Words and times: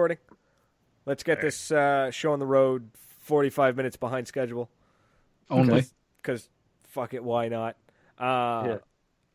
recording. 0.00 0.16
Let's 1.04 1.22
get 1.22 1.42
this 1.42 1.70
uh, 1.70 2.10
show 2.10 2.32
on 2.32 2.38
the 2.38 2.46
road 2.46 2.88
45 3.20 3.76
minutes 3.76 3.98
behind 3.98 4.26
schedule. 4.26 4.70
Only. 5.50 5.84
Because, 6.22 6.48
fuck 6.84 7.12
it, 7.12 7.22
why 7.22 7.48
not? 7.48 7.76
Uh, 8.18 8.64
yeah. 8.66 8.76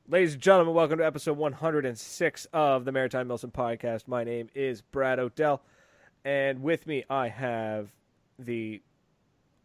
Ladies 0.08 0.34
and 0.34 0.42
gentlemen, 0.42 0.74
welcome 0.74 0.98
to 0.98 1.06
episode 1.06 1.38
106 1.38 2.48
of 2.52 2.84
the 2.84 2.92
Maritime 2.92 3.28
Milsim 3.28 3.52
podcast. 3.52 4.08
My 4.08 4.24
name 4.24 4.50
is 4.56 4.82
Brad 4.82 5.20
Odell, 5.20 5.62
and 6.24 6.64
with 6.64 6.88
me 6.88 7.04
I 7.12 7.28
have 7.28 7.90
the 8.40 8.82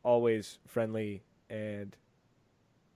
always 0.03 0.59
friendly 0.67 1.23
and 1.48 1.96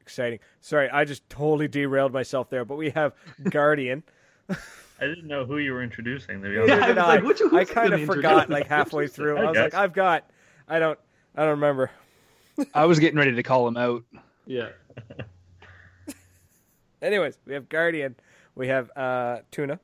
exciting. 0.03 0.41
Sorry, 0.61 0.91
I 0.91 1.07
just 1.07 1.27
totally 1.31 1.69
derailed 1.69 2.13
myself 2.13 2.51
there, 2.51 2.67
but 2.67 2.77
we 2.77 2.91
have 2.91 3.15
Guardian. 3.49 4.03
I 5.01 5.07
didn't 5.07 5.27
know 5.27 5.45
who 5.45 5.59
you 5.59 5.73
were 5.73 5.83
introducing. 5.83 6.41
To 6.43 6.49
be 6.49 6.59
honest. 6.59 6.89
Yeah, 6.89 7.05
I, 7.05 7.17
like, 7.17 7.25
which, 7.25 7.41
I 7.53 7.65
kind 7.65 7.93
of 7.93 8.05
forgot 8.05 8.49
like 8.49 8.69
halfway 8.69 9.09
through. 9.09 9.39
I, 9.39 9.43
I 9.43 9.45
was 9.51 9.59
like, 9.59 9.75
I've 9.75 9.93
got, 9.93 10.31
I 10.69 10.79
don't, 10.79 10.99
I 11.35 11.43
don't 11.43 11.51
remember. 11.51 11.91
I 12.73 12.85
was 12.87 12.99
getting 12.99 13.19
ready 13.19 13.35
to 13.35 13.43
call 13.43 13.67
him 13.67 13.77
out. 13.77 14.05
Yeah. 14.47 14.69
Anyways, 17.03 17.37
we 17.47 17.55
have 17.55 17.69
Guardian, 17.69 18.15
we 18.55 18.69
have 18.69 18.91
uh, 18.97 19.39
Tuna. 19.51 19.81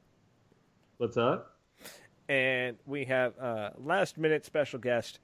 What's 0.99 1.17
up? 1.17 1.57
And 2.29 2.77
we 2.87 3.05
have 3.07 3.39
uh, 3.39 3.71
last 3.79 4.17
minute 4.17 4.45
special 4.47 4.79
guest, 4.79 5.19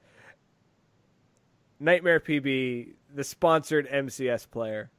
Nightmare 1.79 2.19
PB, 2.19 2.89
the 3.15 3.23
sponsored 3.23 3.89
MCS 3.89 4.49
player. 4.51 4.91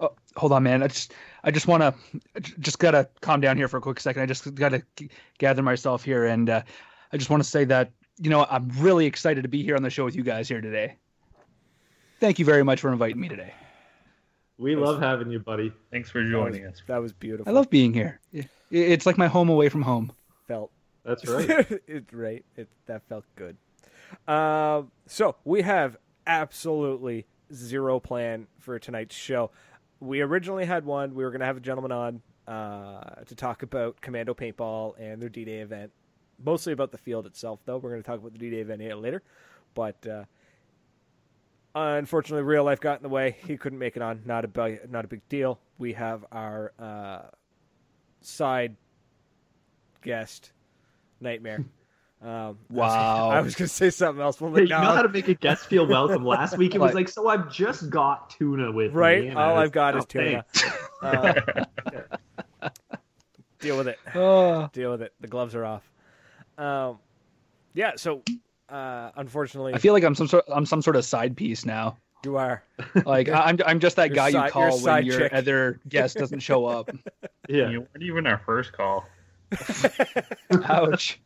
Oh, 0.00 0.12
hold 0.36 0.52
on, 0.52 0.62
man. 0.62 0.82
I 0.82 0.88
just, 0.88 1.12
I 1.44 1.50
just 1.50 1.68
want 1.68 1.82
to, 1.82 2.40
just 2.58 2.78
gotta 2.78 3.08
calm 3.20 3.40
down 3.40 3.56
here 3.56 3.68
for 3.68 3.76
a 3.76 3.80
quick 3.80 4.00
second. 4.00 4.22
I 4.22 4.26
just 4.26 4.54
gotta 4.54 4.82
gather 5.38 5.62
myself 5.62 6.02
here, 6.02 6.24
and 6.24 6.48
uh, 6.48 6.62
I 7.12 7.16
just 7.18 7.28
want 7.28 7.42
to 7.42 7.48
say 7.48 7.64
that 7.66 7.92
you 8.18 8.30
know 8.30 8.46
I'm 8.48 8.70
really 8.78 9.06
excited 9.06 9.42
to 9.42 9.48
be 9.48 9.62
here 9.62 9.76
on 9.76 9.82
the 9.82 9.90
show 9.90 10.04
with 10.04 10.16
you 10.16 10.22
guys 10.22 10.48
here 10.48 10.62
today. 10.62 10.96
Thank 12.18 12.38
you 12.38 12.46
very 12.46 12.64
much 12.64 12.80
for 12.80 12.90
inviting 12.90 13.20
me 13.20 13.28
today. 13.28 13.52
We 14.56 14.74
love 14.76 15.00
having 15.02 15.30
you, 15.30 15.40
buddy. 15.40 15.72
Thanks 15.90 16.10
for 16.10 16.22
joining 16.22 16.62
that 16.62 16.70
was, 16.70 16.80
us. 16.80 16.84
That 16.86 17.02
was 17.02 17.12
beautiful. 17.12 17.50
I 17.50 17.54
love 17.54 17.68
being 17.68 17.92
here. 17.92 18.20
It's 18.70 19.04
like 19.04 19.18
my 19.18 19.26
home 19.26 19.50
away 19.50 19.68
from 19.68 19.82
home. 19.82 20.12
Felt. 20.48 20.70
That's 21.04 21.26
right. 21.28 21.48
it's 21.86 22.12
right. 22.12 22.44
It 22.56 22.68
that 22.86 23.02
felt 23.08 23.24
good. 23.36 23.56
Uh, 24.26 24.82
so 25.06 25.36
we 25.44 25.62
have 25.62 25.98
absolutely 26.26 27.26
zero 27.52 28.00
plan 28.00 28.46
for 28.58 28.78
tonight's 28.78 29.14
show. 29.14 29.50
We 30.04 30.20
originally 30.20 30.66
had 30.66 30.84
one. 30.84 31.14
We 31.14 31.24
were 31.24 31.30
going 31.30 31.40
to 31.40 31.46
have 31.46 31.56
a 31.56 31.60
gentleman 31.60 31.90
on 31.90 32.22
uh, 32.46 33.22
to 33.24 33.34
talk 33.34 33.62
about 33.62 34.00
Commando 34.02 34.34
Paintball 34.34 34.94
and 34.98 35.20
their 35.20 35.30
D 35.30 35.46
Day 35.46 35.60
event. 35.60 35.92
Mostly 36.44 36.74
about 36.74 36.92
the 36.92 36.98
field 36.98 37.24
itself, 37.24 37.60
though. 37.64 37.78
We're 37.78 37.90
going 37.90 38.02
to 38.02 38.06
talk 38.06 38.18
about 38.18 38.32
the 38.32 38.38
D 38.38 38.50
Day 38.50 38.58
event 38.58 38.82
later. 39.00 39.22
But 39.74 40.06
uh, 40.06 40.24
unfortunately, 41.74 42.44
real 42.44 42.64
life 42.64 42.80
got 42.80 42.98
in 42.98 43.02
the 43.02 43.08
way. 43.08 43.38
He 43.46 43.56
couldn't 43.56 43.78
make 43.78 43.96
it 43.96 44.02
on. 44.02 44.20
Not 44.26 44.44
a 44.44 44.78
not 44.90 45.06
a 45.06 45.08
big 45.08 45.26
deal. 45.30 45.58
We 45.78 45.94
have 45.94 46.24
our 46.30 46.72
uh, 46.78 47.22
side 48.20 48.76
guest, 50.02 50.52
Nightmare. 51.20 51.64
Um, 52.24 52.58
wow. 52.70 53.28
I 53.28 53.42
was, 53.42 53.54
going 53.54 53.68
to 53.68 53.74
say 53.74 53.90
something 53.90 54.22
else. 54.22 54.38
But 54.38 54.52
hey, 54.52 54.62
you 54.62 54.68
know 54.68 54.78
how 54.78 55.02
to 55.02 55.10
make 55.10 55.28
a 55.28 55.34
guest 55.34 55.66
feel 55.66 55.86
welcome. 55.86 56.24
Last 56.24 56.56
week 56.56 56.74
it 56.74 56.80
was 56.80 56.94
like, 56.94 57.10
so 57.10 57.28
I've 57.28 57.52
just 57.52 57.90
got 57.90 58.30
tuna 58.30 58.72
with 58.72 58.94
right? 58.94 59.24
me. 59.24 59.28
Right. 59.28 59.36
All 59.36 59.58
I've 59.58 59.72
got 59.72 59.94
oh, 59.94 59.98
is 59.98 60.06
tuna. 60.06 60.44
Uh, 61.02 61.34
deal 63.60 63.76
with 63.76 63.88
it. 63.88 63.98
Oh. 64.14 64.70
Deal 64.72 64.92
with 64.92 65.02
it. 65.02 65.12
The 65.20 65.28
gloves 65.28 65.54
are 65.54 65.66
off. 65.66 65.82
Um, 66.56 66.98
yeah. 67.74 67.92
So, 67.96 68.22
uh, 68.70 69.10
unfortunately, 69.16 69.74
I 69.74 69.78
feel 69.78 69.92
like 69.92 70.04
I'm 70.04 70.14
some 70.14 70.28
sort. 70.28 70.44
I'm 70.52 70.64
some 70.64 70.80
sort 70.80 70.96
of 70.96 71.04
side 71.04 71.36
piece 71.36 71.66
now. 71.66 71.98
You 72.24 72.38
are. 72.38 72.62
Like 73.04 73.28
I'm. 73.28 73.58
I'm 73.66 73.80
just 73.80 73.96
that 73.96 74.14
guy 74.14 74.28
you 74.28 74.50
call 74.50 74.80
when 74.80 75.04
your 75.04 75.18
chick. 75.18 75.32
other 75.34 75.78
guest 75.86 76.16
doesn't 76.16 76.40
show 76.40 76.64
up. 76.64 76.90
Yeah. 77.50 77.68
You 77.68 77.80
weren't 77.80 78.02
even 78.02 78.26
our 78.26 78.38
first 78.46 78.72
call. 78.72 79.04
Ouch. 80.64 81.20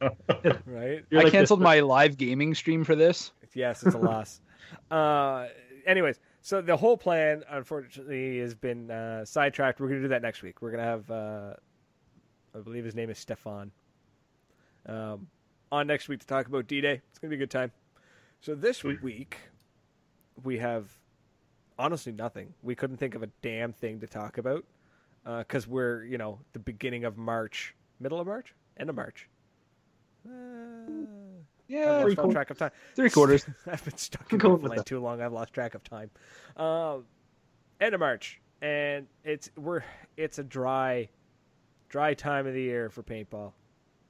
right? 0.67 1.05
You're 1.11 1.21
I 1.21 1.25
like 1.25 1.33
canceled 1.33 1.61
my 1.61 1.81
live 1.81 2.17
gaming 2.17 2.55
stream 2.55 2.85
for 2.85 2.95
this. 2.95 3.33
Yes, 3.55 3.83
it's 3.83 3.95
a 3.95 3.99
loss. 4.11 4.41
uh, 4.91 5.47
anyways, 5.87 6.21
so 6.43 6.61
the 6.61 6.77
whole 6.77 6.97
plan, 6.97 7.43
unfortunately, 7.51 8.39
has 8.39 8.55
been 8.55 8.91
uh, 8.91 9.25
sidetracked. 9.25 9.81
We're 9.81 9.89
going 9.89 10.01
to 10.01 10.05
do 10.05 10.09
that 10.11 10.23
next 10.23 10.43
week. 10.43 10.63
We're 10.63 10.71
going 10.71 10.83
to 10.83 10.89
have, 10.89 11.11
uh, 11.11 11.55
I 12.55 12.61
believe 12.61 12.85
his 12.85 12.95
name 12.95 13.11
is 13.11 13.19
Stefan, 13.19 13.71
um, 14.87 15.27
on 15.73 15.87
next 15.87 16.09
week 16.09 16.21
to 16.21 16.27
talk 16.27 16.47
about 16.47 16.67
D 16.67 16.81
Day. 16.81 17.01
It's 17.11 17.19
going 17.19 17.31
to 17.31 17.37
be 17.37 17.43
a 17.43 17.45
good 17.45 17.51
time. 17.51 17.73
So 18.41 18.55
this 18.55 18.79
Sweet. 18.79 19.03
week, 19.03 19.37
we 20.45 20.59
have 20.59 20.89
honestly 21.79 22.13
nothing. 22.13 22.55
We 22.63 22.75
couldn't 22.75 22.97
think 22.99 23.15
of 23.15 23.23
a 23.23 23.29
damn 23.43 23.73
thing 23.73 24.01
to 24.01 24.07
talk 24.07 24.39
about 24.39 24.65
because 25.25 25.67
uh, 25.67 25.71
we're, 25.71 26.05
you 26.05 26.19
know, 26.19 26.39
the 26.53 26.59
beginning 26.59 27.05
of 27.05 27.17
March 27.17 27.75
middle 28.01 28.21
of 28.21 28.27
March, 28.27 28.55
end 28.79 28.91
of 28.91 28.97
March. 28.97 29.29
Uh, 30.27 30.31
yeah, 31.69 32.05
I've 32.05 32.19
lost 32.19 32.33
track 32.33 32.51
of 32.51 32.59
time. 32.59 32.71
Three 32.95 33.11
quarters. 33.11 33.47
I've 33.67 33.85
been 33.85 33.97
stuck 33.97 34.33
in 34.33 34.39
Midland 34.39 34.87
too 34.87 35.01
long. 35.01 35.21
I've 35.21 35.33
lost 35.33 35.53
track 35.53 35.75
of 35.75 35.85
time. 35.85 36.11
Uh, 36.57 36.99
end 37.81 37.95
of 37.95 38.01
March, 38.01 38.41
and 38.63 39.07
it's 39.25 39.51
we're 39.57 39.83
it's 40.17 40.39
a 40.39 40.45
dry, 40.45 41.09
dry 41.89 42.15
time 42.15 42.47
of 42.47 42.55
the 42.55 42.63
year 42.63 42.91
for 42.91 43.03
paintball. 43.03 43.53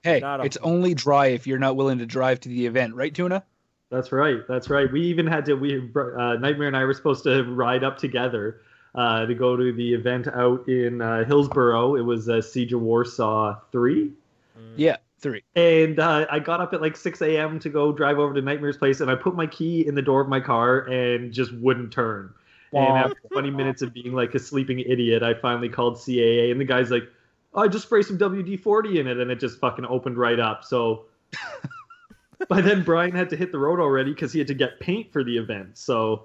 Hey, 0.03 0.23
it's 0.45 0.57
only 0.59 0.95
dry 0.95 1.27
if 1.27 1.47
you're 1.47 1.59
not 1.59 1.77
willing 1.77 1.99
to 1.99 2.07
drive 2.07 2.41
to 2.41 2.49
the 2.49 2.67
event, 2.67 2.95
right, 2.95 3.13
Tuna? 3.13 3.45
That's 3.91 4.13
right. 4.13 4.41
That's 4.47 4.71
right. 4.71 4.91
We 4.93 5.03
even 5.03 5.27
had 5.27 5.45
to. 5.47 5.55
We 5.55 5.79
uh, 5.79 6.35
Nightmare 6.35 6.69
and 6.69 6.77
I 6.77 6.85
were 6.85 6.95
supposed 6.95 7.25
to 7.25 7.43
ride 7.45 7.83
up 7.83 7.99
together 7.99 8.61
uh, 8.99 9.25
to 9.25 9.33
go 9.33 9.57
to 9.57 9.73
the 9.73 9.95
event 9.95 10.27
out 10.27 10.69
in 10.69 11.01
uh, 11.01 11.25
Hillsborough. 11.25 11.95
It 11.95 12.01
was 12.01 12.29
uh, 12.29 12.43
Siege 12.43 12.73
of 12.73 12.81
Warsaw 12.81 13.57
3. 13.71 14.11
Yeah, 14.75 14.97
3. 15.21 15.41
And 15.55 16.01
uh, 16.01 16.27
I 16.29 16.41
got 16.41 16.61
up 16.61 16.75
at 16.75 16.81
like 16.81 16.97
6 16.97 17.23
a.m. 17.23 17.61
to 17.61 17.69
go 17.69 17.93
drive 17.93 18.19
over 18.19 18.35
to 18.35 18.43
Nightmare's 18.43 18.77
place, 18.77 19.01
and 19.01 19.09
I 19.09 19.15
put 19.15 19.37
my 19.37 19.47
key 19.47 19.87
in 19.87 19.95
the 19.95 20.03
door 20.03 20.21
of 20.21 20.29
my 20.29 20.41
car 20.41 20.81
and 20.81 21.33
just 21.33 21.55
wouldn't 21.55 21.93
turn. 21.93 22.35
Wow. 22.73 22.89
And 22.89 22.99
after 22.99 23.21
20 23.33 23.51
minutes 23.53 23.83
of 23.83 23.95
being 23.95 24.15
like 24.15 24.35
a 24.35 24.41
sleeping 24.41 24.81
idiot, 24.81 25.23
I 25.23 25.35
finally 25.35 25.69
called 25.69 25.95
CAA, 25.95 26.51
and 26.51 26.61
the 26.61 26.65
guy's 26.65 26.91
like, 26.91 27.05
oh, 27.55 27.63
I 27.63 27.69
just 27.69 27.85
spray 27.85 28.03
some 28.03 28.19
WD 28.19 28.61
40 28.61 28.99
in 28.99 29.07
it, 29.07 29.19
and 29.19 29.31
it 29.31 29.39
just 29.39 29.61
fucking 29.61 29.87
opened 29.87 30.19
right 30.19 30.41
up. 30.41 30.65
So. 30.65 31.05
by 32.49 32.61
then, 32.61 32.83
Brian 32.83 33.13
had 33.13 33.31
to 33.31 33.37
hit 33.37 33.53
the 33.53 33.59
road 33.59 33.79
already 33.79 34.13
because 34.13 34.33
he 34.33 34.41
had 34.41 34.49
to 34.49 34.55
get 34.55 34.81
paint 34.81 35.13
for 35.13 35.23
the 35.23 35.37
event. 35.37 35.79
So 35.79 36.25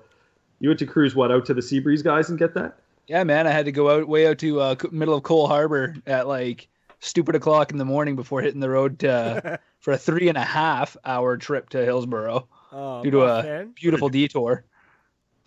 you 0.63 0.69
went 0.69 0.79
to 0.79 0.85
cruise 0.85 1.13
what 1.13 1.29
out 1.29 1.45
to 1.45 1.53
the 1.53 1.59
Seabreeze 1.59 2.05
guys 2.05 2.29
and 2.29 2.39
get 2.39 2.53
that? 2.53 2.77
Yeah, 3.07 3.25
man. 3.25 3.47
I 3.47 3.51
had 3.51 3.65
to 3.65 3.73
go 3.73 3.89
out 3.89 4.07
way 4.07 4.25
out 4.27 4.37
to 4.37 4.61
uh, 4.61 4.75
middle 4.91 5.13
of 5.13 5.23
Cole 5.23 5.45
Harbor 5.45 5.93
at 6.07 6.25
like 6.25 6.69
stupid 7.01 7.35
o'clock 7.35 7.71
in 7.71 7.77
the 7.77 7.83
morning 7.83 8.15
before 8.15 8.41
hitting 8.41 8.61
the 8.61 8.69
road 8.69 8.99
to, 8.99 9.59
for 9.79 9.91
a 9.91 9.97
three 9.97 10.29
and 10.29 10.37
a 10.37 10.43
half 10.43 10.95
hour 11.03 11.35
trip 11.35 11.67
to 11.71 11.83
Hillsborough 11.83 12.47
oh, 12.71 13.03
due 13.03 13.11
to 13.11 13.23
a 13.23 13.43
fan. 13.43 13.73
beautiful 13.75 14.07
detour. 14.09 14.63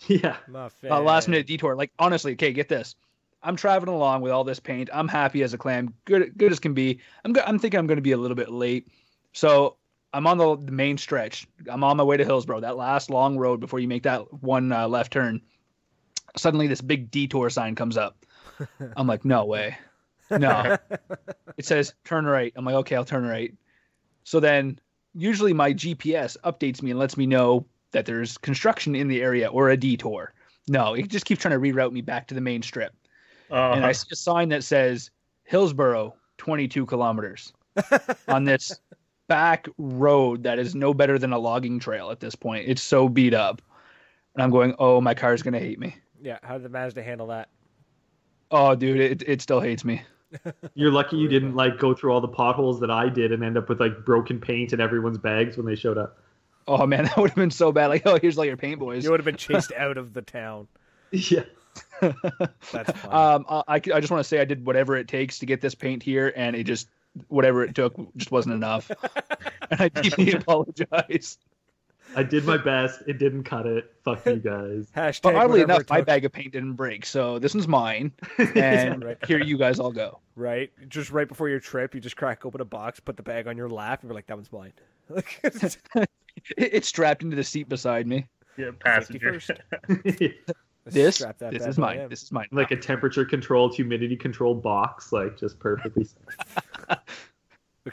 Yeah, 0.08 0.36
my 0.46 0.68
a 0.84 1.00
last 1.00 1.26
minute 1.26 1.46
detour. 1.46 1.74
Like 1.74 1.90
honestly, 1.98 2.32
okay, 2.32 2.52
get 2.52 2.68
this. 2.68 2.96
I'm 3.42 3.56
traveling 3.56 3.96
along 3.96 4.20
with 4.20 4.30
all 4.30 4.44
this 4.44 4.60
paint. 4.60 4.90
I'm 4.92 5.08
happy 5.08 5.42
as 5.42 5.54
a 5.54 5.58
clam, 5.58 5.94
good 6.04 6.36
good 6.36 6.52
as 6.52 6.60
can 6.60 6.74
be. 6.74 7.00
I'm 7.24 7.32
go- 7.32 7.42
I'm 7.46 7.58
thinking 7.58 7.80
I'm 7.80 7.86
going 7.86 7.96
to 7.96 8.02
be 8.02 8.12
a 8.12 8.18
little 8.18 8.34
bit 8.34 8.50
late, 8.50 8.88
so 9.32 9.78
I'm 10.12 10.26
on 10.26 10.38
the, 10.38 10.56
the, 10.56 10.72
main 10.72 10.98
stretch. 10.98 11.46
I'm 11.68 11.84
on 11.84 11.96
my 11.96 12.02
way 12.02 12.16
to 12.16 12.24
Hillsborough, 12.24 12.60
that 12.60 12.76
last 12.76 13.10
long 13.10 13.36
road 13.36 13.60
before 13.60 13.80
you 13.80 13.88
make 13.88 14.04
that 14.04 14.32
one 14.42 14.72
uh, 14.72 14.88
left 14.88 15.12
turn. 15.12 15.42
Suddenly, 16.36 16.66
this 16.66 16.80
big 16.80 17.10
detour 17.10 17.50
sign 17.50 17.74
comes 17.74 17.96
up. 17.96 18.24
I'm 18.96 19.06
like, 19.06 19.24
no 19.24 19.44
way. 19.44 19.76
No. 20.30 20.76
it 21.56 21.64
says 21.64 21.94
turn 22.04 22.26
right. 22.26 22.52
I'm 22.56 22.64
like, 22.64 22.76
okay, 22.76 22.96
I'll 22.96 23.04
turn 23.04 23.26
right. 23.26 23.54
So 24.24 24.40
then, 24.40 24.78
usually 25.14 25.52
my 25.52 25.72
GPS 25.72 26.36
updates 26.44 26.82
me 26.82 26.90
and 26.90 26.98
lets 26.98 27.16
me 27.16 27.26
know 27.26 27.66
that 27.92 28.06
there's 28.06 28.38
construction 28.38 28.94
in 28.94 29.08
the 29.08 29.22
area 29.22 29.48
or 29.48 29.70
a 29.70 29.76
detour. 29.76 30.32
No, 30.68 30.94
it 30.94 31.08
just 31.08 31.24
keeps 31.24 31.42
trying 31.42 31.52
to 31.52 31.60
reroute 31.60 31.92
me 31.92 32.00
back 32.00 32.26
to 32.28 32.34
the 32.34 32.40
main 32.40 32.62
strip. 32.62 32.92
Uh-huh. 33.50 33.74
And 33.74 33.86
I 33.86 33.92
see 33.92 34.08
a 34.12 34.16
sign 34.16 34.48
that 34.50 34.64
says 34.64 35.10
Hillsborough, 35.44 36.14
22 36.38 36.86
kilometers 36.86 37.52
on 38.28 38.44
this 38.44 38.80
back 39.28 39.68
road 39.78 40.44
that 40.44 40.58
is 40.58 40.74
no 40.74 40.94
better 40.94 41.18
than 41.18 41.32
a 41.32 41.38
logging 41.38 41.78
trail 41.78 42.10
at 42.10 42.20
this 42.20 42.34
point. 42.34 42.68
It's 42.68 42.82
so 42.82 43.08
beat 43.08 43.34
up. 43.34 43.62
And 44.34 44.42
I'm 44.42 44.50
going, 44.50 44.74
oh, 44.78 45.00
my 45.00 45.14
car's 45.14 45.42
going 45.42 45.54
to 45.54 45.60
hate 45.60 45.78
me. 45.78 45.96
Yeah. 46.22 46.38
How 46.42 46.54
did 46.54 46.64
the 46.64 46.68
Mazda 46.68 47.02
handle 47.02 47.28
that? 47.28 47.48
Oh, 48.50 48.74
dude, 48.74 49.00
it, 49.00 49.22
it 49.26 49.42
still 49.42 49.60
hates 49.60 49.84
me. 49.84 50.02
You're 50.74 50.92
lucky 50.92 51.16
you 51.16 51.28
didn't 51.28 51.54
like 51.54 51.78
go 51.78 51.94
through 51.94 52.12
all 52.12 52.20
the 52.20 52.28
potholes 52.28 52.80
that 52.80 52.90
I 52.90 53.08
did 53.08 53.32
and 53.32 53.42
end 53.42 53.56
up 53.56 53.68
with 53.68 53.80
like 53.80 54.04
broken 54.04 54.40
paint 54.40 54.72
in 54.72 54.80
everyone's 54.80 55.18
bags 55.18 55.56
when 55.56 55.66
they 55.66 55.74
showed 55.74 55.98
up. 55.98 56.18
Oh 56.68 56.86
man, 56.86 57.04
that 57.04 57.16
would 57.16 57.30
have 57.30 57.36
been 57.36 57.50
so 57.50 57.72
bad. 57.72 57.88
Like, 57.88 58.02
oh, 58.06 58.18
here's 58.20 58.36
all 58.38 58.44
your 58.44 58.56
paint 58.56 58.80
boys. 58.80 59.04
You 59.04 59.10
would 59.10 59.20
have 59.20 59.24
been 59.24 59.36
chased 59.36 59.72
out 59.72 59.96
of 59.96 60.12
the 60.12 60.22
town. 60.22 60.68
Yeah. 61.12 61.44
That's 62.00 62.90
fine. 63.00 63.12
Um, 63.12 63.46
I, 63.48 63.74
I 63.74 63.78
just 63.78 64.10
want 64.10 64.20
to 64.20 64.24
say 64.24 64.40
I 64.40 64.44
did 64.44 64.66
whatever 64.66 64.96
it 64.96 65.08
takes 65.08 65.38
to 65.40 65.46
get 65.46 65.60
this 65.60 65.74
paint 65.74 66.02
here, 66.02 66.32
and 66.36 66.56
it 66.56 66.64
just 66.64 66.88
whatever 67.28 67.62
it 67.64 67.74
took 67.74 67.94
just 68.16 68.30
wasn't 68.30 68.54
enough. 68.54 68.90
and 69.70 69.80
I 69.80 69.88
deeply 70.02 70.32
apologize. 70.32 71.38
I 72.14 72.22
did 72.22 72.44
my 72.44 72.56
best. 72.56 73.02
It 73.08 73.18
didn't 73.18 73.42
cut 73.44 73.66
it. 73.66 73.92
Fuck 74.04 74.24
you 74.26 74.36
guys. 74.36 74.88
Hashtag. 74.96 75.22
But 75.22 75.34
oddly 75.34 75.60
enough, 75.62 75.82
my 75.90 76.00
bag 76.00 76.24
of 76.24 76.32
paint 76.32 76.52
didn't 76.52 76.74
break, 76.74 77.04
so 77.04 77.38
this 77.38 77.52
one's 77.54 77.66
mine, 77.68 78.12
and 78.54 79.04
Right. 79.04 79.18
here 79.26 79.42
you 79.42 79.58
guys 79.58 79.80
all 79.80 79.90
go. 79.92 80.20
right? 80.36 80.70
Just 80.88 81.10
right 81.10 81.26
before 81.28 81.48
your 81.48 81.58
trip, 81.60 81.94
you 81.94 82.00
just 82.00 82.16
crack 82.16 82.46
open 82.46 82.60
a 82.60 82.64
box, 82.64 83.00
put 83.00 83.16
the 83.16 83.22
bag 83.24 83.48
on 83.48 83.56
your 83.56 83.68
lap, 83.68 84.02
and 84.02 84.08
you're 84.08 84.14
like, 84.14 84.26
"That 84.28 84.36
one's 84.36 84.52
mine." 84.52 84.72
It's 86.56 86.86
strapped 86.88 87.22
into 87.22 87.34
the 87.36 87.44
seat 87.44 87.68
beside 87.68 88.06
me. 88.06 88.26
Yeah, 88.56 88.70
safety 88.84 89.18
passenger. 89.18 90.34
First. 90.86 90.94
This, 90.94 91.14
Strap 91.16 91.38
that 91.38 91.52
this 91.52 91.66
is 91.66 91.76
boy 91.76 91.82
mine. 91.82 91.98
in. 92.00 92.08
This 92.08 92.22
is 92.22 92.32
mine. 92.32 92.48
like 92.52 92.70
a 92.70 92.76
temperature 92.76 93.24
controlled, 93.24 93.74
humidity 93.74 94.16
controlled 94.16 94.62
box, 94.62 95.12
like 95.12 95.38
just 95.38 95.58
perfectly. 95.58 96.06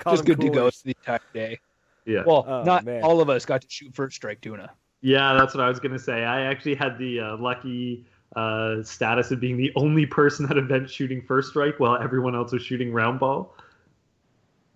Just 0.10 0.26
them 0.26 0.26
good 0.26 0.42
to 0.42 0.50
go 0.50 0.54
coolers. 0.62 0.82
the 0.82 0.96
entire 1.00 1.20
day. 1.34 1.60
Yeah. 2.06 2.24
Well, 2.26 2.44
Oh, 2.48 2.64
not 2.64 2.84
man. 2.84 3.04
all 3.04 3.22
of 3.22 3.30
us 3.30 3.46
got 3.46 3.62
to 3.62 3.68
shoot 3.70 3.94
first 3.94 4.16
strike 4.16 4.42
tuna. 4.42 4.72
Yeah, 5.02 5.36
that's 5.36 5.54
what 5.54 5.64
I 5.64 5.70
was 5.70 5.80
gonna 5.80 6.00
say. 6.00 6.24
I 6.24 6.42
actually 6.46 6.76
had 6.76 6.98
the 6.98 7.20
uh, 7.20 7.38
lucky 7.38 8.06
uh, 8.36 8.82
status 8.84 9.30
of 9.32 9.40
being 9.40 9.56
the 9.58 9.72
only 9.76 10.06
person 10.08 10.50
at 10.50 10.58
event 10.58 10.90
shooting 10.90 11.22
first 11.22 11.50
strike, 11.50 11.80
while 11.80 11.96
everyone 12.02 12.34
else 12.36 12.52
was 12.52 12.64
shooting 12.64 12.92
round 12.92 13.20
ball. 13.20 13.56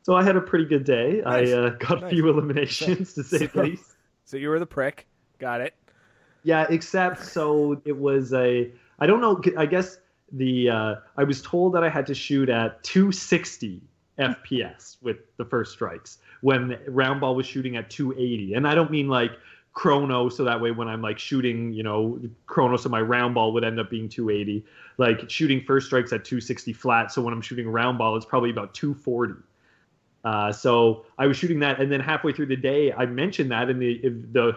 So 0.04 0.16
I 0.16 0.24
had 0.24 0.36
a 0.36 0.42
pretty 0.42 0.66
good 0.66 0.84
day. 0.84 1.22
Nice. 1.26 1.50
I 1.50 1.54
uh, 1.54 1.70
got 1.72 2.04
a 2.04 2.10
few 2.10 2.30
eliminations 2.30 3.14
to 3.16 3.24
say 3.24 3.48
the 3.48 3.50
So- 3.54 3.62
least. 3.64 3.96
So 4.26 4.38
you 4.38 4.50
were 4.50 4.60
the 4.60 4.66
prick. 4.68 5.08
Got 5.40 5.62
it. 5.62 5.74
Yeah, 6.48 6.66
except 6.70 7.26
so 7.26 7.82
it 7.84 7.98
was 7.98 8.32
a. 8.32 8.72
I 9.00 9.06
don't 9.06 9.20
know. 9.20 9.42
I 9.58 9.66
guess 9.66 9.98
the 10.32 10.70
uh, 10.70 10.96
I 11.18 11.26
was 11.26 11.42
told 11.42 11.74
that 11.74 11.84
I 11.84 11.90
had 11.90 12.08
to 12.08 12.14
shoot 12.14 12.48
at 12.48 12.82
260 12.84 13.82
FPS 14.18 14.96
with 15.02 15.18
the 15.36 15.44
first 15.44 15.74
strikes 15.74 16.20
when 16.40 16.80
round 16.88 17.20
ball 17.20 17.36
was 17.36 17.46
shooting 17.46 17.76
at 17.76 17.90
280, 17.90 18.54
and 18.54 18.66
I 18.66 18.76
don't 18.76 18.90
mean 18.90 19.10
like 19.10 19.32
chrono 19.74 20.30
so 20.30 20.46
that 20.46 20.62
way 20.62 20.72
when 20.72 20.88
I'm 20.88 21.02
like 21.02 21.20
shooting, 21.20 21.74
you 21.74 21.84
know, 21.84 22.18
chrono 22.46 22.78
so 22.78 22.88
my 22.88 23.02
round 23.02 23.36
ball 23.36 23.52
would 23.52 23.66
end 23.66 23.78
up 23.78 23.90
being 23.90 24.08
280. 24.08 24.66
Like 24.98 25.30
shooting 25.30 25.66
first 25.66 25.88
strikes 25.88 26.14
at 26.14 26.24
260 26.24 26.72
flat, 26.72 27.12
so 27.12 27.22
when 27.22 27.34
I'm 27.34 27.42
shooting 27.42 27.68
round 27.68 27.98
ball, 27.98 28.16
it's 28.16 28.26
probably 28.26 28.52
about 28.52 28.74
240. 28.74 29.34
Uh, 30.24 30.54
so 30.54 31.04
I 31.18 31.28
was 31.28 31.36
shooting 31.36 31.60
that, 31.60 31.82
and 31.82 31.92
then 31.92 32.00
halfway 32.00 32.32
through 32.32 32.46
the 32.46 32.56
day, 32.56 32.94
I 32.94 33.06
mentioned 33.06 33.52
that, 33.52 33.70
and 33.70 33.82
the 33.82 34.00
the 34.32 34.54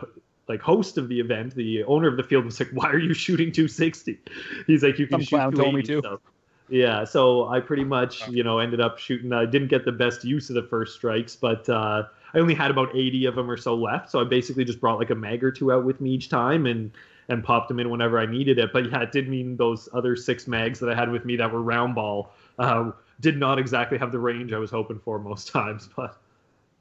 like 0.51 0.61
host 0.61 0.99
of 0.99 1.09
the 1.09 1.21
event, 1.21 1.55
the 1.55 1.85
owner 1.85 2.09
of 2.09 2.17
the 2.17 2.25
field 2.25 2.45
was 2.45 2.59
like, 2.59 2.71
"Why 2.73 2.91
are 2.91 2.99
you 2.99 3.15
shooting 3.15 3.53
260?" 3.53 4.19
He's 4.67 4.83
like, 4.83 4.99
"You 4.99 5.07
can 5.07 5.15
Some 5.15 5.23
shoot 5.23 5.37
clown 5.37 5.53
told 5.53 5.75
me 5.77 5.83
to. 5.83 6.03
So, 6.03 6.21
yeah, 6.69 7.05
so 7.05 7.49
I 7.49 7.61
pretty 7.61 7.85
much 7.85 8.29
you 8.29 8.43
know 8.43 8.59
ended 8.59 8.81
up 8.81 8.99
shooting. 8.99 9.33
I 9.33 9.47
didn't 9.47 9.69
get 9.69 9.85
the 9.85 9.93
best 9.93 10.25
use 10.25 10.51
of 10.51 10.57
the 10.57 10.65
first 10.65 10.97
strikes, 10.97 11.37
but 11.37 11.69
uh, 11.69 12.05
I 12.35 12.39
only 12.39 12.55
had 12.55 12.71
about 12.71 12.95
80 12.95 13.27
of 13.27 13.37
them 13.37 13.51
or 13.51 13.57
so 13.57 13.75
left. 13.75 14.11
So 14.11 14.21
I 14.21 14.25
basically 14.25 14.65
just 14.65 14.81
brought 14.81 14.99
like 14.99 15.11
a 15.11 15.15
mag 15.15 15.43
or 15.43 15.53
two 15.53 15.73
out 15.73 15.85
with 15.85 16.01
me 16.01 16.11
each 16.11 16.29
time 16.29 16.67
and 16.67 16.91
and 17.29 17.45
popped 17.45 17.69
them 17.69 17.79
in 17.79 17.91
whenever 17.91 18.19
I 18.19 18.27
needed 18.27 18.59
it. 18.59 18.73
But 18.73 18.91
yeah, 18.91 19.03
it 19.03 19.13
did 19.13 19.29
mean 19.29 19.57
those 19.57 19.89
other 19.95 20.17
six 20.17 20.49
mags 20.49 20.81
that 20.81 20.91
I 20.91 20.97
had 20.97 21.11
with 21.11 21.25
me 21.25 21.37
that 21.37 21.53
were 21.53 21.63
round 21.63 21.95
ball 21.95 22.33
uh, 22.59 22.91
did 23.21 23.39
not 23.39 23.59
exactly 23.59 23.99
have 23.99 24.11
the 24.11 24.19
range 24.19 24.53
I 24.53 24.59
was 24.59 24.73
hoping 24.73 24.99
for 24.99 25.19
most 25.21 25.49
times. 25.53 25.89
But 25.95 26.21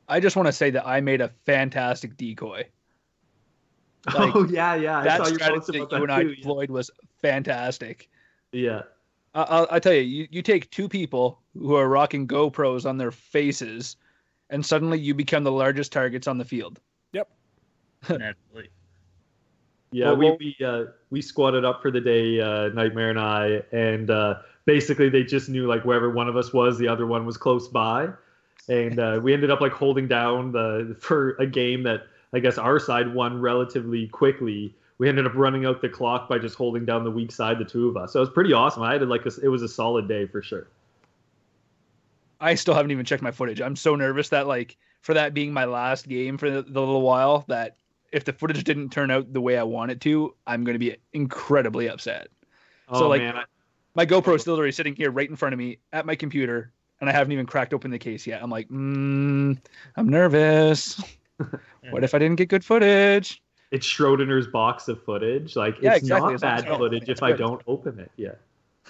I 0.08 0.20
just 0.20 0.36
want 0.36 0.48
to 0.48 0.54
say 0.54 0.72
that 0.72 0.88
I 0.88 1.02
made 1.02 1.22
a 1.22 1.32
fantastic 1.46 2.18
decoy. 2.18 2.66
Like, 4.08 4.36
oh 4.36 4.48
yeah, 4.48 4.76
yeah, 4.76 5.00
I 5.00 5.04
that 5.04 5.18
saw 5.18 5.28
your 5.28 5.40
strategy 5.40 5.80
post 5.80 5.92
that 5.92 5.98
you 5.98 6.04
and 6.04 6.12
I 6.12 6.24
too. 6.24 6.36
deployed 6.36 6.70
was 6.70 6.90
fantastic. 7.22 8.10
Yeah. 8.52 8.84
I- 9.36 9.44
I'll, 9.44 9.68
I'll 9.72 9.80
tell 9.80 9.94
you, 9.94 10.02
you, 10.02 10.28
you 10.32 10.42
take 10.42 10.70
two 10.72 10.90
people 10.90 11.40
who 11.54 11.76
are 11.76 11.88
rocking 11.88 12.28
GoPros 12.28 12.88
on 12.90 12.98
their 12.98 13.12
faces, 13.12 13.96
and 14.50 14.66
suddenly 14.66 15.00
you 15.00 15.14
become 15.14 15.44
the 15.44 15.52
largest 15.52 15.92
targets 15.92 16.28
on 16.28 16.38
the 16.38 16.46
field. 16.46 16.80
Yep. 17.14 17.30
Naturally. 18.10 18.70
Yeah, 19.92 20.12
Well, 20.12 20.18
we 20.38 20.56
we 20.60 20.66
uh, 20.66 20.86
we 21.10 21.22
squatted 21.22 21.66
up 21.66 21.82
for 21.82 21.90
the 21.92 22.00
day, 22.02 22.40
uh, 22.40 22.70
Nightmare 22.70 23.10
and 23.10 23.20
I, 23.20 23.62
and 23.72 24.10
uh, 24.12 24.36
basically 24.66 25.10
they 25.10 25.24
just 25.24 25.50
knew 25.50 25.68
like 25.68 25.84
wherever 25.84 26.12
one 26.12 26.28
of 26.28 26.38
us 26.38 26.54
was, 26.54 26.78
the 26.78 26.88
other 26.88 27.08
one 27.08 27.26
was 27.26 27.38
close 27.38 27.68
by, 27.68 28.08
and 28.68 29.00
uh, 29.00 29.20
we 29.22 29.34
ended 29.34 29.50
up 29.50 29.62
like 29.62 29.72
holding 29.72 30.08
down 30.08 30.52
the 30.52 30.96
for 31.00 31.32
a 31.40 31.48
game 31.48 31.82
that 31.84 32.04
I 32.34 32.40
guess 32.40 32.58
our 32.58 32.80
side 32.80 33.14
won 33.14 33.42
relatively 33.42 34.08
quickly. 34.08 34.76
We 34.98 35.10
ended 35.10 35.26
up 35.26 35.34
running 35.36 35.66
out 35.66 35.82
the 35.82 35.90
clock 35.90 36.28
by 36.28 36.40
just 36.40 36.56
holding 36.56 36.86
down 36.86 37.04
the 37.04 37.12
weak 37.12 37.32
side, 37.32 37.58
the 37.58 37.66
two 37.66 37.88
of 37.88 37.98
us. 37.98 38.14
So 38.14 38.20
it 38.20 38.22
was 38.22 38.30
pretty 38.30 38.54
awesome. 38.54 38.84
I 38.84 38.94
had 38.94 39.08
like 39.08 39.26
a, 39.26 39.32
it 39.42 39.48
was 39.48 39.64
a 39.64 39.68
solid 39.68 40.08
day 40.08 40.28
for 40.28 40.42
sure. 40.42 40.68
I 42.42 42.56
still 42.56 42.74
haven't 42.74 42.92
even 42.92 43.06
checked 43.06 43.24
my 43.24 43.32
footage. 43.32 43.62
I'm 43.62 43.76
so 43.76 43.96
nervous 43.96 44.30
that 44.30 44.48
like 44.48 44.78
for 45.02 45.14
that 45.14 45.34
being 45.34 45.54
my 45.54 45.66
last 45.66 46.08
game 46.08 46.38
for 46.38 46.50
the, 46.50 46.62
the 46.62 46.80
little 46.80 47.02
while 47.02 47.46
that 47.48 47.78
if 48.12 48.26
the 48.26 48.34
footage 48.34 48.64
didn't 48.64 48.90
turn 48.90 49.12
out 49.12 49.32
the 49.34 49.42
way 49.42 49.58
I 49.58 49.64
want 49.64 49.92
it 49.92 50.02
to, 50.02 50.36
I'm 50.48 50.64
going 50.64 50.76
to 50.76 50.80
be 50.80 50.96
incredibly 51.14 51.90
upset. 51.90 52.28
Oh 52.90 53.00
So, 53.00 53.08
like, 53.10 53.22
man, 53.22 53.44
My 53.96 54.06
GoPro 54.06 54.36
is 54.36 54.48
literally 54.48 54.72
sitting 54.72 54.96
here 54.96 55.12
right 55.12 55.30
in 55.30 55.36
front 55.36 55.54
of 55.54 55.60
me 55.60 55.80
at 55.94 56.06
my 56.06 56.16
computer, 56.16 56.72
and 57.02 57.10
I 57.10 57.14
haven't 57.14 57.34
even 57.34 57.46
cracked 57.46 57.74
open 57.74 57.92
the 57.92 58.00
case 58.00 58.26
yet. 58.26 58.42
I'm 58.42 58.50
like, 58.50 58.70
mm, 58.70 59.58
I'm 59.96 60.10
nervous. 60.10 61.02
Mm. 61.40 61.92
what 61.92 62.04
if 62.04 62.14
I 62.14 62.20
didn't 62.20 62.36
get 62.38 62.50
good 62.50 62.66
footage? 62.66 63.42
it's 63.72 63.86
Schrodinger's 63.88 64.48
box 64.48 64.88
of 64.88 65.02
footage. 65.04 65.56
Like 65.56 65.76
Yeah, 65.82 65.92
it's 65.94 66.00
exactly. 66.00 66.34
not 66.34 66.34
As 66.36 66.42
long 66.44 66.52
as 66.56 66.62
bad 66.64 66.66
don't 66.70 66.78
footage 66.80 67.10
if 67.10 67.22
I 67.24 67.32
don't 67.34 67.62
open 67.68 68.00
it. 68.00 68.12
Yeah. 68.18 68.34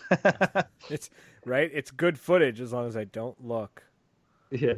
It's 0.90 1.10
right. 1.46 1.70
It's 1.74 1.92
good 1.92 2.18
footage 2.18 2.62
as 2.62 2.72
long 2.74 2.88
as 2.88 2.96
I 2.98 3.04
don't 3.04 3.36
look. 3.46 3.84
Yeah. 4.52 4.74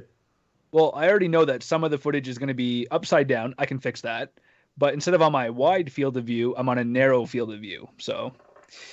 Well, 0.71 0.91
I 0.95 1.07
already 1.09 1.27
know 1.27 1.45
that 1.45 1.63
some 1.63 1.83
of 1.83 1.91
the 1.91 1.97
footage 1.97 2.27
is 2.27 2.37
going 2.37 2.47
to 2.47 2.53
be 2.53 2.87
upside 2.91 3.27
down. 3.27 3.53
I 3.57 3.65
can 3.65 3.77
fix 3.79 4.01
that. 4.01 4.31
But 4.77 4.93
instead 4.93 5.13
of 5.13 5.21
on 5.21 5.31
my 5.31 5.49
wide 5.49 5.91
field 5.91 6.17
of 6.17 6.23
view, 6.23 6.55
I'm 6.57 6.67
on 6.69 6.77
a 6.77 6.83
narrow 6.83 7.25
field 7.25 7.53
of 7.53 7.59
view. 7.59 7.87
So, 7.99 8.33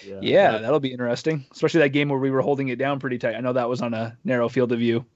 Yeah. 0.06 0.19
yeah, 0.20 0.52
That- 0.52 0.62
that'll 0.62 0.80
be 0.80 0.92
interesting. 0.92 1.46
Especially 1.52 1.80
that 1.80 1.90
game 1.90 2.08
where 2.08 2.19
we 2.19 2.30
were 2.30 2.42
holding 2.42 2.69
it 2.69 2.78
down 2.78 2.98
pretty 3.00 3.16
tight. 3.19 3.34
I 3.36 3.40
know 3.40 3.52
that 3.52 3.69
was 3.69 3.80
on 3.80 3.94
a 3.94 4.16
narrow 4.25 4.48
field 4.48 4.72
of 4.72 4.78
view. 4.80 5.06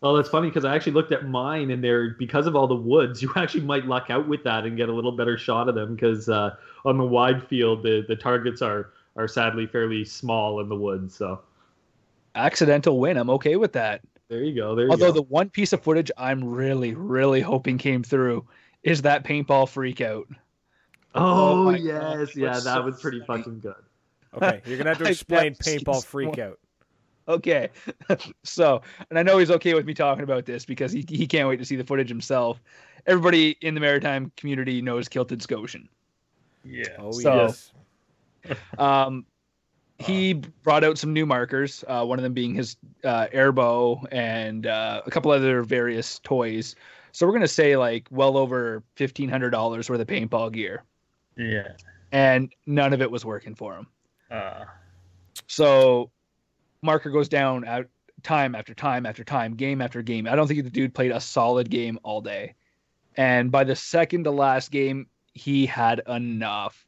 Oh, 0.00 0.16
that's 0.16 0.28
funny 0.28 0.48
because 0.48 0.64
I 0.64 0.76
actually 0.76 0.92
looked 0.92 1.10
at 1.10 1.26
mine 1.26 1.72
and 1.72 1.82
there, 1.82 2.10
because 2.10 2.46
of 2.46 2.54
all 2.54 2.68
the 2.68 2.74
woods, 2.74 3.20
you 3.22 3.32
actually 3.36 3.62
might 3.64 3.86
luck 3.86 4.10
out 4.10 4.28
with 4.28 4.44
that 4.44 4.64
and 4.64 4.76
get 4.76 4.88
a 4.88 4.92
little 4.92 5.12
better 5.12 5.36
shot 5.36 5.68
of 5.68 5.74
them 5.74 5.94
because 5.94 6.28
uh, 6.28 6.54
on 6.84 6.98
the 6.98 7.04
wide 7.04 7.46
field, 7.48 7.82
the, 7.82 8.04
the 8.06 8.16
targets 8.16 8.62
are 8.62 8.92
are 9.16 9.26
sadly 9.26 9.66
fairly 9.66 10.04
small 10.04 10.60
in 10.60 10.68
the 10.68 10.76
woods. 10.76 11.14
So 11.16 11.40
Accidental 12.36 13.00
win. 13.00 13.16
I'm 13.16 13.30
okay 13.30 13.56
with 13.56 13.72
that. 13.72 14.00
there 14.28 14.44
you 14.44 14.54
go. 14.54 14.76
There 14.76 14.84
you 14.84 14.90
Although 14.92 15.08
go. 15.08 15.14
the 15.14 15.22
one 15.22 15.50
piece 15.50 15.72
of 15.72 15.82
footage 15.82 16.12
I'm 16.16 16.44
really, 16.44 16.94
really 16.94 17.40
hoping 17.40 17.78
came 17.78 18.04
through 18.04 18.46
is 18.84 19.02
that 19.02 19.24
paintball 19.24 19.68
freak 19.68 20.00
out. 20.00 20.28
oh, 21.16 21.68
oh 21.68 21.70
yes, 21.70 22.28
God, 22.28 22.36
yeah, 22.36 22.52
that 22.52 22.62
so 22.62 22.82
was 22.82 23.00
pretty 23.00 23.20
funny. 23.26 23.42
fucking 23.42 23.60
good. 23.60 23.74
Okay, 24.34 24.60
you're 24.66 24.78
gonna 24.78 24.90
have 24.90 24.98
to 24.98 25.04
explain 25.10 25.54
paintball 25.56 26.04
freak 26.04 26.38
out. 26.38 26.60
Okay. 27.28 27.68
so, 28.42 28.80
and 29.10 29.18
I 29.18 29.22
know 29.22 29.38
he's 29.38 29.50
okay 29.50 29.74
with 29.74 29.84
me 29.84 29.94
talking 29.94 30.24
about 30.24 30.46
this 30.46 30.64
because 30.64 30.90
he, 30.92 31.04
he 31.08 31.26
can't 31.26 31.48
wait 31.48 31.58
to 31.58 31.64
see 31.64 31.76
the 31.76 31.84
footage 31.84 32.08
himself. 32.08 32.60
Everybody 33.06 33.56
in 33.60 33.74
the 33.74 33.80
maritime 33.80 34.32
community 34.36 34.80
knows 34.82 35.08
Kilted 35.08 35.42
Scotian. 35.42 35.88
Yeah. 36.64 36.86
Oh 36.98 37.12
So- 37.12 37.34
yes. 37.34 37.72
Um, 38.78 39.26
he 39.98 40.32
brought 40.32 40.84
out 40.84 40.96
some 40.96 41.12
new 41.12 41.26
markers, 41.26 41.84
uh, 41.88 42.04
one 42.04 42.20
of 42.20 42.22
them 42.22 42.32
being 42.32 42.54
his 42.54 42.76
uh, 43.02 43.26
airbow 43.34 44.06
and 44.12 44.66
uh, 44.66 45.02
a 45.04 45.10
couple 45.10 45.32
other 45.32 45.62
various 45.64 46.20
toys. 46.20 46.76
So 47.10 47.26
we're 47.26 47.32
going 47.32 47.42
to 47.42 47.48
say 47.48 47.76
like 47.76 48.06
well 48.12 48.36
over 48.36 48.84
$1,500 48.96 49.90
worth 49.90 50.00
of 50.00 50.06
paintball 50.06 50.52
gear. 50.52 50.84
Yeah. 51.36 51.72
And 52.12 52.52
none 52.66 52.92
of 52.92 53.02
it 53.02 53.10
was 53.10 53.24
working 53.24 53.54
for 53.56 53.74
him. 53.74 53.86
Uh, 54.30 54.64
So 55.48 56.10
marker 56.82 57.10
goes 57.10 57.28
down 57.28 57.64
out 57.64 57.86
time 58.22 58.54
after 58.54 58.74
time 58.74 59.06
after 59.06 59.24
time, 59.24 59.54
game 59.54 59.80
after 59.80 60.02
game. 60.02 60.26
I 60.26 60.36
don't 60.36 60.46
think 60.46 60.64
the 60.64 60.70
dude 60.70 60.94
played 60.94 61.12
a 61.12 61.20
solid 61.20 61.70
game 61.70 61.98
all 62.02 62.20
day. 62.20 62.54
And 63.16 63.50
by 63.50 63.64
the 63.64 63.76
second 63.76 64.24
to 64.24 64.30
last 64.30 64.70
game, 64.70 65.06
he 65.34 65.66
had 65.66 66.02
enough. 66.08 66.86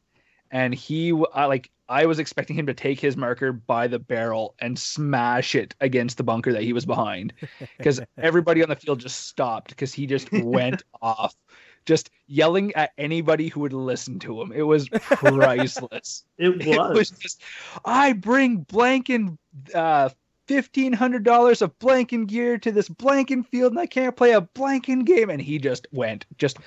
And 0.49 0.73
he 0.73 1.13
I, 1.33 1.45
like 1.45 1.69
I 1.87 2.05
was 2.05 2.19
expecting 2.19 2.55
him 2.55 2.67
to 2.67 2.73
take 2.73 2.99
his 2.99 3.17
marker 3.17 3.51
by 3.51 3.87
the 3.87 3.99
barrel 3.99 4.55
and 4.59 4.77
smash 4.77 5.55
it 5.55 5.75
against 5.81 6.17
the 6.17 6.23
bunker 6.23 6.53
that 6.53 6.63
he 6.63 6.73
was 6.73 6.85
behind 6.85 7.33
because 7.77 8.01
everybody 8.17 8.63
on 8.63 8.69
the 8.69 8.75
field 8.75 8.99
just 8.99 9.27
stopped 9.27 9.69
because 9.69 9.93
he 9.93 10.07
just 10.07 10.31
went 10.31 10.83
off 11.01 11.35
just 11.85 12.09
yelling 12.27 12.73
at 12.73 12.91
anybody 12.97 13.47
who 13.47 13.59
would 13.61 13.73
listen 13.73 14.19
to 14.19 14.41
him. 14.41 14.51
It 14.51 14.63
was 14.63 14.89
priceless. 14.89 16.23
It 16.37 16.65
It 16.65 16.77
was. 16.77 16.97
was 16.97 17.09
just, 17.11 17.41
I 17.85 18.13
bring 18.13 18.65
blanking 18.65 19.37
uh, 19.75 20.09
fifteen 20.47 20.93
hundred 20.93 21.23
dollars 21.23 21.61
of 21.61 21.77
blanking 21.79 22.27
gear 22.27 22.57
to 22.57 22.71
this 22.71 22.89
blanking 22.89 23.45
field, 23.45 23.73
and 23.73 23.79
I 23.79 23.85
can't 23.85 24.15
play 24.15 24.31
a 24.31 24.41
blanking 24.41 25.05
game. 25.05 25.29
And 25.29 25.41
he 25.41 25.59
just 25.59 25.87
went. 25.91 26.25
Just, 26.37 26.57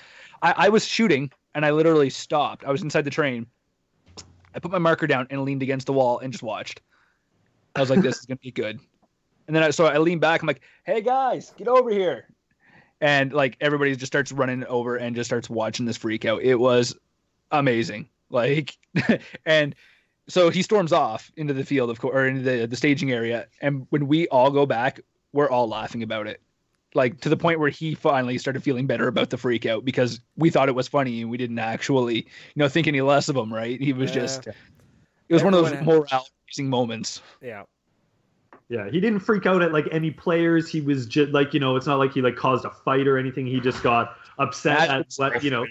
I, 0.42 0.54
I 0.56 0.68
was 0.68 0.86
shooting, 0.86 1.30
and 1.54 1.64
I 1.66 1.70
literally 1.70 2.10
stopped. 2.10 2.64
I 2.64 2.70
was 2.70 2.82
inside 2.82 3.02
the 3.02 3.10
train. 3.10 3.46
I 4.54 4.60
put 4.60 4.70
my 4.70 4.78
marker 4.78 5.06
down 5.06 5.26
and 5.30 5.42
leaned 5.42 5.62
against 5.62 5.86
the 5.86 5.92
wall 5.92 6.20
and 6.20 6.32
just 6.32 6.44
watched. 6.44 6.80
I 7.74 7.80
was 7.80 7.90
like, 7.90 8.02
"This 8.02 8.18
is 8.18 8.26
gonna 8.26 8.38
be 8.38 8.52
good." 8.52 8.78
And 9.46 9.54
then 9.54 9.62
I 9.62 9.70
so 9.70 9.86
I 9.86 9.98
leaned 9.98 10.20
back. 10.20 10.40
I'm 10.42 10.46
like, 10.46 10.62
"Hey 10.86 11.00
guys, 11.02 11.52
get 11.56 11.68
over 11.68 11.90
here!" 11.90 12.28
And 13.00 13.32
like 13.32 13.56
everybody 13.60 13.94
just 13.96 14.10
starts 14.12 14.32
running 14.32 14.64
over 14.66 14.96
and 14.96 15.14
just 15.16 15.28
starts 15.28 15.50
watching 15.50 15.86
this 15.86 15.96
freak 15.96 16.24
out. 16.24 16.42
It 16.42 16.56
was 16.56 16.96
amazing. 17.50 18.08
Like, 18.30 18.76
and 19.46 19.74
so 20.26 20.50
he 20.50 20.62
storms 20.62 20.92
off 20.92 21.30
into 21.36 21.52
the 21.54 21.64
field, 21.64 21.90
of 21.90 22.00
course, 22.00 22.14
or 22.14 22.26
into 22.26 22.42
the, 22.42 22.66
the 22.66 22.76
staging 22.76 23.12
area. 23.12 23.46
And 23.60 23.86
when 23.90 24.06
we 24.06 24.26
all 24.28 24.50
go 24.50 24.66
back, 24.66 25.00
we're 25.32 25.50
all 25.50 25.68
laughing 25.68 26.02
about 26.02 26.26
it. 26.26 26.40
Like 26.94 27.20
to 27.22 27.28
the 27.28 27.36
point 27.36 27.58
where 27.58 27.68
he 27.70 27.94
finally 27.94 28.38
started 28.38 28.62
feeling 28.62 28.86
better 28.86 29.08
about 29.08 29.30
the 29.30 29.36
freak 29.36 29.66
out 29.66 29.84
because 29.84 30.20
we 30.36 30.48
thought 30.48 30.68
it 30.68 30.74
was 30.74 30.86
funny 30.86 31.20
and 31.22 31.30
we 31.30 31.36
didn't 31.36 31.58
actually, 31.58 32.16
you 32.18 32.24
know, 32.56 32.68
think 32.68 32.86
any 32.86 33.00
less 33.00 33.28
of 33.28 33.36
him, 33.36 33.52
right? 33.52 33.80
He 33.80 33.92
was 33.92 34.10
Yeah. 34.10 34.22
just, 34.22 34.46
it 34.46 35.34
was 35.34 35.42
one 35.42 35.52
of 35.52 35.60
those 35.62 35.72
Everyone 35.72 36.06
morale 36.10 36.28
raising 36.48 36.70
moments. 36.70 37.20
Yeah. 37.42 37.64
Yeah, 38.70 38.88
he 38.88 38.98
didn't 38.98 39.20
freak 39.20 39.44
out 39.46 39.62
at 39.62 39.72
like 39.72 39.86
any 39.92 40.10
players. 40.10 40.68
He 40.68 40.80
was 40.80 41.06
just 41.06 41.32
like, 41.32 41.52
you 41.52 41.60
know, 41.60 41.76
it's 41.76 41.86
not 41.86 41.98
like 41.98 42.12
he 42.14 42.22
like 42.22 42.36
caused 42.36 42.64
a 42.64 42.70
fight 42.70 43.06
or 43.06 43.18
anything. 43.18 43.46
He 43.46 43.60
just 43.60 43.82
got 43.82 44.16
upset 44.38 44.88
at 44.88 45.12
what, 45.16 45.44
you 45.44 45.50
know. 45.50 45.66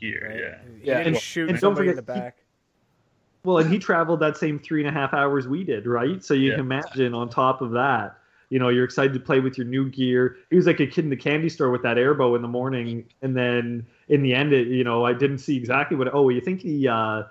Gear, 0.00 0.58
yeah. 0.64 0.72
He 0.80 0.86
Yeah. 0.88 0.98
And- 1.00 1.16
shoot 1.16 1.50
and 1.50 1.58
don't 1.58 1.60
somebody 1.60 1.90
in 1.90 1.96
the 1.96 2.02
forget, 2.02 2.34
he- 2.36 2.42
Well, 3.44 3.58
and 3.58 3.70
he 3.70 3.78
traveled 3.78 4.20
that 4.20 4.36
same 4.36 4.58
three 4.58 4.80
and 4.80 4.88
a 4.88 4.92
half 4.98 5.12
hours 5.12 5.46
we 5.46 5.62
did, 5.62 5.86
right? 5.86 6.24
So 6.24 6.34
you 6.34 6.48
Yeah. 6.48 6.56
can 6.56 6.60
imagine 6.60 7.14
on 7.14 7.28
top 7.28 7.60
of 7.60 7.70
that, 7.72 8.18
you 8.50 8.58
know, 8.58 8.70
you're 8.70 8.84
excited 8.84 9.12
to 9.12 9.20
play 9.20 9.40
with 9.40 9.58
your 9.58 9.66
new 9.66 9.88
gear. 9.90 10.36
He 10.48 10.56
was 10.56 10.66
like 10.66 10.80
a 10.80 10.86
kid 10.86 11.04
in 11.04 11.10
the 11.10 11.16
candy 11.16 11.50
store 11.50 11.70
with 11.70 11.82
that 11.82 11.98
airbow 11.98 12.34
in 12.34 12.40
the 12.40 12.48
morning, 12.48 13.04
and 13.20 13.36
then 13.36 13.86
in 14.08 14.22
the 14.22 14.34
end, 14.34 14.54
it, 14.54 14.68
you 14.68 14.84
know, 14.84 15.04
I 15.04 15.12
didn't 15.12 15.38
see 15.38 15.56
exactly 15.56 15.96
what. 15.98 16.12
Oh, 16.14 16.30
you 16.30 16.40
think 16.40 16.62
he, 16.62 16.88
uh, 16.88 17.24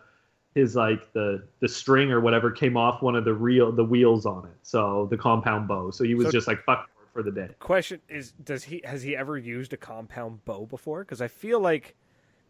his 0.57 0.75
like 0.75 1.13
the 1.13 1.43
the 1.59 1.67
string 1.67 2.11
or 2.11 2.19
whatever 2.19 2.49
came 2.51 2.75
off 2.75 3.01
one 3.03 3.15
of 3.15 3.23
the 3.25 3.33
real 3.33 3.71
the 3.71 3.83
wheels 3.83 4.25
on 4.25 4.45
it, 4.47 4.57
so 4.63 5.07
the 5.11 5.17
compound 5.17 5.67
bow. 5.67 5.91
So 5.91 6.03
he 6.03 6.15
was 6.15 6.25
So- 6.27 6.31
just 6.31 6.47
like 6.47 6.63
fuck 6.63 6.89
for 7.13 7.21
the 7.23 7.31
day. 7.31 7.49
Question 7.59 8.01
is, 8.09 8.31
does 8.43 8.63
he 8.63 8.81
has 8.83 9.03
he 9.03 9.15
ever 9.15 9.37
used 9.37 9.71
a 9.73 9.77
compound 9.77 10.43
bow 10.45 10.65
before? 10.65 11.03
Because 11.03 11.21
I 11.21 11.27
feel 11.27 11.59
like 11.59 11.95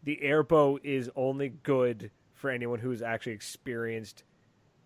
the 0.04 0.22
air 0.22 0.42
bow 0.42 0.78
is 0.82 1.10
only 1.16 1.50
good 1.62 2.10
for 2.32 2.50
anyone 2.50 2.78
who's 2.78 3.02
actually 3.02 3.32
experienced 3.32 4.24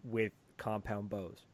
with 0.04 0.32
compound 0.56 1.08
bows. 1.10 1.44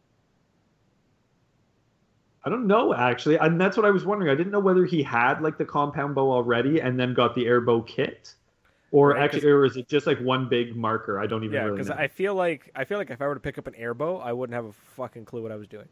I 2.45 2.51
don't 2.51 2.67
know 2.67 2.95
actually, 2.95 3.37
and 3.37 3.61
that's 3.61 3.77
what 3.77 3.85
I 3.85 3.91
was 3.91 4.05
wondering. 4.07 4.31
I 4.31 4.35
didn't 4.35 4.53
know 4.53 4.61
whether 4.61 4.85
he 4.85 5.03
had 5.03 5.43
like 5.43 5.59
the 5.59 5.65
compound 5.65 6.15
bow 6.15 6.31
already 6.33 6.81
and 6.81 6.99
then 6.99 7.13
got 7.13 7.35
the 7.35 7.45
airbow 7.45 7.87
kit, 7.87 8.35
or 8.91 9.11
Right, 9.11 9.23
actually, 9.23 9.51
or 9.51 9.65
is 9.65 9.77
it 9.77 9.89
just 9.89 10.07
like 10.07 10.19
one 10.21 10.49
big 10.49 10.75
marker? 10.75 11.21
I 11.21 11.27
don't 11.27 11.45
even 11.45 11.55
Yeah, 11.55 11.69
because. 11.69 11.91
I 11.91 12.09
feel 12.09 12.35
like 12.35 12.71
I 12.75 12.85
feel 12.85 12.99
like 12.99 13.11
if 13.11 13.21
I 13.21 13.27
were 13.27 13.35
to 13.35 13.41
pick 13.41 13.59
up 13.59 13.67
an 13.67 13.75
air 13.75 13.95
bow, 13.95 14.17
I 14.19 14.33
wouldn't 14.33 14.55
have 14.55 14.65
a 14.65 14.73
fucking 14.73 15.25
clue 15.25 15.43
what 15.43 15.53
I 15.53 15.57
was 15.57 15.69
doing. 15.69 15.89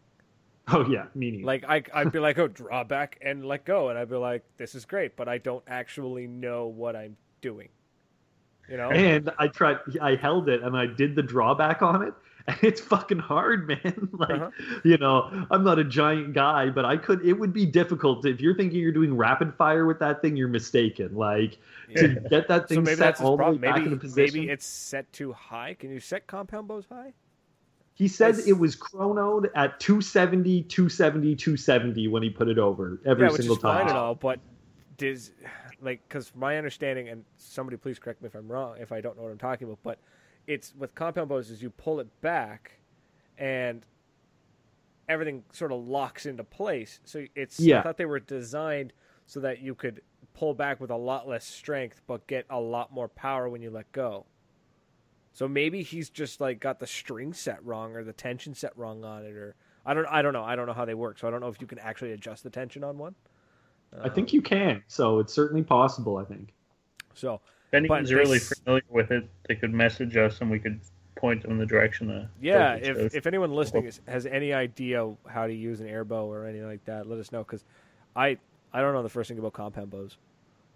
Oh 0.69 0.89
yeah, 0.89 1.07
me 1.15 1.31
neither. 1.31 1.45
Like 1.45 1.65
I, 1.69 1.83
I'd 1.95 2.11
be 2.11 2.19
like, 2.19 2.39
oh, 2.41 2.49
draw 2.49 2.85
back 2.85 3.19
and 3.23 3.45
let 3.45 3.65
go, 3.65 3.89
and 3.91 3.99
I'd 3.99 4.09
be 4.09 4.17
like, 4.17 4.45
this 4.57 4.75
is 4.75 4.85
great, 4.85 5.17
but 5.17 5.29
I 5.29 5.39
don't 5.39 5.65
actually 5.67 6.27
know 6.27 6.67
what 6.67 6.97
I'm 6.97 7.17
doing. 7.41 7.69
You 8.69 8.77
know? 8.79 8.91
and 8.91 9.31
I 9.39 9.47
tried. 9.49 9.79
I 10.01 10.17
held 10.17 10.49
it 10.49 10.63
and 10.63 10.77
I 10.77 10.87
did 10.87 11.15
the 11.15 11.23
drawback 11.23 11.83
on 11.83 12.03
it, 12.03 12.15
and 12.47 12.59
it's 12.63 12.81
fucking 12.81 13.19
hard, 13.19 13.67
man. 13.69 14.09
like 14.13 14.43
Uh-huh. 14.43 14.51
you 14.85 14.97
know, 14.99 15.47
I'm 15.51 15.65
not 15.65 15.79
a 15.79 15.85
giant 15.85 16.33
guy, 16.35 16.71
but 16.71 16.85
I 16.85 16.97
could. 16.97 17.25
It 17.25 17.35
would 17.35 17.53
be 17.53 17.67
difficult 17.67 18.25
if 18.27 18.41
you're 18.41 18.55
thinking 18.57 18.81
you're 18.81 18.93
doing 18.93 19.17
rapid 19.17 19.55
fire 19.55 19.87
with 19.87 19.99
that 20.01 20.23
thing. 20.23 20.37
You're 20.37 20.49
mistaken. 20.49 21.15
Like 21.15 21.59
to 21.97 22.09
get 22.31 22.49
that 22.49 22.69
So 22.69 22.69
thing 22.69 22.83
maybe 22.83 22.97
set 22.97 23.21
all 23.21 23.37
the 23.37 23.45
way 23.45 23.59
back 23.59 23.85
Maybe 23.85 23.85
into 23.85 23.97
position. 23.97 24.41
maybe 24.41 24.49
it's 24.49 24.67
set 24.67 25.13
too 25.13 25.33
high. 25.33 25.75
Can 25.75 25.91
you 25.91 26.01
set 26.01 26.27
compound 26.27 26.69
bows 26.69 26.87
high? 26.89 27.15
He 27.95 28.09
said 28.09 28.39
it 28.47 28.53
was 28.55 28.77
chronoed 28.77 29.51
at 29.55 29.81
270, 29.81 30.63
270, 30.65 31.35
270 31.37 32.09
when 32.09 32.23
he 32.23 32.31
put 32.31 32.49
it 32.49 32.59
over 32.59 33.01
every 33.07 33.27
yeah, 33.27 33.31
which 33.31 33.37
single 33.37 33.57
is 33.57 33.59
fine 33.59 33.87
time. 33.87 33.89
and 33.89 33.97
all, 33.97 34.15
but 34.15 34.41
does 34.97 35.33
like 35.81 36.03
because 36.09 36.33
my 36.35 36.59
understanding, 36.59 37.09
and 37.09 37.25
somebody 37.37 37.77
please 37.77 37.99
correct 37.99 38.23
me 38.23 38.27
if 38.29 38.35
I'm 38.35 38.49
wrong, 38.51 38.77
if 38.79 38.93
I 38.93 39.01
don't 39.01 39.17
know 39.17 39.23
what 39.25 39.33
I'm 39.33 39.39
talking 39.39 39.67
about, 39.67 39.79
but 39.83 39.99
it's 40.47 40.75
with 40.77 40.95
compound 40.95 41.29
bows 41.29 41.51
is 41.51 41.63
you 41.63 41.71
pull 41.71 42.01
it 42.01 42.21
back, 42.21 42.79
and 43.39 43.85
everything 45.09 45.45
sort 45.53 45.73
of 45.73 45.87
locks 45.87 46.27
into 46.27 46.45
place. 46.45 47.01
So 47.05 47.25
it's 47.35 47.61
yeah. 47.61 47.81
I 47.81 47.83
thought 47.83 47.97
they 47.97 48.05
were 48.05 48.21
designed 48.21 48.93
so 49.27 49.41
that 49.41 49.61
you 49.61 49.75
could 49.75 50.03
pull 50.35 50.55
back 50.55 50.81
with 50.81 50.91
a 50.91 50.97
lot 50.97 51.27
less 51.27 51.45
strength, 51.45 52.01
but 52.07 52.27
get 52.27 52.47
a 52.51 52.61
lot 52.61 52.93
more 52.93 53.09
power 53.09 53.49
when 53.49 53.63
you 53.63 53.71
let 53.71 53.91
go. 53.93 54.27
So 55.33 55.47
maybe 55.47 55.83
he's 55.83 56.09
just 56.09 56.41
like 56.41 56.61
got 56.61 56.79
the 56.79 56.87
string 56.87 57.33
set 57.33 57.65
wrong 57.65 57.95
or 57.95 58.05
the 58.05 58.13
tension 58.13 58.55
set 58.55 58.77
wrong 58.77 59.05
on 59.05 59.25
it, 59.25 59.35
or 59.35 59.55
I 59.85 59.95
don't 59.95 60.07
I 60.07 60.23
don't 60.23 60.33
know 60.33 60.45
I 60.45 60.57
don't 60.57 60.67
know 60.67 60.73
how 60.73 60.85
they 60.85 60.95
work. 60.95 61.19
So 61.19 61.29
I 61.29 61.31
don't 61.31 61.41
know 61.41 61.49
if 61.49 61.61
you 61.61 61.67
can 61.67 61.79
actually 61.79 62.13
adjust 62.13 62.43
the 62.43 62.51
tension 62.51 62.83
on 62.85 62.99
one. 62.99 63.15
I 63.93 64.09
um, 64.09 64.15
think 64.15 64.33
you 64.33 64.43
can, 64.43 64.83
so 64.87 65.19
it's 65.19 65.33
certainly 65.33 65.63
possible. 65.63 66.17
I 66.17 66.25
think. 66.25 66.55
So 67.15 67.41
If 67.69 67.75
anyone's 67.75 68.09
they 68.11 68.15
really 68.15 68.37
s- 68.39 68.53
familiar 68.61 68.83
with 68.89 69.11
it, 69.11 69.29
they 69.49 69.55
could 69.57 69.73
message 69.73 70.17
us 70.17 70.41
and 70.41 70.51
we 70.51 70.59
could 70.59 70.81
point 71.17 71.43
them 71.43 71.53
in 71.53 71.59
the 71.59 71.67
direction 71.67 72.11
of. 72.11 72.27
yeah, 72.41 72.75
if 72.75 72.97
So 72.97 73.17
if 73.17 73.27
anyone 73.27 73.51
listening 73.53 73.87
is, 73.87 74.01
has 74.07 74.27
any 74.27 74.53
idea 74.53 75.13
how 75.27 75.47
to 75.47 75.53
use 75.55 75.81
an 75.81 75.87
air 75.89 76.05
bow 76.05 76.31
or 76.31 76.47
anything 76.47 76.67
like 76.69 76.85
that, 76.85 77.07
let 77.09 77.19
us 77.19 77.33
know 77.33 77.43
because 77.43 77.65
I 78.15 78.37
I 78.73 78.81
don't 78.81 78.93
know 78.95 79.03
the 79.03 79.09
first 79.09 79.29
thing 79.29 79.39
about 79.39 79.53
compound 79.55 79.91
bows, 79.91 80.19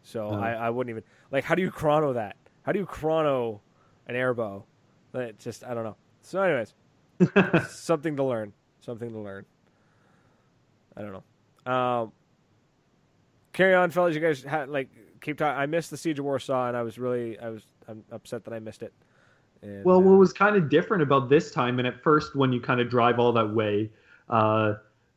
so 0.03 0.31
No. 0.31 0.41
I 0.41 0.53
I 0.53 0.71
wouldn't 0.71 0.91
even 0.91 1.05
like 1.31 1.45
how 1.45 1.55
do 1.55 1.63
you 1.63 1.71
chrono 1.71 2.13
that? 2.15 2.37
How 2.63 2.73
do 2.73 2.79
you 2.79 2.87
chrono 2.87 3.61
an 4.07 4.17
air 4.17 4.33
bow? 4.35 4.65
It 5.15 5.39
just 5.39 5.65
I 5.65 5.75
don't 5.75 5.85
know. 5.85 5.97
So 6.23 6.41
anyways, 6.43 6.75
something 7.71 8.17
to 8.17 8.25
learn. 8.25 8.53
Something 8.81 9.11
to 9.13 9.19
learn. 9.19 9.45
I 10.97 11.03
don't 11.03 11.13
know. 11.67 11.73
Um, 11.73 12.13
carry 13.53 13.75
on, 13.75 13.91
fellas. 13.91 14.15
You 14.15 14.21
guys 14.21 14.43
had 14.43 14.69
like 14.69 14.89
keep 15.21 15.39
talking. 15.39 15.59
I 15.59 15.67
missed 15.67 15.91
the 15.91 15.97
siege 15.97 16.19
of 16.19 16.25
Warsaw, 16.25 16.69
and 16.69 16.77
I 16.77 16.83
was 16.83 16.99
really 16.99 17.39
I 17.39 17.51
was 17.51 17.63
I'm 17.89 18.05
upset 18.11 18.45
that 18.45 18.55
I 18.55 18.59
missed 18.59 18.83
it. 18.83 18.93
And, 19.63 19.85
Well, 19.85 19.97
uh, 19.97 20.01
what 20.01 20.19
was 20.19 20.33
kind 20.33 20.57
of 20.57 20.69
different 20.69 21.03
about 21.03 21.29
this 21.29 21.51
time, 21.51 21.79
and 21.79 21.87
at 21.87 22.03
first 22.03 22.35
when 22.35 22.53
you 22.53 22.61
kind 22.61 22.81
of 22.81 22.89
drive 22.89 23.19
all 23.19 23.33
that 23.33 23.51
way, 23.51 23.91
uh, 24.29 24.75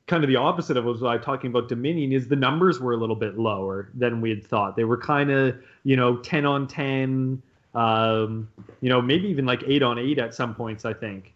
kind 0.07 0.24
of 0.24 0.27
the 0.27 0.36
opposite 0.36 0.77
of 0.77 0.86
what 0.86 1.01
I 1.01 1.15
was 1.15 1.25
talking 1.25 1.50
about 1.50 1.69
Dominion 1.69 2.12
is 2.12 2.27
the 2.27 2.36
numbers 2.36 2.79
were 2.79 2.93
a 2.93 2.98
little 2.98 3.15
bit 3.15 3.38
lower 3.38 3.89
than 3.93 4.22
we 4.22 4.29
had 4.29 4.45
thought. 4.45 4.75
They 4.75 4.83
were 4.83 4.98
kind 4.98 5.31
of 5.31 5.55
you 5.83 5.95
know 5.95 6.17
ten 6.17 6.45
on 6.45 6.67
ten, 6.67 7.41
um, 7.75 8.50
you 8.81 8.89
know 8.89 9.01
maybe 9.01 9.27
even 9.27 9.45
like 9.45 9.63
eight 9.65 9.83
on 9.83 9.98
eight 9.98 10.19
at 10.19 10.33
some 10.33 10.53
points 10.55 10.86
I 10.86 10.93
think. 10.93 11.33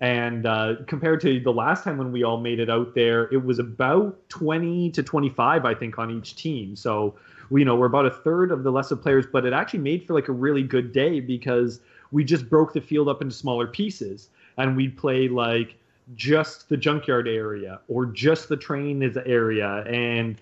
And 0.00 0.46
uh, 0.46 0.76
compared 0.86 1.20
to 1.22 1.40
the 1.40 1.52
last 1.52 1.82
time 1.82 1.98
when 1.98 2.12
we 2.12 2.22
all 2.22 2.38
made 2.38 2.60
it 2.60 2.70
out 2.70 2.94
there, 2.94 3.24
it 3.32 3.44
was 3.44 3.58
about 3.58 4.16
20 4.28 4.90
to 4.92 5.02
25, 5.02 5.64
I 5.64 5.74
think, 5.74 5.98
on 5.98 6.10
each 6.10 6.36
team. 6.36 6.76
So, 6.76 7.16
you 7.50 7.64
know, 7.64 7.76
we're 7.76 7.86
about 7.86 8.06
a 8.06 8.10
third 8.10 8.50
of 8.50 8.62
the 8.62 8.70
lesser 8.70 8.96
players, 8.96 9.26
but 9.30 9.44
it 9.46 9.52
actually 9.52 9.80
made 9.80 10.06
for 10.06 10.14
like 10.14 10.28
a 10.28 10.32
really 10.32 10.62
good 10.62 10.92
day 10.92 11.20
because 11.20 11.80
we 12.10 12.24
just 12.24 12.48
broke 12.48 12.72
the 12.72 12.80
field 12.80 13.08
up 13.08 13.22
into 13.22 13.34
smaller 13.34 13.66
pieces. 13.66 14.28
And 14.56 14.76
we'd 14.76 14.96
play 14.96 15.28
like 15.28 15.76
just 16.16 16.68
the 16.68 16.76
junkyard 16.76 17.28
area 17.28 17.80
or 17.88 18.06
just 18.06 18.48
the 18.48 18.56
train 18.56 19.02
is 19.02 19.16
area. 19.16 19.84
And 19.86 20.40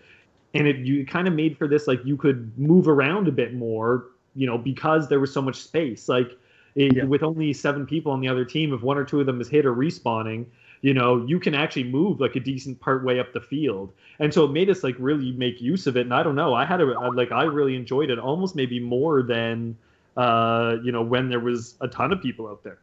and 0.54 0.66
it 0.66 0.76
you 0.78 1.04
kind 1.04 1.28
of 1.28 1.34
made 1.34 1.58
for 1.58 1.68
this 1.68 1.86
like 1.86 2.02
you 2.04 2.16
could 2.16 2.56
move 2.58 2.88
around 2.88 3.28
a 3.28 3.32
bit 3.32 3.52
more 3.52 4.06
you 4.34 4.46
know 4.46 4.56
because 4.56 5.08
there 5.08 5.20
was 5.20 5.32
so 5.32 5.42
much 5.42 5.56
space. 5.56 6.08
Like 6.08 6.30
it, 6.76 6.96
Yeah. 6.96 7.04
with 7.04 7.22
only 7.22 7.52
seven 7.52 7.86
people 7.86 8.10
on 8.12 8.20
the 8.20 8.28
other 8.28 8.44
team 8.44 8.72
if 8.72 8.82
one 8.82 8.96
or 8.96 9.04
two 9.04 9.20
of 9.20 9.26
them 9.26 9.40
is 9.40 9.48
hit 9.48 9.66
or 9.66 9.74
respawning 9.74 10.46
you 10.82 10.94
know 10.94 11.24
you 11.26 11.38
can 11.40 11.54
actually 11.54 11.84
move 11.84 12.20
like 12.20 12.36
a 12.36 12.40
decent 12.40 12.78
part 12.80 13.04
way 13.04 13.18
up 13.18 13.32
the 13.32 13.40
field 13.40 13.92
and 14.18 14.32
so 14.32 14.44
it 14.44 14.50
made 14.52 14.70
us 14.70 14.84
like 14.84 14.94
really 14.98 15.32
make 15.32 15.60
use 15.60 15.86
of 15.86 15.96
it 15.96 16.02
and 16.02 16.14
i 16.14 16.22
don't 16.22 16.34
know 16.34 16.54
i 16.54 16.64
had 16.64 16.80
a 16.80 16.84
like 17.10 17.32
i 17.32 17.44
really 17.44 17.74
enjoyed 17.76 18.10
it 18.10 18.18
almost 18.18 18.54
maybe 18.56 18.78
more 18.80 19.22
than 19.22 19.76
uh 20.16 20.76
you 20.82 20.92
know 20.92 21.02
when 21.02 21.28
there 21.28 21.40
was 21.40 21.76
a 21.80 21.88
ton 21.88 22.12
of 22.12 22.20
people 22.20 22.46
out 22.46 22.62
there 22.62 22.78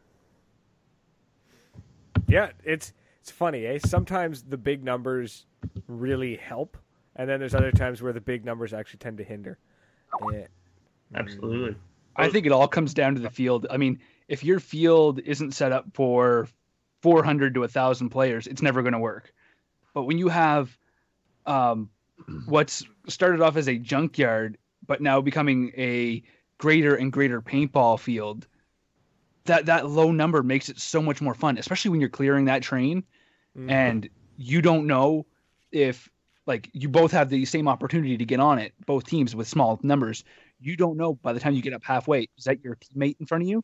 Yeah, 2.26 2.50
it's 2.64 2.92
it's 3.20 3.30
funny, 3.30 3.66
eh? 3.66 3.78
Sometimes 3.84 4.42
the 4.42 4.56
big 4.56 4.84
numbers 4.84 5.46
really 5.88 6.36
help, 6.36 6.76
and 7.16 7.28
then 7.28 7.40
there's 7.40 7.54
other 7.54 7.72
times 7.72 8.02
where 8.02 8.12
the 8.12 8.20
big 8.20 8.44
numbers 8.44 8.72
actually 8.72 8.98
tend 8.98 9.18
to 9.18 9.24
hinder. 9.24 9.58
Yeah. 10.32 10.46
Absolutely. 11.14 11.76
I 12.16 12.28
think 12.28 12.46
it 12.46 12.52
all 12.52 12.68
comes 12.68 12.94
down 12.94 13.14
to 13.14 13.20
the 13.20 13.30
field. 13.30 13.66
I 13.70 13.76
mean, 13.76 14.00
if 14.28 14.42
your 14.42 14.58
field 14.58 15.20
isn't 15.20 15.52
set 15.52 15.72
up 15.72 15.86
for 15.92 16.48
400 17.04 17.52
to 17.52 17.60
1,000 17.60 18.08
players, 18.08 18.46
it's 18.46 18.62
never 18.62 18.80
going 18.80 18.94
to 18.94 18.98
work. 18.98 19.30
But 19.92 20.04
when 20.04 20.16
you 20.16 20.28
have 20.28 20.78
um, 21.44 21.90
what's 22.46 22.82
started 23.08 23.42
off 23.42 23.58
as 23.58 23.68
a 23.68 23.76
junkyard, 23.76 24.56
but 24.86 25.02
now 25.02 25.20
becoming 25.20 25.70
a 25.76 26.22
greater 26.56 26.94
and 26.94 27.12
greater 27.12 27.42
paintball 27.42 28.00
field, 28.00 28.46
that 29.44 29.66
that 29.66 29.86
low 29.86 30.12
number 30.12 30.42
makes 30.42 30.70
it 30.70 30.80
so 30.80 31.02
much 31.02 31.20
more 31.20 31.34
fun, 31.34 31.58
especially 31.58 31.90
when 31.90 32.00
you're 32.00 32.08
clearing 32.08 32.46
that 32.46 32.62
train 32.62 33.04
Mhm. 33.54 33.70
and 33.70 34.08
you 34.38 34.62
don't 34.62 34.86
know 34.86 35.26
if 35.72 36.08
like 36.46 36.70
you 36.72 36.88
both 36.88 37.12
have 37.12 37.28
the 37.28 37.44
same 37.44 37.68
opportunity 37.68 38.16
to 38.16 38.24
get 38.24 38.40
on 38.40 38.58
it, 38.58 38.72
both 38.86 39.04
teams 39.04 39.36
with 39.36 39.46
small 39.46 39.78
numbers. 39.82 40.24
You 40.58 40.74
don't 40.76 40.96
know 40.96 41.14
by 41.16 41.34
the 41.34 41.40
time 41.40 41.52
you 41.54 41.60
get 41.60 41.74
up 41.74 41.84
halfway, 41.84 42.28
is 42.38 42.44
that 42.44 42.64
your 42.64 42.76
teammate 42.76 43.16
in 43.20 43.26
front 43.26 43.42
of 43.42 43.48
you? 43.48 43.62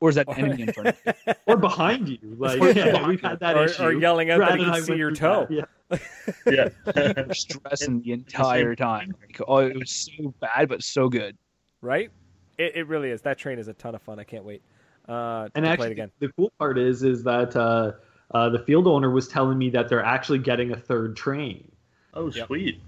Or 0.00 0.08
is 0.10 0.14
that 0.16 0.26
the 0.26 0.36
enemy 0.38 0.62
in 0.62 0.72
front 0.72 0.88
of 0.90 0.96
you? 1.06 1.32
or 1.46 1.56
behind 1.56 2.08
you. 2.08 2.18
Like 2.38 2.60
yeah, 2.60 2.90
behind 2.92 3.06
we've 3.08 3.20
had 3.20 3.40
that 3.40 3.56
Or- 3.56 3.64
issue. 3.64 3.82
or 3.82 3.92
yelling 3.92 4.30
out 4.30 4.38
that 4.40 4.46
Brad 4.48 4.58
he 4.60 4.64
can 4.64 4.82
see 4.82 4.94
your 4.96 5.14
through 5.14 5.28
that, 5.28 5.48
toe. 5.48 5.48
Yeah. 5.50 5.64
Yeah. 6.46 6.68
You 7.16 7.24
were 7.26 7.34
stressing 7.34 8.02
the 8.02 8.12
entire 8.12 8.74
time. 8.76 9.14
Like, 9.20 9.40
oh, 9.48 9.58
it 9.58 9.76
was 9.76 9.90
so 9.90 10.34
bad, 10.40 10.68
but 10.68 10.82
so 10.82 11.08
good. 11.08 11.36
right? 11.80 12.10
It, 12.58 12.76
it 12.76 12.86
really 12.88 13.10
is. 13.10 13.22
That 13.22 13.38
train 13.38 13.58
is 13.58 13.68
a 13.68 13.72
ton 13.74 13.94
of 13.94 14.02
fun. 14.02 14.18
I 14.18 14.24
can't 14.24 14.44
wait 14.44 14.62
uh, 15.08 15.48
And 15.54 15.54
to 15.54 15.60
play 15.62 15.68
actually, 15.70 15.86
it 15.88 15.92
again. 15.92 16.10
the 16.18 16.28
cool 16.36 16.52
part 16.58 16.76
is 16.78 17.02
is 17.02 17.22
that 17.24 17.54
uh, 17.56 17.92
uh, 18.34 18.48
the 18.50 18.58
field 18.58 18.86
owner 18.86 19.10
was 19.10 19.28
telling 19.28 19.56
me 19.56 19.70
that 19.70 19.88
they're 19.88 20.04
actually 20.04 20.38
getting 20.40 20.72
a 20.72 20.76
third 20.76 21.16
train, 21.16 21.70
Oh, 22.14 22.30
Yep. 22.30 22.46
sweet. 22.48 22.80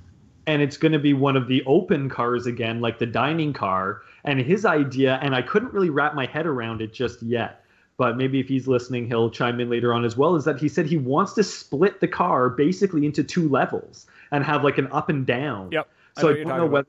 and 0.46 0.60
it's 0.60 0.76
going 0.76 0.92
to 0.92 0.98
be 0.98 1.14
one 1.14 1.36
of 1.36 1.46
the 1.48 1.62
open 1.66 2.08
cars 2.10 2.46
again, 2.46 2.80
like 2.80 2.98
the 2.98 3.06
dining 3.06 3.52
car. 3.52 4.02
And 4.24 4.40
his 4.40 4.64
idea, 4.64 5.18
and 5.22 5.34
I 5.34 5.42
couldn't 5.42 5.72
really 5.72 5.90
wrap 5.90 6.14
my 6.14 6.26
head 6.26 6.46
around 6.46 6.82
it 6.82 6.92
just 6.92 7.22
yet. 7.22 7.64
But 7.96 8.16
maybe 8.16 8.40
if 8.40 8.48
he's 8.48 8.66
listening, 8.66 9.06
he'll 9.06 9.30
chime 9.30 9.60
in 9.60 9.68
later 9.68 9.92
on 9.92 10.04
as 10.04 10.16
well. 10.16 10.34
Is 10.34 10.44
that 10.44 10.58
he 10.58 10.68
said 10.68 10.86
he 10.86 10.96
wants 10.96 11.34
to 11.34 11.44
split 11.44 12.00
the 12.00 12.08
car 12.08 12.48
basically 12.48 13.04
into 13.04 13.22
two 13.22 13.48
levels 13.48 14.06
and 14.30 14.42
have 14.42 14.64
like 14.64 14.78
an 14.78 14.88
up 14.90 15.10
and 15.10 15.26
down. 15.26 15.70
Yep. 15.70 15.88
I 16.16 16.20
So 16.20 16.30
I, 16.30 16.32
don't 16.34 16.48
know 16.48 16.54
about. 16.54 16.70
whether. 16.70 16.88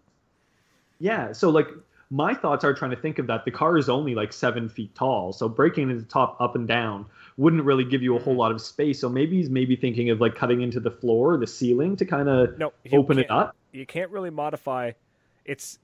Yeah. 0.99 1.33
So 1.33 1.49
like 1.49 1.67
my 2.11 2.33
thoughts 2.33 2.63
are 2.63 2.73
trying 2.73 2.91
to 2.91 2.97
think 2.97 3.19
of 3.19 3.27
that. 3.27 3.45
The 3.45 3.51
car 3.51 3.77
is 3.77 3.89
only 3.89 4.15
like 4.15 4.33
seven 4.33 4.69
feet 4.69 4.93
tall, 4.95 5.33
so 5.33 5.47
breaking 5.47 5.89
into 5.89 6.01
the 6.01 6.07
top 6.07 6.39
up 6.39 6.55
and 6.55 6.67
down 6.67 7.05
wouldn't 7.37 7.63
really 7.63 7.85
give 7.85 8.03
you 8.03 8.15
a 8.15 8.19
whole 8.19 8.33
mm-hmm. 8.33 8.39
lot 8.39 8.51
of 8.51 8.61
space. 8.61 8.99
So 8.99 9.09
maybe 9.09 9.37
he's 9.37 9.49
maybe 9.49 9.75
thinking 9.75 10.09
of 10.09 10.21
like 10.21 10.35
cutting 10.35 10.61
into 10.61 10.79
the 10.79 10.91
floor, 10.91 11.33
or 11.33 11.37
the 11.37 11.47
ceiling 11.47 11.95
to 11.97 12.05
kind 12.05 12.29
of 12.29 12.57
No, 12.57 12.73
open 12.91 13.17
it 13.17 13.31
up. 13.31 13.55
You 13.71 13.85
can't 13.85 14.11
really 14.11 14.29
modify. 14.29 14.91
It's 15.45 15.79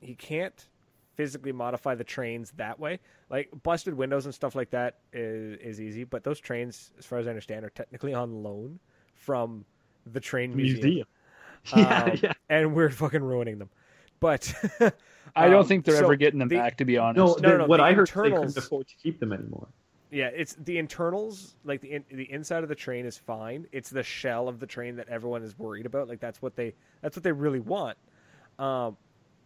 you 0.00 0.14
can't 0.16 0.68
physically 1.14 1.52
modify 1.52 1.94
the 1.94 2.04
trains 2.04 2.52
that 2.56 2.78
way. 2.78 2.98
Like 3.30 3.48
busted 3.62 3.94
windows 3.94 4.24
and 4.24 4.34
stuff 4.34 4.54
like 4.54 4.70
that 4.70 4.98
is 5.12 5.58
is 5.60 5.80
easy, 5.80 6.04
but 6.04 6.24
those 6.24 6.38
trains, 6.40 6.92
as 6.98 7.04
far 7.06 7.18
as 7.18 7.26
I 7.26 7.30
understand, 7.30 7.64
are 7.64 7.70
technically 7.70 8.14
on 8.14 8.42
loan 8.42 8.78
from 9.14 9.64
the 10.06 10.20
train 10.20 10.54
museum. 10.54 10.82
Museum. 10.84 11.06
Yeah, 11.76 12.02
Um, 12.04 12.18
yeah. 12.22 12.32
and 12.48 12.74
we're 12.74 12.88
fucking 12.88 13.22
ruining 13.22 13.58
them. 13.58 13.68
But 14.20 14.54
I 15.36 15.48
don't 15.48 15.60
um, 15.62 15.66
think 15.66 15.84
they're 15.84 15.96
so 15.96 16.04
ever 16.04 16.14
getting 16.16 16.38
them 16.38 16.48
the- 16.48 16.56
back, 16.56 16.76
to 16.78 16.84
be 16.84 16.96
honest. 16.96 17.18
No, 17.18 17.26
No, 17.48 17.52
the- 17.52 17.58
no, 17.58 17.66
what 17.66 17.80
I 17.80 17.92
heard 17.92 18.08
is 18.08 18.14
they 18.14 18.30
couldn't 18.30 18.56
afford 18.56 18.86
to 18.88 18.94
keep 19.02 19.18
them 19.18 19.32
anymore. 19.32 19.66
Yeah, 20.10 20.28
it's 20.28 20.54
the 20.54 20.78
internals, 20.78 21.56
like 21.64 21.80
the 21.82 21.92
in, 21.92 22.04
the 22.10 22.30
inside 22.32 22.62
of 22.62 22.68
the 22.70 22.74
train 22.74 23.04
is 23.04 23.18
fine. 23.18 23.66
It's 23.72 23.90
the 23.90 24.02
shell 24.04 24.48
of 24.48 24.60
the 24.60 24.66
train 24.66 24.96
that 24.96 25.08
everyone 25.08 25.42
is 25.42 25.58
worried 25.58 25.84
about. 25.84 26.08
Like 26.08 26.20
that's 26.20 26.40
what 26.40 26.56
they 26.56 26.74
that's 27.02 27.14
what 27.16 27.24
they 27.24 27.32
really 27.32 27.60
want. 27.60 27.98
Um, 28.58 28.96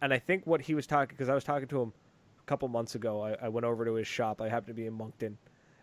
and 0.03 0.13
I 0.13 0.19
think 0.19 0.45
what 0.45 0.61
he 0.61 0.75
was 0.75 0.85
talking 0.85 1.15
because 1.15 1.29
I 1.29 1.33
was 1.33 1.45
talking 1.45 1.67
to 1.69 1.81
him 1.81 1.93
a 2.39 2.45
couple 2.45 2.67
months 2.67 2.95
ago. 2.95 3.23
I, 3.23 3.45
I 3.45 3.47
went 3.47 3.65
over 3.65 3.85
to 3.85 3.93
his 3.93 4.05
shop. 4.05 4.41
I 4.41 4.49
happened 4.49 4.67
to 4.67 4.73
be 4.73 4.85
in 4.85 4.93
Moncton, 4.93 5.37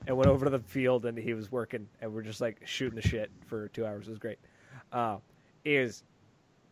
and 0.06 0.14
went 0.14 0.28
over 0.28 0.44
to 0.44 0.50
the 0.50 0.58
field, 0.58 1.06
and 1.06 1.16
he 1.16 1.32
was 1.32 1.50
working, 1.50 1.88
and 2.02 2.12
we're 2.12 2.22
just 2.22 2.42
like 2.42 2.60
shooting 2.66 2.96
the 2.96 3.08
shit 3.08 3.30
for 3.46 3.68
two 3.68 3.86
hours. 3.86 4.06
It 4.06 4.10
was 4.10 4.18
great. 4.18 4.38
Uh, 4.92 5.16
is 5.64 6.04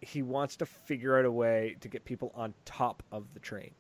he 0.03 0.23
wants 0.23 0.57
to 0.57 0.67
figure 0.67 1.19
out 1.19 1.25
a 1.25 1.33
way 1.33 1.75
to 1.81 1.89
get 1.89 2.05
people 2.05 2.33
on 2.35 2.53
top 2.67 3.03
of 3.11 3.25
the 3.33 3.41
train. 3.41 3.71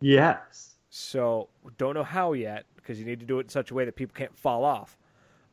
Yes. 0.00 0.74
So 0.90 1.48
don't 1.78 1.94
know 1.94 2.04
how 2.04 2.32
yet 2.32 2.66
because 2.74 2.98
you 2.98 3.06
need 3.06 3.20
to 3.20 3.26
do 3.26 3.38
it 3.38 3.44
in 3.44 3.48
such 3.50 3.70
a 3.70 3.74
way 3.74 3.84
that 3.84 3.94
people 3.94 4.14
can't 4.14 4.36
fall 4.36 4.64
off. 4.64 4.98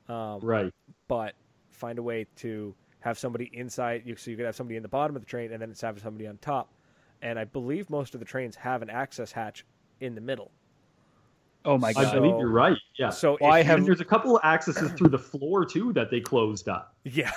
Um, 0.09 0.39
Right. 0.41 0.73
But 1.07 1.35
find 1.69 1.99
a 1.99 2.03
way 2.03 2.25
to 2.37 2.73
have 3.03 3.17
somebody 3.19 3.50
inside 3.53 4.03
you, 4.05 4.15
so 4.15 4.31
you 4.31 4.38
could 4.38 4.45
have 4.45 4.55
somebody 4.55 4.77
in 4.77 4.83
the 4.83 4.88
bottom 4.89 5.15
of 5.15 5.22
the 5.22 5.25
train 5.25 5.51
and 5.51 5.62
then 5.62 5.69
it's 5.69 5.81
have 5.81 6.00
somebody 6.00 6.25
on 6.27 6.38
top. 6.38 6.69
And 7.22 7.38
I 7.38 7.43
believe 7.43 7.89
most 7.89 8.13
of 8.13 8.19
the 8.19 8.25
trains 8.25 8.55
have 8.55 8.81
an 8.81 8.89
access 8.89 9.31
hatch 9.31 9.65
in 10.00 10.15
the 10.15 10.22
middle. 10.22 10.51
oh 11.65 11.77
my 11.77 11.93
god! 11.93 12.07
So- 12.12 12.22
believe 12.22 12.39
you're 12.39 12.50
right. 12.50 12.77
Yeah. 12.98 13.10
So 13.10 13.38
Well, 13.39 13.51
I 13.51 13.62
have- 13.63 13.86
there's 13.86 14.01
a 14.01 14.05
couple 14.05 14.36
of 14.38 14.43
accesses 14.43 14.91
through 14.93 15.10
the 15.10 15.19
floor 15.19 15.65
too 15.65 15.93
that 15.93 16.10
they 16.12 16.19
closed 16.19 16.67
up. 16.69 16.95
Yeah, 17.03 17.31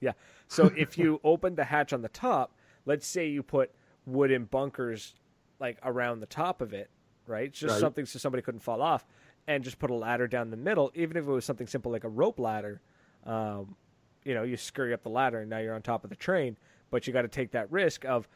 yeah. 0.00 0.12
So 0.48 0.70
if 0.76 0.98
you 0.98 1.20
open 1.24 1.54
the 1.54 1.64
hatch 1.64 1.92
on 1.92 2.02
the 2.02 2.08
top, 2.08 2.54
let's 2.86 3.06
say 3.06 3.28
you 3.28 3.42
put 3.42 3.70
wooden 4.06 4.44
bunkers 4.46 5.14
like 5.60 5.78
around 5.84 6.20
the 6.20 6.26
top 6.26 6.60
of 6.60 6.72
it, 6.74 6.90
right? 7.26 7.52
Just 7.52 7.72
Right. 7.72 7.80
something 7.80 8.04
so 8.06 8.18
somebody 8.18 8.42
couldn't 8.42 8.60
fall 8.60 8.82
off, 8.82 9.06
and 9.46 9.62
just 9.64 9.78
put 9.78 9.90
a 9.90 9.94
ladder 9.94 10.26
down 10.26 10.50
the 10.50 10.56
middle. 10.56 10.90
Even 10.94 11.16
if 11.16 11.24
it 11.24 11.30
was 11.30 11.44
something 11.44 11.66
simple 11.66 11.92
like 11.92 12.04
a 12.04 12.08
rope 12.08 12.38
ladder, 12.40 12.80
um, 13.24 13.76
you 14.24 14.34
know, 14.34 14.42
you 14.42 14.56
scurry 14.56 14.92
up 14.92 15.02
the 15.02 15.08
ladder 15.08 15.40
and 15.40 15.50
now 15.50 15.58
you're 15.58 15.74
on 15.74 15.82
top 15.82 16.04
of 16.04 16.10
the 16.10 16.16
train. 16.16 16.56
But 16.90 17.06
you 17.06 17.12
got 17.12 17.22
to 17.22 17.28
take 17.28 17.52
that 17.52 17.70
risk 17.72 18.04
of, 18.04 18.28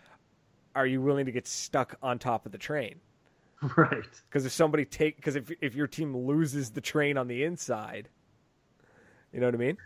are 0.74 0.86
you 0.86 1.00
willing 1.00 1.26
to 1.26 1.32
get 1.32 1.46
stuck 1.46 1.96
on 2.02 2.18
top 2.18 2.46
of 2.46 2.52
the 2.52 2.58
train? 2.58 2.96
Right. 3.76 4.04
Because 4.28 4.44
if 4.44 4.52
somebody 4.52 4.84
take, 4.84 5.16
because 5.16 5.34
if 5.34 5.50
if 5.62 5.74
your 5.74 5.86
team 5.86 6.14
loses 6.14 6.70
the 6.70 6.80
train 6.82 7.16
on 7.16 7.26
the 7.26 7.42
inside, 7.42 8.10
you 9.32 9.40
know 9.40 9.46
what 9.46 9.54
I 9.54 9.58
mean? 9.58 9.78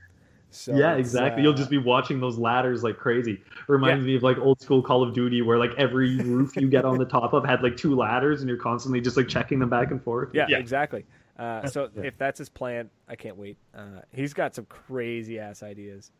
So 0.50 0.74
yeah, 0.76 0.94
exactly. 0.94 1.40
uh, 1.40 1.44
You'll 1.44 1.54
just 1.54 1.70
be 1.70 1.78
watching 1.78 2.18
those 2.20 2.36
ladders 2.36 2.82
like 2.82 2.96
crazy. 2.98 3.40
Reminds 3.68 4.04
me 4.04 4.16
of 4.16 4.24
like 4.24 4.38
old 4.38 4.60
school 4.60 4.82
Call 4.82 5.04
of 5.04 5.14
Duty 5.14 5.42
where 5.42 5.56
like 5.56 5.70
every 5.78 6.16
roof 6.16 6.56
you 6.56 6.68
get 6.68 6.84
on 6.84 6.98
the 6.98 7.04
top 7.04 7.32
of 7.32 7.44
had 7.44 7.62
like 7.62 7.76
two 7.76 7.94
ladders 7.94 8.40
and 8.40 8.48
you're 8.48 8.58
constantly 8.58 9.00
just 9.00 9.16
like 9.16 9.28
checking 9.28 9.60
them 9.60 9.70
back 9.70 9.92
and 9.92 10.02
forth. 10.02 10.30
Yeah, 10.34 10.46
Yeah. 10.48 10.58
exactly. 10.58 11.06
Uh, 11.40 11.66
so 11.66 11.88
Yeah. 11.96 12.02
if 12.02 12.18
that's 12.18 12.38
his 12.38 12.48
plan, 12.48 12.90
I 13.08 13.16
can't 13.16 13.36
wait. 13.36 13.56
Uh, 13.74 14.02
he's 14.12 14.34
got 14.34 14.54
some 14.54 14.66
crazy 14.66 15.38
ass 15.38 15.62
ideas. 15.62 16.10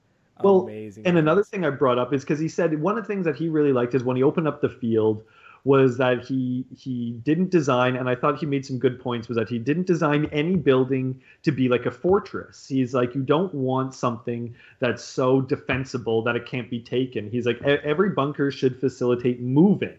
Well, 0.43 0.63
Amazing. 0.63 1.07
And 1.07 1.19
another 1.19 1.45
thing 1.45 1.65
I 1.67 1.71
brought 1.71 1.99
up 1.99 2.15
is 2.15 2.23
because 2.23 2.39
he 2.39 2.49
said 2.49 2.81
one 2.81 2.97
of 2.97 3.05
the 3.05 3.09
things 3.09 3.27
that 3.27 3.37
he 3.37 3.49
really 3.51 3.73
liked 3.75 3.95
is 3.95 4.03
when 4.03 4.17
he 4.17 4.23
opened 4.23 4.49
up 4.49 4.63
the 4.63 4.71
field 4.71 5.23
was 5.65 5.99
that 5.99 6.25
he 6.25 6.65
he 6.75 7.13
didn't 7.23 7.51
design 7.51 7.95
and 7.95 8.09
I 8.09 8.15
thought 8.15 8.39
he 8.39 8.47
made 8.47 8.65
some 8.65 8.79
good 8.79 8.99
points 8.99 9.29
was 9.29 9.37
that 9.37 9.51
he 9.51 9.59
didn't 9.59 9.87
design 9.87 10.25
any 10.33 10.57
building 10.57 11.21
to 11.43 11.53
be 11.53 11.69
like 11.69 11.85
a 11.85 11.91
fortress. 11.91 12.67
He's 12.67 12.95
like 12.95 13.15
you 13.15 13.21
don't 13.23 13.53
want 13.53 13.95
something 13.95 14.55
that's 14.79 15.05
so 15.05 15.43
defensible 15.43 16.23
that 16.23 16.35
it 16.35 16.47
can't 16.47 16.71
be 16.71 16.81
taken. 16.81 17.31
He's 17.31 17.45
like 17.45 17.59
"E- 17.61 17.77
every 17.85 18.09
bunker 18.09 18.51
should 18.51 18.81
facilitate 18.81 19.43
moving. 19.43 19.99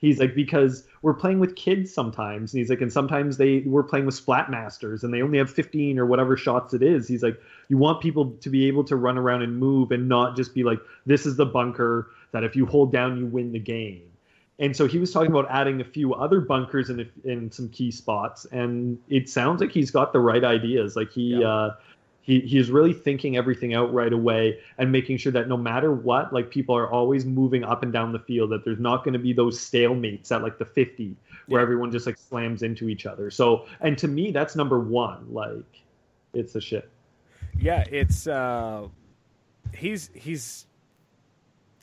He's 0.00 0.18
like 0.18 0.34
because 0.34 0.84
we're 1.02 1.14
playing 1.14 1.40
with 1.40 1.56
kids 1.56 1.92
sometimes 1.92 2.52
and 2.52 2.58
he's 2.58 2.70
like 2.70 2.80
and 2.80 2.92
sometimes 2.92 3.36
they 3.36 3.60
we're 3.60 3.82
playing 3.82 4.06
with 4.06 4.14
splat 4.14 4.50
masters 4.50 5.04
and 5.04 5.12
they 5.12 5.22
only 5.22 5.38
have 5.38 5.50
15 5.50 5.98
or 5.98 6.06
whatever 6.06 6.36
shots 6.36 6.72
it 6.74 6.82
is. 6.82 7.06
He's 7.06 7.22
like 7.22 7.38
you 7.68 7.76
want 7.76 8.00
people 8.00 8.30
to 8.40 8.50
be 8.50 8.66
able 8.66 8.84
to 8.84 8.96
run 8.96 9.18
around 9.18 9.42
and 9.42 9.58
move 9.58 9.92
and 9.92 10.08
not 10.08 10.36
just 10.36 10.54
be 10.54 10.64
like 10.64 10.78
this 11.06 11.26
is 11.26 11.36
the 11.36 11.46
bunker 11.46 12.10
that 12.32 12.44
if 12.44 12.56
you 12.56 12.64
hold 12.66 12.92
down 12.92 13.18
you 13.18 13.26
win 13.26 13.52
the 13.52 13.58
game 13.58 14.02
and 14.58 14.76
so 14.76 14.86
he 14.86 14.98
was 14.98 15.10
talking 15.12 15.30
about 15.30 15.46
adding 15.50 15.80
a 15.80 15.84
few 15.84 16.14
other 16.14 16.40
bunkers 16.40 16.90
in 16.90 17.10
in 17.24 17.50
some 17.50 17.68
key 17.68 17.90
spots 17.90 18.44
and 18.52 18.98
it 19.08 19.28
sounds 19.28 19.60
like 19.60 19.72
he's 19.72 19.90
got 19.90 20.12
the 20.12 20.20
right 20.20 20.44
ideas 20.44 20.96
like 20.96 21.10
he 21.10 21.34
Yeah. 21.40 21.48
uh 21.48 21.74
he, 22.22 22.40
he's 22.40 22.70
really 22.70 22.92
thinking 22.92 23.36
everything 23.36 23.74
out 23.74 23.92
right 23.92 24.12
away 24.12 24.58
and 24.78 24.92
making 24.92 25.16
sure 25.16 25.32
that 25.32 25.48
no 25.48 25.56
matter 25.56 25.92
what 25.92 26.32
like 26.32 26.50
people 26.50 26.76
are 26.76 26.90
always 26.90 27.24
moving 27.24 27.64
up 27.64 27.82
and 27.82 27.92
down 27.92 28.12
the 28.12 28.18
field 28.18 28.50
that 28.50 28.64
there's 28.64 28.78
not 28.78 29.04
going 29.04 29.14
to 29.14 29.18
be 29.18 29.32
those 29.32 29.58
stalemates 29.58 30.30
at 30.30 30.42
like 30.42 30.58
the 30.58 30.64
50 30.64 31.16
where 31.46 31.60
Yeah. 31.60 31.62
everyone 31.62 31.90
just 31.90 32.06
like 32.06 32.18
slams 32.18 32.62
into 32.62 32.88
each 32.88 33.06
other 33.06 33.30
so 33.30 33.66
and 33.80 33.96
to 33.98 34.08
me 34.08 34.30
that's 34.30 34.54
number 34.54 34.78
one 34.80 35.26
like 35.32 35.82
it's 36.34 36.54
a 36.54 36.60
shit 36.60 36.88
yeah, 37.58 37.84
it's 37.90 38.26
uh, 38.26 38.86
he's 39.74 40.10
he's 40.14 40.66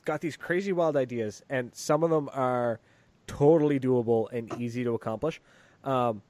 got 0.05 0.21
these 0.21 0.35
crazy 0.37 0.71
wild 0.71 0.95
ideas, 0.97 1.43
and 1.49 1.75
some 1.75 2.03
of 2.03 2.09
them 2.09 2.29
are 2.33 2.79
totally 3.27 3.79
doable 3.79 4.27
and 4.31 4.51
easy 4.59 4.83
to 4.83 4.93
accomplish. 4.95 5.39
Um, 5.83 6.21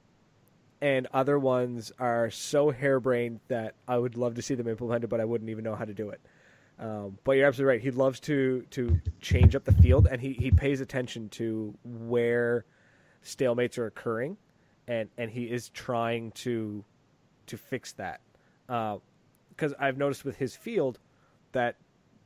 and 0.80 1.08
other 1.12 1.38
ones 1.38 1.92
are 1.98 2.30
so 2.30 2.70
harebrained 2.70 3.40
that 3.48 3.74
I 3.86 3.98
would 3.98 4.16
love 4.16 4.34
to 4.36 4.42
see 4.42 4.54
them 4.54 4.68
implemented, 4.68 5.10
but 5.10 5.20
I 5.20 5.24
wouldn't 5.24 5.50
even 5.50 5.64
know 5.64 5.74
how 5.74 5.84
to 5.84 5.94
do 5.94 6.10
it. 6.10 6.20
Um, 6.78 7.18
but 7.24 7.32
you're 7.32 7.46
absolutely 7.46 7.74
right. 7.74 7.80
He 7.80 7.90
loves 7.90 8.20
to 8.20 8.64
to 8.70 9.00
change 9.20 9.56
up 9.56 9.64
the 9.64 9.72
field, 9.72 10.06
and 10.08 10.20
he, 10.20 10.32
he 10.32 10.50
pays 10.52 10.80
attention 10.80 11.28
to 11.30 11.74
where 11.84 12.64
stalemates 13.24 13.78
are 13.78 13.86
occurring, 13.86 14.36
and 14.86 15.08
and 15.18 15.30
he 15.30 15.44
is 15.44 15.70
trying 15.70 16.30
to 16.32 16.84
to 17.46 17.56
fix 17.56 17.92
that. 17.94 18.20
Because 18.66 19.74
I've 19.80 19.96
noticed 19.96 20.24
with 20.24 20.36
his 20.36 20.54
field 20.54 21.00
that 21.50 21.76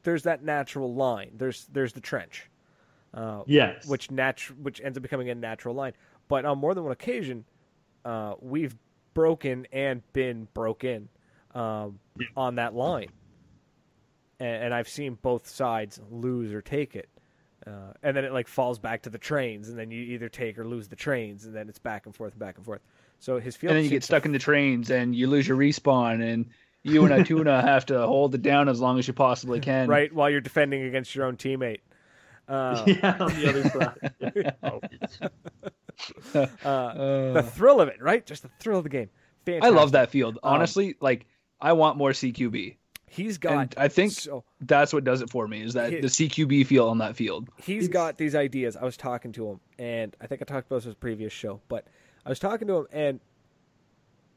there's 0.02 0.24
that 0.24 0.44
natural 0.44 0.92
line. 0.94 1.30
There's 1.36 1.66
there's 1.72 1.94
the 1.94 2.00
trench, 2.02 2.50
uh, 3.14 3.44
yes 3.46 3.86
which 3.86 4.08
natu- 4.08 4.58
which 4.60 4.82
ends 4.82 4.98
up 4.98 5.02
becoming 5.02 5.30
a 5.30 5.34
natural 5.34 5.74
line. 5.74 5.94
But 6.28 6.44
on 6.44 6.58
more 6.58 6.74
than 6.74 6.84
one 6.84 6.92
occasion, 6.92 7.46
uh, 8.04 8.34
we've 8.40 8.74
broken 9.14 9.66
and 9.72 10.02
been 10.12 10.48
broken 10.54 11.08
um, 11.54 11.98
Yeah. 12.18 12.26
on 12.36 12.54
that 12.56 12.74
line, 12.74 13.08
and, 14.40 14.64
and 14.64 14.74
I've 14.74 14.88
seen 14.88 15.18
both 15.20 15.48
sides 15.48 16.00
lose 16.10 16.52
or 16.52 16.62
take 16.62 16.96
it. 16.96 17.08
Uh, 17.66 17.92
and 18.02 18.16
then 18.16 18.24
it 18.24 18.32
like 18.32 18.48
falls 18.48 18.78
back 18.80 19.02
to 19.02 19.10
the 19.10 19.18
trains, 19.18 19.68
and 19.68 19.78
then 19.78 19.90
you 19.90 20.00
either 20.02 20.28
take 20.28 20.58
or 20.58 20.64
lose 20.64 20.88
the 20.88 20.96
trains, 20.96 21.44
and 21.44 21.54
then 21.54 21.68
it's 21.68 21.78
back 21.78 22.06
and 22.06 22.14
forth 22.16 22.32
and 22.32 22.40
back 22.40 22.56
and 22.56 22.64
forth. 22.66 22.80
So 23.20 23.38
his 23.38 23.54
field, 23.54 23.70
and 23.70 23.76
then 23.78 23.84
you 23.84 23.90
get 23.90 23.94
seems 23.96 24.02
to 24.04 24.06
stuck 24.06 24.24
in 24.26 24.32
the 24.32 24.38
trains 24.40 24.90
and 24.90 25.14
you 25.14 25.28
lose 25.28 25.46
your 25.46 25.56
respawn 25.56 26.20
and 26.28 26.46
you 26.82 27.04
and 27.04 27.24
Atuna 27.24 27.62
have 27.64 27.86
to 27.86 28.04
hold 28.04 28.34
it 28.34 28.42
down 28.42 28.68
as 28.68 28.80
long 28.80 28.98
as 28.98 29.06
you 29.06 29.14
possibly 29.14 29.60
can. 29.60 29.86
right 29.88 30.12
while 30.12 30.28
you're 30.28 30.40
defending 30.40 30.82
against 30.82 31.14
your 31.14 31.26
own 31.26 31.36
teammate. 31.36 31.78
Uh, 32.48 32.82
yeah 32.88 33.16
on 33.20 33.32
the 33.40 33.48
other 33.48 33.62
side 33.70 34.54
Oh, 34.64 34.80
it's- 34.90 35.18
uh, 36.34 36.46
Uh, 36.64 37.32
the 37.32 37.42
thrill 37.42 37.80
of 37.80 37.88
it, 37.88 38.00
right? 38.02 38.24
Just 38.26 38.42
the 38.42 38.50
thrill 38.60 38.78
of 38.78 38.84
the 38.84 38.90
game. 38.90 39.10
I 39.60 39.70
love 39.70 39.92
that 39.92 40.10
field. 40.10 40.38
Um, 40.42 40.54
Honestly, 40.54 40.96
like 41.00 41.26
I 41.60 41.72
want 41.72 41.96
more 41.96 42.10
CQB. 42.10 42.76
He's 43.06 43.36
got. 43.38 43.52
And 43.52 43.74
I 43.76 43.88
think 43.88 44.12
so, 44.12 44.42
that's 44.62 44.92
what 44.92 45.04
does 45.04 45.20
it 45.20 45.28
for 45.30 45.46
me 45.46 45.62
is 45.62 45.74
that 45.74 45.92
He- 45.92 46.00
the 46.00 46.06
CQB 46.08 46.64
feel 46.66 46.88
on 46.88 46.98
that 46.98 47.14
field. 47.16 47.48
he's 47.58 47.84
It's- 47.84 47.92
got 47.92 48.16
these 48.16 48.34
ideas. 48.34 48.76
I 48.76 48.84
was 48.84 48.96
talking 48.96 49.32
to 49.32 49.48
him, 49.50 49.60
and 49.78 50.16
I 50.20 50.26
think 50.26 50.40
I 50.40 50.44
talked 50.44 50.66
about 50.68 50.76
this 50.76 50.86
in 50.86 50.92
a 50.92 50.94
previous 50.94 51.32
show, 51.32 51.60
but 51.68 51.86
I 52.24 52.28
was 52.30 52.38
talking 52.38 52.68
to 52.68 52.78
him, 52.78 52.86
and 52.92 53.20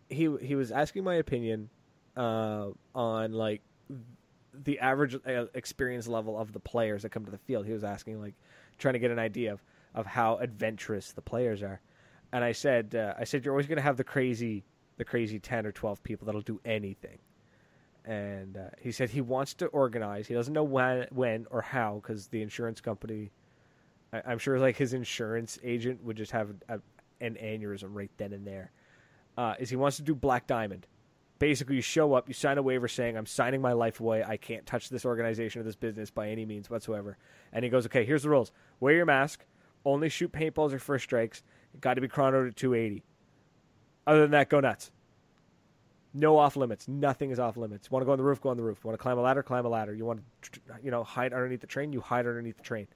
he 0.09 0.35
he 0.41 0.55
was 0.55 0.71
asking 0.71 1.03
my 1.03 1.15
opinion 1.15 1.69
uh, 2.17 2.69
on 2.93 3.31
like 3.31 3.61
the 4.53 4.79
average 4.79 5.15
uh, 5.25 5.45
experience 5.53 6.07
level 6.07 6.37
of 6.39 6.51
the 6.53 6.59
players 6.59 7.01
that 7.03 7.09
come 7.09 7.25
to 7.25 7.31
the 7.31 7.37
field. 7.37 7.65
He 7.65 7.73
was 7.73 7.83
asking 7.83 8.19
like 8.21 8.33
trying 8.77 8.93
to 8.93 8.99
get 8.99 9.11
an 9.11 9.19
idea 9.19 9.53
of 9.53 9.63
of 9.95 10.05
how 10.05 10.37
adventurous 10.37 11.13
the 11.13 11.21
players 11.21 11.63
are, 11.63 11.81
and 12.31 12.43
I 12.43 12.51
said 12.51 12.93
uh, 12.93 13.15
I 13.17 13.23
said 13.23 13.43
you're 13.43 13.53
always 13.53 13.67
going 13.67 13.77
to 13.77 13.81
have 13.83 13.97
the 13.97 14.03
crazy 14.03 14.63
the 14.97 15.05
crazy 15.05 15.39
ten 15.39 15.65
or 15.65 15.71
twelve 15.71 16.03
people 16.03 16.27
that'll 16.27 16.41
do 16.41 16.61
anything. 16.63 17.17
And 18.05 18.55
uh, 18.55 18.69
he 18.79 18.91
said 18.91 19.09
he 19.09 19.21
wants 19.21 19.55
to 19.55 19.65
organize. 19.67 20.27
He 20.27 20.35
doesn't 20.35 20.53
know 20.53 20.63
when, 20.63 21.07
when 21.09 21.47
or 21.49 21.63
how, 21.63 22.01
because 22.03 22.27
the 22.27 22.43
insurance 22.43 22.79
company 22.79 23.31
I, 24.15 24.21
I'm 24.25 24.39
sure 24.39 24.59
like 24.59 24.77
his 24.77 24.93
insurance 24.93 25.59
agent 25.63 26.03
would 26.03 26.17
just 26.17 26.31
have 26.31 26.49
a, 26.69 26.79
an 27.21 27.37
aneurysm 27.41 27.89
right 27.89 28.11
then 28.17 28.33
and 28.33 28.45
there. 28.45 28.71
Uh, 29.37 29.55
is 29.59 29.69
he 29.69 29.75
wants 29.75 29.97
to 29.97 30.03
do 30.03 30.15
Black 30.15 30.47
Diamond. 30.47 30.87
Basically, 31.37 31.75
you 31.75 31.81
show 31.81 32.13
up, 32.13 32.29
you 32.29 32.33
sign 32.33 32.57
a 32.57 32.61
waiver 32.61 32.87
saying, 32.87 33.17
"I'm 33.17 33.25
signing 33.25 33.61
my 33.61 33.73
life 33.73 33.99
away. 33.99 34.23
I 34.23 34.37
can't 34.37 34.65
touch 34.65 34.89
this 34.89 35.05
organization 35.05 35.59
or 35.59 35.63
this 35.65 35.75
business 35.75 36.09
by 36.09 36.29
any 36.29 36.45
means 36.45 36.69
whatsoever." 36.69 37.17
And 37.51 37.65
he 37.65 37.69
goes, 37.69 37.85
"Okay, 37.87 38.05
here's 38.05 38.23
the 38.23 38.29
rules: 38.29 38.53
wear 38.79 38.93
your 38.93 39.05
mask, 39.05 39.45
only 39.85 40.09
shoot 40.09 40.31
paintballs 40.31 40.73
or 40.73 40.79
first 40.79 41.03
strikes. 41.05 41.43
Got 41.81 41.95
to 41.95 42.01
be 42.01 42.07
chronoed 42.07 42.49
at 42.49 42.55
280. 42.55 43.03
Other 44.07 44.21
than 44.21 44.31
that, 44.31 44.49
go 44.49 44.59
nuts. 44.59 44.91
No 46.13 46.37
off 46.37 46.55
limits. 46.55 46.87
Nothing 46.87 47.31
is 47.31 47.39
off 47.39 47.57
limits. 47.57 47.91
Want 47.91 48.01
to 48.01 48.05
go 48.05 48.13
on 48.13 48.17
the 48.17 48.23
roof? 48.23 48.39
Go 48.41 48.49
on 48.49 48.57
the 48.57 48.63
roof. 48.63 48.83
Want 48.85 48.97
to 48.97 49.01
climb 49.01 49.17
a 49.17 49.21
ladder? 49.21 49.43
Climb 49.43 49.65
a 49.65 49.69
ladder. 49.69 49.93
You 49.93 50.05
want 50.05 50.21
to, 50.43 50.59
you 50.81 50.89
know, 50.91 51.03
hide 51.03 51.33
underneath 51.33 51.59
the 51.61 51.67
train? 51.67 51.91
You 51.91 51.99
hide 51.99 52.25
underneath 52.25 52.57
the 52.57 52.63
train. 52.63 52.87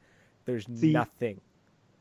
There's 0.46 0.66
See, 0.74 0.94
nothing. 0.94 1.42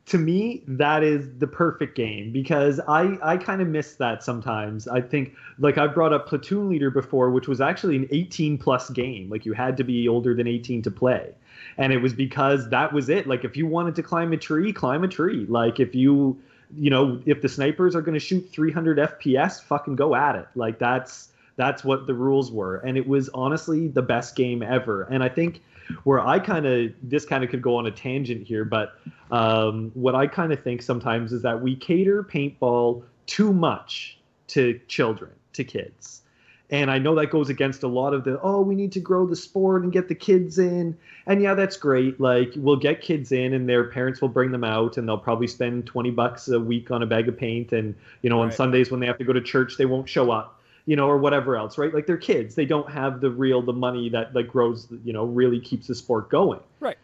to 0.07 0.17
me 0.19 0.63
that 0.69 1.03
is 1.03 1.29
the 1.39 1.47
perfect 1.47 1.95
game 1.95 2.33
because 2.33 2.81
i 2.89 3.19
i 3.23 3.37
kind 3.37 3.61
of 3.61 3.69
miss 3.69 3.97
that 3.97 4.23
sometimes 4.23 4.89
i 4.89 5.03
think 5.03 5.35
like 5.59 5.77
i 5.77 5.87
brought 5.87 6.15
up 6.15 6.27
platoon 6.27 6.71
leader 6.71 6.91
before 6.91 7.31
which 7.31 7.47
was 7.47 7.61
actually 7.61 7.97
an 7.97 8.07
18 8.11 8.57
plus 8.57 8.89
game 8.89 9.29
like 9.29 9.45
you 9.45 9.53
had 9.53 9.77
to 9.77 9.85
be 9.85 10.09
older 10.09 10.35
than 10.35 10.47
18 10.47 10.81
to 10.81 10.91
play 10.91 11.35
and 11.77 11.93
it 11.93 11.99
was 11.99 12.13
because 12.13 12.69
that 12.71 12.93
was 12.93 13.09
it. 13.09 13.27
Like 13.27 13.45
if 13.45 13.57
you 13.57 13.67
wanted 13.67 13.95
to 13.97 14.03
climb 14.03 14.33
a 14.33 14.37
tree 14.37 14.73
climb 14.73 15.05
a 15.05 15.09
tree. 15.09 15.47
Like 15.49 15.81
if 15.81 15.95
you 15.95 16.41
you 16.77 16.91
know 16.91 17.21
if 17.27 17.41
the 17.41 17.49
snipers 17.49 17.97
are 17.97 18.03
going 18.03 18.15
to 18.15 18.21
shoot 18.21 18.49
300 18.53 18.99
fps 18.99 19.63
fucking 19.63 19.97
go 19.97 20.15
at 20.15 20.37
it. 20.37 20.47
Like 20.55 20.79
that's 20.79 21.29
that's 21.57 21.85
what 21.85 22.07
the 22.07 22.15
rules 22.15 22.53
were. 22.53 22.77
And 22.77 22.97
it 22.97 23.07
was 23.07 23.29
honestly 23.31 23.89
the 23.89 24.03
best 24.03 24.37
game 24.37 24.63
ever. 24.63 25.03
And 25.05 25.23
i 25.23 25.29
think 25.29 25.63
where 26.05 26.21
I 26.21 26.39
kind 26.39 26.67
of 26.67 26.93
this 27.03 27.25
kind 27.25 27.45
of 27.45 27.51
could 27.51 27.63
go 27.63 27.77
on 27.77 27.87
a 27.87 27.91
tangent 27.91 28.47
here, 28.47 28.65
but 28.65 28.99
um, 29.31 29.91
what 29.95 30.15
I 30.15 30.27
kind 30.27 30.53
of 30.53 30.63
think 30.63 30.83
sometimes 30.83 31.33
is 31.33 31.43
that 31.43 31.61
we 31.61 31.77
cater 31.77 32.23
paintball 32.23 33.03
too 33.27 33.53
much 33.53 34.19
to 34.49 34.81
children, 34.89 35.31
to 35.55 35.65
kids. 35.65 36.23
And 36.71 36.91
I 36.91 36.99
know 36.99 37.15
that 37.15 37.31
goes 37.31 37.49
against 37.49 37.83
a 37.83 37.89
lot 37.89 38.13
of 38.13 38.25
the, 38.25 38.39
oh, 38.43 38.61
we 38.61 38.75
need 38.75 38.93
to 38.93 39.01
grow 39.01 39.27
the 39.27 39.37
sport 39.37 39.83
and 39.83 39.93
get 39.93 40.09
the 40.09 40.15
kids 40.15 40.59
in. 40.59 40.97
And 41.27 41.41
yeah, 41.41 41.55
that's 41.55 41.79
great. 41.79 42.21
Like, 42.21 42.53
we'll 42.57 42.77
get 42.77 43.01
kids 43.01 43.33
in 43.33 43.55
and 43.55 43.67
their 43.67 43.85
parents 43.85 44.21
will 44.21 44.29
bring 44.29 44.53
them 44.53 44.65
out 44.65 44.99
and 44.99 45.09
they'll 45.09 45.17
probably 45.17 45.47
spend 45.47 45.87
20 45.87 46.11
bucks 46.11 46.49
a 46.49 46.61
week 46.61 46.91
on 46.91 47.03
a 47.03 47.07
bag 47.07 47.27
of 47.27 47.39
paint. 47.39 47.73
And, 47.73 47.95
you 48.21 48.29
know, 48.29 48.43
on 48.43 48.53
Sundays 48.53 48.91
when 48.91 49.01
they 49.01 49.07
have 49.07 49.17
to 49.19 49.25
go 49.25 49.33
to 49.33 49.41
church, 49.41 49.79
they 49.79 49.87
won't 49.87 50.09
show 50.09 50.31
up 50.31 50.59
you 50.89 50.97
know, 50.97 51.07
or 51.07 51.19
whatever 51.19 51.55
else, 51.55 51.77
right? 51.77 51.93
Like 51.93 52.07
they're 52.07 52.17
kids; 52.17 52.55
they 52.55 52.65
don't 52.65 52.91
have 52.91 53.21
the 53.21 53.31
real 53.31 53.61
the 53.61 53.75
money 53.75 54.09
that 54.09 54.35
like 54.35 54.49
grows, 54.49 54.89
you 55.05 55.13
know, 55.13 55.25
really 55.25 55.61
keeps 55.61 55.87
the 55.87 55.95
sport 55.95 56.31
going. 56.31 56.61
Right. 56.81 56.97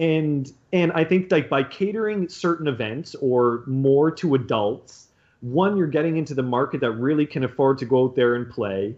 And 0.00 0.52
and 0.72 0.90
I 0.92 1.04
think 1.04 1.30
like 1.30 1.48
by 1.48 1.62
catering 1.62 2.28
certain 2.28 2.66
events 2.66 3.14
or 3.14 3.62
more 3.66 4.10
to 4.10 4.34
adults, 4.34 5.09
one 5.40 5.76
you're 5.76 5.86
getting 5.86 6.16
into 6.16 6.34
the 6.34 6.42
market 6.42 6.80
that 6.80 6.92
really 6.92 7.26
can 7.26 7.44
afford 7.44 7.78
to 7.78 7.86
go 7.86 8.04
out 8.04 8.16
there 8.16 8.34
and 8.34 8.50
play. 8.50 8.94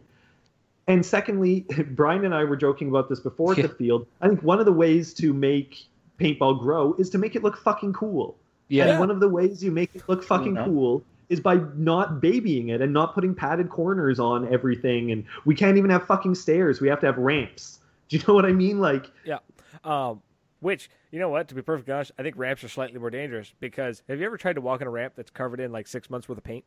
And 0.89 1.05
secondly, 1.05 1.67
Brian 1.91 2.25
and 2.25 2.35
I 2.35 2.45
were 2.45 2.57
joking 2.57 2.89
about 2.89 3.09
this 3.09 3.21
before 3.21 3.53
at 3.53 3.63
the 3.63 3.69
field. 3.69 4.07
I 4.21 4.29
think 4.29 4.43
one 4.43 4.59
of 4.59 4.67
the 4.67 4.73
ways 4.73 5.15
to 5.15 5.33
make 5.33 5.87
paintball 6.19 6.61
grow 6.61 6.95
is 6.99 7.11
to 7.11 7.19
make 7.19 7.37
it 7.37 7.43
look 7.43 7.57
fucking 7.57 7.93
cool. 7.93 8.37
Yeah. 8.69 8.87
And 8.87 9.01
one 9.01 9.11
of 9.11 9.21
the 9.21 9.29
ways 9.29 9.63
you 9.63 9.71
make 9.71 9.91
it 9.95 10.03
look 10.09 10.25
fucking 10.25 10.57
cool 10.57 11.05
is 11.29 11.41
by 11.41 11.61
not 11.77 12.21
babying 12.21 12.71
it 12.71 12.81
and 12.81 12.93
not 12.93 13.15
putting 13.15 13.35
padded 13.35 13.71
corners 13.71 14.19
on 14.19 14.53
everything. 14.53 15.13
And 15.13 15.25
we 15.45 15.55
can't 15.55 15.79
even 15.79 15.91
have 15.91 16.07
fucking 16.07 16.35
stairs. 16.35 16.81
We 16.81 16.89
have 16.89 17.01
to 17.01 17.07
have 17.07 17.19
ramps. 17.19 17.81
Do 18.09 18.17
you 18.17 18.23
know 18.29 18.35
what 18.35 18.45
I 18.45 18.53
mean? 18.53 18.81
Like, 18.81 19.11
yeah. 19.25 19.39
Um, 19.85 20.21
which 20.63 20.89
you 21.11 21.19
know 21.19 21.29
what? 21.29 21.49
To 21.49 21.55
be 21.55 21.61
perfectly 21.63 21.93
honest, 21.93 22.13
I 22.19 22.23
think 22.23 22.37
ramps 22.39 22.65
are 22.65 22.69
slightly 22.69 22.99
more 22.99 23.11
dangerous 23.11 23.53
because 23.61 24.03
have 24.09 24.19
you 24.19 24.27
ever 24.27 24.37
tried 24.39 24.55
to 24.55 24.61
walk 24.61 24.81
on 24.81 24.87
a 24.87 24.91
ramp 24.91 25.15
that's 25.17 25.31
covered 25.31 25.61
in 25.61 25.73
like 25.73 25.87
six 25.87 26.09
months 26.09 26.29
worth 26.29 26.39
of 26.39 26.45
paint? 26.45 26.65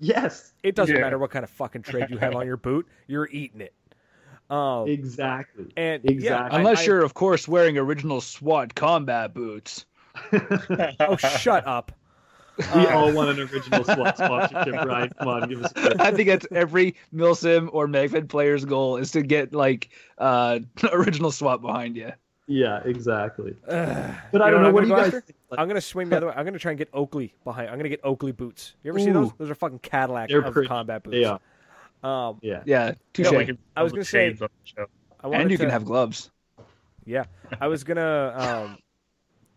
yes, 0.00 0.54
It 0.62 0.74
doesn't 0.76 0.94
Yeah. 0.94 1.00
matter 1.02 1.18
what 1.18 1.30
kind 1.32 1.42
of 1.44 1.50
fucking 1.50 1.82
tread 1.82 2.08
you 2.10 2.18
have 2.18 2.34
on 2.36 2.46
your 2.46 2.56
boot, 2.56 2.86
you're 3.08 3.28
eating 3.32 3.60
it. 3.60 3.74
Um, 4.48 4.88
exactly. 4.88 5.66
and 5.76 6.02
yeah, 6.04 6.10
exactly. 6.10 6.56
I- 6.56 6.60
Unless 6.60 6.80
I- 6.80 6.84
you're, 6.84 7.02
of 7.02 7.12
course, 7.14 7.46
wearing 7.48 7.76
original 7.76 8.20
SWAT 8.20 8.74
combat 8.74 9.34
boots. 9.34 9.84
oh, 11.00 11.16
shut 11.16 11.66
up. 11.66 11.92
we 12.58 12.64
Uh, 12.86 12.96
all 12.96 13.12
want 13.12 13.30
an 13.38 13.40
original 13.52 13.84
SWAT 13.84 14.16
sponsorship, 14.16 14.74
Brian. 14.82 15.10
Come 15.18 15.28
on, 15.28 15.48
give 15.48 15.62
us 15.64 15.72
a. 15.76 15.96
I 16.02 16.10
think 16.12 16.28
that's 16.28 16.46
every 16.50 16.96
Milsim 17.14 17.68
or 17.72 17.86
Megfed 17.86 18.28
player's 18.28 18.64
goal 18.64 18.96
is 18.96 19.10
to 19.12 19.22
get 19.22 19.52
like 19.54 19.90
uh 20.18 20.60
original 20.92 21.30
SWAT 21.30 21.60
behind 21.60 21.96
you. 21.96 22.12
Yeah, 22.50 22.80
exactly. 22.84 23.54
Ugh. 23.68 24.14
But 24.32 24.40
I 24.42 24.50
don't 24.50 24.62
know. 24.62 24.72
what 24.72 24.74
What 24.74 24.82
I'm 24.84 24.84
do 24.84 24.88
you 24.88 24.96
gonna 24.96 25.10
guys 25.10 25.22
think? 25.24 25.38
Like, 25.50 25.60
I'm 25.60 25.68
gonna 25.68 25.80
swing 25.82 26.08
the 26.08 26.16
other 26.16 26.26
way. 26.28 26.32
I'm 26.34 26.44
gonna 26.46 26.58
try 26.58 26.70
and 26.72 26.78
get 26.78 26.88
Oakley 26.94 27.34
behind. 27.44 27.68
I'm 27.68 27.76
gonna 27.76 27.90
get 27.90 28.00
Oakley 28.02 28.32
boots. 28.32 28.74
You 28.82 28.90
ever 28.90 28.98
see 28.98 29.10
those? 29.10 29.30
Those 29.38 29.50
are 29.50 29.54
fucking 29.54 29.80
Cadillac 29.80 30.30
They're 30.30 30.40
of 30.40 30.52
pretty. 30.54 30.66
combat 30.68 31.02
boots. 31.02 31.14
they 31.14 31.24
are. 31.24 31.40
Um, 32.02 32.38
Yeah. 32.42 32.62
Yeah, 32.64 32.94
touche. 33.12 33.30
Yeah, 33.30 33.38
we 33.38 33.58
I 33.76 33.82
was 33.82 33.92
gonna 33.92 34.04
say- 34.04 34.30
on 34.30 34.36
the 34.38 34.48
show. 34.64 34.86
I 35.20 35.28
and 35.28 35.50
you 35.50 35.56
to, 35.58 35.64
can 35.64 35.70
have 35.70 35.84
gloves. 35.84 36.30
Yeah, 37.04 37.24
I 37.60 37.66
was 37.68 37.84
gonna 37.84 38.34
um, 38.36 38.78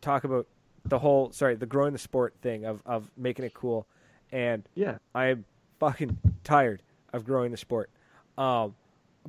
talk 0.01 0.23
about 0.25 0.47
the 0.85 0.97
whole 0.99 1.31
sorry 1.31 1.55
the 1.55 1.65
growing 1.65 1.93
the 1.93 1.99
sport 1.99 2.33
thing 2.41 2.65
of 2.65 2.81
of 2.85 3.09
making 3.15 3.45
it 3.45 3.53
cool, 3.53 3.87
and 4.31 4.67
Yeah. 4.75 4.97
I'm 5.15 5.45
fucking 5.79 6.17
tired 6.43 6.81
of 7.13 7.23
growing 7.25 7.51
the 7.51 7.57
sport, 7.57 7.89
um, 8.37 8.75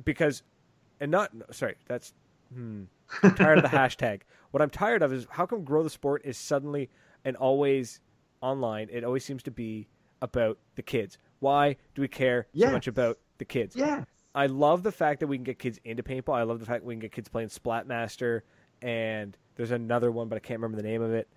because 0.03 0.41
and 0.99 1.11
not 1.11 1.31
sorry 1.51 1.75
that's 1.87 2.13
hmm, 2.53 2.83
I'm 3.21 3.35
tired 3.35 3.59
of 3.59 3.63
the 3.63 3.77
hashtag. 3.77 4.21
What 4.51 4.61
I'm 4.61 4.69
tired 4.69 5.01
of 5.01 5.13
is 5.13 5.27
how 5.29 5.45
come 5.45 5.63
grow 5.63 5.83
the 5.83 5.89
sport 5.89 6.21
is 6.25 6.37
suddenly 6.37 6.89
and 7.25 7.35
always 7.35 7.99
online. 8.41 8.89
It 8.91 9.03
always 9.03 9.23
seems 9.23 9.43
to 9.43 9.51
be 9.51 9.87
about 10.21 10.57
the 10.75 10.81
kids. 10.81 11.17
Why 11.39 11.75
do 11.95 12.01
we 12.01 12.07
care 12.07 12.47
so 12.55 12.71
much 12.71 12.87
about 12.87 13.19
the 13.37 13.45
kids? 13.45 13.75
Yeah. 13.75 14.03
I 14.35 14.47
love 14.47 14.83
the 14.83 14.91
fact 14.91 15.19
that 15.19 15.27
we 15.27 15.37
can 15.37 15.43
get 15.43 15.59
kids 15.59 15.79
into 15.83 16.01
paintball. 16.01 16.35
I 16.35 16.43
love 16.43 16.59
the 16.59 16.65
fact 16.65 16.83
we 16.83 16.93
can 16.93 16.99
get 16.99 17.11
kids 17.11 17.29
playing 17.29 17.49
Splatmaster, 17.49 18.41
and 18.81 19.37
there's 19.55 19.71
another 19.71 20.11
one, 20.11 20.27
but 20.27 20.37
I 20.37 20.39
can't 20.39 20.59
remember 20.59 20.81
the 20.81 20.87
name 20.87 21.01
of 21.01 21.13
it. 21.13 21.27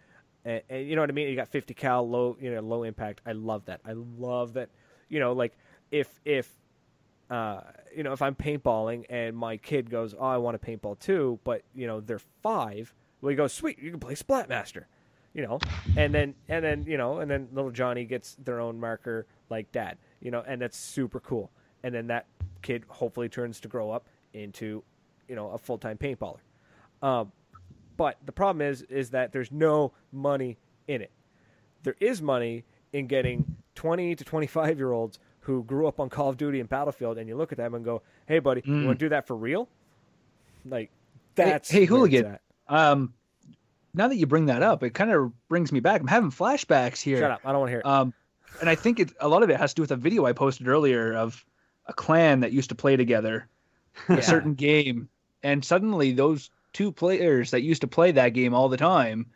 And, 0.44 0.62
and 0.70 0.86
you 0.88 0.94
know 0.94 1.02
what 1.02 1.10
I 1.10 1.12
mean? 1.12 1.28
You 1.28 1.36
got 1.36 1.48
50 1.48 1.74
cal, 1.74 2.08
low, 2.08 2.36
you 2.40 2.54
know, 2.54 2.60
low 2.60 2.84
impact. 2.84 3.20
I 3.26 3.32
love 3.32 3.66
that. 3.66 3.80
I 3.84 3.92
love 3.92 4.54
that. 4.54 4.70
You 5.08 5.20
know, 5.20 5.32
like 5.32 5.56
if 5.90 6.20
if 6.24 6.50
uh, 7.30 7.60
you 7.94 8.02
know 8.02 8.12
if 8.12 8.22
I'm 8.22 8.34
paintballing 8.34 9.04
and 9.08 9.36
my 9.36 9.56
kid 9.56 9.90
goes, 9.90 10.14
oh, 10.18 10.26
I 10.26 10.36
want 10.38 10.60
to 10.60 10.66
paintball 10.66 10.98
too, 10.98 11.38
but 11.44 11.62
you 11.74 11.86
know 11.86 12.00
they're 12.00 12.20
five. 12.42 12.94
Well, 13.20 13.30
you 13.30 13.36
go, 13.36 13.46
sweet, 13.46 13.78
you 13.78 13.90
can 13.90 14.00
play 14.00 14.14
Splatmaster. 14.14 14.84
You 15.34 15.42
know, 15.42 15.58
and 15.98 16.14
then 16.14 16.34
and 16.48 16.64
then 16.64 16.84
you 16.86 16.96
know, 16.96 17.18
and 17.18 17.30
then 17.30 17.48
little 17.52 17.70
Johnny 17.70 18.04
gets 18.04 18.36
their 18.36 18.58
own 18.58 18.80
marker 18.80 19.26
like 19.50 19.70
dad. 19.70 19.98
You 20.20 20.30
know, 20.30 20.42
and 20.46 20.60
that's 20.60 20.78
super 20.78 21.20
cool. 21.20 21.50
And 21.82 21.94
then 21.94 22.06
that 22.06 22.26
kid 22.62 22.84
hopefully 22.88 23.28
turns 23.28 23.60
to 23.60 23.68
grow 23.68 23.90
up 23.90 24.08
into, 24.32 24.82
you 25.28 25.36
know, 25.36 25.50
a 25.50 25.58
full 25.58 25.78
time 25.78 25.98
paintballer. 25.98 26.38
Um, 27.02 27.32
but 27.96 28.18
the 28.24 28.32
problem 28.32 28.66
is, 28.66 28.82
is 28.82 29.10
that 29.10 29.32
there's 29.32 29.52
no 29.52 29.92
money 30.12 30.58
in 30.88 31.02
it. 31.02 31.10
There 31.82 31.96
is 32.00 32.20
money 32.20 32.64
in 32.92 33.06
getting 33.06 33.56
20 33.74 34.16
to 34.16 34.24
25 34.24 34.78
year 34.78 34.92
olds 34.92 35.18
who 35.46 35.62
grew 35.64 35.86
up 35.86 36.00
on 36.00 36.08
Call 36.10 36.28
of 36.28 36.36
Duty 36.36 36.60
and 36.60 36.68
Battlefield, 36.68 37.18
and 37.18 37.28
you 37.28 37.36
look 37.36 37.52
at 37.52 37.58
them 37.58 37.74
and 37.74 37.84
go, 37.84 38.02
"Hey, 38.26 38.40
buddy, 38.40 38.62
you 38.64 38.72
Mm. 38.72 38.86
want 38.86 38.98
to 38.98 39.04
do 39.04 39.08
that 39.10 39.26
for 39.26 39.36
real?" 39.36 39.68
Like 40.64 40.90
that's 41.36 41.70
hey, 41.70 41.82
it's 41.82 41.88
hooligan. 41.90 42.38
Um, 42.68 43.14
now 43.94 44.08
that 44.08 44.16
you 44.16 44.26
bring 44.26 44.46
that 44.46 44.62
up, 44.62 44.82
it 44.82 44.90
kind 44.90 45.10
of 45.12 45.32
brings 45.48 45.70
me 45.72 45.80
back. 45.80 46.00
I'm 46.00 46.06
having 46.08 46.30
flashbacks 46.30 47.00
here. 47.00 47.18
Shut 47.18 47.30
up! 47.30 47.40
I 47.44 47.52
don't 47.52 47.60
want 47.60 47.68
to 47.68 47.72
hear 47.72 47.80
it. 47.80 47.86
Um, 47.86 48.12
and 48.60 48.68
I 48.68 48.74
think 48.74 48.98
it, 49.00 49.12
a 49.20 49.28
lot 49.28 49.42
of 49.42 49.50
it 49.50 49.56
has 49.58 49.70
to 49.72 49.76
do 49.76 49.82
with 49.82 49.92
a 49.92 49.96
video 49.96 50.26
I 50.26 50.32
posted 50.32 50.66
earlier 50.68 51.14
of 51.14 51.44
a 51.86 51.92
clan 51.92 52.40
that 52.40 52.52
used 52.52 52.68
to 52.70 52.74
play 52.74 52.96
together 52.96 53.48
Yeah. 54.08 54.16
a 54.16 54.22
certain 54.22 54.54
game, 54.54 55.08
and 55.42 55.64
suddenly 55.64 56.12
those 56.12 56.50
two 56.72 56.90
players 56.90 57.52
that 57.52 57.62
used 57.62 57.80
to 57.82 57.86
play 57.86 58.10
that 58.12 58.30
game 58.30 58.52
all 58.52 58.68
the 58.68 58.76
time 58.76 59.26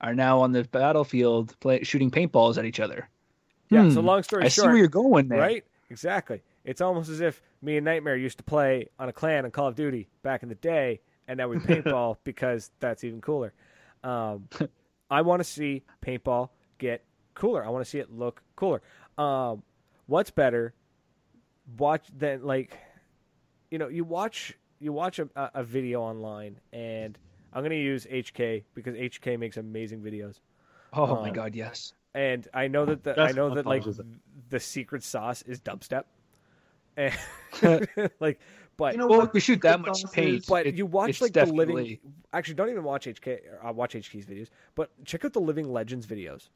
are 0.00 0.14
now 0.14 0.40
on 0.40 0.52
the 0.52 0.64
battlefield 0.64 1.58
play, 1.60 1.82
shooting 1.82 2.10
paintballs 2.10 2.58
at 2.58 2.64
each 2.66 2.78
other. 2.80 3.08
Yeah. 3.74 3.82
Hmm, 3.84 3.90
So 3.90 4.00
long 4.00 4.22
story 4.22 4.44
I 4.44 4.48
see 4.48 4.62
where 4.62 4.76
you're 4.76 4.88
going 4.88 5.28
there. 5.28 5.38
right? 5.38 5.64
Exactly. 5.90 6.42
It's 6.64 6.80
almost 6.80 7.10
as 7.10 7.20
if 7.20 7.42
me 7.60 7.76
and 7.76 7.84
Nightmare 7.84 8.16
used 8.16 8.38
to 8.38 8.44
play 8.44 8.88
on 8.98 9.08
a 9.08 9.12
clan 9.12 9.44
on 9.44 9.50
Call 9.50 9.68
of 9.68 9.74
Duty 9.74 10.08
back 10.22 10.42
in 10.42 10.48
the 10.48 10.54
day, 10.56 11.00
and 11.28 11.36
now 11.38 11.48
we 11.48 11.56
paintball 11.58 12.16
because 12.24 12.70
that's 12.80 13.04
even 13.04 13.20
cooler. 13.20 13.52
Um, 14.02 14.48
I 15.10 15.20
want 15.22 15.40
to 15.40 15.44
see 15.44 15.82
paintball 16.04 16.48
get 16.78 17.04
cooler. 17.34 17.64
I 17.64 17.68
want 17.68 17.84
to 17.84 17.90
see 17.90 17.98
it 17.98 18.10
look 18.10 18.42
cooler. 18.56 18.80
Um, 19.18 19.62
what's 20.06 20.30
better? 20.30 20.72
Watch 21.78 22.06
than 22.16 22.42
like, 22.44 22.76
you 23.70 23.78
know, 23.78 23.88
you 23.88 24.04
watch 24.04 24.54
you 24.80 24.92
watch 24.92 25.18
a, 25.18 25.28
a- 25.36 25.62
video 25.64 26.02
online, 26.02 26.58
and 26.72 27.16
I'm 27.52 27.62
gonna 27.62 27.74
use 27.76 28.06
HK 28.06 28.64
because 28.74 28.94
HK 28.96 29.38
makes 29.38 29.56
amazing 29.56 30.00
videos 30.00 30.40
Oh 30.92 31.06
my 31.22 31.28
Um, 31.28 31.34
god, 31.34 31.54
yes. 31.54 31.92
And 32.14 32.46
I 32.54 32.68
know 32.68 32.84
that 32.86 33.02
the 33.04 33.20
I 33.20 33.32
know 33.32 33.54
that 33.54 33.66
like 33.66 33.84
the 34.50 34.60
secret 34.60 35.02
sauce 35.02 35.42
is 35.42 35.60
dubstep, 35.60 36.04
and 36.96 37.12
like, 38.20 38.40
but 38.76 38.94
You 38.94 38.98
know 38.98 39.06
Well, 39.08 39.30
we 39.32 39.40
shoot 39.40 39.60
that 39.62 39.80
much 39.80 40.00
sauce 40.02 40.12
paint. 40.12 40.46
but 40.48 40.66
it- 40.66 40.74
you 40.76 40.86
watch 40.86 41.10
it's 41.10 41.20
like 41.20 41.32
the 41.32 41.46
living. 41.46 41.98
Actually, 42.32 42.54
don't 42.54 42.70
even 42.70 42.84
watch 42.84 43.06
HK. 43.06 43.38
Or, 43.62 43.68
uh, 43.68 43.72
watch 43.72 43.94
HK's 43.94 44.26
videos, 44.26 44.48
but 44.74 44.90
check 45.04 45.24
out 45.24 45.32
the 45.32 45.40
Living 45.40 45.72
Legends 45.72 46.06
videos. 46.06 46.48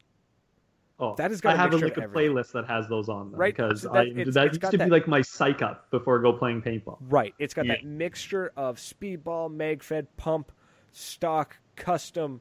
Oh, 1.01 1.15
that 1.15 1.31
is. 1.31 1.37
has 1.37 1.41
got 1.43 1.51
I 1.51 1.55
a 1.55 1.57
have 1.59 1.73
a 1.75 1.77
like 1.79 1.97
a 1.97 2.03
everything. 2.03 2.35
playlist 2.35 2.51
that 2.53 2.67
has 2.67 2.89
those 2.89 3.09
on 3.09 3.31
them 3.31 3.39
Right, 3.39 3.55
because 3.57 3.83
so 3.83 3.91
that- 3.91 3.99
I, 3.99 4.03
it's- 4.07 4.35
that 4.35 4.47
it's 4.47 4.55
used 4.57 4.71
to 4.73 4.77
that- 4.79 4.85
be 4.87 4.91
like 4.91 5.07
my 5.07 5.23
psych 5.23 5.63
up 5.63 5.89
before 5.93 6.19
I 6.19 6.23
go 6.23 6.33
playing 6.33 6.63
paintball. 6.63 6.97
Right, 7.03 7.35
it's 7.39 7.55
got 7.55 7.67
Yeah. 7.67 7.75
that 7.77 7.85
mixture 7.85 8.53
of 8.57 8.79
speedball, 8.79 9.49
magfed, 9.55 10.09
pump, 10.17 10.51
stock, 10.91 11.57
custom, 11.77 12.41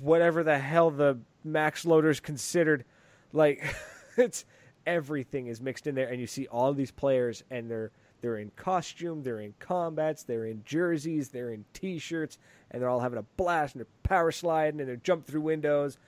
whatever 0.00 0.42
the 0.42 0.58
hell 0.58 0.90
the 0.90 1.18
max 1.44 1.84
loader's 1.84 2.20
considered. 2.20 2.84
Like, 3.32 3.64
it's 4.16 4.44
everything 4.86 5.46
is 5.46 5.60
mixed 5.60 5.86
in 5.86 5.94
there, 5.94 6.08
and 6.08 6.20
you 6.20 6.26
see 6.26 6.46
all 6.46 6.72
these 6.72 6.90
players, 6.90 7.42
and 7.50 7.70
they're 7.70 7.90
they're 8.22 8.38
in 8.38 8.50
costume, 8.56 9.22
they're 9.22 9.40
in 9.40 9.54
combats, 9.58 10.22
they're 10.22 10.46
in 10.46 10.62
jerseys, 10.64 11.28
they're 11.28 11.50
in 11.50 11.64
t-shirts, 11.74 12.38
and 12.70 12.80
they're 12.80 12.88
all 12.88 13.00
having 13.00 13.18
a 13.18 13.22
blast, 13.36 13.74
and 13.74 13.80
they're 13.80 13.92
power 14.02 14.32
sliding, 14.32 14.80
and 14.80 14.88
they're 14.88 14.96
jumping 14.96 15.30
through 15.30 15.42
windows, 15.42 15.98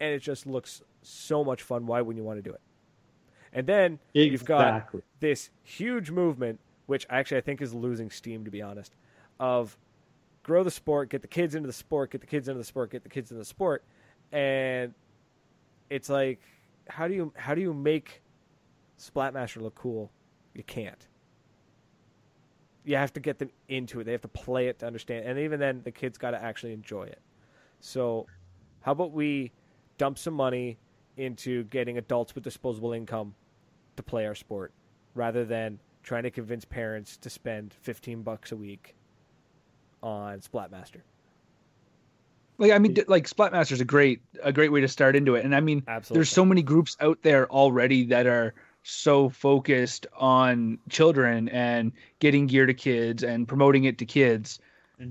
and 0.00 0.12
it 0.12 0.18
just 0.18 0.46
looks 0.46 0.82
so 1.02 1.44
much 1.44 1.62
fun. 1.62 1.86
Why 1.86 2.00
wouldn't 2.00 2.20
you 2.20 2.26
want 2.26 2.38
to 2.38 2.42
do 2.42 2.52
it? 2.52 2.60
And 3.52 3.66
then 3.66 3.98
you've 4.32 4.44
got 4.44 4.88
this 5.20 5.50
huge 5.62 6.10
movement, 6.10 6.58
which 6.86 7.06
actually 7.08 7.38
I 7.38 7.42
think 7.42 7.62
is 7.62 7.72
losing 7.72 8.10
steam, 8.10 8.44
to 8.44 8.50
be 8.50 8.60
honest, 8.62 8.94
of 9.38 9.76
grow 10.42 10.64
the 10.64 10.70
sport, 10.70 11.10
get 11.10 11.22
the 11.22 11.28
kids 11.28 11.54
into 11.54 11.66
the 11.66 11.72
sport, 11.72 12.10
get 12.10 12.20
the 12.20 12.26
kids 12.26 12.48
into 12.48 12.58
the 12.58 12.64
sport, 12.64 12.90
get 12.90 13.02
the 13.02 13.08
kids 13.08 13.30
into 13.30 13.38
the 13.38 13.44
sport, 13.44 13.84
and 14.32 14.94
it's 15.90 16.08
like, 16.08 16.40
how 16.88 17.06
do 17.06 17.14
you 17.14 17.32
how 17.36 17.54
do 17.54 17.60
you 17.60 17.72
make 17.72 18.22
Splatmaster 18.98 19.60
look 19.60 19.74
cool? 19.74 20.10
You 20.54 20.64
can't. 20.64 21.06
You 22.84 22.96
have 22.96 23.12
to 23.12 23.20
get 23.20 23.38
them 23.38 23.50
into 23.68 24.00
it. 24.00 24.04
They 24.04 24.12
have 24.12 24.22
to 24.22 24.28
play 24.28 24.66
it 24.66 24.80
to 24.80 24.86
understand, 24.86 25.26
and 25.26 25.38
even 25.38 25.60
then, 25.60 25.82
the 25.84 25.92
kids 25.92 26.18
got 26.18 26.32
to 26.32 26.42
actually 26.42 26.72
enjoy 26.72 27.04
it. 27.04 27.20
So, 27.80 28.26
how 28.80 28.92
about 28.92 29.12
we 29.12 29.52
dump 29.98 30.18
some 30.18 30.34
money 30.34 30.78
into 31.16 31.64
getting 31.64 31.98
adults 31.98 32.34
with 32.34 32.42
disposable 32.42 32.92
income 32.92 33.34
to 33.96 34.02
play 34.02 34.26
our 34.26 34.34
sport 34.34 34.72
rather 35.14 35.44
than 35.44 35.78
trying 36.02 36.22
to 36.22 36.30
convince 36.30 36.64
parents 36.64 37.16
to 37.18 37.30
spend 37.30 37.74
15 37.82 38.22
bucks 38.22 38.50
a 38.50 38.56
week 38.56 38.96
on 40.02 40.40
Splatmaster. 40.40 41.00
Like 42.58 42.72
I 42.72 42.78
mean, 42.78 42.96
like 43.08 43.28
Splatmaster's 43.28 43.80
a 43.80 43.84
great 43.84 44.20
a 44.42 44.52
great 44.52 44.70
way 44.70 44.80
to 44.80 44.88
start 44.88 45.16
into 45.16 45.34
it, 45.34 45.44
and 45.44 45.54
I 45.54 45.60
mean, 45.60 45.82
Absolutely. 45.88 46.18
there's 46.18 46.30
so 46.30 46.44
many 46.44 46.62
groups 46.62 46.96
out 47.00 47.22
there 47.22 47.50
already 47.50 48.04
that 48.06 48.26
are 48.26 48.54
so 48.84 49.28
focused 49.28 50.06
on 50.16 50.78
children 50.88 51.48
and 51.48 51.92
getting 52.18 52.46
gear 52.46 52.66
to 52.66 52.74
kids 52.74 53.22
and 53.22 53.48
promoting 53.48 53.84
it 53.84 53.98
to 53.98 54.04
kids. 54.04 54.58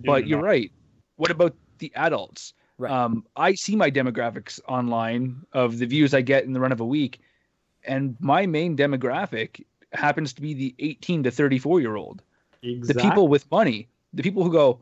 But 0.06 0.28
you're 0.28 0.42
right. 0.42 0.72
What 1.16 1.32
about 1.32 1.56
the 1.80 1.92
adults? 1.96 2.54
Right. 2.78 2.92
Um, 2.92 3.26
I 3.36 3.54
see 3.56 3.76
my 3.76 3.92
demographics 3.92 4.60
online 4.68 5.46
of 5.54 5.78
the 5.78 5.86
views 5.86 6.14
I 6.14 6.22
get 6.22 6.46
in 6.46 6.54
the 6.54 6.60
run 6.60 6.72
of 6.72 6.80
a 6.80 6.86
week, 6.86 7.20
and 7.84 8.16
my 8.20 8.46
main 8.46 8.78
demographic 8.78 9.64
happens 9.94 10.34
to 10.34 10.42
be 10.42 10.54
the 10.54 10.76
18 10.80 11.24
to 11.24 11.32
34 11.32 11.82
year 11.82 11.96
old 11.96 12.22
Exactly. 12.64 12.94
the 12.94 13.10
people 13.10 13.28
with 13.28 13.50
money, 13.50 13.88
the 14.14 14.24
people 14.24 14.44
who 14.44 14.52
go, 14.52 14.80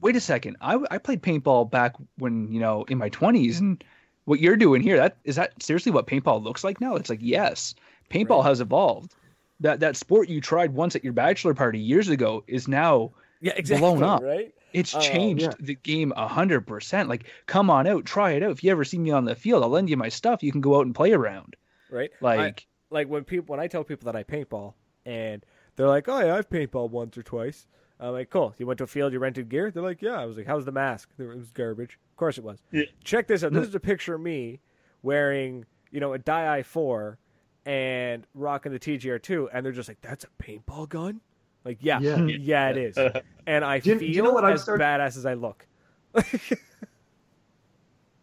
wait 0.00 0.16
a 0.16 0.20
second, 0.20 0.56
I, 0.60 0.78
I 0.90 0.98
played 0.98 1.22
paintball 1.22 1.70
back 1.70 1.94
when 2.18 2.50
you 2.52 2.60
know 2.60 2.84
in 2.88 2.98
my 2.98 3.08
twenties, 3.08 3.60
and 3.60 3.82
what 4.24 4.40
you're 4.40 4.56
doing 4.56 4.82
here 4.82 4.96
that 4.96 5.16
is 5.24 5.36
that 5.36 5.60
seriously 5.62 5.92
what 5.92 6.06
paintball 6.06 6.42
looks 6.42 6.64
like 6.64 6.80
now? 6.80 6.96
It's 6.96 7.10
like 7.10 7.20
yes, 7.22 7.74
paintball 8.10 8.38
Right. 8.42 8.48
has 8.48 8.60
evolved. 8.60 9.14
That 9.60 9.80
that 9.80 9.96
sport 9.96 10.28
you 10.28 10.40
tried 10.40 10.74
once 10.74 10.94
at 10.96 11.04
your 11.04 11.12
bachelor 11.14 11.54
party 11.54 11.78
years 11.78 12.08
ago 12.08 12.44
is 12.46 12.68
now 12.68 13.12
Yeah, 13.40 13.52
exactly. 13.56 13.80
blown 13.80 14.02
up. 14.02 14.22
Right? 14.22 14.52
it's 14.72 14.94
Oh, 14.94 15.00
changed 15.00 15.44
yeah. 15.44 15.52
the 15.60 15.74
game 15.76 16.12
a 16.16 16.28
hundred 16.28 16.66
percent. 16.66 17.08
Like 17.08 17.24
come 17.46 17.70
on 17.70 17.86
out, 17.86 18.04
try 18.04 18.32
it 18.32 18.42
out. 18.42 18.50
If 18.50 18.62
you 18.62 18.70
ever 18.70 18.84
see 18.84 18.98
me 18.98 19.10
on 19.12 19.24
the 19.24 19.34
field, 19.34 19.62
I'll 19.62 19.70
lend 19.70 19.88
you 19.88 19.96
my 19.96 20.10
stuff. 20.10 20.42
You 20.42 20.52
can 20.52 20.60
go 20.60 20.76
out 20.76 20.84
and 20.84 20.94
play 20.94 21.12
around. 21.12 21.56
Right? 21.90 22.10
Like 22.20 22.38
I- 22.40 22.94
like 22.94 23.08
when 23.08 23.24
people 23.24 23.52
when 23.54 23.60
I 23.60 23.66
tell 23.68 23.82
people 23.84 24.06
that 24.12 24.16
I 24.16 24.22
paintball 24.24 24.74
and 25.06 25.42
they're 25.76 25.88
like, 25.88 26.08
"Oh 26.08 26.20
yeah, 26.20 26.34
I've 26.36 26.48
paintballed 26.50 26.90
once 26.90 27.16
or 27.16 27.22
twice." 27.22 27.66
I'm 27.98 28.12
like, 28.12 28.30
"Cool. 28.30 28.54
You 28.58 28.66
went 28.66 28.78
to 28.78 28.84
a 28.84 28.86
field, 28.86 29.12
you 29.12 29.18
rented 29.18 29.48
gear?" 29.48 29.70
They're 29.70 29.82
like, 29.82 30.02
"Yeah." 30.02 30.20
I 30.20 30.24
was 30.26 30.36
like, 30.36 30.46
"How's 30.46 30.64
the 30.64 30.72
mask?" 30.72 31.08
Were- 31.18 31.32
It 31.32 31.38
was 31.38 31.50
garbage. 31.52 31.98
Of 32.12 32.16
course 32.16 32.36
it 32.38 32.44
was. 32.44 32.58
Yeah. 32.72 32.82
Check 33.04 33.26
this 33.26 33.42
out. 33.44 33.52
This 33.52 33.66
is 33.68 33.74
a 33.74 33.80
picture 33.80 34.14
of 34.14 34.20
me 34.20 34.60
wearing, 35.02 35.64
you 35.90 36.00
know, 36.00 36.12
a 36.12 36.18
Dye 36.18 36.62
4 36.62 37.18
and 37.64 38.26
rocking 38.34 38.72
the 38.72 38.78
TGR2 38.78 39.48
and 39.52 39.64
they're 39.64 39.72
just 39.72 39.88
like, 39.88 40.00
"That's 40.02 40.24
a 40.24 40.42
paintball 40.42 40.88
gun?" 40.88 41.20
Like, 41.64 41.78
yeah. 41.80 41.98
Yeah. 42.00 42.18
Yeah, 42.26 42.68
it 42.70 42.76
is. 42.76 42.98
And 43.48 43.64
I 43.64 43.76
you- 43.76 43.98
feel 43.98 44.02
you 44.02 44.22
know 44.22 44.32
what 44.32 44.44
as 44.50 44.62
started- 44.62 44.82
badass 44.84 45.16
as 45.16 45.24
I 45.26 45.34
look. 45.34 45.66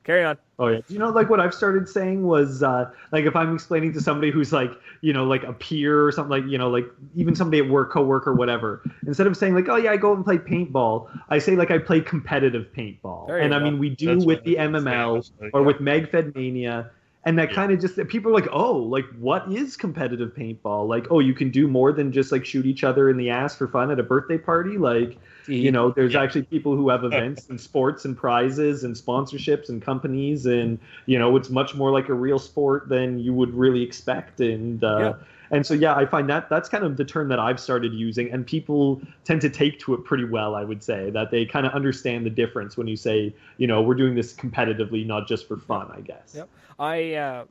Carry 0.03 0.23
on. 0.23 0.37
Oh 0.59 0.67
yeah. 0.67 0.81
You 0.87 0.99
know, 0.99 1.09
like 1.09 1.29
what 1.29 1.39
I've 1.39 1.53
started 1.53 1.87
saying 1.87 2.23
was 2.23 2.61
uh, 2.61 2.91
like 3.11 3.25
if 3.25 3.35
I'm 3.35 3.53
explaining 3.55 3.93
to 3.93 4.01
somebody 4.01 4.31
who's 4.31 4.51
like, 4.51 4.71
you 5.01 5.13
know, 5.13 5.23
like 5.23 5.43
a 5.43 5.53
peer 5.53 6.05
or 6.05 6.11
something 6.11 6.29
like, 6.29 6.49
you 6.49 6.57
know, 6.57 6.69
like 6.69 6.85
even 7.15 7.35
somebody 7.35 7.59
at 7.59 7.69
work, 7.69 7.91
coworker, 7.91 8.33
whatever. 8.33 8.83
Instead 9.07 9.27
of 9.27 9.37
saying 9.37 9.55
like, 9.55 9.69
oh 9.69 9.77
yeah, 9.77 9.91
I 9.91 9.97
go 9.97 10.13
and 10.13 10.23
play 10.23 10.37
paintball, 10.37 11.09
I 11.29 11.39
say 11.39 11.55
like 11.55 11.71
I 11.71 11.77
play 11.77 12.01
competitive 12.01 12.67
paintball. 12.75 13.29
And 13.29 13.55
I 13.55 13.59
mean, 13.59 13.79
we 13.79 13.89
do 13.89 14.13
That's 14.13 14.25
with 14.25 14.43
the 14.43 14.55
MML 14.55 15.31
or 15.53 15.61
yeah. 15.61 15.65
with 15.65 15.77
MegFed 15.77 16.35
Mania. 16.35 16.91
And 17.25 17.37
that 17.39 17.49
Yeah. 17.49 17.53
kind 17.53 17.71
of 17.71 17.79
just 17.79 17.95
people 18.07 18.31
are 18.31 18.33
like, 18.33 18.49
oh, 18.51 18.73
like 18.77 19.05
what 19.17 19.49
is 19.51 19.77
competitive 19.77 20.33
paintball? 20.33 20.87
Like, 20.87 21.07
oh, 21.09 21.19
you 21.19 21.33
can 21.33 21.51
do 21.51 21.67
more 21.67 21.93
than 21.93 22.11
just 22.11 22.31
like 22.31 22.45
shoot 22.45 22.65
each 22.65 22.83
other 22.83 23.09
in 23.09 23.17
the 23.17 23.29
ass 23.29 23.55
for 23.57 23.67
fun 23.67 23.91
at 23.91 23.99
a 23.99 24.03
birthday 24.03 24.37
party. 24.37 24.77
Like, 24.77 25.17
you 25.59 25.71
know 25.71 25.91
there's 25.91 26.13
Yeah. 26.13 26.21
actually 26.21 26.43
people 26.43 26.75
who 26.75 26.89
have 26.89 27.03
events 27.03 27.47
and 27.49 27.59
sports 27.61 28.05
and 28.05 28.17
prizes 28.17 28.83
and 28.83 28.95
sponsorships 28.95 29.69
and 29.69 29.81
companies 29.81 30.45
and 30.45 30.79
you 31.05 31.17
know 31.19 31.35
it's 31.37 31.49
much 31.49 31.75
more 31.75 31.91
like 31.91 32.09
a 32.09 32.13
real 32.13 32.39
sport 32.39 32.89
than 32.89 33.19
you 33.19 33.33
would 33.33 33.53
really 33.53 33.81
expect 33.83 34.39
and 34.41 34.83
uh, 34.83 35.13
Yeah. 35.13 35.15
And 35.53 35.65
so 35.65 35.73
yeah 35.73 35.95
i 35.95 36.05
find 36.05 36.29
that 36.29 36.49
that's 36.49 36.67
kind 36.67 36.83
of 36.83 36.97
the 36.97 37.05
term 37.05 37.29
that 37.29 37.39
i've 37.39 37.59
started 37.59 37.93
using 37.93 38.29
and 38.31 38.45
people 38.45 39.01
tend 39.23 39.39
to 39.39 39.49
take 39.49 39.79
to 39.79 39.93
it 39.93 40.03
pretty 40.03 40.25
well 40.25 40.55
i 40.55 40.63
would 40.63 40.83
say 40.83 41.09
that 41.09 41.31
they 41.31 41.45
kind 41.45 41.65
of 41.65 41.71
understand 41.73 42.25
the 42.25 42.29
difference 42.29 42.75
when 42.75 42.87
you 42.87 42.97
say 42.97 43.33
you 43.57 43.67
know 43.67 43.81
we're 43.81 43.95
doing 43.95 44.15
this 44.15 44.33
competitively 44.33 45.05
not 45.05 45.27
just 45.27 45.47
for 45.47 45.57
fun 45.57 45.89
i 45.95 46.01
guess 46.01 46.33
Yep. 46.35 46.49
I 46.79 47.13
uh, 47.13 47.45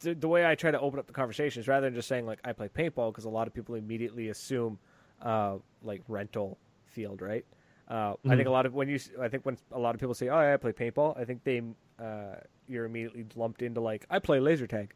the, 0.00 0.14
the 0.14 0.28
way 0.28 0.46
I 0.46 0.54
try 0.54 0.70
to 0.70 0.80
open 0.80 0.98
up 0.98 1.06
the 1.06 1.12
conversation 1.12 1.60
is 1.60 1.68
rather 1.68 1.86
than 1.86 1.94
just 1.94 2.08
saying 2.08 2.26
like 2.26 2.40
I 2.44 2.52
play 2.52 2.68
paintball 2.68 3.12
because 3.12 3.24
a 3.24 3.30
lot 3.30 3.46
of 3.46 3.54
people 3.54 3.74
immediately 3.74 4.28
assume 4.28 4.78
uh, 5.22 5.56
like 5.82 6.02
rental 6.08 6.58
field, 6.86 7.22
right? 7.22 7.44
Uh, 7.88 8.14
I 8.28 8.34
think 8.34 8.48
a 8.48 8.50
lot 8.50 8.66
of 8.66 8.74
when 8.74 8.88
you 8.88 8.98
I 9.20 9.28
think 9.28 9.46
when 9.46 9.56
a 9.70 9.78
lot 9.78 9.94
of 9.94 10.00
people 10.00 10.14
say 10.14 10.28
oh 10.28 10.40
yeah, 10.40 10.54
I 10.54 10.56
play 10.56 10.72
paintball, 10.72 11.18
I 11.18 11.24
think 11.24 11.44
they 11.44 11.62
uh, 12.00 12.36
you're 12.68 12.84
immediately 12.84 13.26
lumped 13.36 13.62
into 13.62 13.80
like 13.80 14.06
I 14.10 14.18
play 14.18 14.40
laser 14.40 14.66
tag. 14.66 14.92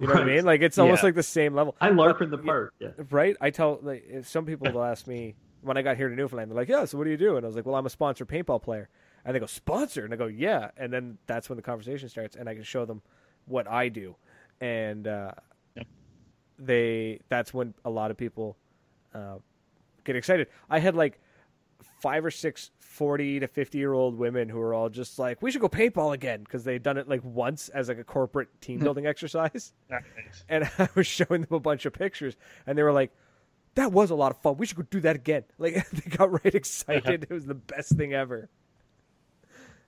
You 0.00 0.06
know 0.06 0.14
what 0.14 0.22
I 0.22 0.26
mean? 0.26 0.44
Like 0.44 0.62
it's 0.62 0.78
almost 0.78 1.02
Yeah. 1.02 1.06
like 1.08 1.14
the 1.14 1.22
same 1.22 1.54
level, 1.54 1.76
i 1.80 1.90
larp 1.90 2.20
in 2.22 2.30
the 2.30 2.38
park 2.38 2.72
yeah 2.80 2.88
right? 3.10 3.36
I 3.40 3.50
tell 3.50 3.78
like 3.82 4.04
some 4.22 4.46
people 4.46 4.72
will 4.72 4.82
ask 4.82 5.06
me 5.06 5.34
when 5.62 5.76
I 5.76 5.82
got 5.82 5.96
here 5.98 6.08
to 6.08 6.14
Newfoundland, 6.14 6.50
they're 6.50 6.56
like, 6.56 6.68
"Yeah, 6.68 6.86
so 6.86 6.96
what 6.96 7.04
do 7.04 7.10
you 7.10 7.18
do?" 7.18 7.36
And 7.36 7.44
I 7.44 7.46
was 7.46 7.54
like, 7.54 7.66
"Well, 7.66 7.74
I'm 7.76 7.84
a 7.84 7.90
sponsored 7.90 8.28
paintball 8.28 8.62
player." 8.62 8.88
And 9.26 9.34
they 9.34 9.40
go, 9.40 9.44
"Sponsor?" 9.46 10.04
And 10.06 10.14
I 10.14 10.16
go, 10.16 10.26
"Yeah." 10.26 10.70
And 10.78 10.90
then 10.90 11.18
that's 11.26 11.50
when 11.50 11.56
the 11.56 11.62
conversation 11.62 12.08
starts, 12.08 12.34
and 12.34 12.48
I 12.48 12.54
can 12.54 12.62
show 12.62 12.86
them 12.86 13.02
what 13.44 13.68
I 13.68 13.88
do, 13.90 14.16
and 14.62 15.06
uh, 15.06 15.32
Yep. 15.76 15.86
they 16.58 17.20
that's 17.28 17.52
when 17.52 17.74
a 17.84 17.90
lot 17.90 18.10
of 18.10 18.16
people 18.16 18.56
uh, 19.14 19.36
get 20.04 20.16
excited. 20.16 20.48
I 20.70 20.78
had 20.78 20.94
like 20.94 21.20
five 22.00 22.24
or 22.24 22.30
six 22.30 22.70
40 22.90 23.38
to 23.40 23.46
50 23.46 23.78
year 23.78 23.92
old 23.92 24.18
women 24.18 24.48
who 24.48 24.60
are 24.60 24.74
all 24.74 24.88
just 24.88 25.16
like, 25.16 25.40
"We 25.40 25.52
should 25.52 25.60
go 25.60 25.68
paintball 25.68 26.12
again" 26.12 26.42
because 26.42 26.64
they'd 26.64 26.82
done 26.82 26.98
it 26.98 27.08
like 27.08 27.20
once 27.24 27.68
as 27.68 27.88
like 27.88 27.98
a 27.98 28.04
corporate 28.04 28.48
team 28.60 28.80
building 28.80 29.06
exercise 29.06 29.72
Nice. 29.88 30.02
and 30.48 30.68
I 30.76 30.88
was 30.96 31.06
showing 31.06 31.42
them 31.42 31.52
a 31.54 31.60
bunch 31.60 31.86
of 31.86 31.92
pictures, 31.92 32.36
and 32.66 32.76
they 32.76 32.82
were 32.82 32.92
like, 32.92 33.12
"That 33.76 33.92
was 33.92 34.10
a 34.10 34.16
lot 34.16 34.32
of 34.32 34.38
fun. 34.42 34.56
We 34.56 34.66
should 34.66 34.76
go 34.76 34.82
do 34.90 34.98
that 35.02 35.14
again." 35.14 35.44
Like 35.58 35.88
they 35.90 36.10
got 36.16 36.32
right 36.32 36.52
excited. 36.54 37.28
it 37.28 37.30
was 37.30 37.46
the 37.46 37.54
best 37.54 37.96
thing 37.96 38.12
ever. 38.12 38.48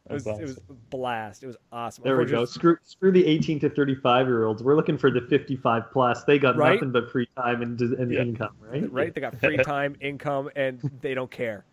It 0.08 0.12
was, 0.14 0.26
it 0.26 0.40
was 0.42 0.58
a 0.68 0.72
blast. 0.90 1.42
It 1.42 1.46
was 1.48 1.56
awesome. 1.72 2.02
There 2.04 2.16
we 2.16 2.26
go. 2.26 2.44
Screw, 2.44 2.76
screw 2.82 3.10
the 3.12 3.24
18 3.24 3.60
to 3.60 3.70
35 3.70 4.26
year 4.26 4.44
olds. 4.46 4.62
We're 4.62 4.74
looking 4.76 4.98
for 4.98 5.10
the 5.12 5.20
55 5.22 5.90
plus. 5.92 6.24
They 6.24 6.38
got 6.40 6.56
Right? 6.56 6.74
nothing 6.74 6.90
but 6.90 7.10
free 7.10 7.28
time 7.36 7.62
and, 7.62 7.80
and 7.80 8.10
Yeah. 8.12 8.20
income, 8.22 8.56
right? 8.60 8.90
Right? 8.92 9.14
They 9.14 9.20
got 9.20 9.38
free 9.40 9.56
time, 9.64 9.96
income, 10.00 10.50
and 10.56 10.80
they 11.00 11.14
don't 11.14 11.30
care. 11.30 11.64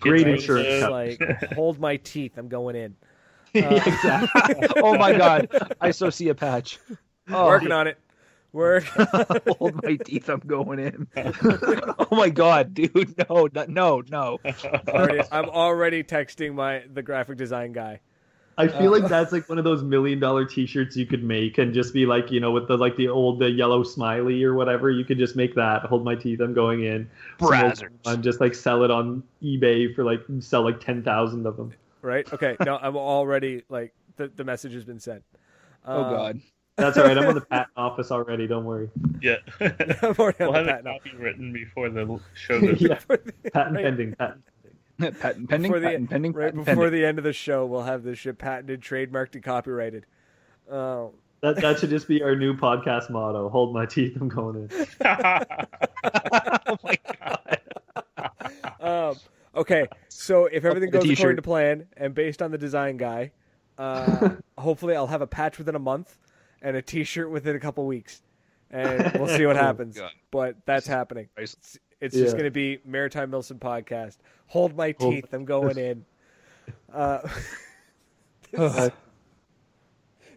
Great 0.00 0.26
Right? 0.26 0.34
insurance 0.34 0.66
It's 0.68 0.88
like, 0.88 1.52
hold 1.52 1.78
my 1.78 1.96
teeth. 1.96 2.32
I'm 2.36 2.48
going 2.48 2.76
in. 2.76 2.96
yeah, 3.52 3.68
uh, 3.68 3.82
exactly. 3.84 4.68
oh 4.76 4.96
my 4.96 5.16
god, 5.16 5.48
I 5.80 5.90
so 5.90 6.08
see 6.10 6.28
a 6.28 6.34
patch. 6.34 6.78
Oh, 7.28 7.46
Working 7.46 7.72
on 7.72 7.86
it. 7.88 7.98
Work. 8.52 8.84
hold 9.58 9.82
my 9.82 9.96
teeth. 9.96 10.28
I'm 10.28 10.40
going 10.40 10.78
in. 10.78 11.08
oh 11.16 12.08
my 12.12 12.28
god, 12.28 12.74
dude, 12.74 13.14
no, 13.28 13.48
no, 13.68 14.02
no. 14.08 14.38
already, 14.88 15.20
I'm 15.30 15.48
already 15.48 16.02
texting 16.04 16.54
my 16.54 16.82
the 16.92 17.02
graphic 17.02 17.36
design 17.38 17.72
guy. 17.72 18.00
I 18.60 18.68
feel 18.68 18.94
Uh, 18.94 18.98
like 19.00 19.08
that's 19.08 19.32
like 19.32 19.48
one 19.48 19.58
of 19.58 19.64
those 19.64 19.82
million 19.82 20.20
dollar 20.20 20.44
T-shirts 20.44 20.96
you 20.96 21.06
could 21.06 21.22
make 21.24 21.58
and 21.58 21.72
just 21.74 21.92
be 21.94 22.06
like, 22.06 22.30
you 22.30 22.40
know, 22.40 22.50
with 22.52 22.68
the 22.68 22.76
like 22.76 22.96
the 22.96 23.08
old 23.08 23.38
the 23.38 23.50
yellow 23.50 23.82
smiley 23.82 24.42
or 24.44 24.54
whatever. 24.54 24.90
You 24.90 25.04
could 25.04 25.18
just 25.18 25.36
make 25.36 25.54
that. 25.54 25.82
Hold 25.82 26.04
my 26.04 26.14
teeth. 26.14 26.40
I'm 26.40 26.54
going 26.54 26.84
in. 26.84 27.08
Brazzers. 27.38 27.90
I'm 28.06 28.22
just 28.22 28.40
like 28.40 28.54
sell 28.54 28.84
it 28.84 28.90
on 28.90 29.22
eBay 29.42 29.94
for 29.94 30.04
like 30.04 30.20
sell 30.40 30.62
like 30.62 30.80
ten 30.80 31.02
thousand 31.02 31.46
of 31.46 31.56
them. 31.56 31.72
Right? 32.02 32.30
Okay. 32.32 32.56
No, 32.64 32.78
I'm 32.80 32.96
already 32.96 33.62
like 33.68 33.92
the, 34.16 34.28
the 34.28 34.44
message 34.44 34.72
has 34.74 34.84
been 34.84 35.00
sent. 35.00 35.22
Oh 35.86 36.04
Um, 36.04 36.12
god. 36.14 36.40
That's 36.76 36.96
all 36.96 37.04
right. 37.04 37.18
I'm 37.18 37.26
on 37.28 37.34
the 37.34 37.40
patent 37.50 37.68
office 37.76 38.10
already. 38.10 38.46
Don't 38.46 38.64
worry. 38.64 38.88
yeah. 39.20 39.36
I'm 39.60 40.14
already 40.18 40.36
we'll 40.40 40.50
on 40.50 40.54
have 40.54 40.66
the 40.66 40.72
a 40.72 40.76
patent 40.76 40.84
copy 41.04 41.16
written 41.16 41.52
before 41.52 41.90
the 41.90 42.20
show 42.34 42.56
yeah, 42.58 42.94
For 42.98 43.16
the- 43.18 43.32
patent 43.50 43.76
right, 43.76 43.84
pending. 43.84 44.14
Patent. 44.14 44.42
Patent 45.20 45.48
pending. 45.48 45.70
Before 45.70 45.80
the- 45.80 45.86
patent 45.88 46.10
pending. 46.10 46.32
right 46.32 46.44
patent 46.46 46.64
before 46.64 46.84
pending. 46.84 47.00
the 47.00 47.06
end 47.06 47.18
of 47.18 47.24
the 47.24 47.32
show, 47.32 47.66
we'll 47.66 47.82
have 47.82 48.02
this 48.02 48.18
shit 48.18 48.38
patented, 48.38 48.80
trademarked, 48.80 49.34
and 49.34 49.42
copyrighted. 49.42 50.06
Uh, 50.70 51.06
That 51.42 51.56
that 51.56 51.78
should 51.78 51.90
just 51.90 52.06
be 52.08 52.22
our 52.22 52.36
new 52.36 52.54
podcast 52.54 53.10
motto. 53.10 53.48
Hold 53.48 53.74
my 53.74 53.86
teeth. 53.86 54.16
I'm 54.20 54.28
going 54.28 54.56
in. 54.56 54.70
oh 56.66 56.76
my 56.84 56.98
god. 57.20 57.60
um, 58.80 59.16
okay, 59.56 59.86
so 60.08 60.46
if 60.46 60.64
everything 60.64 60.90
goes 60.90 61.08
according 61.08 61.36
to 61.36 61.42
plan 61.42 61.86
and 61.96 62.14
based 62.14 62.42
on 62.42 62.50
the 62.50 62.58
design 62.58 62.96
guy, 62.96 63.32
uh, 63.78 64.30
hopefully 64.58 64.94
I'll 64.94 65.06
have 65.06 65.22
a 65.22 65.26
patch 65.26 65.58
within 65.58 65.74
a 65.74 65.78
month 65.80 66.18
and 66.62 66.76
a 66.76 66.82
T-shirt 66.82 67.30
within 67.30 67.56
a 67.56 67.60
couple 67.60 67.86
weeks, 67.86 68.22
and 68.70 69.12
we'll 69.14 69.28
see 69.28 69.46
what 69.46 69.56
Oh, 69.56 69.60
happens. 69.60 69.96
God. 69.96 70.10
But 70.30 70.56
that's 70.66 70.86
happening. 70.86 71.28
Christ. 72.00 72.14
It's, 72.14 72.16
it's 72.16 72.24
just 72.24 72.36
going 72.36 72.44
to 72.44 72.50
be 72.50 72.78
Maritime 72.84 73.30
Milsim 73.30 73.58
podcast. 73.58 74.16
Hold 74.48 74.76
my 74.76 74.94
Hold- 74.98 75.14
teeth. 75.14 75.32
I'm 75.32 75.44
going 75.44 75.78
in. 75.78 76.04
Uh, 76.92 77.20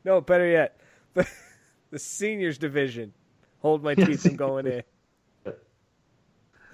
no, 0.06 0.21
better 0.21 0.47
yet, 0.47 0.80
the, 1.13 1.28
the 1.91 1.99
seniors 1.99 2.58
division. 2.58 3.13
Hold 3.60 3.84
my 3.84 3.95
teeth. 3.95 4.26
I'm 4.26 4.36
going 4.36 4.67
in. 4.67 4.84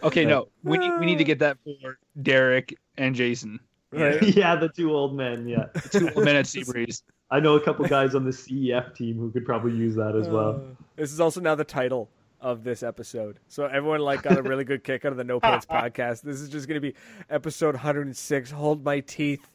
Okay, 0.02 0.26
no, 0.26 0.48
we 0.64 0.78
need 0.78 0.92
we 1.00 1.06
need 1.06 1.18
to 1.18 1.26
get 1.26 1.40
that 1.40 1.58
for 1.64 2.00
Derek 2.22 2.78
and 2.98 3.14
Jason. 3.14 3.60
Right? 3.92 4.22
yeah, 4.24 4.56
the 4.56 4.70
two 4.70 4.94
old 4.94 5.16
men. 5.16 5.48
Yeah, 5.48 5.66
Two 5.92 6.10
minutes 6.16 6.56
Seabreeze. 6.56 7.04
I 7.32 7.40
know 7.40 7.56
a 7.56 7.62
couple 7.62 7.86
guys 7.86 8.16
on 8.16 8.24
the 8.24 8.32
CEF 8.32 8.96
team 8.96 9.18
who 9.18 9.30
could 9.30 9.46
probably 9.46 9.74
use 9.74 9.96
that 9.96 10.16
as 10.16 10.28
well. 10.30 10.56
Uh, 10.56 10.84
this 10.96 11.12
is 11.12 11.20
also 11.20 11.42
now 11.42 11.54
the 11.54 11.66
title 11.66 12.10
of 12.42 12.64
this 12.64 12.84
episode. 12.84 13.40
So 13.48 13.66
everyone 13.66 14.00
like 14.02 14.22
got 14.24 14.38
a 14.38 14.42
really 14.42 14.64
good 14.64 14.84
kick 14.84 15.06
out 15.06 15.12
of 15.12 15.18
the 15.18 15.24
No 15.24 15.40
Pants 15.40 15.66
podcast. 15.70 16.22
This 16.22 16.40
is 16.40 16.50
just 16.50 16.68
going 16.68 16.82
to 16.82 16.88
be 16.88 16.96
episode 17.30 17.76
106. 17.76 18.52
Hold 18.52 18.84
my 18.84 19.00
teeth. 19.02 19.46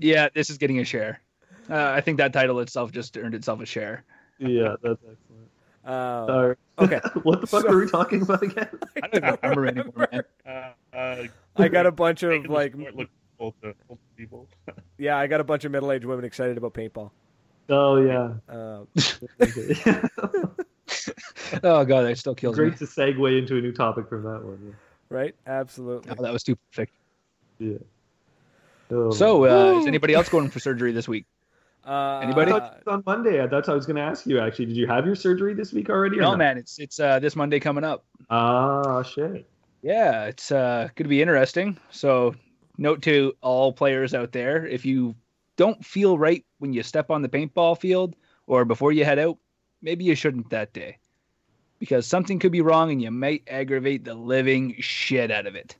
Yeah, 0.00 0.28
this 0.34 0.50
is 0.50 0.58
getting 0.58 0.78
a 0.78 0.84
share. 0.84 1.20
Uh, 1.68 1.90
I 1.90 2.00
think 2.00 2.18
that 2.18 2.32
title 2.32 2.60
itself 2.60 2.92
just 2.92 3.16
earned 3.16 3.34
itself 3.34 3.60
a 3.60 3.66
share. 3.66 4.04
Yeah, 4.38 4.74
that's 4.82 4.98
excellent. 5.02 5.48
Uh, 5.84 6.26
Sorry. 6.26 6.56
okay, 6.78 7.00
what 7.24 7.40
the 7.40 7.46
fuck 7.46 7.62
So- 7.62 7.68
were 7.70 7.80
we 7.80 7.88
talking 7.90 8.22
about 8.22 8.42
again? 8.42 8.68
I 9.02 9.06
don't 9.08 9.24
even 9.24 9.38
remember 9.42 9.66
anymore, 9.66 10.08
man. 10.12 10.22
Uh, 10.46 10.96
uh, 10.96 11.26
I 11.56 11.68
got 11.68 11.86
a 11.86 11.92
bunch 11.92 12.22
of 12.22 12.46
like, 12.46 12.74
look 12.74 13.08
cool 13.38 13.54
to 13.62 13.74
old 13.88 13.98
people. 14.16 14.48
yeah, 14.98 15.16
I 15.18 15.26
got 15.26 15.40
a 15.40 15.44
bunch 15.44 15.64
of 15.64 15.72
middle-aged 15.72 16.04
women 16.04 16.24
excited 16.24 16.56
about 16.56 16.74
paintball. 16.74 17.10
Oh 17.68 17.96
yeah. 18.00 18.34
Uh, 18.48 18.84
Oh 21.62 21.84
god, 21.84 22.02
that 22.02 22.18
still 22.18 22.34
kills 22.34 22.56
Great 22.56 22.72
me. 22.72 22.78
to 22.78 22.84
segue 22.84 23.38
into 23.38 23.56
a 23.56 23.60
new 23.60 23.72
topic 23.72 24.08
from 24.08 24.22
that 24.24 24.42
one. 24.44 24.76
right? 25.08 25.34
Absolutely. 25.46 26.12
Oh, 26.16 26.22
that 26.22 26.32
was 26.32 26.42
too 26.42 26.56
perfect. 26.72 26.92
Yeah. 27.58 27.78
Oh, 28.90 29.10
So, 29.10 29.44
uh, 29.46 29.78
is 29.80 29.86
anybody 29.86 30.14
else 30.14 30.28
going 30.28 30.50
for 30.50 30.58
surgery 30.60 30.92
this 30.92 31.08
week? 31.08 31.26
Uh, 31.86 32.20
Anybody? 32.22 32.50
I 32.50 32.60
thought 32.60 32.76
it 32.78 32.86
was 32.86 32.94
on 32.94 33.02
Monday. 33.04 33.36
That's 33.46 33.68
what 33.68 33.74
I 33.74 33.74
was 33.74 33.84
going 33.84 33.96
to 33.96 34.02
ask 34.02 34.24
you. 34.24 34.40
Actually, 34.40 34.64
did 34.66 34.76
you 34.78 34.86
have 34.86 35.04
your 35.04 35.14
surgery 35.14 35.52
this 35.52 35.70
week 35.70 35.90
already? 35.90 36.16
Or 36.16 36.22
No, 36.22 36.30
not? 36.30 36.38
man, 36.38 36.56
it's 36.56 36.78
it's 36.78 36.98
uh, 36.98 37.18
this 37.18 37.36
Monday 37.36 37.60
coming 37.60 37.84
up. 37.84 38.06
Ah, 38.30 39.02
shit. 39.02 39.46
Yeah, 39.82 40.24
it's 40.24 40.50
uh, 40.50 40.88
going 40.94 41.04
to 41.04 41.10
be 41.10 41.20
interesting. 41.20 41.78
So, 41.90 42.36
note 42.78 43.02
to 43.02 43.34
all 43.42 43.70
players 43.74 44.14
out 44.14 44.32
there: 44.32 44.66
if 44.66 44.86
you 44.86 45.14
don't 45.56 45.84
feel 45.84 46.18
right 46.18 46.44
when 46.58 46.72
you 46.72 46.82
step 46.82 47.10
on 47.10 47.22
the 47.22 47.28
paintball 47.28 47.78
field 47.78 48.16
or 48.46 48.64
before 48.64 48.92
you 48.92 49.04
head 49.04 49.18
out, 49.18 49.38
maybe 49.82 50.04
you 50.04 50.14
shouldn't 50.14 50.50
that 50.50 50.72
day, 50.72 50.98
because 51.78 52.06
something 52.06 52.38
could 52.38 52.52
be 52.52 52.60
wrong 52.60 52.90
and 52.90 53.00
you 53.00 53.10
might 53.10 53.42
aggravate 53.48 54.04
the 54.04 54.14
living 54.14 54.74
shit 54.80 55.30
out 55.30 55.46
of 55.46 55.54
it. 55.54 55.76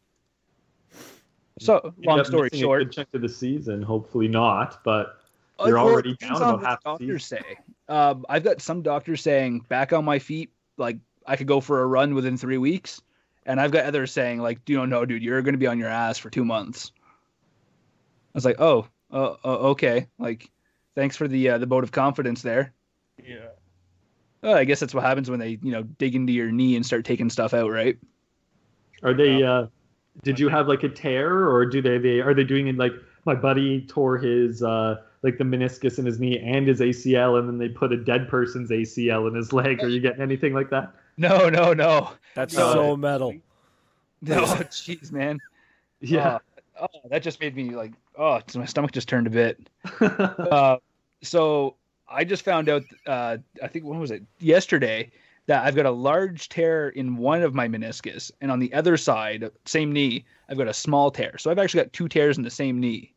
So, 1.60 1.94
You 1.98 2.08
long 2.08 2.24
story 2.24 2.50
short, 2.52 2.82
a 2.82 2.84
good 2.84 2.92
chunk 2.92 3.08
of 3.14 3.22
the 3.22 3.28
season. 3.28 3.80
Hopefully 3.82 4.28
not, 4.28 4.82
but 4.82 5.20
You're 5.64 5.76
well, 5.76 5.86
already 5.86 6.16
down 6.16 6.36
about 6.36 6.62
half 6.62 6.82
the 6.82 6.90
doctors 6.90 7.24
say. 7.24 7.42
Um, 7.88 8.26
I've 8.28 8.42
got 8.42 8.60
some 8.60 8.82
doctors 8.82 9.20
saying 9.20 9.60
back 9.68 9.92
on 9.92 10.04
my 10.04 10.18
feet, 10.18 10.50
like 10.78 10.98
I 11.26 11.36
could 11.36 11.46
go 11.46 11.60
for 11.60 11.82
a 11.82 11.86
run 11.86 12.14
within 12.14 12.36
three 12.36 12.58
weeks, 12.58 13.00
and 13.46 13.60
I've 13.60 13.70
got 13.70 13.84
others 13.84 14.10
saying 14.10 14.40
like, 14.40 14.68
you 14.68 14.76
know, 14.76 14.84
no, 14.84 15.04
dude, 15.04 15.22
you're 15.22 15.42
going 15.42 15.54
to 15.54 15.58
be 15.58 15.66
on 15.66 15.78
your 15.78 15.88
ass 15.88 16.18
for 16.18 16.28
two 16.28 16.44
months. 16.44 16.90
I 16.96 18.38
was 18.38 18.44
like, 18.44 18.60
oh, 18.60 18.88
uh, 19.14 19.36
uh, 19.44 19.58
okay, 19.70 20.08
like, 20.18 20.50
thanks 20.94 21.16
for 21.16 21.28
the 21.28 21.50
uh, 21.50 21.58
the 21.58 21.66
vote 21.66 21.84
of 21.84 21.92
confidence 21.92 22.42
there. 22.42 22.72
Yeah. 23.24 23.48
Oh, 24.42 24.54
I 24.54 24.64
guess 24.64 24.80
that's 24.80 24.92
what 24.92 25.04
happens 25.04 25.30
when 25.30 25.40
they, 25.40 25.58
you 25.62 25.72
know, 25.72 25.84
dig 25.84 26.14
into 26.14 26.32
your 26.32 26.52
knee 26.52 26.76
and 26.76 26.84
start 26.84 27.06
taking 27.06 27.30
stuff 27.30 27.54
out, 27.54 27.70
right? 27.70 27.96
are 29.02 29.14
they? 29.14 29.42
Uh, 29.42 29.66
did 30.22 30.38
you 30.38 30.48
have 30.48 30.68
like 30.68 30.82
a 30.82 30.88
tear, 30.88 31.48
or 31.48 31.64
do 31.66 31.80
they? 31.80 31.98
They 31.98 32.20
are 32.20 32.34
they 32.34 32.44
doing 32.44 32.68
it 32.68 32.76
like 32.76 32.92
my 33.24 33.34
buddy 33.34 33.86
tore 33.86 34.18
his 34.18 34.62
uh, 34.62 34.96
like 35.22 35.38
the 35.38 35.44
meniscus 35.44 35.98
in 35.98 36.06
his 36.06 36.20
knee 36.20 36.38
and 36.38 36.68
his 36.68 36.80
ACL, 36.80 37.38
and 37.38 37.48
then 37.48 37.58
they 37.58 37.68
put 37.68 37.92
a 37.92 37.96
dead 37.96 38.28
person's 38.28 38.70
ACL 38.70 39.28
in 39.28 39.34
his 39.34 39.52
leg. 39.52 39.82
Are 39.82 39.88
you 39.88 40.00
getting 40.00 40.20
anything 40.20 40.52
like 40.52 40.70
that? 40.70 40.92
No, 41.16 41.48
no, 41.48 41.72
no, 41.72 42.10
That's 42.34 42.54
No. 42.56 42.72
so 42.72 42.96
metal. 42.96 43.34
no, 44.22 44.42
jeez, 44.44 45.12
man. 45.12 45.38
Yeah. 46.00 46.38
Oh, 46.80 46.88
oh, 46.92 47.08
that 47.08 47.22
just 47.22 47.40
made 47.40 47.54
me 47.54 47.70
like, 47.70 47.92
oh, 48.16 48.40
my 48.54 48.64
stomach 48.64 48.92
just 48.92 49.08
turned 49.08 49.26
a 49.26 49.30
bit. 49.30 49.68
uh, 50.00 50.76
so 51.22 51.76
I 52.08 52.24
just 52.24 52.44
found 52.44 52.68
out, 52.68 52.82
uh, 53.06 53.38
I 53.62 53.68
think 53.68 53.84
when 53.84 53.98
was 53.98 54.10
it 54.10 54.22
yesterday, 54.38 55.10
that 55.46 55.64
I've 55.64 55.76
got 55.76 55.86
a 55.86 55.90
large 55.90 56.48
tear 56.48 56.88
in 56.90 57.16
one 57.16 57.42
of 57.42 57.54
my 57.54 57.68
meniscus, 57.68 58.30
and 58.40 58.50
on 58.50 58.58
the 58.58 58.72
other 58.72 58.96
side, 58.96 59.50
same 59.66 59.92
knee, 59.92 60.24
I've 60.48 60.56
got 60.58 60.68
a 60.68 60.74
small 60.74 61.10
tear. 61.10 61.36
So 61.38 61.50
I've 61.50 61.58
actually 61.58 61.82
got 61.82 61.92
two 61.92 62.08
tears 62.08 62.38
in 62.38 62.44
the 62.44 62.50
same 62.50 62.80
knee. 62.80 63.14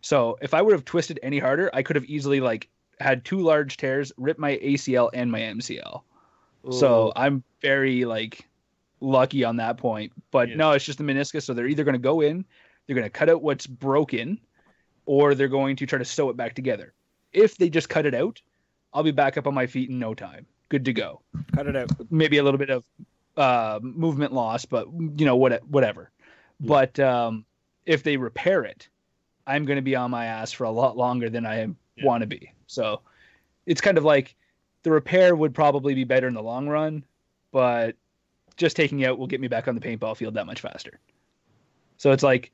So 0.00 0.38
if 0.40 0.54
I 0.54 0.62
would 0.62 0.72
have 0.72 0.84
twisted 0.84 1.18
any 1.22 1.38
harder, 1.38 1.70
I 1.74 1.82
could 1.82 1.96
have 1.96 2.04
easily 2.06 2.40
like 2.40 2.68
had 3.00 3.24
two 3.24 3.40
large 3.40 3.76
tears, 3.76 4.12
ripped 4.16 4.40
my 4.40 4.56
ACL 4.58 5.10
and 5.12 5.30
my 5.30 5.40
MCL. 5.40 6.02
So 6.70 7.12
I'm 7.16 7.42
very 7.62 8.04
like 8.04 8.46
lucky 9.00 9.44
on 9.44 9.56
that 9.56 9.76
point. 9.78 10.12
But 10.30 10.50
Yeah. 10.50 10.56
no, 10.56 10.72
it's 10.72 10.84
just 10.84 10.98
the 10.98 11.04
meniscus. 11.04 11.42
So 11.42 11.54
they're 11.54 11.66
either 11.66 11.84
going 11.84 11.94
to 11.94 11.98
go 11.98 12.20
in, 12.20 12.44
they're 12.88 12.94
going 12.94 13.04
to 13.04 13.10
cut 13.10 13.28
out 13.28 13.42
what's 13.42 13.66
broken, 13.66 14.40
or 15.04 15.34
they're 15.34 15.46
going 15.46 15.76
to 15.76 15.86
try 15.86 15.98
to 15.98 16.04
sew 16.04 16.30
it 16.30 16.36
back 16.36 16.54
together. 16.54 16.94
If 17.34 17.58
they 17.58 17.68
just 17.68 17.90
cut 17.90 18.06
it 18.06 18.14
out, 18.14 18.40
I'll 18.94 19.02
be 19.02 19.10
back 19.10 19.36
up 19.36 19.46
on 19.46 19.52
my 19.52 19.66
feet 19.66 19.90
in 19.90 19.98
no 19.98 20.14
time. 20.14 20.46
Good 20.70 20.86
to 20.86 20.94
go. 20.94 21.20
Cut 21.52 21.66
it 21.66 21.76
out. 21.76 21.92
Maybe 22.10 22.38
a 22.38 22.42
little 22.42 22.58
bit 22.58 22.70
of 22.70 22.84
uh, 23.36 23.78
movement 23.82 24.32
loss, 24.32 24.64
but 24.64 24.88
you 24.90 25.26
know 25.26 25.36
what, 25.36 25.62
whatever. 25.68 26.10
Yeah. 26.60 26.66
But 26.68 26.98
um, 26.98 27.44
if 27.84 28.02
they 28.02 28.16
repair 28.16 28.64
it, 28.64 28.88
I'm 29.46 29.66
going 29.66 29.76
to 29.76 29.82
be 29.82 29.94
on 29.94 30.10
my 30.10 30.24
ass 30.24 30.50
for 30.50 30.64
a 30.64 30.70
lot 30.70 30.96
longer 30.96 31.28
than 31.28 31.44
I 31.44 31.60
Yeah. 31.96 32.04
want 32.04 32.22
to 32.22 32.26
be. 32.26 32.52
So 32.66 33.02
it's 33.66 33.82
kind 33.82 33.98
of 33.98 34.04
like 34.04 34.34
the 34.82 34.90
repair 34.90 35.36
would 35.36 35.54
probably 35.54 35.94
be 35.94 36.04
better 36.04 36.26
in 36.26 36.34
the 36.34 36.42
long 36.42 36.68
run, 36.68 37.04
but 37.52 37.96
just 38.56 38.76
taking 38.76 39.04
out 39.04 39.18
will 39.18 39.26
get 39.26 39.40
me 39.42 39.48
back 39.48 39.68
on 39.68 39.74
the 39.74 39.80
paintball 39.80 40.16
field 40.16 40.34
that 40.34 40.46
much 40.46 40.60
faster. 40.62 40.98
So 41.98 42.12
it's 42.12 42.22
like 42.22 42.50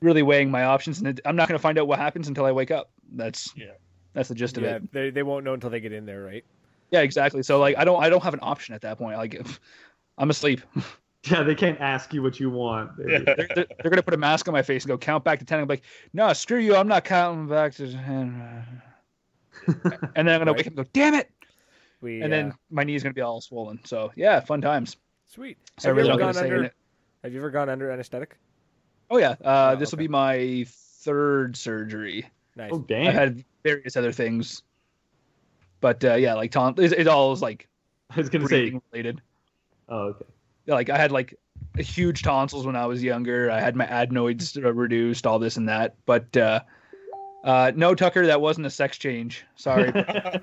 really 0.00 0.22
weighing 0.22 0.50
my 0.50 0.64
options, 0.64 0.98
and 0.98 1.08
it, 1.08 1.20
I'm 1.24 1.36
not 1.36 1.48
going 1.48 1.58
to 1.58 1.62
find 1.62 1.78
out 1.78 1.86
what 1.88 1.98
happens 1.98 2.28
until 2.28 2.44
I 2.44 2.52
wake 2.52 2.70
up. 2.70 2.90
That's 3.12 3.52
Yeah. 3.56 3.72
that's 4.12 4.28
the 4.28 4.34
gist 4.34 4.56
of 4.58 4.64
Yeah, 4.64 4.76
it. 4.76 4.92
they 4.92 5.10
they 5.10 5.22
won't 5.22 5.44
know 5.44 5.54
until 5.54 5.70
they 5.70 5.80
get 5.80 5.92
in 5.92 6.04
there, 6.06 6.22
right? 6.22 6.44
Yeah, 6.90 7.00
exactly. 7.00 7.42
So 7.42 7.58
like 7.58 7.76
I 7.78 7.84
don't 7.84 8.02
I 8.02 8.08
don't 8.08 8.22
have 8.22 8.34
an 8.34 8.40
option 8.42 8.74
at 8.74 8.82
that 8.82 8.98
point. 8.98 9.16
Like 9.16 9.34
if 9.34 9.60
I'm 10.18 10.30
asleep. 10.30 10.60
Yeah, 11.30 11.42
they 11.42 11.54
can't 11.54 11.80
ask 11.80 12.12
you 12.12 12.22
what 12.22 12.38
you 12.38 12.50
want. 12.50 12.98
They- 12.98 13.04
They're, 13.16 13.24
they're, 13.24 13.66
they're 13.80 13.90
gonna 13.90 14.02
put 14.02 14.12
a 14.12 14.18
mask 14.18 14.46
on 14.46 14.52
my 14.52 14.60
face 14.60 14.82
and 14.84 14.90
go 14.90 14.98
count 14.98 15.24
back 15.24 15.38
to 15.38 15.44
ten. 15.46 15.58
I'm 15.58 15.66
like, 15.66 15.80
no, 16.12 16.30
screw 16.34 16.58
you. 16.58 16.76
I'm 16.76 16.86
not 16.86 17.04
counting 17.04 17.48
back 17.48 17.72
to 17.76 17.90
ten. 17.90 18.66
And 20.14 20.28
then 20.28 20.28
I'm 20.28 20.40
gonna 20.40 20.52
wake 20.52 20.66
up 20.66 20.66
and 20.66 20.76
go, 20.76 20.84
damn 20.92 21.14
it. 21.14 21.30
We 22.02 22.20
And 22.20 22.30
uh, 22.30 22.36
then 22.36 22.52
my 22.70 22.84
knee's 22.84 23.02
gonna 23.02 23.14
be 23.14 23.22
all 23.22 23.40
swollen. 23.40 23.80
So 23.84 24.12
yeah, 24.16 24.40
fun 24.40 24.60
times. 24.60 24.98
sweet. 25.26 25.56
So 25.78 25.88
I 25.88 25.90
Have 25.90 25.96
you 25.96 26.02
really 26.02 26.10
ever 26.10 26.18
don't 26.18 26.26
gone 26.26 26.34
gonna 26.34 26.46
say 26.48 26.54
under? 26.54 26.64
it. 26.66 26.74
Have 27.22 27.32
you 27.32 27.38
ever 27.38 27.50
gone 27.50 27.68
under 27.70 27.90
anesthetic? 27.90 28.36
Oh 29.10 29.18
yeah, 29.18 29.36
uh, 29.44 29.72
Oh, 29.74 29.76
this 29.76 29.92
will 29.92 29.98
okay. 29.98 30.04
be 30.04 30.08
my 30.08 30.64
third 30.68 31.56
surgery. 31.56 32.26
Nice. 32.56 32.70
oh 32.72 32.84
I've 32.90 33.14
had 33.14 33.44
various 33.62 33.96
other 33.96 34.12
things, 34.12 34.62
but 35.80 36.04
uh, 36.04 36.14
yeah, 36.14 36.34
like 36.34 36.50
ton- 36.52 36.74
it, 36.78 36.92
it 36.92 37.08
all 37.08 37.32
is 37.32 37.42
like 37.42 37.68
I 38.10 38.16
was 38.16 38.28
gonna 38.28 38.46
say. 38.48 38.80
related. 38.92 39.20
Oh 39.88 39.98
okay. 40.08 40.24
Yeah, 40.66 40.74
like 40.74 40.88
I 40.90 40.96
had 40.96 41.12
like 41.12 41.34
huge 41.76 42.22
tonsils 42.22 42.64
when 42.66 42.76
I 42.76 42.86
was 42.86 43.02
younger. 43.02 43.50
I 43.50 43.60
had 43.60 43.76
my 43.76 43.86
adenoids 43.86 44.56
uh, 44.56 44.72
reduced, 44.72 45.26
all 45.26 45.38
this 45.38 45.56
and 45.56 45.68
that. 45.68 45.94
But 46.06 46.34
uh, 46.36 46.60
uh, 47.44 47.70
no, 47.76 47.94
Tucker, 47.94 48.26
that 48.26 48.40
wasn't 48.40 48.66
a 48.66 48.70
sex 48.70 48.98
change. 48.98 49.44
Sorry. 49.54 49.92
yeah, 49.94 50.42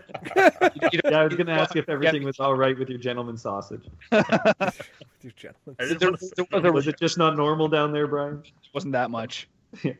You- 0.62 0.89
you 0.93 0.99
don't- 1.02 1.14
I 1.14 1.24
was 1.26 1.36
gonna 1.36 1.52
ask 1.52 1.76
if 1.76 1.89
everything 1.89 2.24
was 2.24 2.39
all 2.39 2.56
right 2.56 2.78
with 2.78 2.89
your 2.89 2.99
gentleman 2.99 3.36
sausage. 3.38 3.84
With 4.12 4.80
you 5.22 5.32
gentlemen. 5.36 5.76
I 5.80 5.86
just 5.86 5.99
there, 6.49 6.62
there 6.62 6.72
was 6.72 6.88
it 6.88 6.97
just 6.99 7.18
not 7.18 7.36
normal 7.36 7.68
down 7.68 7.91
there, 7.91 8.08
Brian? 8.08 8.43
wasn't 8.74 8.93
that 8.93 9.12
much. 9.12 9.49
Yeah. 9.84 9.93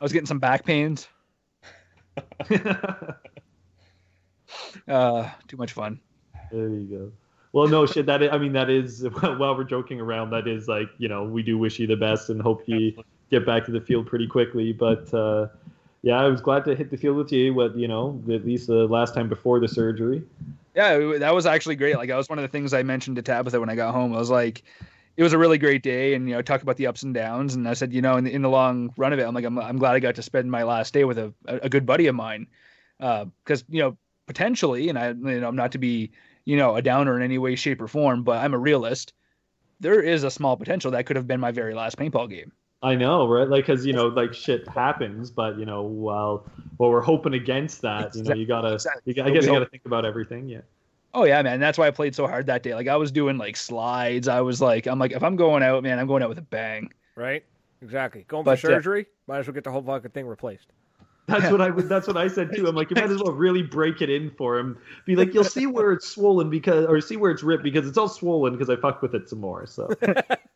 I 0.00 0.04
was 0.04 0.12
getting 0.12 0.26
some 0.26 0.38
back 0.38 0.64
pains. 0.66 1.08
Uh, 4.88 5.30
too 5.48 5.56
much 5.56 5.72
fun. 5.72 5.98
There 6.50 6.68
you 6.68 6.84
go. 6.86 7.12
Well, 7.52 7.68
no 7.68 7.86
shit. 7.86 8.06
That 8.06 8.22
is, 8.22 8.30
I 8.32 8.38
mean, 8.38 8.52
that 8.52 8.68
is 8.70 9.02
while 9.20 9.56
we're 9.56 9.64
joking 9.64 10.00
around. 10.00 10.30
That 10.30 10.46
is 10.46 10.68
like 10.68 10.88
you 10.98 11.08
know 11.08 11.24
we 11.24 11.42
do 11.42 11.56
wish 11.58 11.78
you 11.78 11.86
the 11.86 11.96
best 11.96 12.28
and 12.30 12.40
hope 12.40 12.62
you 12.66 13.02
get 13.30 13.46
back 13.46 13.64
to 13.66 13.70
the 13.70 13.80
field 13.80 14.06
pretty 14.06 14.26
quickly. 14.26 14.72
But 14.72 15.12
uh, 15.14 15.48
yeah, 16.02 16.20
I 16.20 16.28
was 16.28 16.40
glad 16.40 16.64
to 16.64 16.74
hit 16.74 16.90
the 16.90 16.96
field 16.96 17.16
with 17.16 17.32
you. 17.32 17.54
What 17.54 17.76
you 17.76 17.88
know, 17.88 18.20
at 18.30 18.44
least 18.44 18.66
the 18.66 18.86
last 18.86 19.14
time 19.14 19.28
before 19.28 19.60
the 19.60 19.68
surgery. 19.68 20.22
Yeah, 20.74 21.18
that 21.18 21.34
was 21.34 21.46
actually 21.46 21.76
great. 21.76 21.96
Like 21.96 22.08
that 22.08 22.16
was 22.16 22.28
one 22.28 22.38
of 22.38 22.42
the 22.42 22.48
things 22.48 22.74
I 22.74 22.82
mentioned 22.82 23.16
to 23.16 23.22
Tabitha 23.22 23.60
when 23.60 23.68
I 23.68 23.76
got 23.76 23.94
home. 23.94 24.14
I 24.14 24.18
was 24.18 24.30
like, 24.30 24.64
it 25.16 25.22
was 25.22 25.32
a 25.32 25.38
really 25.38 25.58
great 25.58 25.82
day, 25.82 26.14
and 26.14 26.28
you 26.28 26.34
know, 26.34 26.42
talk 26.42 26.62
about 26.62 26.76
the 26.76 26.88
ups 26.88 27.02
and 27.02 27.14
downs. 27.14 27.54
And 27.54 27.68
I 27.68 27.74
said, 27.74 27.92
you 27.92 28.02
know, 28.02 28.16
in 28.16 28.24
the, 28.24 28.32
in 28.32 28.42
the 28.42 28.48
long 28.48 28.92
run 28.96 29.12
of 29.12 29.18
it, 29.18 29.22
I'm 29.22 29.34
like, 29.34 29.44
I'm, 29.44 29.58
I'm 29.58 29.78
glad 29.78 29.94
I 29.94 30.00
got 30.00 30.16
to 30.16 30.22
spend 30.22 30.50
my 30.50 30.64
last 30.64 30.92
day 30.92 31.04
with 31.04 31.18
a, 31.18 31.32
a 31.46 31.68
good 31.68 31.86
buddy 31.86 32.08
of 32.08 32.14
mine, 32.14 32.48
uh, 32.98 33.26
because 33.44 33.64
you 33.68 33.80
know, 33.80 33.96
potentially, 34.26 34.88
and 34.88 34.98
I, 34.98 35.08
you 35.08 35.40
know, 35.40 35.46
I'm 35.46 35.56
not 35.56 35.72
to 35.72 35.78
be, 35.78 36.10
you 36.44 36.56
know, 36.56 36.74
a 36.74 36.82
downer 36.82 37.16
in 37.16 37.22
any 37.22 37.38
way, 37.38 37.54
shape, 37.54 37.80
or 37.80 37.86
form, 37.86 38.24
but 38.24 38.42
I'm 38.42 38.54
a 38.54 38.58
realist. 38.58 39.12
There 39.78 40.00
is 40.00 40.24
a 40.24 40.30
small 40.30 40.56
potential 40.56 40.92
that 40.92 41.06
could 41.06 41.16
have 41.16 41.26
been 41.26 41.40
my 41.40 41.52
very 41.52 41.74
last 41.74 41.96
paintball 41.96 42.30
game. 42.30 42.52
I 42.82 42.96
know, 42.96 43.28
right? 43.28 43.48
Like, 43.48 43.66
cause 43.66 43.86
you 43.86 43.92
know, 43.92 44.08
like 44.08 44.34
shit 44.34 44.66
happens, 44.68 45.30
but 45.30 45.58
you 45.58 45.64
know, 45.64 45.82
while 45.82 46.44
while 46.78 46.90
we're 46.90 47.00
hoping 47.00 47.34
against 47.34 47.82
that, 47.82 48.14
you 48.16 48.24
know, 48.24 48.34
you 48.34 48.46
gotta, 48.46 48.78
you, 49.04 49.22
I 49.22 49.30
guess 49.30 49.44
you 49.44 49.52
gotta 49.52 49.66
think 49.66 49.84
about 49.86 50.04
everything. 50.04 50.48
Yeah. 50.48 50.62
Oh 51.14 51.24
yeah, 51.24 51.42
man. 51.42 51.60
That's 51.60 51.78
why 51.78 51.86
I 51.86 51.90
played 51.90 52.14
so 52.14 52.26
hard 52.26 52.46
that 52.46 52.62
day. 52.62 52.74
Like 52.74 52.88
I 52.88 52.96
was 52.96 53.12
doing 53.12 53.38
like 53.38 53.56
slides. 53.56 54.26
I 54.26 54.40
was 54.40 54.60
like, 54.60 54.86
I'm 54.86 54.98
like, 54.98 55.12
if 55.12 55.22
I'm 55.22 55.36
going 55.36 55.62
out, 55.62 55.82
man, 55.82 55.98
I'm 55.98 56.06
going 56.06 56.22
out 56.22 56.28
with 56.28 56.38
a 56.38 56.42
bang. 56.42 56.90
Right? 57.14 57.44
Exactly. 57.82 58.24
Going 58.28 58.44
But, 58.44 58.58
for 58.58 58.68
uh, 58.68 58.76
surgery, 58.76 59.06
might 59.26 59.40
as 59.40 59.46
well 59.46 59.54
get 59.54 59.64
the 59.64 59.70
whole 59.70 59.82
fucking 59.82 60.10
thing 60.12 60.26
replaced. 60.26 60.68
That's 61.26 61.50
what 61.50 61.60
I 61.60 61.70
would. 61.70 61.88
That's 61.88 62.06
what 62.06 62.16
I 62.16 62.28
said 62.28 62.54
too. 62.54 62.66
I'm 62.66 62.74
like, 62.74 62.90
you 62.90 62.96
might 62.96 63.10
as 63.10 63.22
well 63.22 63.32
really 63.32 63.62
break 63.62 64.02
it 64.02 64.10
in 64.10 64.30
for 64.30 64.58
him. 64.58 64.78
Be 65.06 65.16
like, 65.16 65.34
you'll 65.34 65.44
see 65.44 65.66
where 65.66 65.92
it's 65.92 66.08
swollen 66.08 66.50
because, 66.50 66.86
or 66.86 67.00
see 67.00 67.16
where 67.16 67.30
it's 67.30 67.42
ripped 67.42 67.62
because 67.62 67.86
it's 67.86 67.98
all 67.98 68.08
swollen 68.08 68.54
because 68.54 68.70
I 68.70 68.76
fucked 68.76 69.02
with 69.02 69.14
it 69.14 69.28
some 69.28 69.40
more. 69.40 69.66
So 69.66 69.88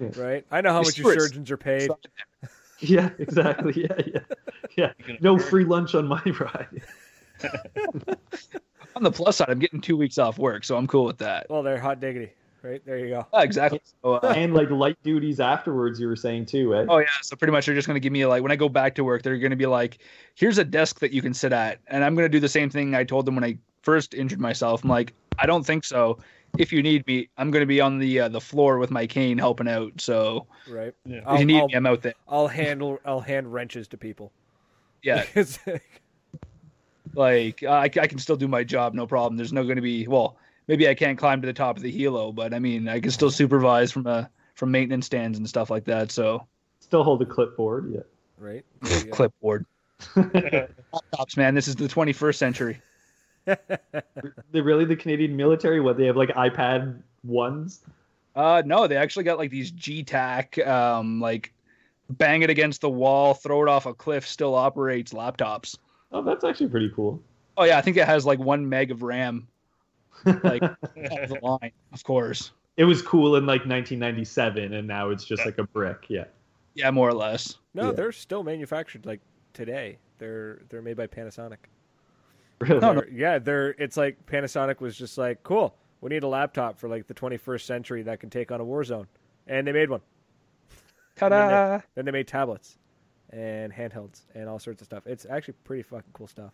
Right? 0.00 0.44
I 0.50 0.60
know 0.60 0.72
how 0.72 0.78
much 0.80 0.94
see 0.94 1.00
you 1.02 1.04
where 1.04 1.14
it's- 1.14 1.28
surgeons 1.28 1.50
are 1.50 1.56
paid. 1.56 1.90
yeah, 2.80 3.10
exactly. 3.18 3.72
Yeah, 3.76 4.02
yeah, 4.76 4.92
yeah. 5.06 5.16
No 5.20 5.38
free 5.38 5.64
lunch 5.64 5.94
on 5.94 6.06
my 6.08 6.22
ride. 6.40 6.82
On 8.96 9.02
the 9.02 9.10
plus 9.10 9.36
side, 9.36 9.48
I'm 9.50 9.58
getting 9.58 9.80
two 9.80 9.96
weeks 9.96 10.18
off 10.18 10.38
work, 10.38 10.64
so 10.64 10.76
I'm 10.76 10.86
cool 10.86 11.04
with 11.04 11.18
that. 11.18 11.46
Well, 11.48 11.62
they're 11.62 11.78
hot 11.78 12.00
diggity. 12.00 12.32
Right? 12.62 12.84
There 12.84 12.98
you 12.98 13.08
go. 13.08 13.26
Yeah, 13.32 13.42
exactly. 13.42 13.80
So, 14.02 14.14
uh, 14.14 14.34
and 14.36 14.52
like 14.52 14.68
light 14.70 14.98
duties 15.02 15.40
afterwards. 15.40 15.98
You 15.98 16.08
were 16.08 16.16
saying 16.16 16.44
too, 16.46 16.74
eh? 16.74 16.84
oh 16.90 16.98
yeah, 16.98 17.06
so 17.22 17.34
pretty 17.36 17.52
much 17.52 17.64
they're 17.64 17.74
just 17.74 17.86
gonna 17.86 18.00
give 18.00 18.12
me 18.12 18.26
like 18.26 18.42
when 18.42 18.52
I 18.52 18.56
go 18.56 18.68
back 18.68 18.94
to 18.96 19.04
work, 19.04 19.22
they're 19.22 19.38
gonna 19.38 19.56
be 19.56 19.64
like, 19.66 19.98
here's 20.34 20.58
a 20.58 20.64
desk 20.64 21.00
that 21.00 21.10
you 21.12 21.22
can 21.22 21.32
sit 21.32 21.52
at, 21.54 21.78
and 21.86 22.04
I'm 22.04 22.14
gonna 22.14 22.28
do 22.28 22.40
the 22.40 22.50
same 22.50 22.68
thing 22.68 22.94
I 22.94 23.04
told 23.04 23.24
them 23.24 23.34
when 23.34 23.44
I 23.44 23.56
first 23.82 24.12
injured 24.12 24.40
myself. 24.40 24.82
I'm 24.84 24.90
like, 24.90 25.14
I 25.38 25.46
don't 25.46 25.64
think 25.64 25.84
so. 25.84 26.18
If 26.58 26.72
you 26.72 26.82
need 26.82 27.06
me, 27.06 27.28
I'm 27.38 27.50
gonna 27.50 27.66
be 27.66 27.80
on 27.80 27.98
the 27.98 28.20
uh, 28.20 28.28
the 28.28 28.40
floor 28.40 28.78
with 28.78 28.90
my 28.90 29.06
cane 29.06 29.38
helping 29.38 29.68
out. 29.68 30.00
So 30.00 30.46
Right? 30.68 30.94
Yeah. 31.04 31.18
if 31.18 31.24
I'll, 31.26 31.38
you 31.38 31.44
need 31.44 31.60
I'll, 31.60 31.68
me, 31.68 31.74
I'm 31.74 31.86
out 31.86 32.02
there. 32.02 32.14
I'll 32.28 32.48
handle 32.48 32.98
I'll 33.04 33.20
hand 33.20 33.52
wrenches 33.52 33.88
to 33.88 33.96
people. 33.96 34.32
Yeah, 35.02 35.24
It's- 35.34 35.58
like 37.14 37.62
I, 37.62 37.84
I 37.84 37.88
can 37.88 38.18
still 38.18 38.36
do 38.36 38.46
my 38.48 38.62
job, 38.64 38.94
no 38.94 39.06
problem. 39.06 39.36
There's 39.36 39.52
no 39.52 39.64
gonna 39.64 39.80
be 39.82 40.06
well, 40.06 40.36
maybe 40.68 40.88
I 40.88 40.94
can't 40.94 41.18
climb 41.18 41.40
to 41.40 41.46
the 41.46 41.52
top 41.52 41.76
of 41.76 41.82
the 41.82 41.92
helo, 41.92 42.34
but 42.34 42.54
I 42.54 42.58
mean 42.58 42.88
I 42.88 43.00
can 43.00 43.10
still 43.10 43.30
supervise 43.30 43.90
from 43.90 44.06
a 44.06 44.30
from 44.54 44.70
maintenance 44.70 45.06
stands 45.06 45.38
and 45.38 45.48
stuff 45.48 45.70
like 45.70 45.84
that. 45.84 46.10
So 46.12 46.46
Still 46.80 47.02
hold 47.04 47.20
the 47.20 47.26
clipboard. 47.26 47.92
Yeah. 47.92 48.00
right? 48.38 48.64
There 48.82 48.98
you 48.98 49.04
go. 49.06 49.10
clipboard. 49.12 49.66
Laptops, 50.16 51.36
man. 51.36 51.54
This 51.54 51.68
is 51.68 51.76
the 51.76 51.86
21st 51.86 52.34
century. 52.36 52.80
They're 54.52 54.62
really 54.62 54.84
the 54.84 54.96
Canadian 54.96 55.36
military. 55.36 55.80
What 55.80 55.96
they 55.96 56.06
have 56.06 56.16
like 56.16 56.30
iPad 56.30 57.00
ones. 57.24 57.80
Uh, 58.36 58.62
no, 58.64 58.86
they 58.86 58.96
actually 58.96 59.24
got 59.24 59.38
like 59.38 59.50
these 59.50 59.72
GTAC, 59.72 60.66
um, 60.66 61.20
like 61.20 61.52
bang 62.10 62.42
it 62.42 62.50
against 62.50 62.80
the 62.80 62.90
wall, 62.90 63.34
throw 63.34 63.62
it 63.62 63.68
off 63.68 63.86
a 63.86 63.94
cliff, 63.94 64.26
still 64.26 64.54
operates 64.54 65.12
laptops. 65.12 65.76
Oh, 66.12 66.22
that's 66.22 66.44
actually 66.44 66.68
pretty 66.68 66.90
cool. 66.94 67.20
Oh 67.56 67.64
yeah, 67.64 67.76
I 67.78 67.80
think 67.82 67.96
it 67.96 68.06
has 68.06 68.24
like 68.24 68.38
one 68.38 68.68
meg 68.68 68.90
of 68.90 69.02
RAM, 69.02 69.46
like 70.24 70.62
of 70.62 70.78
the 70.94 71.38
line, 71.42 71.72
of 71.92 72.04
course. 72.04 72.52
it 72.76 72.84
was 72.84 73.02
cool 73.02 73.36
in 73.36 73.44
like 73.46 73.60
1997, 73.66 74.72
and 74.74 74.86
now 74.88 75.10
it's 75.10 75.24
just 75.24 75.44
like 75.44 75.58
a 75.58 75.64
brick. 75.64 76.06
Yeah. 76.08 76.24
Yeah, 76.74 76.90
more 76.92 77.08
or 77.08 77.14
less. 77.14 77.56
No, 77.74 77.86
Yeah. 77.86 77.92
they're 77.92 78.12
still 78.12 78.42
manufactured 78.44 79.04
like 79.06 79.20
today. 79.52 79.98
They're 80.18 80.60
they're 80.68 80.82
made 80.82 80.96
by 80.96 81.08
Panasonic. 81.08 81.56
Really. 82.68 82.80
No, 82.80 82.92
no. 82.92 83.02
Yeah, 83.10 83.38
they're 83.38 83.70
it's 83.78 83.96
like 83.96 84.26
Panasonic 84.26 84.80
was 84.80 84.94
just 84.96 85.16
like, 85.16 85.42
cool, 85.42 85.74
we 86.02 86.10
need 86.10 86.22
a 86.24 86.28
laptop 86.28 86.78
for 86.78 86.88
like 86.88 87.06
the 87.06 87.14
21st 87.14 87.62
century 87.62 88.02
that 88.02 88.20
can 88.20 88.28
take 88.28 88.52
on 88.52 88.60
a 88.60 88.64
war 88.64 88.84
zone, 88.84 89.06
and 89.46 89.66
they 89.66 89.72
made 89.72 89.88
one. 89.88 90.02
Ta-da! 91.16 91.80
Then 91.94 92.04
they 92.04 92.10
made 92.10 92.28
tablets 92.28 92.76
and 93.30 93.72
handhelds 93.72 94.22
and 94.34 94.48
all 94.48 94.58
sorts 94.58 94.82
of 94.82 94.86
stuff. 94.86 95.06
It's 95.06 95.24
actually 95.30 95.54
pretty 95.64 95.82
fucking 95.82 96.10
cool 96.12 96.26
stuff, 96.26 96.52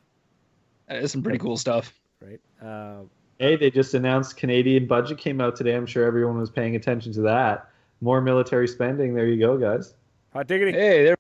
It's 0.89 1.13
some 1.13 1.23
pretty 1.23 1.39
cool 1.39 1.57
stuff. 1.57 1.93
right? 2.21 2.41
Um, 2.63 3.11
Hey, 3.39 3.57
they 3.57 3.71
just 3.71 3.93
announced 3.95 4.37
Canadian 4.39 4.87
budget 4.87 5.19
came 5.19 5.41
out 5.43 5.57
today. 5.57 5.75
I'm 5.75 5.85
sure 5.87 6.07
everyone 6.07 6.39
was 6.39 6.51
paying 6.51 6.75
attention 6.77 7.13
to 7.15 7.21
that. 7.23 7.69
More 8.01 8.21
military 8.23 8.67
spending. 8.67 9.13
There 9.15 9.27
you 9.27 9.39
go, 9.39 9.59
guys. 9.59 9.95
hot 10.33 10.47
diggity. 10.47 10.73
Hey, 10.73 11.05
there. 11.05 11.17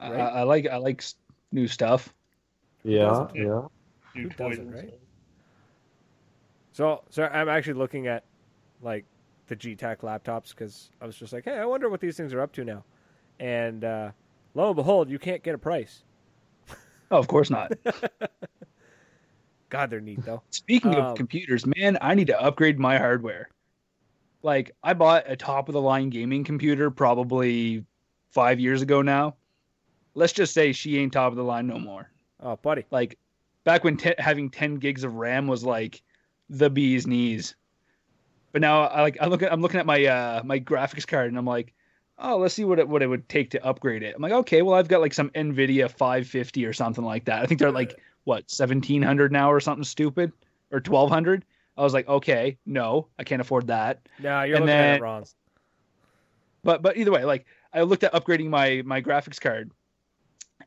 I, 0.00 0.10
Right. 0.10 0.20
I 0.20 0.42
like 0.42 0.66
I 0.66 0.76
like 0.76 1.02
new 1.52 1.66
stuff. 1.66 2.12
Yeah, 2.88 3.26
yeah. 3.34 3.62
Who 4.14 4.28
doesn't, 4.30 4.70
right? 4.70 4.94
So, 6.72 7.02
so 7.10 7.24
I'm 7.24 7.48
actually 7.48 7.74
looking 7.74 8.06
at 8.06 8.24
like 8.82 9.04
the 9.48 9.56
GTAC 9.56 9.98
laptops 9.98 10.50
because 10.50 10.90
I 11.00 11.06
was 11.06 11.16
just 11.16 11.32
like, 11.32 11.44
hey, 11.44 11.58
I 11.58 11.64
wonder 11.64 11.88
what 11.88 12.00
these 12.00 12.16
things 12.16 12.32
are 12.32 12.40
up 12.40 12.52
to 12.52 12.64
now. 12.64 12.84
And 13.40 13.84
uh, 13.84 14.10
lo 14.54 14.68
and 14.68 14.76
behold, 14.76 15.10
you 15.10 15.18
can't 15.18 15.42
get 15.42 15.54
a 15.54 15.58
price. 15.58 16.04
Oh, 17.10 17.18
of 17.18 17.26
course 17.28 17.50
not. 17.50 17.72
God, 19.70 19.90
they're 19.90 20.00
neat 20.00 20.24
though. 20.24 20.42
Speaking 20.50 20.94
Um, 20.94 21.00
of 21.00 21.16
computers, 21.16 21.66
man, 21.66 21.98
I 22.00 22.14
need 22.14 22.28
to 22.28 22.40
upgrade 22.40 22.78
my 22.78 22.98
hardware. 22.98 23.48
Like, 24.42 24.74
I 24.82 24.94
bought 24.94 25.24
a 25.26 25.36
top 25.36 25.68
of 25.68 25.72
the 25.72 25.80
line 25.80 26.10
gaming 26.10 26.44
computer 26.44 26.90
probably 26.90 27.84
five 28.30 28.60
years 28.60 28.82
ago 28.82 29.02
now. 29.02 29.34
Let's 30.14 30.32
just 30.32 30.54
say 30.54 30.72
she 30.72 30.98
ain't 30.98 31.12
top 31.12 31.32
of 31.32 31.36
the 31.36 31.44
line 31.44 31.66
no 31.66 31.78
more. 31.78 32.10
Oh, 32.40 32.56
buddy. 32.56 32.84
Like, 32.90 33.18
back 33.64 33.84
when 33.84 33.96
te- 33.96 34.14
having 34.18 34.50
10 34.50 34.76
gigs 34.76 35.04
of 35.04 35.14
RAM 35.14 35.46
was 35.46 35.64
like 35.64 36.02
the 36.48 36.70
bee's 36.70 37.06
knees. 37.06 37.54
But 38.52 38.62
now 38.62 38.82
I 38.84 39.02
like 39.02 39.18
I 39.20 39.26
look 39.26 39.42
at 39.42 39.52
I'm 39.52 39.60
looking 39.60 39.78
at 39.80 39.84
my 39.86 40.04
uh 40.06 40.42
my 40.44 40.58
graphics 40.58 41.06
card 41.06 41.28
and 41.28 41.36
I'm 41.36 41.44
like, 41.44 41.74
oh, 42.18 42.38
let's 42.38 42.54
see 42.54 42.64
what 42.64 42.78
it 42.78 42.88
what 42.88 43.02
it 43.02 43.06
would 43.06 43.28
take 43.28 43.50
to 43.50 43.64
upgrade 43.64 44.02
it. 44.02 44.14
I'm 44.16 44.22
like, 44.22 44.32
okay, 44.32 44.62
well 44.62 44.74
I've 44.74 44.88
got 44.88 45.00
like 45.02 45.12
some 45.12 45.28
Nvidia 45.30 45.90
550 45.90 46.64
or 46.64 46.72
something 46.72 47.04
like 47.04 47.26
that. 47.26 47.42
I 47.42 47.46
think 47.46 47.60
they're 47.60 47.70
like 47.70 48.00
what 48.24 48.44
1700 48.56 49.30
now 49.32 49.52
or 49.52 49.60
something 49.60 49.84
stupid 49.84 50.32
or 50.70 50.78
1200. 50.78 51.44
I 51.76 51.82
was 51.82 51.92
like, 51.92 52.08
okay, 52.08 52.56
no, 52.64 53.06
I 53.18 53.24
can't 53.24 53.40
afford 53.42 53.66
that. 53.66 54.00
No, 54.18 54.42
you're 54.42 54.56
And 54.56 54.64
looking 54.64 54.78
at 54.78 54.82
then- 54.82 54.96
it 54.96 55.02
wrong. 55.02 55.24
But 56.64 56.80
but 56.82 56.96
either 56.96 57.12
way, 57.12 57.24
like 57.24 57.44
I 57.74 57.82
looked 57.82 58.02
at 58.04 58.14
upgrading 58.14 58.48
my 58.48 58.82
my 58.84 59.02
graphics 59.02 59.40
card, 59.40 59.70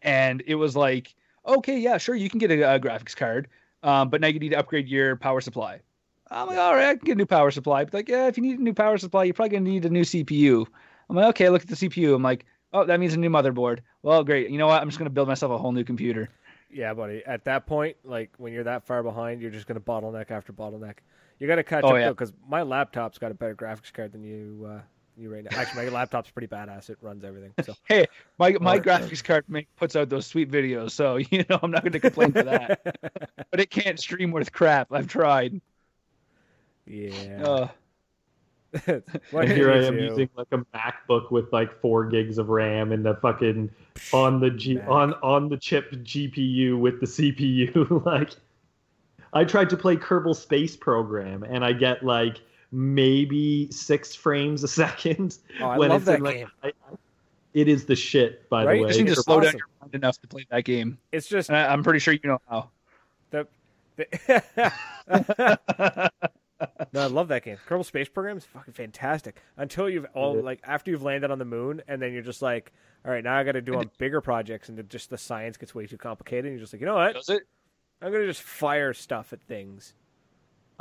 and 0.04 0.42
it 0.46 0.56
was 0.56 0.76
like, 0.76 1.14
okay, 1.46 1.78
yeah, 1.80 1.98
sure, 1.98 2.16
you 2.16 2.30
can 2.30 2.40
get 2.40 2.52
a, 2.52 2.76
a 2.76 2.80
graphics 2.80 3.16
card, 3.16 3.48
um, 3.84 4.10
but 4.10 4.22
now 4.22 4.28
you 4.28 4.40
need 4.40 4.50
to 4.50 4.60
upgrade 4.60 4.88
your 4.88 5.16
power 5.16 5.42
supply. 5.42 5.82
I'm 6.30 6.48
like, 6.48 6.58
all 6.58 6.74
right, 6.74 6.90
I 6.90 6.96
can 6.96 7.06
get 7.06 7.12
a 7.14 7.16
new 7.16 7.26
power 7.26 7.52
supply. 7.52 7.84
But 7.84 7.94
like, 7.94 8.10
yeah, 8.10 8.28
if 8.28 8.38
you 8.38 8.44
need 8.44 8.60
a 8.60 8.64
new 8.64 8.74
power 8.74 8.98
supply, 8.98 9.26
you're 9.26 9.34
probably 9.34 9.58
gonna 9.58 9.70
need 9.70 9.86
a 9.86 9.90
new 9.90 10.04
CPU. 10.04 10.66
I'm 11.10 11.16
like, 11.16 11.26
okay, 11.28 11.50
look 11.50 11.64
at 11.64 11.68
the 11.68 11.76
CPU. 11.76 12.16
I'm 12.16 12.24
like, 12.24 12.46
oh, 12.72 12.86
that 12.86 13.00
means 13.02 13.14
a 13.14 13.18
new 13.18 13.30
motherboard. 13.30 13.80
Well, 14.02 14.24
great. 14.24 14.50
You 14.50 14.58
know 14.58 14.68
what? 14.68 14.82
I'm 14.82 14.88
just 14.88 14.98
gonna 14.98 15.10
build 15.10 15.28
myself 15.28 15.52
a 15.52 15.58
whole 15.58 15.74
new 15.74 15.84
computer. 15.84 16.30
Yeah, 16.70 16.94
buddy. 16.94 17.22
At 17.26 17.44
that 17.46 17.66
point, 17.66 17.98
like 18.06 18.32
when 18.38 18.54
you're 18.54 18.64
that 18.64 18.88
far 18.88 19.04
behind, 19.04 19.42
you're 19.42 19.52
just 19.52 19.68
gonna 19.68 19.82
bottleneck 19.82 20.32
after 20.32 20.54
bottleneck. 20.54 21.00
You 21.42 21.48
got 21.48 21.56
to 21.56 21.64
catch 21.64 21.84
Oh, 21.84 21.90
up 21.90 21.96
yeah. 21.96 22.06
though, 22.06 22.14
because 22.14 22.34
my 22.48 22.62
laptop's 22.62 23.18
got 23.18 23.32
a 23.32 23.34
better 23.34 23.56
graphics 23.56 23.92
card 23.92 24.12
than 24.12 24.24
you. 24.24 24.70
Uh, 24.70 24.82
you 25.22 25.32
right 25.34 25.44
now. 25.44 25.58
Actually, 25.58 25.86
my 25.86 25.92
laptop's 25.92 26.30
pretty 26.32 26.48
badass. 26.48 26.90
It 26.90 26.98
runs 27.02 27.24
everything. 27.24 27.54
So 27.64 27.74
Hey, 27.88 28.08
my 28.40 28.56
my 28.60 28.78
Or- 28.78 28.82
graphics 28.82 29.24
card 29.24 29.46
make, 29.48 29.68
puts 29.76 29.96
out 29.96 30.10
those 30.10 30.26
sweet 30.26 30.50
videos, 30.52 30.92
so 30.92 31.18
you 31.32 31.46
know 31.50 31.60
I'm 31.62 31.72
not 31.72 31.84
going 31.84 31.94
to 31.94 32.00
complain 32.00 32.32
for 32.32 32.44
that. 32.44 32.82
but 33.52 33.60
it 33.60 33.70
can't 33.70 34.00
stream 34.00 34.32
worth 34.32 34.52
crap. 34.52 34.92
I've 34.92 35.08
tried. 35.08 35.62
yeah. 36.86 37.44
Uh, 37.44 37.68
and 38.88 39.52
here 39.52 39.70
I 39.72 39.84
am 39.84 39.98
you? 39.98 40.06
using 40.06 40.30
like 40.38 40.48
a 40.52 40.60
MacBook 40.74 41.30
with 41.30 41.52
like 41.52 41.82
four 41.82 42.06
gigs 42.06 42.38
of 42.38 42.48
RAM 42.50 42.94
and 42.94 43.06
the 43.06 43.16
fucking 43.16 43.70
on 44.14 44.40
the 44.40 44.50
G 44.50 44.76
Mac. 44.76 44.88
on 44.88 45.14
on 45.16 45.50
the 45.50 45.58
chip 45.58 45.92
GPU 45.92 46.80
with 46.80 47.02
the 47.02 47.06
CPU. 47.06 48.06
like, 48.06 48.30
I 49.34 49.44
tried 49.44 49.70
to 49.72 49.78
play 49.78 49.98
Kerbal 49.98 50.36
Space 50.36 50.78
Program 50.78 51.44
and 51.44 51.66
I 51.66 51.74
get 51.74 52.04
like 52.04 52.40
maybe 52.72 53.70
six 53.72 54.16
frames 54.16 54.64
a 54.64 54.68
second. 54.84 55.38
Oh, 55.60 55.66
I 55.66 55.78
when 55.78 55.90
love 55.90 55.98
it's 56.02 56.06
that 56.08 56.18
in, 56.20 56.24
like, 56.24 56.36
game. 56.38 56.48
I, 56.64 56.68
I- 56.68 56.72
it 57.54 57.68
is 57.68 57.84
the 57.86 57.98
shit, 57.98 58.48
by 58.50 58.64
Right? 58.64 58.72
the 58.72 58.78
you 58.78 58.82
way. 58.84 58.88
just 58.88 59.00
need 59.00 59.06
to 59.08 59.12
it's 59.12 59.24
slow 59.26 59.42
down 59.42 59.52
your 59.58 59.68
mind 59.82 59.94
enough 59.94 60.18
to 60.22 60.28
play 60.30 60.46
that 60.52 60.64
game, 60.64 60.98
It's 61.12 61.28
just 61.28 61.50
and 61.50 61.58
I, 61.58 61.68
I'm 61.68 61.84
pretty 61.84 62.00
sure 62.00 62.14
you 62.14 62.20
know 62.24 62.40
how. 62.50 62.70
the. 63.32 63.46
no, 66.94 67.02
I 67.02 67.08
love 67.08 67.28
that 67.30 67.44
game. 67.44 67.58
Kerbal 67.68 67.86
Space 67.86 68.08
Program 68.08 68.38
is 68.38 68.46
fucking 68.46 68.74
fantastic. 68.74 69.42
Until 69.58 69.90
you've 69.90 70.06
all 70.14 70.38
Yeah. 70.38 70.44
like 70.44 70.60
after 70.64 70.92
you've 70.92 71.04
landed 71.04 71.30
on 71.32 71.40
the 71.40 71.46
moon, 71.46 71.82
and 71.90 72.02
then 72.02 72.14
you're 72.14 72.22
just 72.22 72.42
like, 72.42 72.72
all 73.06 73.12
right, 73.12 73.24
now 73.24 73.36
I 73.36 73.44
got 73.44 73.54
to 73.54 73.62
do 73.62 73.76
on 73.76 73.90
bigger 73.98 74.22
projects, 74.22 74.70
and 74.70 74.78
the, 74.78 74.84
just 74.84 75.10
the 75.10 75.18
science 75.18 75.58
gets 75.58 75.76
way 75.76 75.88
too 75.88 75.98
complicated. 75.98 76.46
And 76.46 76.54
you're 76.54 76.62
just 76.62 76.74
like, 76.74 76.80
you 76.80 76.86
know 76.86 76.96
what? 76.96 77.16
Does 77.16 77.30
it? 77.30 77.44
I'm 78.02 78.12
gonna 78.12 78.26
just 78.28 78.42
fire 78.44 78.94
stuff 78.94 79.34
at 79.34 79.42
things. 79.42 79.94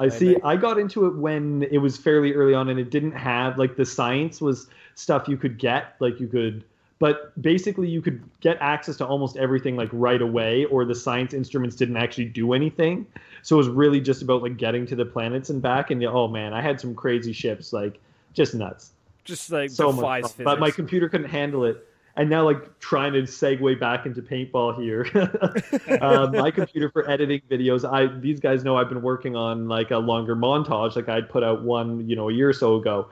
I 0.01 0.09
see. 0.09 0.37
I 0.43 0.57
got 0.57 0.79
into 0.79 1.07
it 1.07 1.17
when 1.17 1.63
it 1.71 1.79
was 1.79 1.97
fairly 1.97 2.33
early 2.35 2.55
on, 2.55 2.69
and 2.69 2.81
it 2.81 2.91
didn't 2.91 3.13
have 3.13 3.59
like 3.59 3.77
the 3.77 3.85
science 3.85 4.41
was 4.41 4.69
stuff 4.95 5.29
you 5.29 5.37
could 5.37 5.59
get, 5.59 5.95
like 6.01 6.19
you 6.19 6.27
could, 6.27 6.65
but 6.99 7.41
basically 7.41 7.89
you 7.89 8.03
could 8.03 8.23
get 8.41 8.59
access 8.61 8.97
to 8.97 9.07
almost 9.07 9.37
everything 9.37 9.77
like 9.77 9.89
right 9.93 10.21
away, 10.23 10.65
or 10.67 10.85
the 10.85 10.95
science 10.95 11.35
instruments 11.35 11.77
didn't 11.77 11.97
actually 11.97 12.27
do 12.27 12.53
anything. 12.53 13.07
So 13.43 13.57
it 13.57 13.59
was 13.59 13.69
really 13.69 14.01
just 14.01 14.23
about 14.23 14.43
like 14.43 14.57
getting 14.57 14.87
to 14.87 14.97
the 14.97 15.05
planets 15.05 15.51
and 15.51 15.63
back. 15.63 15.91
And 15.91 16.03
oh 16.05 16.29
man, 16.29 16.53
I 16.53 16.61
had 16.63 16.81
some 16.81 16.95
crazy 16.95 17.33
ships, 17.33 17.73
like 17.73 18.01
just 18.33 18.55
nuts, 18.55 18.93
Just 19.25 19.51
like 19.51 19.71
so 19.71 19.93
much. 19.93 20.03
fun. 20.03 20.23
physics. 20.23 20.45
But 20.45 20.61
my 20.61 20.71
computer 20.71 21.09
couldn't 21.09 21.29
handle 21.31 21.65
it. 21.65 21.87
And 22.21 22.29
now, 22.29 22.45
like 22.45 22.79
trying 22.81 23.15
to 23.15 23.23
segue 23.23 23.81
back 23.81 24.05
into 24.05 24.21
paintball 24.21 24.79
here, 24.79 25.07
uh, 26.03 26.27
my 26.27 26.51
computer 26.51 26.91
for 26.91 27.09
editing 27.09 27.41
videos. 27.51 27.91
I 27.91 28.15
these 28.21 28.41
guys 28.41 28.63
know 28.63 28.77
I've 28.77 28.91
been 28.91 29.01
working 29.01 29.37
on 29.37 29.69
like 29.69 29.91
a 29.91 29.97
longer 29.97 30.37
montage. 30.37 30.97
Like 30.97 31.09
I'd 31.09 31.31
put 31.31 31.43
out 31.43 31.63
one, 31.63 32.07
you 32.07 32.15
know, 32.15 32.29
a 32.29 32.33
year 32.35 32.51
or 32.51 32.53
so 32.53 32.77
ago, 32.77 33.09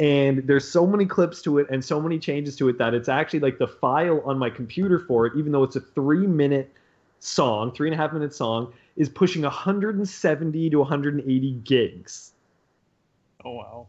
and 0.00 0.44
there's 0.44 0.68
so 0.68 0.88
many 0.88 1.06
clips 1.06 1.40
to 1.42 1.58
it 1.58 1.68
and 1.70 1.84
so 1.84 2.00
many 2.00 2.18
changes 2.18 2.56
to 2.56 2.68
it 2.68 2.78
that 2.78 2.94
it's 2.94 3.08
actually 3.08 3.38
like 3.38 3.58
the 3.58 3.68
file 3.68 4.22
on 4.24 4.38
my 4.38 4.50
computer 4.50 4.98
for 4.98 5.24
it, 5.24 5.34
even 5.36 5.52
though 5.52 5.62
it's 5.62 5.76
a 5.76 5.80
three 5.80 6.26
minute 6.26 6.72
song, 7.20 7.72
three 7.72 7.86
and 7.86 7.94
a 7.94 7.96
half 7.96 8.12
minute 8.12 8.34
song, 8.34 8.72
is 8.96 9.08
pushing 9.08 9.42
170 9.42 10.70
to 10.70 10.78
180 10.80 11.52
gigs 11.62 12.32
Oh 13.44 13.52
wow. 13.52 13.86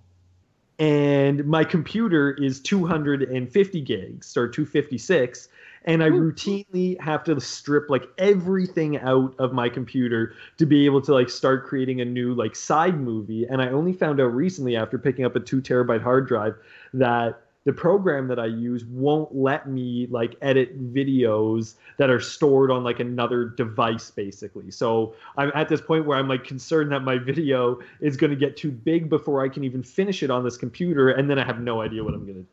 And 0.79 1.45
my 1.45 1.63
computer 1.65 2.31
is 2.31 2.61
250 2.61 3.81
gigs 3.81 4.37
or 4.37 4.47
256 4.47 5.49
and 5.85 6.01
i 6.01 6.09
routinely 6.09 6.99
have 6.99 7.23
to 7.23 7.39
strip 7.39 7.89
like 7.89 8.03
everything 8.17 8.97
out 8.97 9.35
of 9.39 9.51
my 9.51 9.67
computer 9.67 10.33
to 10.57 10.65
be 10.65 10.85
able 10.85 11.01
to 11.01 11.13
like 11.13 11.29
start 11.29 11.65
creating 11.65 12.01
a 12.01 12.05
new 12.05 12.33
like 12.33 12.55
side 12.55 12.99
movie 12.99 13.45
and 13.45 13.61
i 13.61 13.69
only 13.69 13.93
found 13.93 14.19
out 14.21 14.33
recently 14.33 14.75
after 14.75 14.97
picking 14.97 15.25
up 15.25 15.35
a 15.35 15.39
2 15.39 15.61
terabyte 15.61 16.01
hard 16.01 16.27
drive 16.27 16.55
that 16.93 17.41
the 17.69 17.73
program 17.73 18.27
that 18.27 18.39
i 18.39 18.47
use 18.47 18.83
won't 18.85 19.35
let 19.35 19.69
me 19.69 20.07
like 20.09 20.35
edit 20.41 20.91
videos 20.91 21.75
that 21.97 22.09
are 22.09 22.19
stored 22.19 22.71
on 22.71 22.83
like 22.83 22.99
another 22.99 23.45
device 23.45 24.09
basically 24.09 24.71
so 24.71 25.13
i'm 25.37 25.51
at 25.53 25.69
this 25.69 25.79
point 25.79 26.03
where 26.03 26.17
i'm 26.17 26.27
like 26.27 26.43
concerned 26.43 26.91
that 26.91 27.01
my 27.01 27.15
video 27.15 27.77
is 28.01 28.17
going 28.17 28.31
to 28.31 28.35
get 28.35 28.57
too 28.57 28.71
big 28.71 29.07
before 29.07 29.45
i 29.45 29.47
can 29.47 29.63
even 29.63 29.83
finish 29.83 30.23
it 30.23 30.31
on 30.31 30.43
this 30.43 30.57
computer 30.57 31.09
and 31.09 31.29
then 31.29 31.37
i 31.37 31.45
have 31.45 31.59
no 31.59 31.79
idea 31.79 32.03
what 32.03 32.15
i'm 32.15 32.21
going 32.21 32.37
to 32.37 32.41
do. 32.41 32.47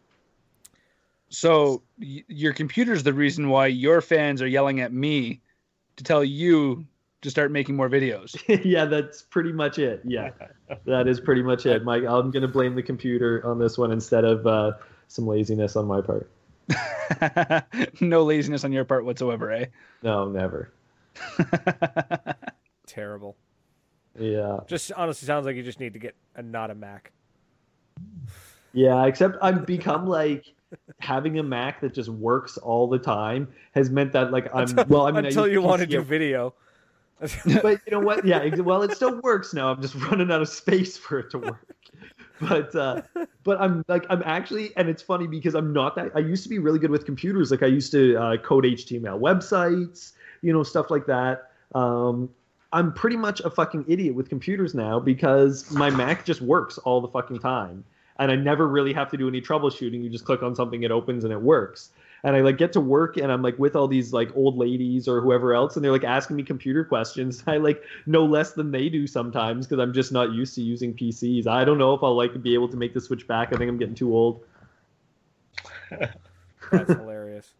So 1.30 1.82
y- 1.98 2.22
your 2.28 2.52
computer's 2.52 3.02
the 3.02 3.14
reason 3.14 3.48
why 3.48 3.68
your 3.68 4.02
fans 4.02 4.42
are 4.42 4.46
yelling 4.46 4.80
at 4.80 4.92
me 4.92 5.40
to 5.96 6.04
tell 6.04 6.22
you 6.22 6.84
to 7.22 7.30
start 7.30 7.50
making 7.50 7.74
more 7.74 7.88
videos. 7.88 8.36
yeah 8.66 8.84
that's 8.84 9.22
pretty 9.22 9.52
much 9.52 9.78
it 9.78 10.02
yeah 10.04 10.28
that 10.84 11.08
is 11.08 11.20
pretty 11.20 11.42
much 11.42 11.64
it 11.64 11.84
mike 11.84 12.02
i'm 12.02 12.30
going 12.30 12.42
to 12.42 12.48
blame 12.48 12.74
the 12.74 12.82
computer 12.82 13.40
on 13.46 13.58
this 13.58 13.78
one 13.78 13.90
instead 13.92 14.26
of 14.26 14.46
uh, 14.46 14.72
some 15.08 15.26
laziness 15.26 15.76
on 15.76 15.86
my 15.86 16.00
part 16.00 16.30
no 18.00 18.24
laziness 18.24 18.64
on 18.64 18.72
your 18.72 18.84
part 18.84 19.04
whatsoever, 19.04 19.52
eh? 19.52 19.66
no 20.02 20.28
never 20.28 20.72
Terrible. 22.86 23.36
yeah 24.18 24.58
Just 24.66 24.92
honestly 24.92 25.26
sounds 25.26 25.46
like 25.46 25.56
you 25.56 25.62
just 25.62 25.80
need 25.80 25.92
to 25.92 25.98
get 25.98 26.14
a 26.34 26.42
not 26.42 26.70
a 26.70 26.74
Mac. 26.74 27.12
Yeah, 28.72 29.06
except 29.06 29.36
I've 29.40 29.64
become 29.64 30.06
like 30.06 30.44
having 31.00 31.38
a 31.38 31.42
Mac 31.42 31.80
that 31.80 31.94
just 31.94 32.08
works 32.10 32.58
all 32.58 32.86
the 32.88 32.98
time 32.98 33.48
has 33.72 33.88
meant 33.90 34.12
that 34.12 34.32
like 34.32 34.54
I'm 34.54 34.68
well. 34.88 35.06
I 35.06 35.12
mean, 35.12 35.24
Until 35.24 35.46
use 35.46 35.54
you 35.54 35.62
want 35.62 35.80
to 35.80 35.86
do 35.86 36.02
video. 36.02 36.54
but 37.62 37.80
you 37.86 37.92
know 37.92 38.00
what? 38.00 38.26
Yeah, 38.26 38.54
well, 38.56 38.82
it 38.82 38.92
still 38.92 39.18
works 39.22 39.54
now. 39.54 39.70
I'm 39.70 39.80
just 39.80 39.94
running 40.10 40.30
out 40.30 40.42
of 40.42 40.48
space 40.50 40.96
for 40.98 41.20
it 41.20 41.30
to 41.30 41.38
work. 41.38 41.75
But 42.40 42.74
uh, 42.74 43.00
but 43.44 43.58
I'm 43.60 43.82
like 43.88 44.04
I'm 44.10 44.22
actually, 44.26 44.76
and 44.76 44.90
it's 44.90 45.00
funny 45.00 45.26
because 45.26 45.54
I'm 45.54 45.72
not 45.72 45.96
that. 45.96 46.12
I 46.14 46.18
used 46.18 46.42
to 46.42 46.50
be 46.50 46.58
really 46.58 46.78
good 46.78 46.90
with 46.90 47.06
computers. 47.06 47.50
Like 47.50 47.62
I 47.62 47.66
used 47.66 47.92
to 47.92 48.14
uh, 48.16 48.36
code 48.36 48.64
HTML 48.64 49.18
websites, 49.18 50.12
you 50.42 50.52
know, 50.52 50.62
stuff 50.62 50.90
like 50.90 51.06
that. 51.06 51.50
Um, 51.74 52.28
I'm 52.74 52.92
pretty 52.92 53.16
much 53.16 53.40
a 53.40 53.48
fucking 53.48 53.86
idiot 53.88 54.14
with 54.14 54.28
computers 54.28 54.74
now 54.74 55.00
because 55.00 55.70
my 55.70 55.88
Mac 55.88 56.26
just 56.26 56.42
works 56.42 56.76
all 56.78 57.00
the 57.00 57.08
fucking 57.08 57.38
time, 57.38 57.82
and 58.18 58.30
I 58.30 58.36
never 58.36 58.68
really 58.68 58.92
have 58.92 59.10
to 59.12 59.16
do 59.16 59.28
any 59.28 59.40
troubleshooting. 59.40 60.02
You 60.02 60.10
just 60.10 60.26
click 60.26 60.42
on 60.42 60.54
something, 60.54 60.82
it 60.82 60.90
opens, 60.90 61.24
and 61.24 61.32
it 61.32 61.40
works 61.40 61.90
and 62.26 62.34
I 62.34 62.40
like 62.40 62.58
get 62.58 62.72
to 62.72 62.80
work 62.80 63.18
and 63.18 63.30
I'm 63.30 63.40
like 63.40 63.56
with 63.56 63.76
all 63.76 63.86
these 63.86 64.12
like 64.12 64.34
old 64.34 64.58
ladies 64.58 65.06
or 65.06 65.20
whoever 65.20 65.54
else 65.54 65.76
and 65.76 65.84
they're 65.84 65.92
like 65.92 66.02
asking 66.02 66.34
me 66.34 66.42
computer 66.42 66.84
questions. 66.84 67.44
I 67.46 67.58
like 67.58 67.84
know 68.06 68.26
less 68.26 68.50
than 68.50 68.72
they 68.72 68.88
do 68.88 69.06
sometimes 69.06 69.64
because 69.64 69.80
I'm 69.80 69.92
just 69.92 70.10
not 70.10 70.32
used 70.32 70.56
to 70.56 70.60
using 70.60 70.92
PCs. 70.92 71.46
I 71.46 71.64
don't 71.64 71.78
know 71.78 71.94
if 71.94 72.02
I'll 72.02 72.16
like 72.16 72.42
be 72.42 72.52
able 72.52 72.68
to 72.68 72.76
make 72.76 72.94
the 72.94 73.00
switch 73.00 73.28
back. 73.28 73.54
I 73.54 73.56
think 73.56 73.68
I'm 73.68 73.78
getting 73.78 73.94
too 73.94 74.12
old. 74.12 74.42
That's 76.72 76.92
hilarious. 76.92 77.54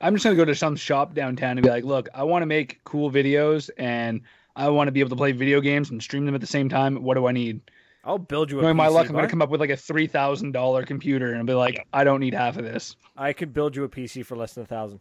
I'm 0.00 0.14
just 0.16 0.24
gonna 0.24 0.34
go 0.34 0.44
to 0.44 0.56
some 0.56 0.74
shop 0.74 1.14
downtown 1.14 1.52
and 1.52 1.62
be 1.62 1.70
like, 1.70 1.84
look, 1.84 2.08
I 2.12 2.24
want 2.24 2.42
to 2.42 2.46
make 2.46 2.80
cool 2.82 3.12
videos 3.12 3.70
and 3.78 4.22
I 4.56 4.70
want 4.70 4.88
to 4.88 4.92
be 4.92 4.98
able 4.98 5.10
to 5.10 5.16
play 5.16 5.30
video 5.30 5.60
games 5.60 5.90
and 5.90 6.02
stream 6.02 6.26
them 6.26 6.34
at 6.34 6.40
the 6.40 6.48
same 6.48 6.68
time. 6.68 7.00
What 7.00 7.14
do 7.14 7.28
I 7.28 7.32
need? 7.32 7.60
I'll 8.06 8.18
build 8.18 8.50
you 8.50 8.60
a 8.60 8.62
Knowing 8.62 8.76
my 8.76 8.86
luck, 8.86 9.08
I'm 9.08 9.14
gonna 9.14 9.28
come 9.28 9.42
up 9.42 9.50
with 9.50 9.60
like 9.60 9.70
a 9.70 9.76
three 9.76 10.06
thousand 10.06 10.52
dollar 10.52 10.84
computer 10.84 11.34
and 11.34 11.46
be 11.46 11.54
like, 11.54 11.74
Yeah. 11.74 11.82
I 11.92 12.04
don't 12.04 12.20
need 12.20 12.34
half 12.34 12.56
of 12.56 12.64
this. 12.64 12.96
I 13.16 13.32
could 13.32 13.52
build 13.52 13.74
you 13.74 13.82
a 13.84 13.88
PC 13.88 14.24
for 14.24 14.36
less 14.36 14.54
than 14.54 14.62
a 14.62 14.66
thousand. 14.66 15.00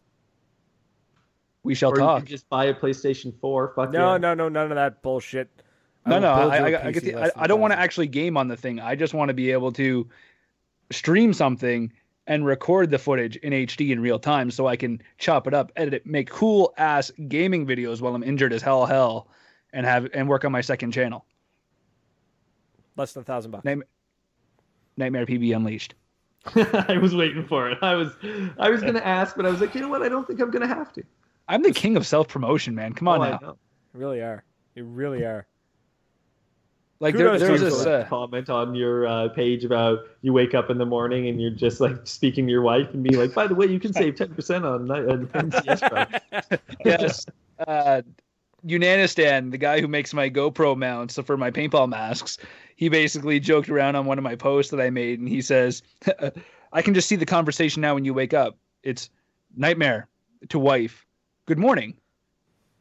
We 1.64 1.76
shall 1.76 1.92
or 1.92 1.96
you 1.96 2.02
talk. 2.02 2.18
can 2.20 2.28
just 2.28 2.50
buy 2.50 2.66
a 2.66 2.74
PlayStation 2.74 3.34
4. 3.40 3.74
Fuck 3.76 3.92
No, 3.92 4.14
yeah. 4.14 4.18
no, 4.18 4.34
no, 4.34 4.50
none 4.50 4.72
of 4.72 4.76
that 4.76 5.02
bullshit. 5.02 5.50
No, 6.06 6.16
will 6.16 6.22
no, 6.22 6.36
build 6.36 6.52
I, 6.52 6.58
you 6.58 6.76
a 6.76 6.80
I, 6.80 6.86
I 6.88 6.92
get 6.92 7.04
the, 7.04 7.16
I, 7.16 7.32
I 7.36 7.48
don't 7.48 7.60
want 7.60 7.74
to 7.74 7.80
actually 7.80 8.08
game 8.08 8.38
on 8.38 8.48
the 8.48 8.58
thing. 8.58 8.80
I 8.80 8.96
just 8.96 9.14
want 9.14 9.30
to 9.30 9.34
be 9.34 9.52
able 9.52 9.72
to 9.74 10.08
stream 10.92 11.34
something 11.34 11.92
and 12.28 12.46
record 12.46 12.92
the 12.92 13.00
footage 13.00 13.36
in 13.38 13.54
HD 13.54 13.92
in 13.92 14.00
real 14.00 14.20
time 14.20 14.52
so 14.52 14.68
I 14.68 14.76
can 14.76 15.02
chop 15.18 15.48
it 15.48 15.54
up, 15.54 15.72
edit 15.76 15.94
it, 15.94 16.06
make 16.06 16.30
cool 16.30 16.74
ass 16.78 17.12
gaming 17.28 17.66
videos 17.66 18.02
while 18.02 18.16
I'm 18.16 18.24
injured 18.24 18.54
as 18.54 18.62
hell 18.62 18.86
hell 18.86 19.28
and 19.74 19.86
have 19.86 20.08
and 20.14 20.28
work 20.28 20.46
on 20.46 20.52
my 20.52 20.62
second 20.62 20.92
channel. 20.92 21.26
Less 22.98 23.14
than 23.14 23.22
a 23.22 23.24
thousand 23.26 23.52
bucks. 23.52 23.66
Name 23.66 23.84
Nightmare 24.98 25.26
PB 25.26 25.56
Unleashed. 25.56 25.96
I 26.88 26.98
was 27.02 27.16
waiting 27.16 27.46
for 27.46 27.70
it. 27.70 27.78
I 27.82 27.96
was 27.96 28.12
I 28.60 28.70
was 28.70 28.82
gonna 28.82 29.00
ask, 29.00 29.36
but 29.36 29.46
I 29.46 29.50
was 29.50 29.60
like, 29.62 29.74
you 29.76 29.82
know 29.82 29.90
what? 29.90 30.02
I 30.04 30.10
don't 30.10 30.28
think 30.28 30.40
I'm 30.40 30.52
gonna 30.52 30.68
have 30.68 30.94
to. 30.94 31.04
I'm 31.48 31.62
the 31.64 31.72
king 31.72 31.98
of 31.98 32.06
self 32.08 32.28
promotion, 32.28 32.76
man. 32.76 32.94
Come 32.94 33.08
on 33.08 33.22
Oh, 33.22 33.24
now. 33.42 33.58
You 33.94 34.00
really 34.00 34.22
are. 34.22 34.44
You 34.76 34.84
really 34.84 35.24
are. 35.24 35.46
Like 37.02 37.16
there, 37.16 37.28
Kudos 37.28 37.42
there's 37.42 37.60
to 37.60 37.66
you 37.66 37.72
this 37.72 37.86
uh, 37.86 38.06
comment 38.08 38.50
on 38.50 38.74
your 38.74 39.06
uh, 39.06 39.28
page 39.30 39.66
about 39.66 40.00
you 40.22 40.32
wake 40.32 40.54
up 40.54 40.70
in 40.70 40.78
the 40.78 40.86
morning 40.86 41.28
and 41.28 41.42
you're 41.42 41.52
just 41.52 41.82
like 41.82 42.08
speaking 42.08 42.46
to 42.46 42.52
your 42.52 42.62
wife 42.62 42.94
and 42.94 43.04
be 43.04 43.18
like, 43.18 43.34
by 43.34 43.48
the 43.48 43.56
way, 43.56 43.66
you 43.66 43.80
can 43.82 43.92
save 43.92 44.16
ten 44.16 44.34
percent 44.34 44.64
on 44.66 44.86
ni- 44.86 44.94
on 44.94 45.28
MCS 45.28 45.90
price. 45.90 46.60
yes. 46.86 47.26
Uh, 47.68 48.02
Unanistan, 48.68 49.52
the 49.52 49.58
guy 49.58 49.80
who 49.80 49.88
makes 49.88 50.14
my 50.14 50.30
GoPro 50.30 50.76
mounts 50.76 51.20
for 51.26 51.38
my 51.38 51.52
paintball 51.52 51.88
masks, 51.88 52.38
he 52.76 52.90
basically 52.90 53.40
joked 53.40 53.70
around 53.70 53.96
on 53.96 54.06
one 54.06 54.18
of 54.18 54.24
my 54.24 54.36
posts 54.36 54.72
that 54.72 54.82
I 54.82 54.90
made, 54.90 55.20
and 55.20 55.30
he 55.30 55.42
says, 55.42 55.84
"I 56.74 56.82
can 56.82 56.94
just 56.94 57.08
see 57.08 57.16
the 57.16 57.26
conversation 57.26 57.82
now 57.82 57.94
when 57.94 58.06
you 58.06 58.14
wake 58.14 58.34
up. 58.34 58.58
It's 58.84 59.10
nightmare 59.56 60.08
to 60.50 60.60
wife. 60.60 61.06
Good 61.46 61.60
morning. 61.60 61.96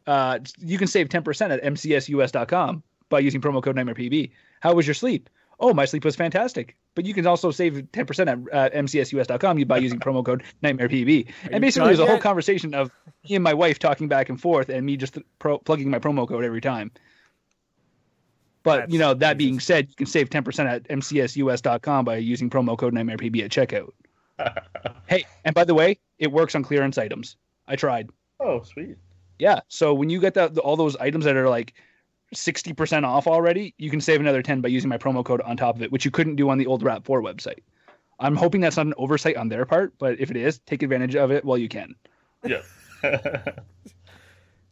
Uh, 0.07 0.39
you 0.59 0.78
can 0.78 0.87
save 0.87 1.09
ten 1.09 1.22
percent 1.22 1.53
at 1.53 1.62
mcsus.com 1.62 2.82
by 3.09 3.18
using 3.18 3.41
promo 3.41 3.62
code 3.62 3.76
NightmarePB. 3.76 4.30
How 4.61 4.74
was 4.74 4.87
your 4.87 4.95
sleep? 4.95 5.28
Oh, 5.64 5.72
my 5.72 5.86
sleep 5.86 6.04
was 6.04 6.14
fantastic. 6.14 6.76
But 6.94 7.06
you 7.06 7.14
can 7.14 7.26
also 7.26 7.50
save 7.50 7.72
10% 7.72 8.50
at 8.52 8.74
uh, 8.74 8.76
mcsus.com 8.76 9.64
by 9.64 9.78
using 9.78 9.98
promo 10.06 10.22
code 10.22 10.42
NightmarePB. 10.62 11.32
And 11.50 11.62
basically, 11.62 11.88
there's 11.88 12.00
a 12.00 12.06
whole 12.06 12.18
conversation 12.18 12.74
of 12.74 12.90
me 13.26 13.34
and 13.34 13.42
my 13.42 13.54
wife 13.54 13.78
talking 13.78 14.06
back 14.06 14.28
and 14.28 14.38
forth 14.38 14.68
and 14.68 14.84
me 14.84 14.98
just 14.98 15.16
pro- 15.38 15.56
plugging 15.56 15.88
my 15.88 15.98
promo 15.98 16.28
code 16.28 16.44
every 16.44 16.60
time. 16.60 16.90
But, 18.62 18.80
That's 18.80 18.92
you 18.92 18.98
know, 18.98 19.14
that 19.14 19.38
being 19.38 19.58
said, 19.58 19.88
you 19.88 19.94
can 19.94 20.04
save 20.04 20.28
10% 20.28 20.66
at 20.66 20.84
mcsus.com 20.88 22.04
by 22.04 22.16
using 22.18 22.50
promo 22.50 22.76
code 22.76 22.92
NightmarePB 22.92 23.42
at 23.44 23.50
checkout. 23.50 23.92
Hey, 25.06 25.24
and 25.46 25.54
by 25.54 25.64
the 25.64 25.74
way, 25.74 25.98
it 26.18 26.30
works 26.30 26.54
on 26.54 26.62
clearance 26.62 26.98
items. 26.98 27.36
I 27.66 27.76
tried. 27.76 28.10
oh, 28.40 28.62
sweet. 28.64 28.96
Yeah. 29.38 29.60
So 29.68 29.94
when 29.94 30.10
you 30.10 30.20
get 30.20 30.34
that 30.34 30.58
all 30.58 30.76
those 30.76 30.96
items 30.96 31.24
that 31.24 31.36
are 31.36 31.48
like 31.48 31.72
60% 32.35 33.05
off 33.05 33.26
already, 33.26 33.74
you 33.78 33.91
can 33.91 34.01
save 34.01 34.20
another 34.20 34.43
10 34.43 34.61
by 34.61 34.68
using 34.68 34.89
my 34.89 34.99
promo 34.99 35.24
code 35.24 35.41
on 35.43 35.57
top 35.57 35.76
of 35.76 35.82
it, 35.82 35.91
which 35.93 36.05
you 36.05 36.11
couldn't 36.11 36.37
do 36.37 36.49
on 36.51 36.59
the 36.59 36.66
old 36.66 36.82
Rap 36.82 37.05
4 37.05 37.22
website. 37.22 37.61
I'm 38.20 38.37
hoping 38.37 38.61
that's 38.61 38.76
not 38.76 38.87
an 38.87 38.95
oversight 38.97 39.37
on 39.37 39.49
their 39.49 39.64
part, 39.64 39.93
but 39.99 40.20
if 40.20 40.30
it 40.30 40.37
is, 40.37 40.59
take 40.61 40.82
advantage 40.82 41.16
of 41.16 41.30
it 41.32 41.45
while 41.45 41.59
you 41.59 41.68
can. 41.68 41.95
Yeah. 42.45 42.62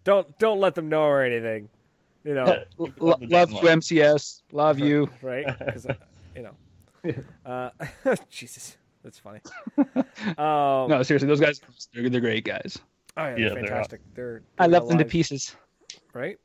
Don't 0.05 0.37
don't 0.39 0.59
let 0.59 0.75
them 0.75 0.89
know 0.89 1.03
or 1.05 1.23
anything. 1.23 1.69
You 2.25 2.35
know, 2.35 2.65
L- 2.81 2.93
love 2.99 3.51
you, 3.53 3.59
MCS. 3.61 4.43
Love 4.53 4.79
you. 4.79 5.09
right? 5.23 5.47
'Cause, 5.59 5.87
uh, 5.87 5.95
you 6.37 6.43
know. 6.43 7.15
Uh, 7.47 7.71
Jesus, 8.31 8.77
that's 9.05 9.19
funny. 9.19 9.41
Um, 9.77 10.89
No, 10.89 11.03
seriously, 11.05 11.29
those 11.29 11.41
guys, 11.41 11.61
they're, 11.95 12.09
they're 12.09 12.21
great 12.21 12.45
guys. 12.45 12.79
oh 13.17 13.23
yeah, 13.25 13.29
Yeah, 13.31 13.37
they're 13.37 13.55
they're 13.55 13.63
fantastic. 13.65 14.01
They're, 14.15 14.43
I 14.59 14.65
they're 14.67 14.73
left 14.81 14.89
them 14.89 14.99
to 14.99 15.05
pieces. 15.05 15.55
right? 16.15 16.39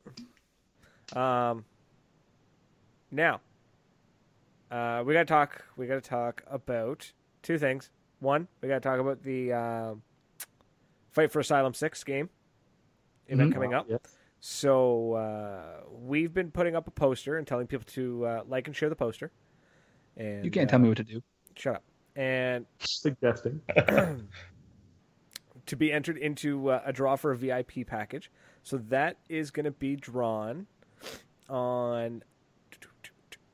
Um. 1.14 1.64
Now, 3.10 3.40
uh, 4.70 5.02
we 5.06 5.14
got 5.14 5.20
to 5.20 5.24
talk. 5.26 5.64
We 5.76 5.86
got 5.86 5.94
to 6.02 6.08
talk 6.08 6.42
about 6.46 7.10
two 7.42 7.58
things. 7.58 7.90
One, 8.20 8.48
we 8.60 8.68
got 8.68 8.74
to 8.82 8.88
talk 8.88 9.00
about 9.00 9.22
the 9.22 9.52
um 9.52 10.02
Fight 11.10 11.32
for 11.32 11.40
Asylum 11.40 11.72
Six 11.74 12.04
game 12.04 12.28
event 13.28 13.50
Mhm. 13.50 13.54
coming 13.54 13.74
up. 13.74 13.88
Yep. 13.88 14.06
So 14.40 15.14
uh, 15.14 15.80
we've 15.90 16.32
been 16.32 16.50
putting 16.50 16.76
up 16.76 16.86
a 16.86 16.90
poster 16.90 17.38
and 17.38 17.46
telling 17.46 17.66
people 17.66 17.86
to 17.94 18.24
uh, 18.26 18.42
like 18.46 18.66
and 18.66 18.76
share 18.76 18.88
the 18.88 18.94
poster. 18.96 19.32
And 20.16 20.44
You 20.44 20.50
can't 20.50 20.68
uh, 20.68 20.72
tell 20.72 20.78
me 20.80 20.88
what 20.88 20.96
to 20.98 21.04
do. 21.04 21.22
Shut 21.56 21.76
up. 21.76 21.82
And 22.14 22.66
Suggesting. 22.80 23.60
to 25.66 25.76
be 25.76 25.92
entered 25.92 26.16
into 26.18 26.70
uh, 26.70 26.82
a 26.84 26.92
draw 26.92 27.16
for 27.16 27.32
a 27.32 27.36
VIP 27.36 27.86
package. 27.86 28.30
So 28.62 28.78
that 28.88 29.16
is 29.28 29.50
going 29.50 29.64
to 29.64 29.70
be 29.70 29.96
drawn 29.96 30.66
on 31.48 32.22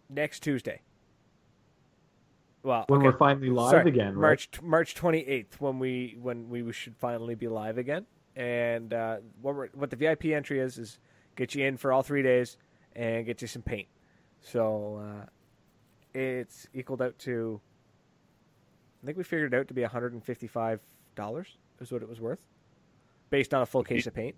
next 0.09 0.40
Tuesday. 0.40 0.80
Well, 2.62 2.84
When 2.88 3.01
okay. 3.01 3.09
we're 3.09 3.18
finally 3.18 3.51
live 3.51 3.70
Sorry, 3.70 3.88
again, 3.88 4.14
right? 4.14 4.20
March 4.20 4.49
March 4.62 4.95
twenty 4.95 5.20
eighth, 5.20 5.61
when 5.61 5.78
we 5.78 6.16
when 6.20 6.49
we 6.49 6.72
should 6.72 6.97
finally 6.97 7.34
be 7.34 7.47
live 7.49 7.76
again. 7.76 8.07
And 8.36 8.92
uh, 8.92 9.18
what 9.42 9.55
we're, 9.55 9.68
what 9.74 9.90
the 9.90 9.97
VIP 9.97 10.26
entry 10.26 10.61
is 10.61 10.78
is 10.78 10.99
get 11.36 11.55
you 11.55 11.64
in 11.64 11.76
for 11.76 11.92
all 11.92 12.03
three 12.03 12.22
days 12.22 12.57
and 12.97 13.26
get 13.26 13.42
you 13.42 13.49
some 13.49 13.62
paint. 13.62 13.86
So 14.40 15.03
uh, 15.05 15.26
it's 16.14 16.66
equaled 16.72 17.03
out 17.03 17.18
to. 17.20 17.61
I 19.03 19.07
think 19.07 19.18
we 19.18 19.24
figured 19.24 19.53
it 19.53 19.57
out 19.59 19.68
to 19.68 19.74
be 19.74 19.82
one 19.82 19.90
hundred 19.90 20.14
and 20.14 20.24
fifty 20.24 20.47
five 20.47 20.80
dollars 21.14 21.59
is 21.80 21.92
what 21.92 22.03
it 22.03 22.09
was 22.09 22.20
worth, 22.20 22.47
based 23.28 23.53
on 23.53 23.61
a 23.61 23.66
full 23.66 23.84
case 23.84 24.07
of 24.07 24.14
paint. 24.14 24.36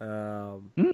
Um, 0.00 0.70
yeah. 0.76 0.92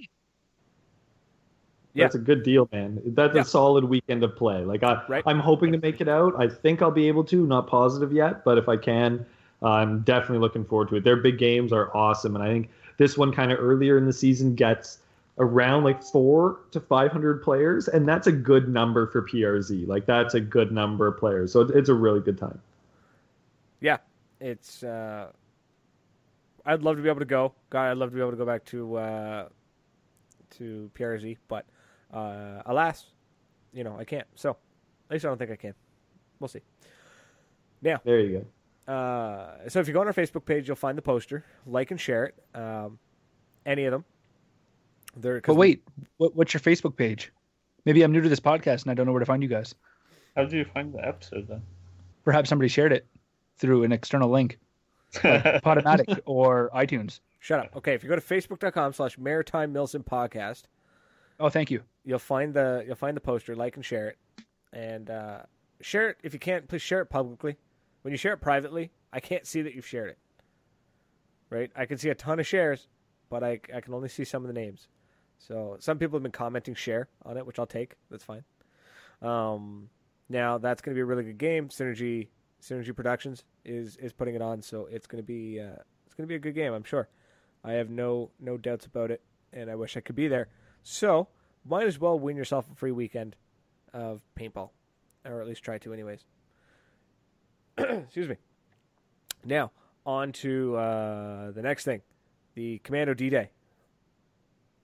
That's 1.95 2.15
a 2.15 2.19
good 2.19 2.43
deal, 2.43 2.69
man. 2.71 3.01
That's 3.05 3.35
Yeah. 3.35 3.41
a 3.41 3.45
solid 3.45 3.83
weekend 3.83 4.23
of 4.23 4.35
play. 4.35 4.63
Like 4.63 4.83
I, 4.83 5.03
Right. 5.09 5.23
I'm 5.25 5.39
hoping 5.39 5.71
to 5.73 5.77
make 5.77 5.99
it 6.01 6.07
out. 6.07 6.33
I 6.37 6.47
think 6.47 6.81
I'll 6.81 6.91
be 6.91 7.07
able 7.07 7.23
to. 7.25 7.45
Not 7.45 7.67
positive 7.67 8.13
yet, 8.13 8.43
but 8.45 8.57
if 8.57 8.69
I 8.69 8.77
can, 8.77 9.25
I'm 9.61 10.01
definitely 10.01 10.39
looking 10.39 10.63
forward 10.63 10.89
to 10.89 10.95
it. 10.97 11.03
Their 11.03 11.17
big 11.17 11.37
games 11.37 11.73
are 11.73 11.95
awesome, 11.95 12.35
and 12.35 12.43
I 12.43 12.47
think 12.47 12.69
this 12.97 13.17
one 13.17 13.31
kind 13.33 13.51
of 13.51 13.59
earlier 13.59 13.97
in 13.97 14.05
the 14.05 14.13
season 14.13 14.55
gets 14.55 14.99
around 15.39 15.83
like 15.85 16.03
four 16.03 16.59
to 16.71 16.79
500 16.79 17.41
players, 17.41 17.87
and 17.87 18.07
that's 18.07 18.27
a 18.27 18.31
good 18.31 18.69
number 18.69 19.07
for 19.07 19.21
PRZ. 19.21 19.85
Like 19.87 20.05
that's 20.05 20.33
a 20.35 20.39
good 20.41 20.71
number 20.71 21.07
of 21.07 21.17
players, 21.17 21.51
so 21.51 21.61
it's- 21.61 21.77
it's 21.77 21.89
a 21.89 21.93
really 21.93 22.19
good 22.21 22.37
time. 22.37 22.59
yeah, 23.81 23.97
it's. 24.41 24.83
Uh, 24.83 25.31
I'd 26.65 26.83
love 26.83 26.97
to 26.97 27.01
be 27.01 27.07
able 27.09 27.19
to 27.19 27.25
go. 27.25 27.53
God, 27.69 27.89
I'd 27.89 27.97
love 27.97 28.09
to 28.09 28.15
be 28.15 28.21
able 28.21 28.31
to 28.31 28.37
go 28.37 28.45
back 28.45 28.65
to 28.65 28.95
uh, 28.97 29.49
to 30.57 30.91
PRZ, 30.93 31.37
but 31.47 31.65
uh, 32.13 32.61
alas, 32.65 33.05
you 33.73 33.83
know 33.83 33.95
I 33.97 34.03
can't. 34.05 34.27
So 34.35 34.51
at 34.51 35.13
least 35.13 35.25
I 35.25 35.29
don't 35.29 35.37
think 35.37 35.51
I 35.51 35.55
can. 35.55 35.73
We'll 36.39 36.47
see. 36.47 36.61
Now, 37.81 38.01
There 38.03 38.19
you 38.19 38.45
go. 38.87 38.93
uh, 38.93 39.69
so 39.69 39.79
if 39.79 39.87
you 39.87 39.93
go 39.93 40.01
on 40.01 40.07
our 40.07 40.13
Facebook 40.13 40.45
page, 40.45 40.67
you'll 40.67 40.75
find 40.75 40.97
the 40.97 41.01
poster. 41.01 41.45
Like 41.65 41.91
and 41.91 41.99
share 41.99 42.25
it. 42.25 42.35
Um, 42.59 42.99
any 43.65 43.85
of 43.85 43.91
them. 43.91 44.05
They're, 45.17 45.41
'cause 45.41 45.53
But 45.55 45.59
wait, 45.59 45.83
what, 46.17 46.35
what's 46.35 46.53
your 46.53 46.61
Facebook 46.61 46.95
page? 46.95 47.31
Maybe 47.85 48.01
I'm 48.03 48.11
new 48.11 48.21
to 48.21 48.29
this 48.29 48.39
podcast 48.39 48.83
and 48.83 48.91
I 48.91 48.93
don't 48.93 49.05
know 49.05 49.11
where 49.11 49.19
to 49.19 49.25
find 49.25 49.41
you 49.41 49.49
guys. 49.49 49.73
How 50.35 50.43
did 50.43 50.51
you 50.51 50.65
find 50.65 50.93
the 50.93 51.05
episode 51.05 51.47
then? 51.47 51.61
Perhaps 52.23 52.49
somebody 52.49 52.67
shared 52.67 52.91
it 52.93 53.07
through 53.57 53.83
an 53.83 53.91
external 53.91 54.29
link, 54.29 54.59
Podomatic 55.13 56.19
or 56.25 56.69
iTunes. 56.75 57.19
Shut 57.39 57.59
up. 57.59 57.75
Okay, 57.77 57.93
if 57.93 58.03
you 58.03 58.09
go 58.09 58.15
to 58.15 58.21
facebook.com 58.21 58.93
slash 58.93 59.17
maritime 59.17 59.73
Milsim 59.73 60.03
podcast, 60.05 60.63
Oh, 61.39 61.49
thank 61.49 61.71
you. 61.71 61.83
you'll 62.03 62.19
find 62.19 62.53
the 62.53 62.83
you'll 62.85 62.95
find 62.95 63.15
the 63.15 63.21
poster, 63.21 63.55
like 63.55 63.75
and 63.75 63.85
share 63.85 64.09
it. 64.09 64.17
And 64.73 65.09
uh, 65.09 65.41
share 65.81 66.09
it 66.09 66.17
if 66.23 66.33
you 66.33 66.39
can't, 66.39 66.67
please 66.67 66.81
share 66.81 67.01
it 67.01 67.07
publicly. 67.07 67.57
When 68.01 68.11
you 68.11 68.17
share 68.17 68.33
it 68.33 68.41
privately, 68.41 68.91
I 69.13 69.19
can't 69.19 69.45
see 69.45 69.61
that 69.61 69.73
you've 69.73 69.87
shared 69.87 70.09
it. 70.09 70.17
Right? 71.49 71.71
I 71.75 71.85
can 71.85 71.97
see 71.97 72.09
a 72.09 72.15
ton 72.15 72.39
of 72.39 72.47
shares, 72.47 72.87
but 73.29 73.43
I 73.43 73.59
I 73.73 73.81
can 73.81 73.93
only 73.93 74.09
see 74.09 74.23
some 74.25 74.43
of 74.43 74.47
the 74.47 74.59
names. 74.59 74.87
So 75.37 75.77
some 75.79 75.97
people 75.97 76.17
have 76.17 76.23
been 76.23 76.31
commenting 76.31 76.75
share 76.75 77.07
on 77.25 77.37
it, 77.37 77.45
which 77.45 77.59
I'll 77.59 77.65
take. 77.65 77.93
That's 78.11 78.23
fine. 78.23 78.43
Um, 79.21 79.89
now 80.27 80.57
that's 80.57 80.81
going 80.81 80.93
to 80.93 80.97
be 80.97 81.01
a 81.01 81.05
really 81.05 81.23
good 81.23 81.37
game. 81.37 81.69
Synergy 81.69 82.27
Synergy 82.61 82.95
Productions 82.95 83.45
is 83.63 83.95
is 83.97 84.11
putting 84.11 84.35
it 84.35 84.41
on, 84.41 84.61
so 84.61 84.87
it's 84.91 85.07
going 85.07 85.23
to 85.23 85.25
be 85.25 85.59
uh, 85.59 85.81
it's 86.05 86.15
going 86.15 86.25
to 86.25 86.27
be 86.27 86.35
a 86.35 86.39
good 86.39 86.55
game. 86.55 86.73
I'm 86.73 86.83
sure. 86.83 87.07
I 87.63 87.73
have 87.73 87.89
no 87.89 88.31
no 88.39 88.57
doubts 88.57 88.85
about 88.85 89.11
it, 89.11 89.21
and 89.53 89.69
I 89.69 89.75
wish 89.75 89.97
I 89.97 90.01
could 90.01 90.15
be 90.15 90.27
there. 90.27 90.49
So 90.83 91.27
might 91.65 91.87
as 91.87 91.99
well 91.99 92.17
win 92.17 92.35
yourself 92.37 92.69
a 92.71 92.75
free 92.75 92.91
weekend 92.91 93.35
of 93.93 94.21
paintball, 94.37 94.69
or 95.25 95.41
at 95.41 95.47
least 95.47 95.63
try 95.63 95.77
to, 95.79 95.93
anyways. 95.93 96.23
Excuse 97.77 98.29
me. 98.29 98.35
Now 99.45 99.71
on 100.05 100.31
to 100.31 100.75
uh, 100.75 101.51
the 101.51 101.61
next 101.61 101.85
thing, 101.85 102.01
the 102.55 102.79
Commando 102.79 103.13
D 103.13 103.29
Day 103.29 103.49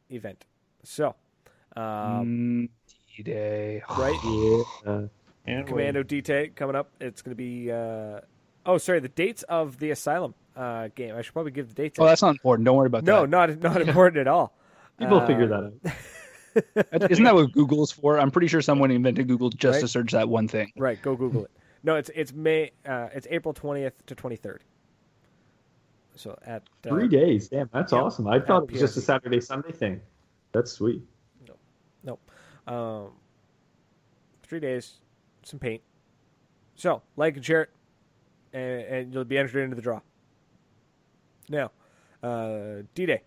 event. 0.10 0.46
So, 0.84 1.16
um, 1.76 2.70
D-Day. 3.16 3.82
right, 3.98 4.70
Yeah. 4.86 5.08
And 5.48 5.68
Commando 5.68 6.04
D 6.04 6.22
Day 6.22 6.52
coming 6.56 6.76
up. 6.76 6.90
It's 7.00 7.22
going 7.22 7.32
to 7.32 7.36
be. 7.36 7.72
Uh, 7.72 8.22
oh, 8.66 8.78
sorry, 8.78 9.00
the 9.00 9.10
dates 9.10 9.44
of 9.44 9.78
the 9.80 9.92
Asylum 9.92 10.34
uh, 10.56 10.90
game. 10.96 11.16
I 11.16 11.22
should 11.22 11.34
probably 11.34 11.52
give 11.52 11.70
the 11.70 11.76
dates. 11.76 12.00
Oh, 12.00 12.06
that's 12.06 12.22
not 12.22 12.32
important. 12.32 12.66
Don't 12.66 12.76
worry 12.76 12.88
about 12.88 13.04
no, 13.04 13.22
that. 13.22 13.30
No, 13.30 13.46
not 13.46 13.62
not 13.62 13.82
important 13.88 14.22
at 14.22 14.28
all. 14.28 14.54
People 15.00 15.20
Uh, 15.20 15.28
figure 15.28 15.48
that 15.48 15.64
out. 15.64 17.12
Isn't 17.12 17.26
that 17.26 17.36
what 17.36 17.52
Google's 17.52 17.92
for? 17.92 18.18
I'm 18.18 18.32
pretty 18.32 18.48
sure 18.48 18.62
someone 18.62 18.90
invented 18.92 19.28
Google 19.28 19.50
just 19.50 19.76
Right. 19.76 19.82
to 19.82 19.88
search 19.88 20.12
that 20.14 20.30
one 20.30 20.48
thing. 20.48 20.72
Right, 20.78 21.02
go 21.02 21.16
Google 21.16 21.44
it. 21.46 21.52
No, 21.84 21.96
it's 21.96 22.10
it's 22.16 22.34
May. 22.34 22.72
Uh, 22.86 23.10
it's 23.14 23.28
April 23.30 23.54
twentieth 23.54 24.06
to 24.08 24.16
twenty 24.16 24.38
third. 24.38 24.64
So 26.16 26.38
at 26.46 26.64
uh, 26.86 26.90
Three 26.90 27.10
days. 27.10 27.50
Damn, 27.50 27.70
that's 27.74 27.92
yeah, 27.92 28.00
awesome. 28.00 28.28
I 28.28 28.40
thought 28.40 28.64
it 28.64 28.72
was 28.72 28.80
just 28.82 28.96
a 28.98 29.02
Saturday 29.02 29.42
Sunday 29.42 29.74
thing. 29.74 30.00
That's 30.54 30.72
sweet. 30.72 31.04
Nope. 31.46 31.60
Nope. 32.04 32.32
Um, 32.74 33.12
three 34.44 34.62
days, 34.62 35.00
some 35.44 35.60
paint. 35.60 35.82
So 36.76 37.02
like 37.18 37.36
and 37.36 37.44
share 37.46 37.64
it, 37.64 37.70
and, 38.54 38.82
and 38.82 39.14
you'll 39.14 39.26
be 39.26 39.38
entered 39.38 39.62
into 39.62 39.76
the 39.76 39.82
draw. 39.82 40.00
Now, 41.50 41.72
uh, 42.24 42.84
D 42.96 43.06
Day, 43.06 43.22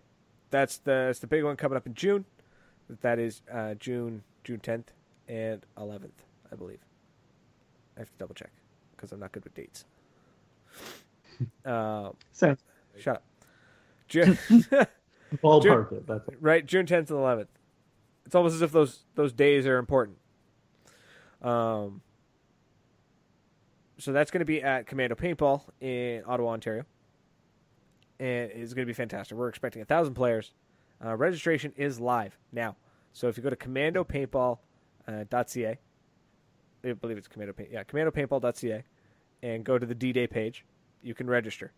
that's 0.51 0.77
the 0.77 0.91
that's 1.07 1.19
the 1.19 1.27
big 1.27 1.43
one 1.43 1.55
coming 1.55 1.77
up 1.77 1.85
in 1.87 1.93
June. 1.93 2.25
That 3.01 3.19
is 3.19 3.41
uh, 3.51 3.75
June 3.75 4.23
June 4.43 4.59
tenth 4.59 4.91
and 5.27 5.65
eleventh, 5.77 6.23
I 6.51 6.55
believe. 6.55 6.79
I 7.95 7.99
have 8.01 8.09
to 8.09 8.17
double 8.17 8.33
check 8.35 8.51
because 8.95 9.11
I'm 9.11 9.19
not 9.19 9.31
good 9.31 9.43
with 9.43 9.53
dates. 9.55 9.85
Uh, 11.65 12.09
Sounds 12.33 12.59
Shut 12.97 13.15
up. 13.15 13.23
June, 14.09 14.37
Ballpark. 15.41 16.05
That's 16.05 16.27
it. 16.27 16.37
right? 16.41 16.65
June 16.65 16.85
10th 16.85 17.09
and 17.11 17.19
11th. 17.19 17.47
It's 18.25 18.35
almost 18.35 18.55
as 18.55 18.61
if 18.61 18.73
those 18.73 19.05
those 19.15 19.31
days 19.31 19.65
are 19.65 19.77
important. 19.77 20.17
Um, 21.41 22.01
so 23.99 24.11
that's 24.11 24.31
going 24.31 24.39
to 24.39 24.45
be 24.45 24.61
at 24.61 24.85
Commando 24.85 25.15
Paintball 25.15 25.61
in 25.79 26.23
Ottawa, 26.27 26.49
Ontario, 26.51 26.83
and 28.19 28.51
it's 28.51 28.73
going 28.73 28.85
to 28.85 28.89
be 28.89 28.93
fantastic. 28.93 29.37
We're 29.37 29.49
expecting 29.49 29.81
a 29.81 29.85
thousand 29.85 30.15
players. 30.15 30.51
Uh, 31.03 31.15
registration 31.15 31.73
is 31.77 31.99
live 31.99 32.37
now, 32.51 32.75
so 33.13 33.27
if 33.27 33.37
you 33.37 33.43
go 33.43 33.49
to 33.49 33.55
commandopaintball.ca, 33.55 35.77
I 36.83 36.93
believe 36.93 37.17
it's 37.17 37.27
Commando 37.27 37.53
Paint, 37.53 37.69
yeah, 37.71 37.83
commandopaintball.ca, 37.83 38.83
and 39.43 39.63
go 39.63 39.77
to 39.77 39.85
the 39.85 39.95
D-Day 39.95 40.27
page, 40.27 40.65
you 41.01 41.13
can 41.13 41.27
register, 41.27 41.71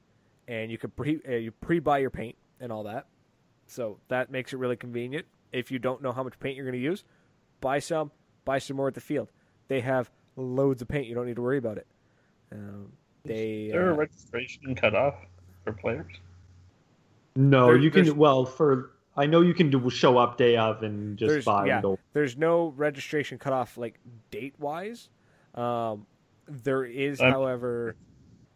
and 0.47 0.71
you 0.71 0.77
can 0.77 0.89
pre 0.91 1.19
uh, 1.27 1.33
you 1.33 1.51
pre-buy 1.51 1.99
your 1.99 2.09
paint 2.09 2.35
and 2.59 2.71
all 2.71 2.83
that. 2.83 3.07
So 3.67 3.97
that 4.07 4.31
makes 4.31 4.53
it 4.53 4.57
really 4.57 4.75
convenient. 4.75 5.25
If 5.51 5.71
you 5.71 5.79
don't 5.79 6.01
know 6.01 6.11
how 6.11 6.23
much 6.23 6.39
paint 6.39 6.55
you're 6.55 6.65
going 6.65 6.79
to 6.79 6.79
use, 6.79 7.03
buy 7.59 7.79
some, 7.79 8.11
buy 8.45 8.59
some 8.59 8.77
more 8.77 8.87
at 8.87 8.93
the 8.93 9.01
field. 9.01 9.29
They 9.67 9.81
have 9.81 10.09
loads 10.35 10.81
of 10.81 10.87
paint. 10.87 11.07
You 11.07 11.15
don't 11.15 11.25
need 11.25 11.35
to 11.35 11.41
worry 11.41 11.57
about 11.57 11.77
it. 11.77 11.87
Um, 12.51 12.91
they 13.23 13.65
Is 13.65 13.71
there 13.71 13.89
a 13.89 13.93
uh, 13.93 13.97
registration 13.97 14.75
cutoff 14.75 15.15
for 15.63 15.73
players? 15.73 16.11
No, 17.35 17.67
There- 17.67 17.77
you 17.77 17.91
can. 17.91 18.15
Well, 18.17 18.45
for 18.45 18.91
I 19.15 19.25
know 19.25 19.41
you 19.41 19.53
can 19.53 19.69
do 19.69 19.89
show 19.89 20.17
up 20.17 20.37
day 20.37 20.57
of 20.57 20.83
and 20.83 21.17
just 21.17 21.29
There's- 21.29 21.45
buy 21.45 21.65
yeah. 21.67 21.81
and 21.83 21.97
there's 22.13 22.37
no 22.37 22.69
registration 22.77 23.37
cutoff 23.37 23.77
like 23.77 23.99
date 24.29 24.55
wise. 24.59 25.09
Um, 25.55 26.05
there 26.47 26.83
is, 26.85 27.19
I'm- 27.21 27.31
however, 27.31 27.95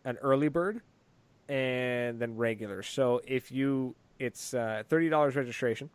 an 0.06 0.18
early 0.22 0.48
bird 0.48 0.82
and 1.50 2.20
then 2.20 2.36
regular. 2.38 2.82
So 2.84 3.22
if 3.28 3.52
you, 3.52 3.96
it's 4.20 4.54
uh, 4.54 4.84
thirty 4.88 5.10
dollars 5.10 5.36
registration, 5.36 5.90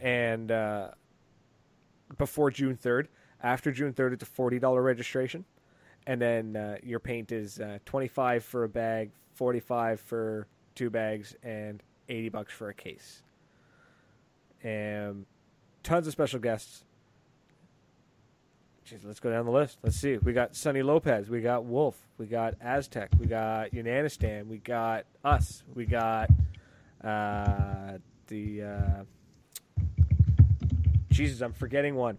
and 0.00 0.50
uh, 0.50 0.90
before 2.16 2.50
June 2.50 2.76
third. 2.76 3.08
After 3.40 3.70
June 3.70 3.92
third, 3.92 4.12
it's 4.12 4.24
a 4.24 4.26
forty 4.26 4.58
dollar 4.58 4.82
registration, 4.82 5.44
and 6.08 6.20
then 6.20 6.56
uh, 6.56 6.78
your 6.82 6.98
paint 6.98 7.30
is 7.30 7.60
uh, 7.60 7.78
twenty 7.84 8.08
five 8.08 8.42
for 8.44 8.64
a 8.64 8.68
bag, 8.68 9.10
forty 9.34 9.60
five 9.60 10.00
for 10.00 10.48
two 10.78 10.90
bags, 10.90 11.34
and 11.42 11.82
eighty 12.08 12.28
bucks 12.28 12.52
for 12.52 12.68
a 12.68 12.74
case. 12.74 13.22
And 14.62 15.26
tons 15.82 16.06
of 16.06 16.12
special 16.12 16.38
guests. 16.38 16.84
Jeez, 18.86 19.04
let's 19.04 19.20
go 19.20 19.30
down 19.30 19.44
the 19.44 19.50
list. 19.50 19.78
Let's 19.82 19.96
see. 19.96 20.16
We 20.18 20.32
got 20.32 20.56
Sonny 20.56 20.82
Lopez. 20.82 21.28
We 21.28 21.40
got 21.42 21.64
Wolf. 21.64 21.96
We 22.16 22.26
got 22.26 22.54
Aztec. 22.60 23.10
We 23.18 23.26
got 23.26 23.74
Unanistan. 23.74 24.48
We 24.48 24.58
got 24.58 25.04
us. 25.24 25.64
We 25.74 25.84
got 25.84 26.30
uh, 27.04 27.98
the. 28.28 28.62
Uh, 28.62 29.04
Jesus, 31.10 31.40
I'm 31.40 31.52
forgetting 31.52 31.96
one. 31.96 32.18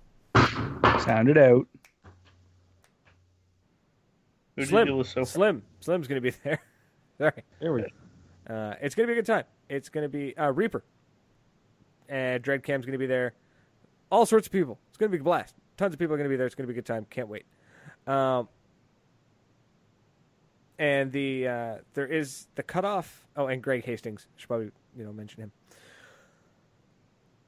Sound 1.06 1.30
it 1.30 1.38
out. 1.38 1.66
Who 4.58 4.66
Slim. 4.66 4.86
did 4.86 4.92
you 4.92 4.98
list 4.98 5.14
so? 5.14 5.24
Slim. 5.24 5.64
Slim's 5.80 6.08
going 6.08 6.22
to 6.22 6.32
be 6.32 6.36
there. 6.44 6.60
Sorry. 7.18 7.44
There 7.62 7.74
we 7.74 7.82
go. 7.82 7.88
Uh, 8.50 8.74
it's 8.82 8.96
going 8.96 9.08
to 9.08 9.14
be 9.14 9.20
a 9.20 9.22
good 9.22 9.28
time. 9.32 9.44
It's 9.70 9.90
going 9.90 10.04
to 10.04 10.10
be 10.10 10.36
uh, 10.36 10.52
Reaper. 10.52 10.84
And 12.08 12.44
Dreadcam's 12.44 12.86
going 12.86 12.94
to 12.94 12.98
be 12.98 13.06
there. 13.06 13.34
All 14.12 14.26
sorts 14.26 14.48
of 14.48 14.52
people. 14.52 14.80
It's 14.90 14.98
going 14.98 15.12
to 15.12 15.18
be 15.18 15.22
a 15.22 15.24
blast. 15.24 15.56
Tons 15.78 15.94
of 15.94 16.00
people 16.00 16.16
are 16.16 16.18
going 16.18 16.26
to 16.26 16.30
be 16.30 16.36
there. 16.36 16.48
It's 16.48 16.56
going 16.56 16.68
to 16.68 16.74
be 16.74 16.78
a 16.78 16.82
good 16.82 16.86
time. 16.86 17.06
Can't 17.10 17.28
wait. 17.28 17.46
Um, 18.08 18.50
and 20.80 21.12
the 21.12 21.48
uh, 21.48 21.76
there 21.94 22.08
is 22.08 22.48
the 22.56 22.64
cutoff. 22.64 23.28
Oh, 23.36 23.48
and 23.48 23.62
Greg 23.62 23.86
Hastings. 23.86 24.28
Should 24.38 24.48
probably 24.48 24.72
you 24.98 25.04
know 25.04 25.14
mention 25.14 25.44
him. 25.44 25.52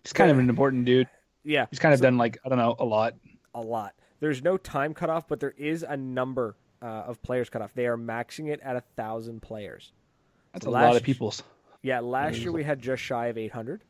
He's 0.04 0.14
kind 0.14 0.30
of 0.30 0.38
an 0.38 0.49
important 0.49 0.86
dude. 0.86 1.08
Yeah, 1.43 1.66
He's 1.72 1.80
kind 1.80 1.93
of 1.93 2.02
done 2.02 2.18
like 2.18 2.38
I 2.45 2.49
don't 2.49 2.58
know 2.60 2.76
a 2.78 2.86
lot. 2.86 3.16
a 3.56 3.62
lot. 3.62 3.95
There's 4.20 4.43
no 4.43 4.58
time 4.58 4.93
cutoff, 4.93 5.28
but 5.28 5.39
there 5.39 5.56
is 5.58 5.84
a 5.84 5.97
number 5.97 6.56
uh, 6.82 6.86
of 6.86 7.22
players 7.24 7.49
cutoff. 7.49 7.74
They 7.74 7.88
are 7.88 7.97
maxing 7.97 8.49
it 8.49 8.60
at 8.62 8.76
a 8.76 8.82
thousand 8.95 9.41
players. 9.41 9.93
That's 10.54 10.66
a 10.66 10.70
Last- 10.70 10.88
lot 10.88 10.95
of 10.97 11.04
people's. 11.04 11.43
Yeah, 11.84 11.99
last 11.99 12.38
year 12.39 12.52
we 12.52 12.64
had 12.64 12.80
just 12.80 13.02
shy 13.02 13.28
of 13.28 13.38
800, 13.38 13.84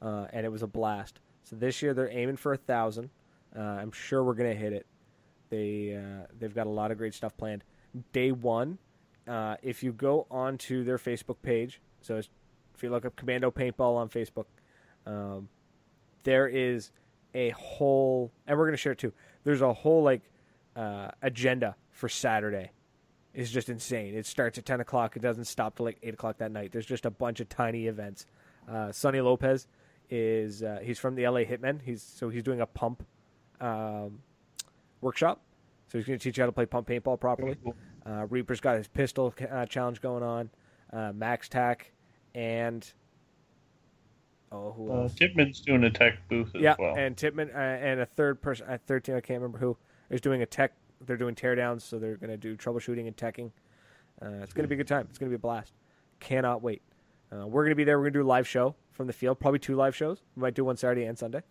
uh, 0.00 0.26
and 0.32 0.46
it 0.46 0.50
was 0.50 0.62
a 0.62 0.66
blast. 0.68 1.18
So 1.42 1.56
this 1.56 1.82
year 1.82 1.92
they're 1.92 2.10
aiming 2.10 2.36
for 2.36 2.52
a 2.52 2.56
thousand. 2.56 3.10
Uh, 3.56 3.60
I'm 3.60 3.90
sure 3.92 4.22
we're 4.22 4.34
gonna 4.34 4.54
hit 4.54 4.72
it. 4.72 4.86
They 5.50 5.94
uh, 5.96 6.26
they've 6.38 6.54
got 6.54 6.66
a 6.66 6.70
lot 6.70 6.90
of 6.90 6.98
great 6.98 7.12
stuff 7.14 7.36
planned. 7.36 7.64
Day 8.12 8.30
one, 8.32 8.78
uh, 9.28 9.56
if 9.62 9.82
you 9.82 9.92
go 9.92 10.26
onto 10.30 10.84
their 10.84 10.98
Facebook 10.98 11.36
page, 11.42 11.80
so 12.00 12.16
it's, 12.16 12.28
if 12.74 12.82
you 12.82 12.90
look 12.90 13.04
up 13.04 13.16
Commando 13.16 13.50
Paintball 13.50 13.96
on 13.96 14.08
Facebook, 14.08 14.46
um, 15.06 15.48
there 16.22 16.46
is 16.48 16.90
a 17.34 17.50
whole, 17.50 18.32
and 18.46 18.56
we're 18.58 18.66
gonna 18.66 18.76
share 18.76 18.92
it 18.92 18.98
too. 18.98 19.12
There's 19.42 19.60
a 19.62 19.72
whole 19.72 20.02
like 20.04 20.22
uh, 20.76 21.10
agenda 21.22 21.74
for 21.90 22.08
Saturday 22.08 22.70
is 23.34 23.50
just 23.50 23.68
insane. 23.68 24.14
It 24.14 24.26
starts 24.26 24.58
at 24.58 24.64
ten 24.64 24.80
o'clock. 24.80 25.16
It 25.16 25.22
doesn't 25.22 25.44
stop 25.46 25.76
till 25.76 25.86
like 25.86 25.98
eight 26.02 26.14
o'clock 26.14 26.38
that 26.38 26.52
night. 26.52 26.72
There's 26.72 26.86
just 26.86 27.04
a 27.06 27.10
bunch 27.10 27.40
of 27.40 27.48
tiny 27.48 27.86
events. 27.86 28.26
Uh, 28.70 28.92
Sonny 28.92 29.20
Lopez 29.20 29.66
is 30.10 30.62
uh, 30.62 30.78
he's 30.82 30.98
from 30.98 31.14
the 31.14 31.26
LA 31.26 31.40
Hitmen. 31.40 31.80
He's 31.82 32.02
so 32.02 32.28
he's 32.28 32.42
doing 32.42 32.60
a 32.60 32.66
pump 32.66 33.04
um, 33.60 34.20
workshop. 35.00 35.42
So 35.88 35.98
he's 35.98 36.06
going 36.06 36.18
to 36.18 36.22
teach 36.22 36.38
you 36.38 36.42
how 36.42 36.46
to 36.46 36.52
play 36.52 36.66
pump 36.66 36.88
paintball 36.88 37.20
properly. 37.20 37.56
Uh, 38.06 38.26
Reaper's 38.28 38.60
got 38.60 38.76
his 38.76 38.88
pistol 38.88 39.34
uh, 39.50 39.66
challenge 39.66 40.00
going 40.00 40.22
on. 40.22 40.50
Uh, 40.92 41.12
Max 41.14 41.48
Tack 41.48 41.92
and 42.34 42.90
oh 44.52 44.72
who 44.72 44.90
Uh. 44.90 45.08
Tippmann's 45.08 45.60
doing 45.60 45.84
a 45.84 45.90
tech 45.90 46.18
booth 46.28 46.54
as 46.54 46.62
yeah, 46.62 46.74
well. 46.78 46.94
and 46.96 47.16
Tippmann 47.16 47.50
uh, 47.54 47.58
and 47.58 48.00
a 48.00 48.06
third 48.06 48.40
person, 48.40 48.66
a 48.68 48.78
third 48.78 49.04
team 49.04 49.16
I 49.16 49.20
can't 49.20 49.40
remember 49.40 49.58
who 49.58 49.76
is 50.10 50.20
doing 50.20 50.42
a 50.42 50.46
tech. 50.46 50.72
They're 51.06 51.16
doing 51.16 51.34
teardowns, 51.34 51.82
so 51.82 51.98
they're 51.98 52.16
going 52.16 52.30
to 52.30 52.36
do 52.36 52.56
troubleshooting 52.56 53.06
and 53.06 53.16
teching. 53.16 53.50
Uh, 54.22 54.42
it's 54.42 54.52
going 54.52 54.64
to 54.64 54.68
be 54.68 54.74
a 54.74 54.78
good 54.78 54.88
time. 54.88 55.06
It's 55.10 55.18
going 55.18 55.28
to 55.30 55.36
be 55.36 55.36
a 55.36 55.38
blast. 55.38 55.72
Cannot 56.20 56.62
wait. 56.62 56.82
Uh, 57.32 57.46
we're 57.46 57.62
going 57.64 57.70
to 57.72 57.76
be 57.76 57.84
there. 57.84 57.98
We're 57.98 58.04
going 58.04 58.12
to 58.14 58.18
do 58.20 58.24
a 58.24 58.28
live 58.28 58.46
show 58.46 58.74
from 58.92 59.06
the 59.06 59.12
field, 59.12 59.40
probably 59.40 59.58
two 59.58 59.74
live 59.74 59.94
shows. 59.96 60.22
We 60.36 60.42
might 60.42 60.54
do 60.54 60.64
one 60.64 60.76
Saturday 60.76 61.04
and 61.04 61.18
Sunday, 61.18 61.42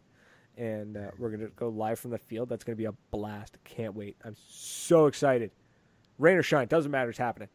and 0.58 0.95
uh, 0.97 1.12
we're 1.18 1.30
going 1.30 1.41
to 1.41 1.47
go 1.56 1.68
live 1.70 1.99
from 1.99 2.12
the 2.12 2.18
field. 2.18 2.47
That's 2.49 2.64
going 2.64 2.76
to 2.76 2.82
be 2.82 2.86
a 2.86 2.93
blast. 3.12 3.58
Can't 3.66 3.93
wait. 3.95 4.16
I'm 4.24 4.36
so 4.47 5.08
excited. 5.08 5.51
Rain 6.20 6.38
or 6.38 6.43
shine, 6.43 6.68
doesn't 6.68 6.91
matter. 6.91 7.10
It's 7.10 7.20
happening. 7.20 7.49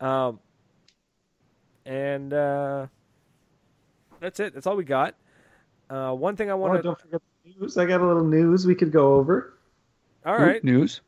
Um, 0.00 0.40
and 1.84 2.32
uh, 2.32 2.86
that's 4.20 4.40
it. 4.40 4.54
That's 4.54 4.66
all 4.66 4.76
we 4.76 4.84
got. 4.84 5.14
Uh, 5.90 6.12
one 6.12 6.36
thing 6.36 6.48
I 6.50 6.52
Oh, 6.52 6.56
want 6.58 6.76
to. 6.76 6.82
don't 6.82 7.00
forget 7.00 7.20
the 7.44 7.54
news. 7.60 7.76
I 7.76 7.86
got 7.86 8.00
a 8.00 8.06
little 8.06 8.24
news 8.24 8.66
we 8.66 8.74
could 8.74 8.92
go 8.92 9.14
over. 9.14 9.54
all 10.24 10.36
right. 10.38 10.62
News. 10.62 11.00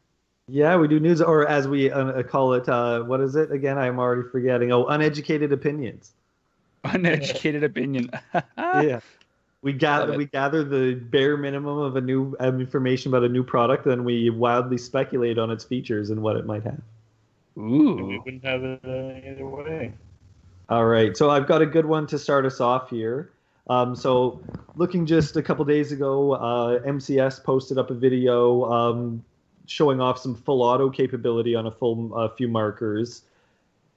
Yeah, 0.50 0.76
we 0.76 0.88
do 0.88 0.98
news, 0.98 1.22
or 1.22 1.46
as 1.46 1.68
we 1.68 1.92
uh, 1.92 2.24
call 2.24 2.54
it, 2.54 2.68
uh, 2.68 3.02
what 3.04 3.20
is 3.20 3.36
it 3.36 3.52
again? 3.52 3.78
I'm 3.78 4.00
already 4.00 4.28
forgetting. 4.28 4.72
Oh, 4.72 4.84
uneducated 4.86 5.52
opinions. 5.52 6.12
Uneducated 6.82 7.62
opinion. 7.62 8.10
yeah, 8.58 8.98
we 9.62 9.72
gather 9.72 10.16
we 10.16 10.26
gather 10.26 10.64
the 10.64 10.94
bare 10.94 11.36
minimum 11.36 11.78
of 11.78 11.94
a 11.94 12.00
new 12.00 12.34
um, 12.40 12.60
information 12.60 13.12
about 13.12 13.22
a 13.22 13.28
new 13.28 13.44
product, 13.44 13.86
and 13.86 14.04
we 14.04 14.28
wildly 14.30 14.76
speculate 14.76 15.38
on 15.38 15.52
its 15.52 15.62
features 15.62 16.10
and 16.10 16.20
what 16.20 16.36
it 16.36 16.46
might 16.46 16.64
have. 16.64 16.80
Ooh, 17.56 18.06
we 18.06 18.18
wouldn't 18.18 18.44
have 18.44 18.64
it 18.64 18.80
uh, 18.84 19.30
either 19.30 19.46
way. 19.46 19.92
All 20.68 20.86
right, 20.86 21.16
so 21.16 21.30
I've 21.30 21.46
got 21.46 21.62
a 21.62 21.66
good 21.66 21.86
one 21.86 22.08
to 22.08 22.18
start 22.18 22.44
us 22.44 22.60
off 22.60 22.90
here. 22.90 23.30
Um, 23.68 23.94
so, 23.94 24.40
looking 24.74 25.06
just 25.06 25.36
a 25.36 25.42
couple 25.42 25.64
days 25.64 25.92
ago, 25.92 26.32
uh, 26.32 26.80
MCS 26.80 27.44
posted 27.44 27.78
up 27.78 27.90
a 27.90 27.94
video 27.94 28.64
um, 28.64 29.22
showing 29.70 30.00
off 30.00 30.18
some 30.18 30.34
full 30.34 30.62
auto 30.62 30.90
capability 30.90 31.54
on 31.54 31.66
a 31.66 31.70
full 31.70 32.12
uh, 32.14 32.28
few 32.28 32.48
markers, 32.48 33.22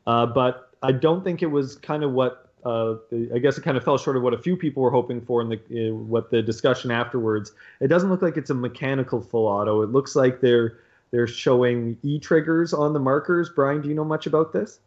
uh, 0.05 0.26
but 0.26 0.69
I 0.84 0.91
don't 0.91 1.24
think 1.24 1.41
it 1.41 1.47
was 1.47 1.76
kind 1.76 2.03
of 2.03 2.11
what 2.11 2.49
uh, 2.65 2.95
I 3.34 3.39
guess 3.39 3.57
it 3.57 3.61
kind 3.61 3.76
of 3.76 3.84
fell 3.84 3.97
short 3.97 4.15
of 4.15 4.24
what 4.24 4.34
a 4.34 4.38
few 4.38 4.55
people 4.55 4.84
were 4.84 4.91
hoping 4.91 5.19
for 5.19 5.41
in 5.41 5.49
the 5.49 5.89
uh, 5.89 5.93
what 5.93 6.30
the 6.30 6.41
discussion 6.41 6.91
afterwards. 6.91 7.51
It 7.80 7.88
doesn't 7.88 8.09
look 8.09 8.21
like 8.21 8.38
it's 8.38 8.49
a 8.49 8.55
mechanical 8.55 9.21
full 9.21 9.47
auto. 9.47 9.82
It 9.82 9.89
looks 9.89 10.15
like 10.15 10.39
they're 10.39 10.78
they're 11.11 11.28
showing 11.28 11.97
e 12.03 12.19
triggers 12.19 12.74
on 12.74 12.93
the 12.93 12.99
markers. 12.99 13.49
Brian, 13.49 13.82
do 13.82 13.89
you 13.89 13.95
know 13.95 14.05
much 14.05 14.28
about 14.28 14.53
this? 14.53 14.80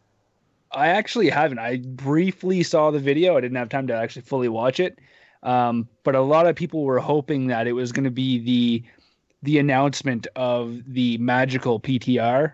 I 0.72 0.88
actually 0.88 1.30
haven't. 1.30 1.58
I 1.58 1.78
briefly 1.78 2.62
saw 2.62 2.90
the 2.90 2.98
video. 2.98 3.36
I 3.36 3.40
didn't 3.40 3.56
have 3.56 3.68
time 3.68 3.86
to 3.88 3.94
actually 3.94 4.22
fully 4.22 4.48
watch 4.48 4.80
it. 4.80 4.98
Um, 5.42 5.88
but 6.02 6.14
a 6.14 6.20
lot 6.20 6.46
of 6.46 6.56
people 6.56 6.82
were 6.82 6.98
hoping 6.98 7.46
that 7.48 7.66
it 7.66 7.72
was 7.72 7.92
going 7.92 8.04
to 8.04 8.10
be 8.10 8.38
the 8.40 8.82
the 9.46 9.58
announcement 9.58 10.26
of 10.34 10.82
the 10.92 11.16
magical 11.18 11.78
PTR 11.78 12.52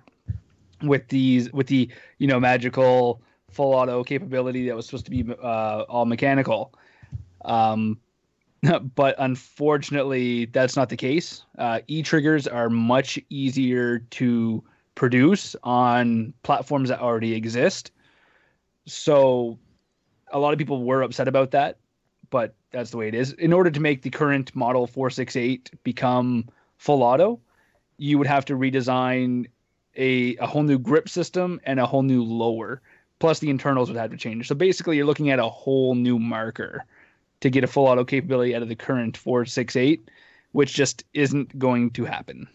with 0.82 1.08
these 1.08 1.50
with 1.52 1.66
the 1.66 1.90
you 2.18 2.26
know 2.26 2.38
magical 2.38 3.22
full 3.50 3.72
auto 3.72 4.04
capability 4.04 4.66
that 4.66 4.76
was 4.76 4.86
supposed 4.86 5.06
to 5.06 5.10
be 5.10 5.24
uh, 5.42 5.84
all 5.88 6.04
mechanical. 6.04 6.74
Um, 7.46 7.98
but 8.94 9.14
unfortunately, 9.18 10.44
that's 10.46 10.76
not 10.76 10.90
the 10.90 10.96
case. 10.96 11.42
Uh, 11.58 11.80
e 11.88 12.02
triggers 12.02 12.46
are 12.46 12.68
much 12.68 13.18
easier 13.30 14.00
to 14.10 14.62
produce 14.94 15.56
on 15.62 16.34
platforms 16.42 16.90
that 16.90 17.00
already 17.00 17.34
exist. 17.34 17.90
So 18.86 19.58
a 20.30 20.38
lot 20.38 20.52
of 20.52 20.58
people 20.58 20.84
were 20.84 21.02
upset 21.02 21.26
about 21.26 21.52
that, 21.52 21.78
but 22.28 22.54
that's 22.70 22.90
the 22.90 22.98
way 22.98 23.08
it 23.08 23.14
is. 23.14 23.32
In 23.34 23.54
order 23.54 23.70
to 23.70 23.80
make 23.80 24.02
the 24.02 24.10
current 24.10 24.54
model 24.54 24.86
468 24.86 25.70
become 25.84 26.48
full 26.82 27.04
auto, 27.04 27.38
you 27.96 28.18
would 28.18 28.26
have 28.26 28.44
to 28.44 28.54
redesign 28.54 29.46
a, 29.96 30.36
a 30.38 30.46
whole 30.46 30.64
new 30.64 30.80
grip 30.80 31.08
system 31.08 31.60
and 31.62 31.78
a 31.78 31.86
whole 31.86 32.02
new 32.02 32.24
lower. 32.24 32.82
Plus, 33.20 33.38
the 33.38 33.50
internals 33.50 33.88
would 33.88 33.96
have 33.96 34.10
to 34.10 34.16
change. 34.16 34.48
So 34.48 34.56
basically, 34.56 34.96
you're 34.96 35.06
looking 35.06 35.30
at 35.30 35.38
a 35.38 35.48
whole 35.48 35.94
new 35.94 36.18
marker 36.18 36.84
to 37.40 37.50
get 37.50 37.62
a 37.62 37.68
full 37.68 37.86
auto 37.86 38.04
capability 38.04 38.56
out 38.56 38.62
of 38.62 38.68
the 38.68 38.74
current 38.74 39.16
468, 39.16 40.08
which 40.50 40.74
just 40.74 41.04
isn't 41.14 41.56
going 41.56 41.92
to 41.92 42.04
happen. 42.04 42.48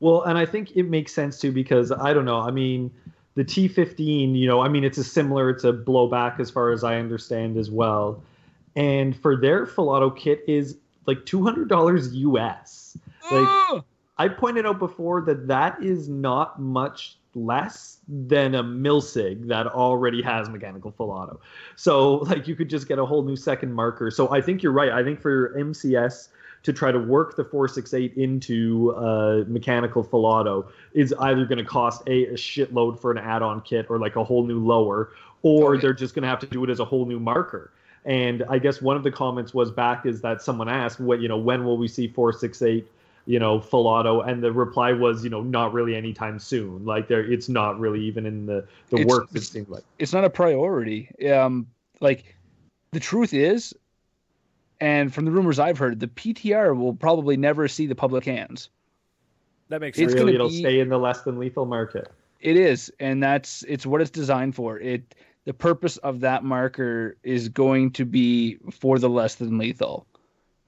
Well, 0.00 0.22
and 0.22 0.38
I 0.38 0.46
think 0.46 0.74
it 0.76 0.84
makes 0.84 1.12
sense 1.12 1.38
too 1.38 1.52
because 1.52 1.92
I 1.92 2.14
don't 2.14 2.24
know. 2.24 2.40
I 2.40 2.52
mean, 2.52 2.90
the 3.34 3.44
T15, 3.44 4.34
you 4.34 4.46
know, 4.46 4.62
I 4.62 4.68
mean, 4.68 4.82
it's 4.82 4.96
a 4.96 5.04
similar, 5.04 5.50
it's 5.50 5.64
a 5.64 5.74
blowback 5.74 6.40
as 6.40 6.50
far 6.50 6.70
as 6.70 6.84
I 6.84 6.96
understand 6.96 7.58
as 7.58 7.70
well. 7.70 8.22
And 8.76 9.14
for 9.14 9.36
their 9.36 9.66
full 9.66 9.90
auto 9.90 10.08
kit 10.08 10.42
is 10.48 10.78
like 11.06 11.18
$200 11.26 12.08
US. 12.12 12.83
Like! 13.30 13.84
I 14.16 14.28
pointed 14.28 14.64
out 14.66 14.78
before 14.78 15.22
that 15.22 15.48
that 15.48 15.82
is 15.82 16.08
not 16.08 16.60
much 16.60 17.18
less 17.34 17.98
than 18.06 18.54
a 18.54 18.62
Milsig 18.62 19.48
that 19.48 19.66
already 19.66 20.22
has 20.22 20.48
mechanical 20.48 20.92
full 20.92 21.10
auto. 21.10 21.40
So 21.76 22.16
like 22.18 22.46
you 22.46 22.54
could 22.54 22.70
just 22.70 22.86
get 22.86 22.98
a 22.98 23.04
whole 23.04 23.22
new 23.22 23.36
second 23.36 23.72
marker. 23.72 24.10
So 24.10 24.32
I 24.32 24.40
think 24.40 24.62
you're 24.62 24.72
right. 24.72 24.90
I 24.90 25.02
think 25.02 25.20
for 25.20 25.52
MCS 25.58 26.28
to 26.62 26.72
try 26.72 26.92
to 26.92 26.98
work 26.98 27.36
the 27.36 27.44
468 27.44 28.16
into 28.16 28.94
uh, 28.94 29.44
mechanical 29.48 30.02
full 30.02 30.24
auto 30.24 30.68
is 30.94 31.12
either 31.20 31.44
going 31.44 31.58
to 31.58 31.64
cost 31.64 32.02
a, 32.06 32.26
a 32.26 32.34
shitload 32.34 32.98
for 32.98 33.10
an 33.10 33.18
add-on 33.18 33.60
kit 33.62 33.86
or 33.90 33.98
like 33.98 34.16
a 34.16 34.24
whole 34.24 34.46
new 34.46 34.64
lower, 34.64 35.10
or 35.42 35.74
yeah. 35.74 35.80
they're 35.82 35.92
just 35.92 36.14
going 36.14 36.22
to 36.22 36.28
have 36.28 36.38
to 36.38 36.46
do 36.46 36.64
it 36.64 36.70
as 36.70 36.80
a 36.80 36.84
whole 36.84 37.04
new 37.04 37.20
marker. 37.20 37.72
And 38.06 38.44
I 38.48 38.58
guess 38.58 38.80
one 38.80 38.96
of 38.96 39.02
the 39.02 39.10
comments 39.10 39.52
was 39.52 39.70
back 39.70 40.06
is 40.06 40.20
that 40.22 40.40
someone 40.40 40.68
asked, 40.68 41.00
"What 41.00 41.20
you 41.20 41.28
know, 41.28 41.38
when 41.38 41.64
will 41.64 41.76
we 41.76 41.88
see 41.88 42.06
468 42.06 42.86
you 43.26 43.38
know, 43.38 43.58
full 43.60 43.86
auto, 43.86 44.20
and 44.20 44.42
the 44.42 44.52
reply 44.52 44.92
was, 44.92 45.24
you 45.24 45.30
know, 45.30 45.42
not 45.42 45.72
really 45.72 45.94
anytime 45.96 46.38
soon. 46.38 46.84
Like 46.84 47.08
there, 47.08 47.24
it's 47.24 47.48
not 47.48 47.78
really 47.80 48.00
even 48.00 48.26
in 48.26 48.46
the 48.46 48.66
the 48.90 48.96
It's- 48.98 49.06
works. 49.06 49.30
It 49.32 49.36
it's- 49.36 49.48
seemed 49.48 49.68
like. 49.68 49.84
it's 49.98 50.12
not 50.12 50.24
a 50.24 50.30
priority. 50.30 51.10
Um, 51.30 51.66
like 52.00 52.36
the 52.92 53.00
truth 53.00 53.32
is, 53.32 53.74
and 54.80 55.12
from 55.14 55.24
the 55.24 55.30
rumors 55.30 55.58
I've 55.58 55.78
heard, 55.78 56.00
the 56.00 56.08
PTR 56.08 56.76
will 56.76 56.94
probably 56.94 57.36
never 57.36 57.68
see 57.68 57.86
the 57.86 57.94
public 57.94 58.24
hands. 58.24 58.68
That 59.68 59.80
makes 59.80 59.98
It's 59.98 60.12
sense. 60.12 60.14
gonna 60.14 60.24
really, 60.26 60.34
it'll 60.34 60.48
be- 60.48 60.58
stay 60.60 60.80
in 60.80 60.88
the 60.88 60.98
less 60.98 61.22
than 61.22 61.38
lethal 61.38 61.64
market. 61.64 62.08
It 62.40 62.56
is, 62.56 62.92
and 63.00 63.22
that's 63.22 63.64
it's 63.66 63.86
what 63.86 64.00
it's 64.02 64.10
designed 64.10 64.54
for. 64.54 64.78
It 64.78 65.14
the 65.46 65.54
purpose 65.54 65.96
of 65.98 66.20
that 66.20 66.42
marker 66.44 67.16
is 67.22 67.48
going 67.48 67.90
to 67.92 68.04
be 68.04 68.56
for 68.70 68.98
the 68.98 69.08
less 69.10 69.36
than 69.36 69.56
lethal, 69.58 70.06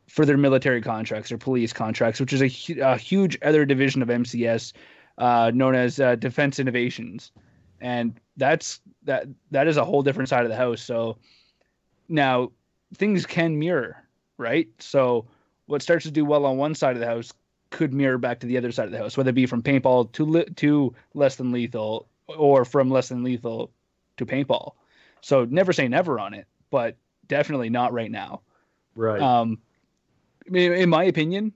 for 0.09 0.25
their 0.25 0.37
military 0.37 0.81
contracts 0.81 1.33
or 1.33 1.39
police 1.39 1.73
contracts, 1.73 2.21
which 2.21 2.33
is 2.33 2.43
a, 2.43 2.49
hu- 2.49 2.83
a 2.83 2.97
huge 2.97 3.39
other 3.43 3.65
division 3.65 4.03
of 4.03 4.09
MCS, 4.09 4.73
uh, 5.19 5.51
known 5.55 5.75
as 5.75 5.99
uh, 5.99 6.15
Defense 6.17 6.59
Innovations, 6.59 7.33
and 7.81 8.19
that's 8.37 8.81
that 9.05 9.27
that 9.51 9.67
is 9.67 9.77
a 9.77 9.85
whole 9.85 10.03
different 10.03 10.29
side 10.29 10.45
of 10.45 10.51
the 10.51 10.57
house. 10.57 10.81
So 10.81 11.19
now 12.09 12.53
things 12.95 13.27
can 13.27 13.59
mirror, 13.59 14.03
right? 14.39 14.69
So 14.79 15.27
what 15.67 15.83
starts 15.83 16.05
to 16.05 16.11
do 16.11 16.25
well 16.25 16.47
on 16.47 16.57
one 16.57 16.75
side 16.75 16.95
of 16.95 17.01
the 17.01 17.07
house 17.07 17.33
could 17.71 17.93
mirror 17.93 18.19
back 18.19 18.41
to 18.41 18.47
the 18.47 18.57
other 18.57 18.73
side 18.73 18.87
of 18.87 18.93
the 18.93 18.99
house, 18.99 19.17
whether 19.17 19.31
it 19.31 19.35
be 19.35 19.47
from 19.47 19.63
paintball 19.63 20.13
to 20.13 20.25
li- 20.25 20.47
to 20.57 20.95
less 21.15 21.37
than 21.37 21.53
lethal, 21.53 22.09
or 22.29 22.65
from 22.65 22.91
less 22.91 23.09
than 23.09 23.23
lethal 23.25 23.71
to 24.17 24.27
paintball. 24.27 24.73
So 25.21 25.45
never 25.45 25.73
say 25.73 25.89
never 25.89 26.21
on 26.21 26.35
it, 26.35 26.47
but 26.71 26.97
definitely 27.27 27.71
not 27.71 27.93
right 27.93 28.11
now. 28.11 28.43
Right. 28.95 29.21
Um, 29.21 29.59
in 30.53 30.89
my 30.89 31.05
opinion, 31.05 31.53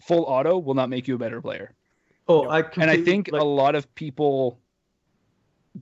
full 0.00 0.24
auto 0.24 0.58
will 0.58 0.74
not 0.74 0.88
make 0.88 1.08
you 1.08 1.14
a 1.14 1.18
better 1.18 1.40
player, 1.40 1.74
oh, 2.28 2.48
I 2.48 2.62
and 2.76 2.90
I 2.90 3.02
think 3.02 3.30
like, 3.32 3.40
a 3.40 3.44
lot 3.44 3.74
of 3.74 3.92
people 3.94 4.58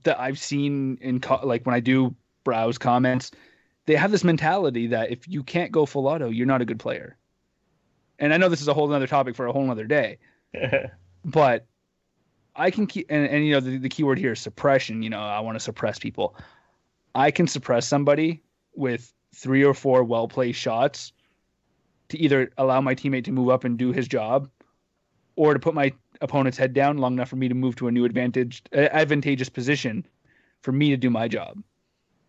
that 0.03 0.19
I've 0.19 0.39
seen 0.39 0.97
in 1.01 1.19
co- 1.19 1.45
like 1.45 1.65
when 1.65 1.75
I 1.75 1.79
do 1.79 2.15
browse 2.43 2.77
comments, 2.77 3.31
they 3.85 3.95
have 3.95 4.11
this 4.11 4.23
mentality 4.23 4.87
that 4.87 5.11
if 5.11 5.27
you 5.27 5.43
can't 5.43 5.71
go 5.71 5.85
full 5.85 6.07
auto, 6.07 6.29
you're 6.29 6.47
not 6.47 6.61
a 6.61 6.65
good 6.65 6.79
player. 6.79 7.17
And 8.19 8.33
I 8.33 8.37
know 8.37 8.49
this 8.49 8.61
is 8.61 8.67
a 8.67 8.73
whole 8.73 8.91
other 8.91 9.07
topic 9.07 9.35
for 9.35 9.45
a 9.45 9.51
whole 9.51 9.69
other 9.69 9.85
day, 9.85 10.17
but 11.25 11.65
I 12.55 12.71
can 12.71 12.87
keep 12.87 13.07
and, 13.09 13.27
and 13.27 13.45
you 13.45 13.53
know 13.53 13.59
the, 13.59 13.77
the 13.77 13.89
key 13.89 14.03
word 14.03 14.17
here 14.17 14.33
is 14.33 14.39
suppression. 14.39 15.03
You 15.03 15.09
know, 15.09 15.19
I 15.19 15.39
want 15.41 15.55
to 15.55 15.59
suppress 15.59 15.99
people. 15.99 16.35
I 17.13 17.31
can 17.31 17.47
suppress 17.47 17.87
somebody 17.87 18.41
with 18.73 19.13
three 19.33 19.63
or 19.63 19.73
four 19.73 20.03
well 20.03 20.27
placed 20.27 20.59
shots 20.59 21.11
to 22.09 22.17
either 22.19 22.51
allow 22.57 22.81
my 22.81 22.95
teammate 22.95 23.25
to 23.25 23.31
move 23.31 23.49
up 23.49 23.63
and 23.63 23.77
do 23.77 23.91
his 23.91 24.07
job, 24.07 24.49
or 25.35 25.53
to 25.53 25.59
put 25.59 25.73
my 25.73 25.93
opponent's 26.21 26.57
head 26.57 26.73
down 26.73 26.97
long 26.97 27.13
enough 27.13 27.29
for 27.29 27.35
me 27.35 27.47
to 27.47 27.55
move 27.55 27.75
to 27.75 27.87
a 27.87 27.91
new 27.91 28.05
advantage 28.05 28.61
uh, 28.73 28.87
advantageous 28.91 29.49
position 29.49 30.05
for 30.61 30.71
me 30.71 30.89
to 30.89 30.97
do 30.97 31.09
my 31.09 31.27
job. 31.27 31.61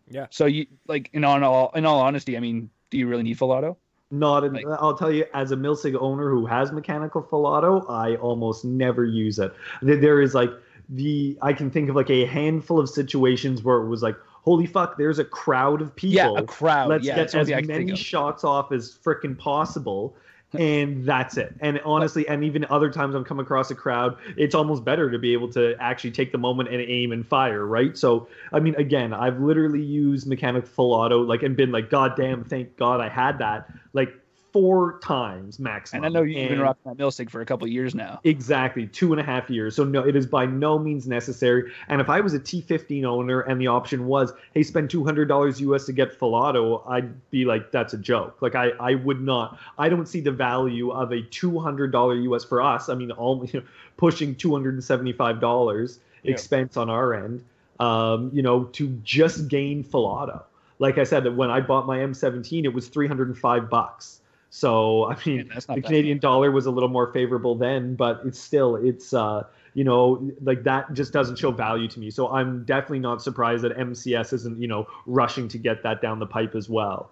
Yeah. 0.09 0.27
So 0.29 0.45
you 0.45 0.67
like 0.87 1.09
in 1.13 1.23
on 1.23 1.43
all 1.43 1.71
in 1.75 1.85
all 1.85 1.99
honesty, 1.99 2.37
I 2.37 2.39
mean, 2.39 2.69
do 2.89 2.97
you 2.97 3.07
really 3.07 3.23
need 3.23 3.37
full 3.37 3.51
auto? 3.51 3.77
not. 4.09 4.43
In, 4.45 4.53
like- 4.53 4.65
I'll 4.79 4.97
tell 4.97 5.11
you, 5.11 5.25
as 5.33 5.51
a 5.51 5.55
Milsig 5.57 5.95
owner 5.99 6.29
who 6.29 6.45
has 6.45 6.71
mechanical 6.71 7.21
full 7.21 7.45
auto, 7.45 7.85
I 7.87 8.15
almost 8.15 8.63
never 8.63 9.05
use 9.05 9.37
it. 9.39 9.53
There- 9.81 9.97
There 9.97 10.21
is 10.21 10.33
like 10.33 10.49
the 10.89 11.37
I 11.41 11.51
can 11.51 11.69
think 11.69 11.89
of 11.89 11.95
like 11.95 12.09
a 12.09 12.25
handful 12.25 12.79
of 12.79 12.89
situations 12.89 13.63
where 13.63 13.77
it 13.77 13.87
was 13.87 14.01
like, 14.01 14.15
holy 14.47 14.65
fuck, 14.65 14.97
there's 14.97 15.19
a 15.19 15.25
crowd 15.25 15.81
of 15.81 15.93
people. 15.93 16.35
Yeah, 16.35 16.41
a 16.41 16.43
crowd. 16.43 16.87
Let's 16.87 17.05
yeah, 17.05 17.15
get 17.15 17.21
that's 17.21 17.33
the 17.33 17.39
only 17.39 17.53
as 17.53 17.57
thing 17.57 17.57
I 17.57 17.59
can 17.59 17.67
think 17.67 17.79
many 17.87 17.91
of. 17.91 17.99
shots 17.99 18.45
off 18.45 18.71
as 18.71 18.97
freaking 18.97 19.37
possible. 19.37 20.15
And 20.57 21.05
that's 21.05 21.35
it. 21.35 21.53
And 21.59 21.81
honestly, 21.83 22.25
and 22.29 22.41
even 22.41 22.65
other 22.69 22.89
times 22.89 23.17
I've 23.17 23.25
come 23.25 23.41
across 23.41 23.69
a 23.69 23.75
crowd, 23.75 24.15
it's 24.37 24.55
almost 24.55 24.85
better 24.85 25.11
to 25.11 25.19
be 25.19 25.33
able 25.33 25.51
to 25.51 25.75
actually 25.81 26.11
take 26.11 26.31
the 26.31 26.37
moment 26.37 26.69
and 26.69 26.79
aim 26.79 27.11
and 27.11 27.27
fire, 27.27 27.65
right? 27.65 27.97
So, 27.97 28.29
I 28.53 28.61
mean, 28.61 28.73
again, 28.75 29.11
I've 29.11 29.41
literally 29.41 29.81
used 29.81 30.25
mechanic 30.25 30.65
full 30.65 30.93
auto, 30.93 31.19
like, 31.19 31.43
and 31.43 31.57
been 31.57 31.73
like, 31.73 31.89
God 31.89 32.15
damn, 32.15 32.45
thank 32.45 32.77
God 32.77 33.01
I 33.01 33.09
had 33.09 33.39
that, 33.39 33.69
like, 33.91 34.15
four 34.53 34.99
times 34.99 35.59
maximum. 35.59 36.03
And 36.03 36.05
I 36.05 36.19
know 36.19 36.23
you've 36.23 36.49
been 36.49 36.59
rocking 36.59 36.81
that 36.85 36.97
Milsig 36.97 37.29
for 37.29 37.41
a 37.41 37.45
couple 37.45 37.65
of 37.65 37.71
years 37.71 37.93
now. 37.93 38.19
Exactly, 38.23 38.87
two 38.87 39.11
and 39.11 39.19
a 39.19 39.23
half 39.23 39.49
years. 39.49 39.75
So 39.75 39.83
no, 39.83 40.05
it 40.05 40.15
is 40.15 40.25
by 40.25 40.45
no 40.45 40.79
means 40.79 41.07
necessary. 41.07 41.71
And 41.89 41.99
if 42.01 42.09
I 42.09 42.21
was 42.21 42.33
a 42.33 42.39
T15 42.39 43.03
owner 43.03 43.41
and 43.41 43.59
the 43.59 43.67
option 43.67 44.07
was, 44.07 44.33
hey, 44.53 44.63
spend 44.63 44.89
two 44.89 45.03
hundred 45.03 45.27
dollars 45.27 45.59
US 45.61 45.85
to 45.85 45.93
get 45.93 46.13
full 46.13 46.33
auto, 46.35 46.83
I'd 46.87 47.29
be 47.29 47.45
like, 47.45 47.71
that's 47.71 47.93
a 47.93 47.97
joke. 47.97 48.41
Like 48.41 48.55
I, 48.55 48.69
I 48.79 48.95
would 48.95 49.21
not. 49.21 49.59
I 49.77 49.89
don't 49.89 50.07
see 50.07 50.21
the 50.21 50.31
value 50.31 50.91
of 50.91 51.11
a 51.11 51.21
two 51.21 51.59
hundred 51.59 51.91
dollar 51.91 52.15
US 52.15 52.43
for 52.43 52.61
us. 52.61 52.89
I 52.89 52.95
mean, 52.95 53.11
all 53.11 53.45
you 53.53 53.59
know, 53.59 53.65
pushing 53.97 54.35
two 54.35 54.51
hundred 54.53 54.73
and 54.75 54.83
seventy 54.83 55.13
five 55.13 55.39
dollars 55.39 55.99
Yeah. 56.23 56.31
expense 56.31 56.77
on 56.77 56.89
our 56.89 57.13
end. 57.13 57.43
Um, 57.79 58.31
you 58.33 58.41
know, 58.41 58.63
to 58.63 58.87
just 59.03 59.49
gain 59.49 59.83
full 59.83 60.05
auto. 60.05 60.43
Like 60.79 60.97
I 60.97 61.03
said, 61.03 61.23
that 61.25 61.35
when 61.35 61.51
I 61.51 61.59
bought 61.59 61.85
my 61.85 61.99
M17, 61.99 62.63
it 62.63 62.73
was 62.73 62.87
three 62.87 63.07
hundred 63.07 63.27
and 63.27 63.37
five 63.37 63.69
bucks. 63.69 64.21
So 64.49 65.05
I 65.05 65.17
mean, 65.25 65.47
Yeah, 65.47 65.59
the 65.59 65.65
bad. 65.67 65.83
Canadian 65.83 66.19
dollar 66.19 66.51
was 66.51 66.65
a 66.65 66.71
little 66.71 66.89
more 66.89 67.11
favorable 67.11 67.55
then, 67.55 67.95
but 67.95 68.21
it's 68.25 68.39
still 68.39 68.75
it's 68.75 69.13
uh 69.13 69.43
you 69.73 69.83
know 69.83 70.31
like 70.41 70.63
that 70.63 70.93
just 70.93 71.13
doesn't 71.13 71.37
show 71.37 71.51
value 71.51 71.87
to 71.89 71.99
me. 71.99 72.09
So 72.09 72.29
I'm 72.29 72.63
definitely 72.63 72.99
not 72.99 73.21
surprised 73.21 73.63
that 73.63 73.77
MCS 73.77 74.33
isn't 74.33 74.59
you 74.59 74.67
know 74.67 74.87
rushing 75.05 75.47
to 75.49 75.57
get 75.57 75.83
that 75.83 76.01
down 76.01 76.19
the 76.19 76.27
pipe 76.27 76.55
as 76.55 76.69
well. 76.69 77.11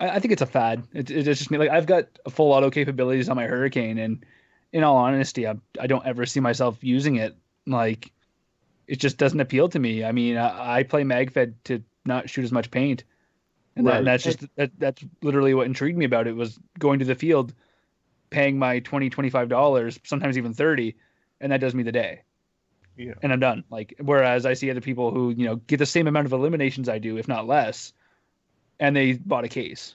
I, 0.00 0.10
I 0.10 0.18
think 0.18 0.32
it's 0.32 0.42
a 0.42 0.46
fad. 0.46 0.82
It, 0.92 1.10
it's 1.10 1.26
just 1.26 1.50
me. 1.50 1.58
Like 1.58 1.70
I've 1.70 1.86
got 1.86 2.06
a 2.24 2.30
full 2.30 2.52
auto 2.52 2.70
capabilities 2.70 3.28
on 3.28 3.36
my 3.36 3.44
Hurricane, 3.46 3.98
and 3.98 4.24
in 4.72 4.82
all 4.84 4.96
honesty, 4.96 5.46
I, 5.46 5.54
I 5.78 5.86
don't 5.86 6.06
ever 6.06 6.26
see 6.26 6.40
myself 6.40 6.78
using 6.80 7.16
it. 7.16 7.36
Like 7.66 8.10
it 8.86 8.98
just 8.98 9.18
doesn't 9.18 9.40
appeal 9.40 9.68
to 9.68 9.78
me. 9.78 10.04
I 10.04 10.12
mean, 10.12 10.36
I, 10.36 10.78
I 10.78 10.82
play 10.82 11.04
MagFed 11.04 11.54
to 11.64 11.82
not 12.04 12.28
shoot 12.28 12.44
as 12.44 12.52
much 12.52 12.70
paint, 12.70 13.04
and, 13.76 13.86
that, 13.86 13.98
and 13.98 14.06
that's 14.06 14.24
just 14.24 14.44
that, 14.56 14.70
that's 14.78 15.04
literally 15.22 15.54
what 15.54 15.66
intrigued 15.66 15.98
me 15.98 16.04
about 16.04 16.26
it 16.26 16.34
was 16.36 16.58
going 16.78 16.98
to 16.98 17.04
the 17.04 17.14
field, 17.14 17.54
paying 18.30 18.58
my 18.58 18.80
20 18.80 19.10
25 19.10 19.48
dollars, 19.48 19.98
sometimes 20.04 20.36
even 20.36 20.52
thirty, 20.52 20.96
and 21.40 21.52
that 21.52 21.60
does 21.60 21.74
me 21.74 21.82
the 21.82 21.92
day. 21.92 22.22
Yeah. 22.96 23.14
and 23.22 23.32
I'm 23.32 23.40
done. 23.40 23.64
Like 23.70 23.94
whereas 23.98 24.44
I 24.44 24.54
see 24.54 24.70
other 24.70 24.80
people 24.80 25.10
who 25.10 25.30
you 25.30 25.46
know 25.46 25.56
get 25.56 25.78
the 25.78 25.86
same 25.86 26.06
amount 26.06 26.26
of 26.26 26.32
eliminations 26.32 26.88
I 26.88 26.98
do, 26.98 27.16
if 27.16 27.28
not 27.28 27.46
less, 27.46 27.92
and 28.78 28.94
they 28.94 29.12
bought 29.12 29.44
a 29.44 29.48
case. 29.48 29.94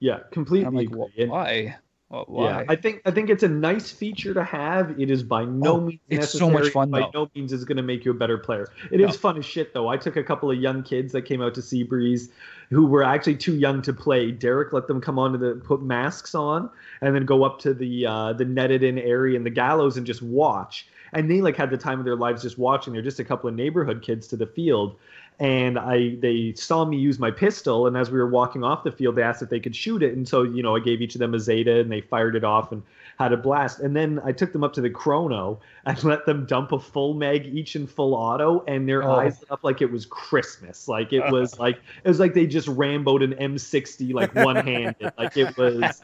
Yeah, 0.00 0.20
completely. 0.30 0.66
I'm 0.66 0.74
like, 0.74 0.88
well, 0.90 1.10
why? 1.16 1.76
Why? 2.10 2.44
Yeah, 2.50 2.64
I 2.68 2.74
think 2.74 3.02
I 3.06 3.12
think 3.12 3.30
it's 3.30 3.44
a 3.44 3.48
nice 3.48 3.92
feature 3.92 4.34
to 4.34 4.42
have. 4.42 4.98
It 5.00 5.10
is 5.12 5.22
by 5.22 5.44
no 5.44 5.76
Oh, 5.76 5.80
means 5.82 6.00
it's 6.08 6.30
so 6.30 6.50
much 6.50 6.70
fun, 6.70 6.90
By 6.90 7.02
though. 7.02 7.10
no 7.22 7.30
means 7.36 7.52
is 7.52 7.64
going 7.64 7.76
to 7.76 7.84
make 7.84 8.04
you 8.04 8.10
a 8.10 8.14
better 8.14 8.36
player. 8.36 8.68
It 8.90 9.00
is 9.00 9.06
No. 9.10 9.12
fun 9.12 9.38
as 9.38 9.44
shit 9.44 9.72
though. 9.74 9.86
I 9.86 9.96
took 9.96 10.16
a 10.16 10.24
couple 10.24 10.50
of 10.50 10.58
young 10.58 10.82
kids 10.82 11.12
that 11.12 11.22
came 11.22 11.40
out 11.40 11.54
to 11.54 11.60
Seabreeze, 11.60 12.30
who 12.70 12.86
were 12.86 13.04
actually 13.04 13.36
too 13.36 13.54
young 13.54 13.80
to 13.82 13.92
play. 13.92 14.32
Derek 14.32 14.72
let 14.72 14.88
them 14.88 15.00
come 15.00 15.20
on 15.20 15.30
to 15.32 15.38
the 15.38 15.54
put 15.64 15.82
masks 15.82 16.34
on 16.34 16.68
and 17.00 17.14
then 17.14 17.24
go 17.26 17.44
up 17.44 17.60
to 17.60 17.72
the 17.72 18.06
uh, 18.06 18.32
the 18.32 18.44
netted 18.44 18.82
in 18.82 18.98
area 18.98 19.36
and 19.36 19.46
the 19.46 19.50
gallows 19.50 19.96
and 19.96 20.04
just 20.04 20.20
watch. 20.22 20.88
and 21.12 21.28
they 21.30 21.40
like 21.40 21.56
had 21.56 21.70
the 21.70 21.76
time 21.78 21.98
of 22.00 22.04
their 22.04 22.16
lives 22.16 22.42
just 22.42 22.58
watching. 22.58 22.92
They're 22.92 23.02
just 23.02 23.18
a 23.20 23.24
couple 23.24 23.48
of 23.48 23.54
neighborhood 23.54 24.02
kids 24.02 24.26
to 24.28 24.36
the 24.36 24.46
field, 24.46 24.96
and 25.40 25.78
I 25.78 26.16
they 26.16 26.52
saw 26.54 26.84
me 26.84 26.98
use 26.98 27.18
my 27.18 27.30
pistol, 27.30 27.86
and 27.86 27.96
as 27.96 28.10
we 28.10 28.18
were 28.18 28.28
walking 28.28 28.62
off 28.62 28.84
the 28.84 28.92
field, 28.92 29.16
they 29.16 29.22
asked 29.22 29.42
if 29.42 29.48
they 29.48 29.58
could 29.58 29.74
shoot 29.74 30.02
it, 30.02 30.14
and 30.14 30.28
so 30.28 30.42
you 30.42 30.62
know 30.62 30.76
I 30.76 30.80
gave 30.80 31.00
each 31.00 31.14
of 31.14 31.18
them 31.18 31.34
a 31.34 31.40
Zeta, 31.40 31.80
and 31.80 31.90
they 31.90 32.02
fired 32.02 32.36
it 32.36 32.44
off 32.44 32.70
and 32.70 32.82
had 33.20 33.32
a 33.34 33.36
blast. 33.36 33.80
And 33.80 33.94
then 33.94 34.18
I 34.24 34.32
took 34.32 34.50
them 34.52 34.64
up 34.64 34.72
to 34.72 34.80
the 34.80 34.88
chrono 34.88 35.60
and 35.84 36.02
let 36.12 36.24
them 36.24 36.46
dump 36.46 36.72
a 36.72 36.78
full 36.80 37.12
mag 37.12 37.44
each 37.46 37.76
in 37.76 37.86
full 37.86 38.14
auto, 38.14 38.64
and 38.66 38.88
their 38.88 39.02
Oh. 39.04 39.12
eyes 39.12 39.38
lit 39.40 39.50
up 39.50 39.62
like 39.62 39.82
it 39.82 39.92
was 39.92 40.06
Christmas. 40.06 40.88
Like 40.88 41.12
it 41.12 41.22
was 41.30 41.58
like 41.58 41.76
it 42.02 42.08
was 42.08 42.18
like 42.18 42.32
they 42.32 42.46
just 42.46 42.66
ramboed 42.68 43.22
an 43.22 43.34
M60 43.34 44.14
like 44.14 44.34
one 44.34 44.56
handed. 44.56 45.12
like 45.18 45.36
it 45.36 45.54
was 45.58 46.00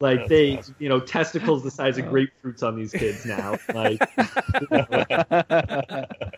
like 0.00 0.18
That's 0.18 0.28
they 0.28 0.58
awesome. 0.58 0.74
you 0.78 0.88
know 0.90 1.00
testicles 1.00 1.62
the 1.62 1.70
size 1.70 1.96
of 1.96 2.04
grapefruits 2.06 2.62
on 2.62 2.76
these 2.76 2.92
kids 2.92 3.24
now. 3.24 3.56
Like 3.74 4.00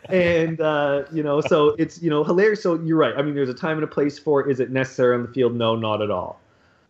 and 0.09 0.61
uh, 0.61 1.03
you 1.11 1.23
know, 1.23 1.41
so 1.41 1.69
it's 1.77 2.01
you 2.01 2.09
know 2.09 2.23
hilarious. 2.23 2.63
So 2.63 2.75
you're 2.81 2.97
right. 2.97 3.13
I 3.17 3.21
mean, 3.21 3.35
there's 3.35 3.49
a 3.49 3.53
time 3.53 3.77
and 3.77 3.83
a 3.83 3.87
place 3.87 4.17
for. 4.17 4.49
Is 4.49 4.59
it 4.61 4.71
necessary 4.71 5.15
on 5.15 5.23
the 5.23 5.27
field? 5.33 5.53
No, 5.55 5.75
not 5.75 6.01
at 6.01 6.09
all. 6.11 6.39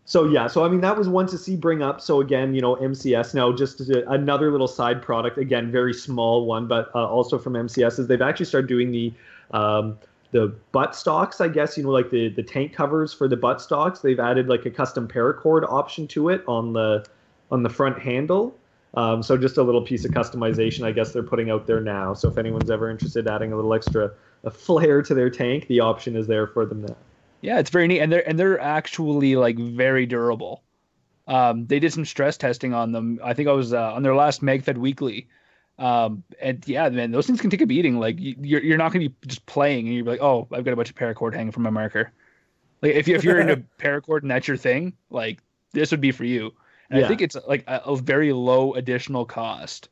So 0.07 0.25
yeah, 0.25 0.45
so 0.45 0.63
I 0.63 0.69
mean 0.69 0.81
that 0.81 0.95
was 0.95 1.09
one 1.09 1.25
to 1.27 1.37
see 1.37 1.55
bring 1.55 1.81
up. 1.81 1.99
So 1.99 2.21
again, 2.21 2.53
you 2.53 2.61
know 2.61 2.75
MCS 2.75 3.33
now 3.33 3.51
just 3.51 3.81
another 3.89 4.51
little 4.51 4.67
side 4.67 5.01
product. 5.01 5.39
Again, 5.39 5.71
very 5.71 5.93
small 5.93 6.45
one, 6.45 6.67
but 6.67 6.91
uh, 6.93 7.07
also 7.07 7.39
from 7.39 7.53
MCS 7.53 7.99
is 7.99 8.07
they've 8.07 8.21
actually 8.21 8.45
started 8.45 8.67
doing 8.67 8.91
the 8.91 9.11
um, 9.49 9.97
the 10.29 10.53
butt 10.71 10.95
stocks. 10.95 11.41
I 11.41 11.47
guess 11.47 11.75
you 11.75 11.83
know 11.83 11.89
like 11.89 12.11
the 12.11 12.29
the 12.29 12.43
tank 12.43 12.71
covers 12.71 13.13
for 13.13 13.27
the 13.27 13.35
butt 13.35 13.59
stocks. 13.59 13.99
They've 13.99 14.19
added 14.19 14.47
like 14.47 14.67
a 14.67 14.71
custom 14.71 15.07
paracord 15.07 15.67
option 15.67 16.07
to 16.09 16.29
it 16.29 16.43
on 16.47 16.73
the 16.73 17.03
on 17.51 17.63
the 17.63 17.69
front 17.69 17.97
handle. 17.97 18.55
Um, 18.93 19.23
so 19.23 19.37
just 19.37 19.57
a 19.57 19.63
little 19.63 19.81
piece 19.81 20.05
of 20.05 20.11
customization, 20.11 20.85
I 20.85 20.91
guess 20.91 21.11
they're 21.11 21.23
putting 21.23 21.49
out 21.49 21.67
there 21.67 21.81
now. 21.81 22.13
So 22.13 22.29
if 22.29 22.37
anyone's 22.37 22.71
ever 22.71 22.89
interested, 22.89 23.27
adding 23.27 23.51
a 23.51 23.55
little 23.55 23.73
extra 23.73 24.11
a 24.43 24.51
flair 24.51 25.01
to 25.01 25.13
their 25.15 25.31
tank, 25.31 25.67
the 25.67 25.79
option 25.79 26.15
is 26.15 26.27
there 26.27 26.45
for 26.45 26.65
them 26.65 26.83
now. 26.83 26.95
Yeah, 27.45 27.59
it's 27.59 27.69
very 27.69 27.87
neat, 27.87 27.99
and 28.01 28.11
they're 28.11 28.27
and 28.27 28.39
they're 28.39 28.59
actually 28.59 29.35
like 29.35 29.57
very 29.57 30.05
durable. 30.05 30.63
Um, 31.27 31.65
they 31.67 31.79
did 31.79 31.93
some 31.93 32.05
stress 32.05 32.37
testing 32.37 32.73
on 32.73 32.91
them. 32.91 33.19
I 33.23 33.33
think 33.33 33.47
I 33.47 33.51
was 33.53 33.73
uh, 33.73 33.93
on 33.93 34.03
their 34.03 34.15
last 34.15 34.41
MagFed 34.41 34.77
Weekly, 34.77 35.27
um, 35.79 36.23
and 36.41 36.63
yeah, 36.67 36.89
man, 36.89 37.11
those 37.11 37.27
things 37.27 37.41
can 37.41 37.49
take 37.49 37.61
a 37.61 37.65
beating. 37.67 37.99
Like 37.99 38.19
you- 38.19 38.35
you're 38.41 38.61
you're 38.63 38.77
not 38.77 38.91
gonna 38.93 39.09
be 39.09 39.15
just 39.27 39.45
playing, 39.45 39.87
and 39.87 39.95
you're 39.95 40.05
like, 40.05 40.21
oh, 40.21 40.47
I've 40.51 40.63
got 40.65 40.73
a 40.73 40.75
bunch 40.75 40.89
of 40.89 40.95
paracord 40.95 41.33
hanging 41.33 41.51
from 41.51 41.63
my 41.63 41.69
marker. 41.69 42.11
Like 42.81 42.93
if 42.95 43.07
you 43.07 43.15
if 43.15 43.23
you're 43.23 43.39
into 43.39 43.63
paracord 43.79 44.21
and 44.23 44.31
that's 44.31 44.47
your 44.47 44.57
thing, 44.57 44.93
like 45.09 45.39
this 45.71 45.91
would 45.91 46.01
be 46.01 46.11
for 46.11 46.25
you. 46.25 46.53
And 46.89 46.99
I 46.99 47.01
think 47.07 47.21
it's 47.21 47.35
like 47.47 47.63
a, 47.67 47.81
a 47.85 47.95
very 47.97 48.31
low 48.33 48.73
additional 48.73 49.25
cost. 49.25 49.89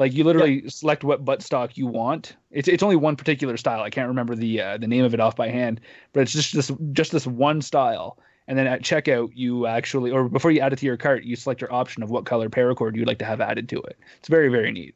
Like 0.00 0.14
you 0.14 0.24
literally 0.24 0.66
select 0.66 1.04
what 1.04 1.26
butt 1.26 1.42
stock 1.42 1.76
you 1.76 1.86
want. 1.86 2.34
It's 2.50 2.68
it's 2.68 2.82
only 2.82 2.96
one 2.96 3.16
particular 3.16 3.58
style. 3.58 3.82
I 3.82 3.90
can't 3.90 4.08
remember 4.08 4.34
the 4.34 4.58
uh, 4.58 4.78
the 4.78 4.86
name 4.86 5.04
of 5.04 5.12
it 5.12 5.20
off 5.20 5.36
by 5.36 5.48
hand, 5.48 5.78
but 6.14 6.22
it's 6.22 6.32
just 6.32 6.54
this 6.54 6.72
just 6.92 7.12
this 7.12 7.26
one 7.26 7.60
style. 7.60 8.16
And 8.48 8.56
then 8.56 8.66
at 8.66 8.80
checkout, 8.80 9.32
you 9.34 9.66
actually, 9.66 10.10
or 10.10 10.26
before 10.30 10.52
you 10.52 10.60
add 10.60 10.72
it 10.72 10.78
to 10.78 10.86
your 10.86 10.96
cart, 10.96 11.24
you 11.24 11.36
select 11.36 11.60
your 11.60 11.70
option 11.70 12.02
of 12.02 12.08
what 12.08 12.24
color 12.24 12.48
paracord 12.48 12.96
you'd 12.96 13.06
like 13.06 13.18
to 13.18 13.26
have 13.26 13.42
added 13.42 13.68
to 13.68 13.76
it. 13.82 13.98
It's 14.18 14.28
very 14.28 14.48
very 14.48 14.72
neat. 14.72 14.94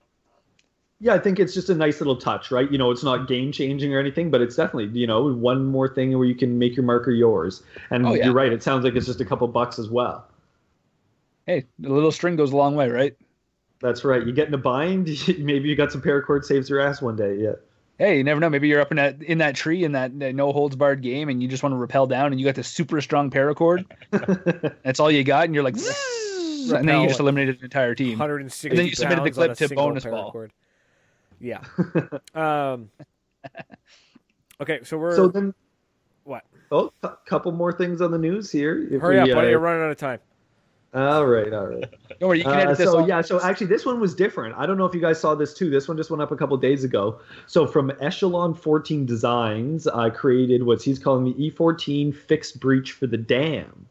Yeah, 1.01 1.13
I 1.13 1.19
think 1.19 1.39
it's 1.39 1.53
just 1.53 1.69
a 1.69 1.75
nice 1.75 2.01
little 2.01 2.17
touch, 2.17 2.51
right? 2.51 2.73
You 2.73 2.79
know, 2.79 2.91
it's 2.91 3.05
not 3.05 3.29
game 3.29 3.53
changing 3.53 3.95
or 3.95 4.01
anything, 4.01 4.31
but 4.31 4.41
it's 4.41 4.57
definitely, 4.57 4.99
you 4.99 5.07
know, 5.07 5.31
one 5.35 5.67
more 5.67 5.87
thing 5.87 6.17
where 6.17 6.27
you 6.27 6.35
can 6.35 6.59
make 6.59 6.77
your 6.77 6.85
marker 6.87 7.11
yours. 7.11 7.63
And 7.91 8.07
Oh, 8.07 8.15
yeah. 8.15 8.25
you're 8.25 8.33
right, 8.33 8.51
it 8.51 8.63
sounds 8.63 8.85
like 8.85 8.95
it's 8.95 9.05
just 9.05 9.21
a 9.21 9.25
couple 9.27 9.47
bucks 9.49 9.79
as 9.79 9.91
well. 9.91 10.27
Hey, 11.47 11.67
the 11.79 11.91
little 11.91 12.11
string 12.11 12.37
goes 12.37 12.53
a 12.53 12.57
long 12.57 12.75
way, 12.75 12.89
right? 12.89 13.15
That's 13.85 14.03
right. 14.03 14.27
You 14.27 14.33
get 14.33 14.49
in 14.49 14.55
a 14.55 14.59
bind, 14.59 15.09
maybe 15.39 15.69
you 15.69 15.77
got 15.77 15.93
some 15.93 16.01
paracord 16.01 16.47
saves 16.47 16.71
your 16.71 16.81
ass 16.81 17.03
one 17.03 17.17
day. 17.17 17.37
Yeah. 17.37 17.53
Hey, 17.99 18.17
you 18.17 18.25
never 18.25 18.41
know. 18.41 18.49
Maybe 18.49 18.67
you're 18.67 18.81
up 18.81 18.91
in 18.91 18.97
that 18.97 19.23
in 19.23 19.39
that 19.39 19.55
tree 19.55 19.85
in 19.85 19.93
that, 19.93 20.19
that 20.21 20.35
no 20.35 20.53
holds 20.53 20.75
barred 20.75 21.03
game, 21.03 21.29
and 21.29 21.43
you 21.43 21.49
just 21.49 21.63
want 21.63 21.75
to 21.75 21.77
rappel 21.77 22.07
down, 22.07 22.33
and 22.33 22.41
you 22.41 22.47
got 22.47 22.55
this 22.55 22.67
super 22.67 23.03
strong 23.03 23.31
paracord. 23.31 23.85
That's 24.83 25.01
all 25.01 25.11
you 25.11 25.23
got, 25.23 25.45
and 25.45 25.55
you're 25.55 25.63
like, 25.63 25.77
and 25.77 26.89
then 26.89 27.03
you 27.03 27.09
just 27.09 27.21
eliminated 27.21 27.59
an 27.59 27.65
entire 27.65 27.95
team. 27.95 28.19
160 28.19 28.71
And 28.71 28.79
then 28.79 28.87
you 28.87 28.95
submitted 28.95 29.23
the 29.23 29.31
clip 29.33 29.51
to 29.51 29.69
single 29.69 29.87
bonus 29.87 30.05
ball. 30.05 30.47
Yeah. 31.39 31.63
um. 32.35 32.89
Okay, 34.63 34.81
so 34.83 34.97
we're 34.97 35.15
so 35.15 35.29
then, 35.29 35.53
what? 36.23 36.45
oh, 36.73 36.91
a 37.03 37.11
couple 37.27 37.53
more 37.53 37.71
things 37.71 38.01
on 38.01 38.13
the 38.13 38.19
news 38.19 38.51
here. 38.51 38.89
If 38.91 39.03
Hurry 39.03 39.17
we, 39.17 39.31
up, 39.31 39.37
buddy! 39.37 39.49
uh, 39.49 39.51
You're 39.51 39.59
running 39.59 39.83
out 39.83 39.91
of 39.91 39.99
time. 39.99 40.21
All 40.95 41.27
right, 41.27 41.53
all 41.53 41.67
right. 41.67 41.85
Don't 42.21 42.29
worry, 42.29 42.39
you 42.39 42.45
can 42.45 42.53
Uh, 42.53 42.57
edit 42.59 42.79
this. 42.79 42.87
so 42.89 43.05
yeah, 43.05 43.21
so 43.21 43.41
actually 43.43 43.67
this 43.67 43.85
one 43.85 43.99
was 43.99 44.15
different. 44.15 44.55
I 44.57 44.65
don't 44.65 44.79
know 44.79 44.85
if 44.85 44.95
you 44.95 45.01
guys 45.01 45.21
saw 45.21 45.35
this 45.35 45.53
too. 45.53 45.69
This 45.69 45.89
one 45.89 45.97
just 45.97 46.09
went 46.09 46.23
up 46.23 46.31
a 46.31 46.37
couple 46.37 46.57
days 46.57 46.85
ago. 46.85 47.19
So 47.47 47.67
from 47.67 47.91
Echelon 48.01 48.55
14 48.55 49.05
Designs, 49.05 49.89
I 49.89 50.11
created 50.11 50.63
what 50.63 50.81
he's 50.81 51.01
calling 51.01 51.25
the 51.25 51.51
E14 51.51 52.15
fixed 52.15 52.61
breech 52.61 52.93
for 52.93 53.09
the 53.09 53.17
dam. 53.17 53.87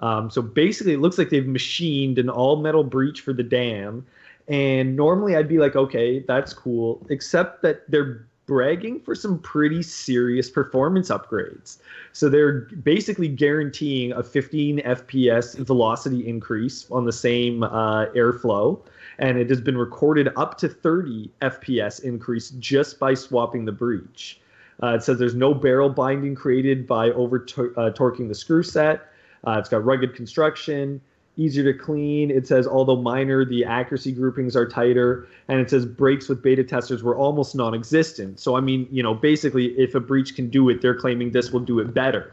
Um, 0.00 0.28
so 0.30 0.42
basically, 0.42 0.94
it 0.94 0.98
looks 1.00 1.18
like 1.18 1.30
they've 1.30 1.46
machined 1.46 2.18
an 2.18 2.28
all 2.28 2.56
metal 2.56 2.82
breech 2.82 3.20
for 3.20 3.32
the 3.32 3.44
dam. 3.44 4.04
And 4.48 4.96
normally 4.96 5.36
I'd 5.36 5.46
be 5.48 5.58
like, 5.58 5.76
okay, 5.76 6.18
that's 6.26 6.52
cool, 6.52 7.06
except 7.10 7.62
that 7.62 7.88
they're 7.88 8.26
bragging 8.50 8.98
for 8.98 9.14
some 9.14 9.38
pretty 9.38 9.80
serious 9.80 10.50
performance 10.50 11.08
upgrades. 11.08 11.78
So 12.12 12.28
they're 12.28 12.62
basically 12.82 13.28
guaranteeing 13.28 14.10
a 14.10 14.24
15 14.24 14.80
FPS 14.80 15.56
velocity 15.64 16.26
increase 16.26 16.90
on 16.90 17.04
the 17.04 17.12
same 17.12 17.62
uh, 17.62 18.06
airflow, 18.06 18.80
and 19.20 19.38
it 19.38 19.48
has 19.50 19.60
been 19.60 19.78
recorded 19.78 20.30
up 20.34 20.58
to 20.58 20.68
30 20.68 21.30
FPS 21.40 22.02
increase 22.02 22.50
just 22.58 22.98
by 22.98 23.14
swapping 23.14 23.66
the 23.66 23.72
breech. 23.72 24.40
Uh, 24.82 24.94
it 24.96 25.04
says 25.04 25.20
there's 25.20 25.36
no 25.36 25.54
barrel 25.54 25.88
binding 25.88 26.34
created 26.34 26.88
by 26.88 27.10
over 27.10 27.36
uh, 27.36 27.92
torquing 27.94 28.26
the 28.26 28.34
screw 28.34 28.64
set. 28.64 29.12
Uh, 29.46 29.58
it's 29.60 29.68
got 29.68 29.84
rugged 29.84 30.12
construction, 30.16 31.00
easier 31.40 31.72
to 31.72 31.78
clean. 31.78 32.30
It 32.30 32.46
says 32.46 32.66
although 32.66 32.96
minor, 32.96 33.44
the 33.44 33.64
accuracy 33.64 34.12
groupings 34.12 34.54
are 34.54 34.68
tighter, 34.68 35.26
and 35.48 35.60
it 35.60 35.70
says 35.70 35.86
breaks 35.86 36.28
with 36.28 36.42
beta 36.42 36.62
testers 36.62 37.02
were 37.02 37.16
almost 37.16 37.54
non-existent. 37.54 38.38
So 38.38 38.56
I 38.56 38.60
mean, 38.60 38.86
you 38.90 39.02
know, 39.02 39.14
basically, 39.14 39.66
if 39.78 39.94
a 39.94 40.00
breech 40.00 40.34
can 40.34 40.50
do 40.50 40.68
it, 40.68 40.82
they're 40.82 40.94
claiming 40.94 41.30
this 41.30 41.50
will 41.50 41.60
do 41.60 41.80
it 41.80 41.94
better. 41.94 42.32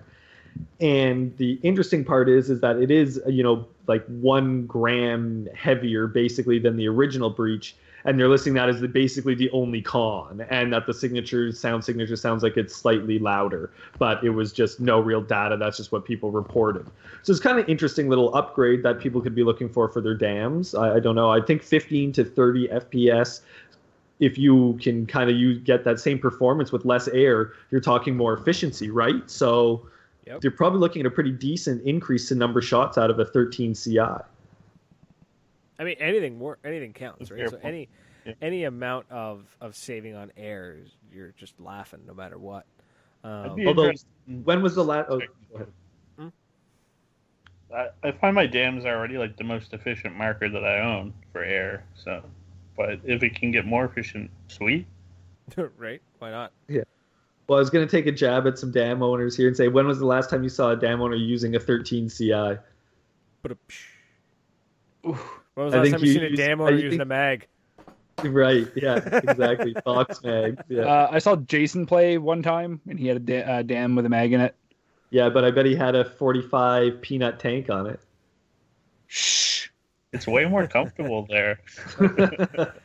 And 0.79 1.35
the 1.37 1.59
interesting 1.63 2.03
part 2.03 2.29
is, 2.29 2.49
is 2.49 2.61
that 2.61 2.77
it 2.77 2.91
is, 2.91 3.21
you 3.27 3.43
know, 3.43 3.67
like 3.87 4.05
one 4.07 4.65
gram 4.65 5.47
heavier 5.55 6.07
basically 6.07 6.59
than 6.59 6.77
the 6.77 6.87
original 6.87 7.29
breech, 7.29 7.75
and 8.07 8.17
they're 8.17 8.29
listing 8.29 8.53
that 8.53 8.69
as 8.69 8.79
the, 8.79 8.87
basically 8.87 9.35
the 9.35 9.51
only 9.51 9.81
con, 9.81 10.43
and 10.49 10.71
that 10.71 10.87
the 10.87 10.93
signature 10.93 11.51
sound 11.51 11.83
signature 11.83 12.15
sounds 12.15 12.41
like 12.41 12.55
it's 12.55 12.73
slightly 12.73 13.19
louder, 13.19 13.69
but 13.99 14.23
it 14.23 14.29
was 14.29 14.53
just 14.53 14.79
no 14.79 14.99
real 14.99 15.21
data. 15.21 15.57
That's 15.57 15.75
just 15.75 15.91
what 15.91 16.05
people 16.05 16.31
reported. 16.31 16.87
So 17.21 17.31
it's 17.31 17.41
kind 17.41 17.59
of 17.59 17.67
interesting 17.67 18.07
little 18.07 18.33
upgrade 18.33 18.81
that 18.83 18.99
people 18.99 19.19
could 19.19 19.35
be 19.35 19.43
looking 19.43 19.67
for 19.67 19.89
for 19.89 19.99
their 19.99 20.15
dams. 20.15 20.73
I, 20.73 20.95
I 20.95 20.99
don't 21.01 21.15
know. 21.15 21.29
I 21.29 21.41
think 21.41 21.61
15 21.61 22.13
to 22.13 22.23
30 22.23 22.69
FPS. 22.69 23.41
If 24.19 24.37
you 24.37 24.79
can 24.81 25.05
kind 25.05 25.29
of 25.29 25.35
use 25.35 25.59
get 25.59 25.83
that 25.83 25.99
same 25.99 26.17
performance 26.17 26.71
with 26.71 26.85
less 26.85 27.09
air, 27.09 27.51
you're 27.69 27.81
talking 27.81 28.15
more 28.15 28.33
efficiency, 28.33 28.89
right? 28.89 29.29
So 29.29 29.85
Yep. 30.25 30.43
you're 30.43 30.51
probably 30.51 30.79
looking 30.79 30.99
at 31.01 31.05
a 31.05 31.11
pretty 31.11 31.31
decent 31.31 31.81
increase 31.83 32.31
in 32.31 32.37
number 32.37 32.59
of 32.59 32.65
shots 32.65 32.97
out 32.97 33.09
of 33.09 33.17
a 33.17 33.23
13 33.25 33.73
CI. 33.73 33.99
I 35.79 35.83
mean, 35.83 35.95
anything 35.99 36.37
more, 36.37 36.57
anything 36.63 36.93
counts, 36.93 37.29
right? 37.31 37.39
fair 37.39 37.47
So 37.49 37.59
any 37.63 37.89
Yeah. 38.25 38.33
any 38.41 38.63
amount 38.65 39.09
of 39.11 39.45
of 39.61 39.75
saving 39.75 40.15
on 40.15 40.31
air, 40.37 40.77
is- 40.81 40.97
you're 41.11 41.33
just 41.37 41.59
laughing 41.59 42.01
no 42.05 42.13
matter 42.13 42.37
what. 42.37 42.65
Um, 43.23 43.57
Although- 43.65 43.91
When 44.43 44.61
was 44.61 44.75
the 44.75 44.83
last? 44.83 45.07
Oh, 45.09 45.19
go 45.19 45.25
ahead. 45.55 45.71
I, 47.73 47.89
I 48.01 48.11
find 48.11 48.33
my 48.33 48.47
dams 48.47 48.85
are 48.85 48.95
already 48.95 49.17
like 49.17 49.35
the 49.35 49.43
most 49.43 49.73
efficient 49.73 50.15
marker 50.15 50.47
that 50.47 50.63
I 50.63 50.79
own 50.79 51.13
for 51.33 51.43
air. 51.43 51.83
So, 51.95 52.23
but 52.77 52.99
if 53.03 53.23
it 53.23 53.35
can 53.35 53.51
get 53.51 53.65
more 53.65 53.83
efficient, 53.85 54.31
sweet. 54.47 54.87
right? 55.77 56.01
Why 56.19 56.31
not? 56.31 56.53
Yeah. 56.69 56.83
Well, 57.47 57.57
I 57.57 57.61
was 57.61 57.69
going 57.69 57.85
to 57.87 57.91
take 57.91 58.07
a 58.07 58.11
jab 58.11 58.47
at 58.47 58.57
some 58.57 58.71
dam 58.71 59.01
owners 59.01 59.35
here 59.35 59.47
and 59.47 59.55
say, 59.55 59.67
when 59.69 59.87
was 59.87 59.99
the 59.99 60.05
last 60.05 60.29
time 60.29 60.43
you 60.43 60.49
saw 60.49 60.71
a 60.71 60.75
dam 60.75 61.01
owner 61.01 61.15
using 61.15 61.55
a 61.55 61.59
13 61.59 62.09
CI? 62.09 62.57
But 63.41 63.51
a 65.05 65.13
when 65.57 65.65
was 65.65 65.73
the 65.73 65.79
I 65.79 65.81
last 65.81 65.89
think 65.89 65.95
time 65.97 66.05
you 66.05 66.11
you 66.11 66.13
seen 66.19 66.23
a 66.23 66.29
used- 66.29 66.37
dam 66.37 66.61
I 66.61 66.63
owner 66.65 66.71
think- 66.73 66.83
using 66.83 67.01
a 67.01 67.05
mag? 67.05 67.47
Right. 68.23 68.67
Yeah. 68.75 68.95
Exactly. 69.29 69.75
Fox 69.83 70.23
mag. 70.23 70.59
Yeah. 70.69 70.83
Uh, 70.83 71.09
I 71.11 71.19
saw 71.19 71.35
Jason 71.35 71.85
play 71.87 72.17
one 72.19 72.41
time, 72.43 72.79
and 72.87 72.99
he 72.99 73.07
had 73.07 73.17
a 73.17 73.19
da- 73.19 73.41
uh, 73.43 73.61
dam 73.63 73.95
with 73.95 74.05
a 74.05 74.09
mag 74.09 74.33
in 74.33 74.41
it. 74.41 74.55
Yeah, 75.09 75.29
but 75.29 75.43
I 75.45 75.51
bet 75.51 75.65
he 75.65 75.75
had 75.75 75.95
a 75.95 76.03
45 76.05 77.01
peanut 77.01 77.39
tank 77.39 77.69
on 77.69 77.87
it. 77.87 77.99
Shh. 79.07 79.67
It's 80.13 80.27
way 80.27 80.45
more 80.45 80.67
comfortable 80.67 81.25
there. 81.29 81.59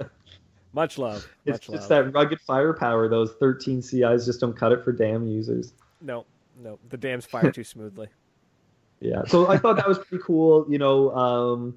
Much 0.75 0.97
love. 0.99 1.29
it's 1.45 1.59
just 1.61 1.71
love. 1.71 1.89
that 1.89 2.13
rugged 2.15 2.41
firepower. 2.41 3.09
Those 3.09 3.33
13 3.41 3.83
CIs 3.83 4.25
just 4.25 4.41
don't 4.41 4.57
cut 4.57 4.73
it 4.73 4.83
for 4.83 4.93
dam 4.93 5.27
users. 5.27 5.73
No, 6.01 6.25
no, 6.63 6.79
the 6.89 6.97
dams 6.97 7.27
fire 7.27 7.51
too 7.53 7.65
smoothly. 7.65 8.09
Yeah. 9.05 9.25
So 9.27 9.49
I 9.51 9.59
thought 9.59 9.75
that 9.79 9.89
was 9.89 9.99
pretty 9.99 10.23
cool, 10.23 10.65
you 10.69 10.79
know. 10.79 11.11
Um, 11.13 11.75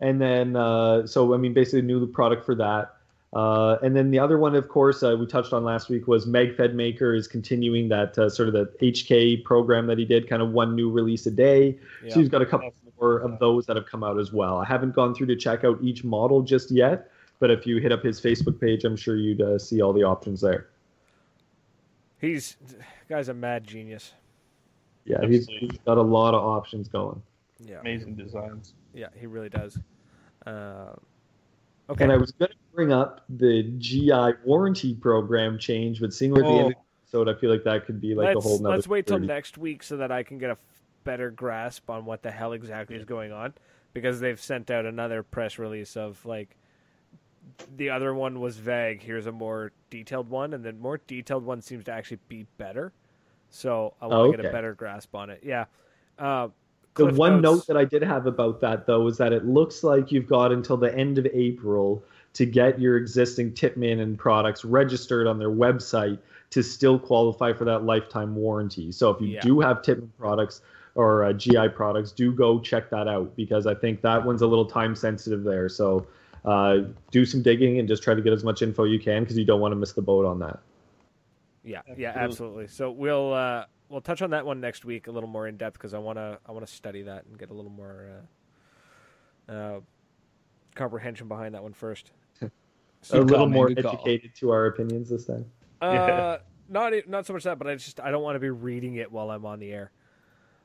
and 0.00 0.20
then, 0.20 0.56
uh, 0.56 1.06
so 1.06 1.34
I 1.34 1.36
mean, 1.36 1.54
basically, 1.54 1.82
new 1.82 2.06
product 2.06 2.44
for 2.44 2.54
that. 2.56 2.92
Uh, 3.32 3.76
and 3.82 3.94
then 3.94 4.10
the 4.10 4.18
other 4.18 4.38
one, 4.38 4.54
of 4.54 4.68
course, 4.68 5.02
uh, 5.02 5.16
we 5.18 5.26
touched 5.26 5.52
on 5.52 5.64
last 5.64 5.88
week 5.88 6.06
was 6.06 6.26
MagFed 6.26 6.74
Maker 6.74 7.12
is 7.12 7.28
continuing 7.28 7.88
that 7.88 8.16
uh, 8.18 8.30
sort 8.30 8.48
of 8.48 8.54
the 8.54 8.66
HK 8.80 9.44
program 9.44 9.86
that 9.88 9.98
he 9.98 10.04
did, 10.04 10.28
kind 10.28 10.40
of 10.40 10.52
one 10.52 10.74
new 10.74 10.90
release 10.90 11.26
a 11.26 11.30
day. 11.30 11.78
Yeah. 12.02 12.14
So 12.14 12.20
he's 12.20 12.28
got 12.28 12.40
a 12.40 12.46
couple 12.46 12.72
more 12.98 13.18
of 13.18 13.38
those 13.38 13.66
that 13.66 13.76
have 13.76 13.86
come 13.86 14.02
out 14.02 14.18
as 14.18 14.32
well. 14.32 14.58
I 14.58 14.64
haven't 14.64 14.94
gone 14.94 15.14
through 15.14 15.26
to 15.26 15.36
check 15.36 15.64
out 15.64 15.78
each 15.82 16.04
model 16.04 16.42
just 16.42 16.70
yet, 16.70 17.10
but 17.38 17.50
if 17.50 17.66
you 17.66 17.78
hit 17.78 17.92
up 17.92 18.02
his 18.02 18.20
Facebook 18.20 18.60
page, 18.60 18.84
I'm 18.84 18.96
sure 18.96 19.16
you'd 19.16 19.42
uh, 19.42 19.58
see 19.58 19.82
all 19.82 19.92
the 19.92 20.02
options 20.02 20.40
there. 20.40 20.68
He's 22.18 22.56
guy's 23.08 23.28
a 23.28 23.34
mad 23.34 23.66
genius. 23.66 24.12
Yeah, 25.04 25.24
he's, 25.26 25.46
he's 25.46 25.78
got 25.84 25.98
a 25.98 26.02
lot 26.02 26.34
of 26.34 26.42
options 26.42 26.88
going. 26.88 27.22
Yeah, 27.60 27.80
Amazing 27.80 28.16
designs. 28.16 28.74
Yeah, 28.96 29.08
he 29.14 29.26
really 29.26 29.48
does. 29.48 29.78
Uh, 30.44 30.94
okay. 31.90 32.04
And 32.04 32.12
I 32.12 32.16
was 32.16 32.32
going 32.32 32.50
to 32.50 32.56
bring 32.74 32.92
up 32.92 33.24
the 33.28 33.62
GI 33.78 34.44
warranty 34.44 34.94
program 34.94 35.58
change, 35.58 36.00
but 36.00 36.12
seeing 36.12 36.32
we're 36.32 36.44
at 36.44 36.48
the 36.48 36.50
end 36.50 36.60
of 36.60 36.72
the 36.72 36.78
episode, 37.04 37.28
I 37.28 37.38
feel 37.38 37.50
like 37.50 37.64
that 37.64 37.86
could 37.86 38.00
be 38.00 38.14
like 38.14 38.34
let's, 38.34 38.44
a 38.44 38.48
whole 38.48 38.58
nother. 38.58 38.74
let's 38.74 38.88
wait 38.88 39.06
till 39.06 39.18
next 39.18 39.58
week 39.58 39.82
so 39.82 39.98
that 39.98 40.10
I 40.10 40.22
can 40.22 40.38
get 40.38 40.48
a 40.50 40.52
f- 40.52 40.62
better 41.04 41.30
grasp 41.30 41.88
on 41.90 42.04
what 42.04 42.22
the 42.22 42.30
hell 42.30 42.52
exactly 42.52 42.96
is 42.96 43.04
going 43.04 43.32
on 43.32 43.54
because 43.92 44.18
they've 44.18 44.40
sent 44.40 44.70
out 44.70 44.84
another 44.86 45.22
press 45.22 45.58
release 45.58 45.96
of 45.96 46.24
like 46.26 46.56
the 47.76 47.90
other 47.90 48.12
one 48.14 48.40
was 48.40 48.56
vague. 48.56 49.02
Here's 49.02 49.26
a 49.26 49.32
more 49.32 49.72
detailed 49.90 50.28
one, 50.28 50.52
and 50.52 50.64
the 50.64 50.72
more 50.72 50.98
detailed 51.06 51.44
one 51.44 51.60
seems 51.60 51.84
to 51.84 51.92
actually 51.92 52.18
be 52.28 52.46
better. 52.58 52.92
So 53.50 53.94
I 54.00 54.06
want 54.06 54.18
Oh, 54.28 54.32
to 54.32 54.36
get 54.36 54.46
a 54.46 54.50
better 54.50 54.74
grasp 54.74 55.14
on 55.14 55.30
it. 55.30 55.40
Yeah. 55.44 55.66
Uh, 56.18 56.48
The 56.96 57.04
Cliff 57.04 57.16
one 57.16 57.40
Notes- 57.42 57.42
note 57.42 57.66
that 57.68 57.76
I 57.76 57.84
did 57.84 58.02
have 58.02 58.26
about 58.26 58.60
that 58.60 58.86
though 58.86 59.06
is 59.06 59.18
that 59.18 59.32
it 59.32 59.44
looks 59.44 59.84
like 59.84 60.10
you've 60.10 60.26
got 60.26 60.50
until 60.52 60.76
the 60.76 60.94
end 60.96 61.18
of 61.18 61.26
April 61.32 62.02
to 62.32 62.46
get 62.46 62.80
your 62.80 62.96
existing 62.96 63.52
Tippmann 63.52 64.00
and 64.00 64.18
products 64.18 64.64
registered 64.64 65.26
on 65.26 65.38
their 65.38 65.50
website 65.50 66.18
to 66.50 66.62
still 66.62 66.98
qualify 66.98 67.52
for 67.52 67.64
that 67.64 67.84
lifetime 67.84 68.34
warranty. 68.34 68.92
So 68.92 69.10
if 69.10 69.20
you 69.20 69.28
Yeah. 69.28 69.40
do 69.40 69.60
have 69.60 69.82
Tippmann 69.82 70.10
products 70.18 70.62
or 70.94 71.24
uh, 71.24 71.32
GI 71.34 71.68
products, 71.68 72.12
do 72.12 72.32
go 72.32 72.58
check 72.60 72.88
that 72.90 73.08
out 73.08 73.34
because 73.36 73.66
I 73.66 73.74
think 73.74 74.00
that 74.02 74.24
one's 74.24 74.42
a 74.42 74.46
little 74.46 74.64
time 74.66 74.94
sensitive 74.94 75.44
there. 75.44 75.68
So 75.68 76.06
uh, 76.46 76.78
do 77.10 77.26
some 77.26 77.42
digging 77.42 77.78
and 77.78 77.88
just 77.88 78.02
try 78.02 78.14
to 78.14 78.22
get 78.22 78.32
as 78.32 78.44
much 78.44 78.62
info 78.62 78.84
you 78.84 78.98
can 78.98 79.22
because 79.24 79.36
you 79.36 79.44
don't 79.44 79.60
want 79.60 79.72
to 79.72 79.76
miss 79.76 79.92
the 79.92 80.02
boat 80.02 80.24
on 80.24 80.38
that. 80.38 80.60
Yeah, 81.64 81.82
yeah, 81.96 82.10
Absolutely. 82.14 82.22
absolutely. 82.64 82.66
So 82.68 82.90
we'll 82.92 83.32
uh, 83.34 83.64
we'll 83.88 84.00
touch 84.00 84.22
on 84.22 84.30
that 84.30 84.46
one 84.46 84.60
next 84.60 84.84
week 84.84 85.06
a 85.06 85.10
little 85.10 85.28
more 85.28 85.46
in 85.46 85.56
depth 85.56 85.74
because 85.74 85.94
I 85.94 85.98
wanna 85.98 86.38
I 86.46 86.52
wanna 86.52 86.66
study 86.66 87.02
that 87.02 87.24
and 87.26 87.38
get 87.38 87.50
a 87.50 87.54
little 87.54 87.70
more 87.70 88.08
uh, 89.48 89.52
uh, 89.52 89.80
comprehension 90.74 91.28
behind 91.28 91.54
that 91.54 91.62
one 91.62 91.72
first. 91.72 92.12
a 92.42 93.20
little 93.20 93.48
more 93.48 93.68
good 93.68 93.82
call. 93.82 93.94
educated 93.94 94.34
to 94.36 94.50
our 94.50 94.66
opinions 94.66 95.08
this 95.08 95.24
time. 95.24 95.46
Uh, 95.80 96.38
not 96.68 96.92
not 97.08 97.26
so 97.26 97.32
much 97.32 97.44
that, 97.44 97.58
but 97.58 97.66
I 97.66 97.74
just 97.76 98.00
I 98.00 98.10
don't 98.10 98.22
want 98.22 98.36
to 98.36 98.40
be 98.40 98.50
reading 98.50 98.96
it 98.96 99.10
while 99.10 99.30
I'm 99.30 99.46
on 99.46 99.58
the 99.58 99.72
air. 99.72 99.90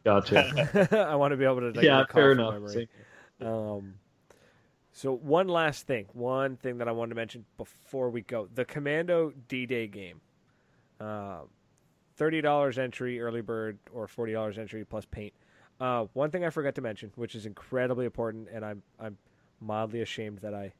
Gotcha. 0.04 0.88
I 1.12 1.16
want 1.16 1.32
to 1.32 1.38
be 1.38 1.46
able 1.46 1.60
to 1.60 1.72
like, 1.72 1.84
yeah, 1.84 2.04
fair 2.12 2.32
enough. 2.32 2.56
Um, 3.40 3.96
so 4.92 5.14
one 5.14 5.48
last 5.48 5.86
thing, 5.88 6.08
one 6.14 6.58
thing 6.58 6.80
that 6.80 6.88
I 6.88 6.92
wanted 6.92 7.10
to 7.10 7.16
mention 7.16 7.46
before 7.58 8.10
we 8.10 8.22
go: 8.22 8.48
the 8.54 8.66
Commando 8.66 9.32
D-Day 9.48 9.88
game. 9.88 10.22
Uh, 11.00 11.42
Thirty 12.22 12.40
dollars 12.40 12.78
entry, 12.78 13.20
early 13.20 13.42
bird, 13.42 13.80
or 13.92 14.08
forty 14.08 14.34
dollars 14.34 14.60
entry 14.60 14.86
plus 14.86 15.06
paint. 15.06 15.34
Uh, 15.80 16.06
one 16.14 16.30
thing 16.30 16.46
I 16.46 16.52
forgot 16.52 16.76
to 16.76 16.82
mention, 16.82 17.12
which 17.16 17.34
is 17.34 17.48
incredibly 17.48 18.06
important, 18.06 18.48
and 18.54 18.64
I'm 18.64 18.84
I'm 19.00 19.18
mildly 19.60 20.02
ashamed 20.02 20.38
that 20.44 20.54
I 20.54 20.72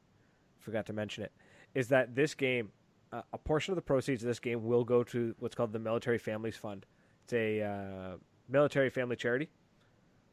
forgot 0.60 0.86
to 0.86 0.92
mention 0.92 1.24
it, 1.24 1.32
is 1.74 1.88
that 1.88 2.14
this 2.14 2.34
game, 2.34 2.70
uh, 3.12 3.22
a 3.32 3.38
portion 3.38 3.72
of 3.72 3.74
the 3.74 3.82
proceeds 3.82 4.22
of 4.22 4.28
this 4.28 4.38
game 4.38 4.62
will 4.62 4.84
go 4.84 5.02
to 5.02 5.34
what's 5.40 5.56
called 5.56 5.72
the 5.72 5.80
Military 5.80 6.16
Families 6.16 6.56
Fund. 6.56 6.86
It's 7.24 7.32
a 7.32 7.62
uh, 7.62 8.16
military 8.48 8.88
family 8.88 9.16
charity. 9.16 9.48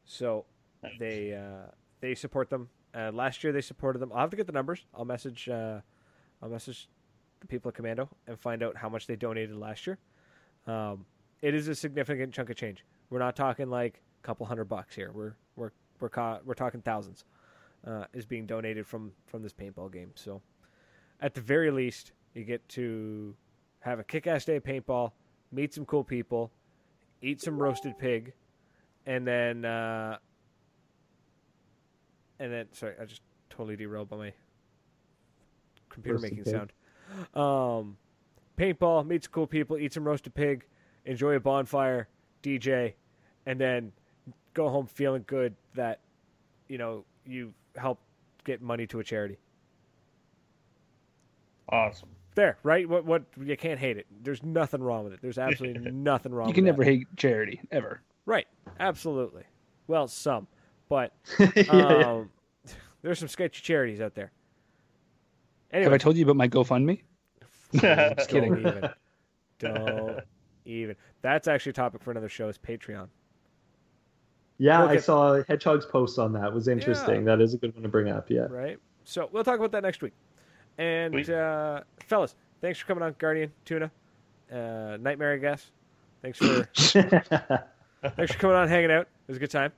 So 0.05 0.45
they 0.99 1.33
uh, 1.33 1.71
they 2.01 2.13
support 2.13 2.51
them. 2.51 2.69
Uh, 2.93 3.09
last 3.11 3.43
year 3.43 3.51
they 3.51 3.61
supported 3.61 3.97
them. 3.97 4.11
I'll 4.13 4.19
have 4.19 4.29
to 4.29 4.37
get 4.37 4.45
the 4.45 4.53
numbers. 4.53 4.85
I'll 4.93 5.05
message 5.05 5.49
uh, 5.49 5.79
I'll 6.39 6.49
message 6.49 6.87
the 7.39 7.47
people 7.47 7.69
at 7.69 7.73
Commando 7.73 8.09
and 8.27 8.39
find 8.39 8.61
out 8.61 8.77
how 8.77 8.89
much 8.89 9.07
they 9.07 9.15
donated 9.15 9.57
last 9.57 9.87
year. 9.87 9.97
Um, 10.67 11.05
it 11.41 11.53
is 11.55 11.67
a 11.67 11.75
significant 11.75 12.33
chunk 12.33 12.49
of 12.49 12.55
change. 12.55 12.85
We're 13.09 13.19
not 13.19 13.35
talking 13.35 13.69
like 13.69 14.01
a 14.23 14.25
couple 14.27 14.45
hundred 14.45 14.65
bucks 14.65 14.95
here. 14.95 15.11
We're 15.13 15.35
we're 15.55 15.71
we're 15.99 16.09
ca- 16.09 16.39
we're 16.45 16.53
talking 16.53 16.81
thousands. 16.81 17.25
Uh, 17.87 18.03
is 18.13 18.25
being 18.25 18.45
donated 18.45 18.85
from 18.85 19.11
from 19.25 19.41
this 19.41 19.53
paintball 19.53 19.91
game. 19.91 20.11
So 20.15 20.41
at 21.21 21.33
the 21.33 21.41
very 21.41 21.71
least, 21.71 22.11
you 22.33 22.43
get 22.43 22.67
to 22.69 23.33
have 23.79 23.99
a 23.99 24.03
kick-ass 24.03 24.43
day 24.43 24.57
of 24.57 24.63
paintball, 24.63 25.11
meet 25.53 25.73
some 25.73 25.85
cool 25.85 26.03
people, 26.03 26.51
eat 27.21 27.41
some 27.41 27.57
roasted 27.57 27.97
pig, 27.97 28.33
and 29.05 29.25
then 29.25 29.63
uh, 29.63 30.17
and 32.39 32.51
then 32.51 32.67
sorry, 32.73 32.95
I 33.01 33.05
just 33.05 33.21
totally 33.49 33.75
derailed 33.77 34.09
by 34.09 34.17
my 34.17 34.33
computer 35.89 36.15
Roasted 36.15 36.31
making 36.37 36.43
pig. 36.43 36.53
sound. 36.53 36.73
Um, 37.33 37.97
paintball, 38.59 39.07
meet 39.07 39.23
some 39.23 39.31
cool 39.31 39.47
people, 39.47 39.77
eat 39.77 39.93
some 39.93 40.03
roasted 40.03 40.33
pig, 40.33 40.65
enjoy 41.05 41.35
a 41.35 41.39
bonfire, 41.39 42.07
DJ, 42.43 42.93
and 43.45 43.59
then 43.59 43.91
go 44.53 44.69
home 44.69 44.85
feeling 44.85 45.23
good 45.27 45.55
that 45.75 45.99
you 46.67 46.77
know 46.77 47.05
you 47.25 47.53
helped 47.75 48.03
get 48.43 48.61
money 48.61 48.85
to 48.87 48.99
a 48.99 49.03
charity. 49.03 49.37
Awesome. 51.69 52.09
There, 52.35 52.57
right? 52.63 52.87
What 52.87 53.05
what 53.05 53.23
you 53.41 53.55
can't 53.57 53.79
hate 53.79 53.97
it. 53.97 54.05
There's 54.21 54.43
nothing 54.43 54.81
wrong 54.81 55.03
with 55.03 55.13
it. 55.13 55.19
There's 55.21 55.37
absolutely 55.37 55.91
nothing 55.91 56.33
wrong. 56.33 56.47
You 56.47 56.53
can 56.53 56.65
with 56.65 56.73
never 56.73 56.83
that. 56.83 56.91
hate 56.91 57.07
charity 57.15 57.61
ever. 57.71 58.01
Right. 58.25 58.47
Absolutely. 58.79 59.43
Well, 59.87 60.07
some, 60.07 60.47
but 60.87 61.13
yeah, 61.39 61.51
yeah. 61.55 61.73
um, 61.73 62.29
there's 63.01 63.19
some 63.19 63.27
sketchy 63.27 63.61
charities 63.61 64.01
out 64.01 64.13
there. 64.13 64.31
Have 65.71 65.93
I 65.93 65.97
told 65.97 66.17
you 66.17 66.23
about 66.23 66.35
my 66.35 66.47
GoFundMe? 66.47 67.01
Just 68.17 68.29
kidding. 68.29 68.53
Don't 68.53 68.59
even. 68.67 68.89
Don't 69.59 70.19
even. 70.65 70.95
That's 71.21 71.47
actually 71.47 71.71
a 71.71 71.73
topic 71.73 72.01
for 72.01 72.11
another 72.11 72.29
show. 72.29 72.47
Is 72.49 72.57
Patreon. 72.57 73.07
Yeah, 74.57 74.81
Look 74.81 74.91
I 74.91 74.95
at- 74.95 75.03
saw 75.03 75.41
Hedgehog's 75.47 75.85
post 75.85 76.19
on 76.19 76.33
that. 76.33 76.47
It 76.47 76.53
was 76.53 76.67
interesting. 76.67 77.23
That 77.25 77.39
is 77.41 77.53
a 77.53 77.57
good 77.57 77.73
one 77.73 77.83
to 77.83 77.89
bring 77.89 78.09
up. 78.09 78.29
Yeah. 78.29 78.47
right? 78.49 78.77
So 79.05 79.29
we'll 79.31 79.43
talk 79.43 79.57
about 79.57 79.71
that 79.71 79.83
next 79.83 80.01
week. 80.01 80.13
And 80.77 81.13
Sweet. 81.13 81.29
uh, 81.29 81.81
fellas, 82.07 82.35
thanks 82.61 82.79
for 82.79 82.85
coming 82.87 83.03
on, 83.03 83.15
Guardian 83.17 83.51
Tuna, 83.65 83.91
uh, 84.51 84.97
Nightmare, 84.99 85.33
I 85.33 85.37
guess. 85.37 85.71
Thanks 86.21 86.37
for 86.37 86.63
thanks 88.15 88.33
for 88.33 88.37
coming 88.39 88.55
on, 88.55 88.67
hanging 88.67 88.91
out. 88.91 89.01
It 89.03 89.27
was 89.27 89.37
a 89.37 89.39
good 89.39 89.51
time. 89.51 89.71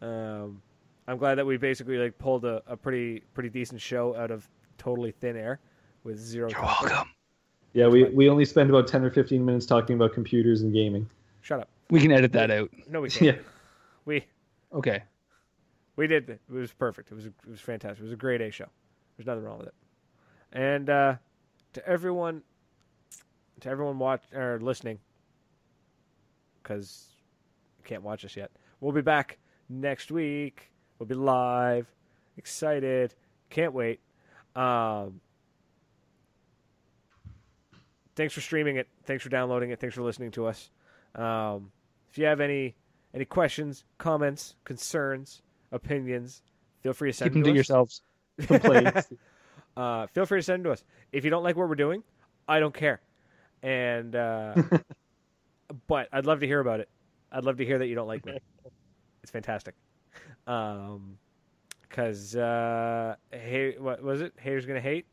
Um, 0.00 0.62
I'm 1.08 1.18
glad 1.18 1.36
that 1.36 1.46
we 1.46 1.56
basically 1.56 1.98
like 1.98 2.16
pulled 2.18 2.44
a, 2.44 2.62
a 2.66 2.76
pretty 2.76 3.22
pretty 3.34 3.48
decent 3.48 3.80
show 3.80 4.14
out 4.16 4.30
of 4.30 4.48
totally 4.78 5.10
thin 5.10 5.36
air 5.36 5.58
with 6.04 6.18
0 6.18 6.48
You're 6.48 6.58
topic. 6.58 6.90
welcome. 6.90 7.10
Yeah, 7.72 7.86
we, 7.88 8.04
we 8.04 8.28
only 8.28 8.44
spend 8.44 8.70
about 8.70 8.86
10 8.88 9.04
or 9.04 9.10
15 9.10 9.44
minutes 9.44 9.66
talking 9.66 9.96
about 9.96 10.12
computers 10.12 10.62
and 10.62 10.72
gaming. 10.72 11.08
Shut 11.42 11.60
up. 11.60 11.68
We 11.90 12.00
can 12.00 12.12
edit 12.12 12.32
that 12.32 12.50
out. 12.50 12.70
No, 12.88 13.00
we 13.00 13.10
can't. 13.10 13.36
Yeah. 13.36 13.42
We 14.04 14.24
Okay. 14.72 15.02
we 15.96 16.06
did. 16.06 16.30
It 16.30 16.40
was 16.48 16.72
perfect. 16.72 17.10
It 17.10 17.14
was 17.14 17.26
it 17.26 17.34
was 17.48 17.60
fantastic. 17.60 18.00
It 18.00 18.04
was 18.04 18.12
a 18.12 18.16
great 18.16 18.40
A 18.40 18.50
show. 18.50 18.66
There's 19.16 19.26
nothing 19.26 19.42
wrong 19.44 19.58
with 19.58 19.68
it. 19.68 19.74
And 20.52 20.88
uh, 20.88 21.14
to 21.74 21.86
everyone, 21.86 22.42
to 23.60 23.68
everyone 23.68 23.98
watch 23.98 24.22
or 24.34 24.58
listening, 24.60 24.98
because 26.62 27.08
you 27.78 27.84
can't 27.84 28.02
watch 28.02 28.24
us 28.24 28.36
yet. 28.36 28.50
We'll 28.80 28.92
be 28.92 29.02
back 29.02 29.38
next 29.68 30.10
week. 30.10 30.70
We'll 30.98 31.06
be 31.06 31.14
live. 31.14 31.86
Excited. 32.36 33.14
Can't 33.50 33.72
wait. 33.72 34.00
Um, 34.56 35.20
thanks 38.20 38.34
for 38.34 38.42
streaming 38.42 38.76
it. 38.76 38.86
Thanks 39.06 39.22
for 39.22 39.30
downloading 39.30 39.70
it. 39.70 39.80
Thanks 39.80 39.96
for 39.96 40.02
listening 40.02 40.30
to 40.32 40.46
us. 40.46 40.68
Um, 41.14 41.72
if 42.10 42.18
you 42.18 42.26
have 42.26 42.38
any 42.42 42.76
any 43.14 43.24
questions, 43.24 43.84
comments, 43.96 44.56
concerns, 44.64 45.40
opinions, 45.72 46.42
feel 46.82 46.92
free 46.92 47.10
to 47.10 47.16
send 47.16 47.30
Keep 47.30 47.32
them 47.32 47.42
to 47.44 47.50
to 47.50 47.54
yourselves. 47.54 48.02
Complaints. 48.46 49.08
Uh, 49.74 50.06
feel 50.08 50.26
free 50.26 50.38
to 50.38 50.42
send 50.42 50.62
them 50.62 50.64
to 50.64 50.72
us. 50.72 50.84
If 51.12 51.24
you 51.24 51.30
don't 51.30 51.42
like 51.42 51.56
what 51.56 51.66
we're 51.66 51.76
doing, 51.76 52.02
I 52.46 52.60
don't 52.60 52.74
care. 52.74 53.00
And 53.62 54.14
uh, 54.14 54.54
but 55.86 56.08
I'd 56.12 56.26
love 56.26 56.40
to 56.40 56.46
hear 56.46 56.60
about 56.60 56.80
it. 56.80 56.90
I'd 57.32 57.44
love 57.44 57.56
to 57.56 57.64
hear 57.64 57.78
that 57.78 57.86
you 57.86 57.94
don't 57.94 58.08
like 58.08 58.26
me. 58.26 58.38
It's 59.22 59.32
fantastic. 59.32 59.74
Um, 60.46 61.16
because 61.80 62.36
uh, 62.36 63.16
hey, 63.30 63.76
what 63.78 64.02
was 64.02 64.20
it? 64.20 64.34
Haters 64.38 64.66
gonna 64.66 64.78
hate, 64.78 65.06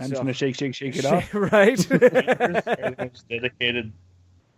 I'm 0.00 0.08
So- 0.08 0.08
just 0.10 0.20
gonna 0.22 0.32
shake, 0.32 0.56
shake, 0.56 0.74
shake 0.74 0.96
it 0.96 1.04
off. 1.04 1.32
right? 1.34 1.78
Haters 1.82 1.92
are 2.66 2.76
the 2.76 2.94
most 2.98 3.28
dedicated 3.28 3.92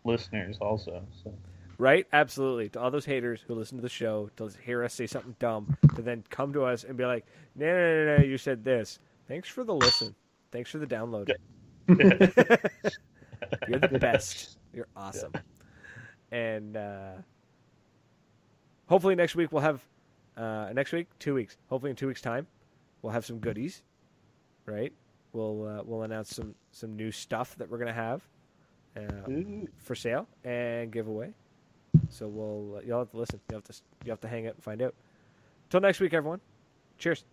listeners, 0.05 0.57
also. 0.61 1.03
So 1.23 1.35
right? 1.79 2.07
Absolutely. 2.13 2.69
To 2.71 2.81
all 2.81 2.91
those 2.91 3.05
haters 3.05 3.41
who 3.47 3.55
listen 3.55 3.79
to 3.79 3.83
the 3.83 3.89
show 3.89 4.31
to 4.37 4.51
hear 4.65 4.83
us 4.83 4.95
say 4.95 5.07
something 5.07 5.37
dumb, 5.39 5.77
to 5.95 6.03
then 6.03 6.25
come 6.31 6.53
to 6.55 6.65
us 6.65 6.85
and 6.85 6.97
be 6.97 7.05
like, 7.05 7.25
"No, 7.55 7.67
no, 7.67 8.05
no, 8.05 8.17
no, 8.19 8.25
you 8.25 8.39
said 8.39 8.65
this." 8.65 8.99
Thanks 9.29 9.49
for 9.49 9.63
the 9.65 9.75
listen. 9.75 10.15
Thanks 10.51 10.71
for 10.71 10.79
the 10.79 10.87
download. 10.87 11.29
Yeah. 11.29 11.37
You're 13.69 13.79
the 13.79 13.99
best. 13.99 14.59
You're 14.75 14.89
awesome. 14.97 15.33
And 16.33 16.77
uh, 16.77 17.13
hopefully 18.89 19.15
next 19.15 19.37
week 19.37 19.53
we'll 19.53 19.63
have 19.63 19.83
uh, 20.37 20.71
next 20.75 20.93
week, 20.93 21.07
two 21.19 21.35
weeks. 21.35 21.57
Hopefully 21.69 21.91
in 21.91 21.97
two 21.97 22.07
weeks' 22.09 22.21
time, 22.21 22.47
we'll 23.03 23.13
have 23.13 23.25
some 23.25 23.39
goodies. 23.39 23.83
Right? 24.67 24.93
We'll 25.39 25.69
uh, 25.69 25.83
we'll 25.85 26.03
announce 26.03 26.35
some 26.35 26.57
some 26.73 26.97
new 26.97 27.13
stuff 27.13 27.55
that 27.59 27.71
we're 27.71 27.79
gonna 27.79 27.93
have 27.93 28.23
uh, 28.97 29.31
for 29.77 29.95
sale 29.95 30.27
and 30.43 30.91
giveaway. 30.91 31.33
So 32.11 32.27
we'll 32.27 32.83
you'll 32.85 32.99
have 32.99 33.11
to 33.13 33.17
listen. 33.17 33.39
You 33.49 33.55
have 33.55 33.65
to 33.65 33.75
you 34.05 34.11
have 34.11 34.21
to 34.23 34.29
hang 34.29 34.49
out 34.49 34.55
and 34.55 34.65
find 34.65 34.83
out. 34.83 34.95
Till 35.71 35.79
next 35.79 36.01
week, 36.01 36.13
everyone. 36.13 36.41
Cheers. 36.99 37.25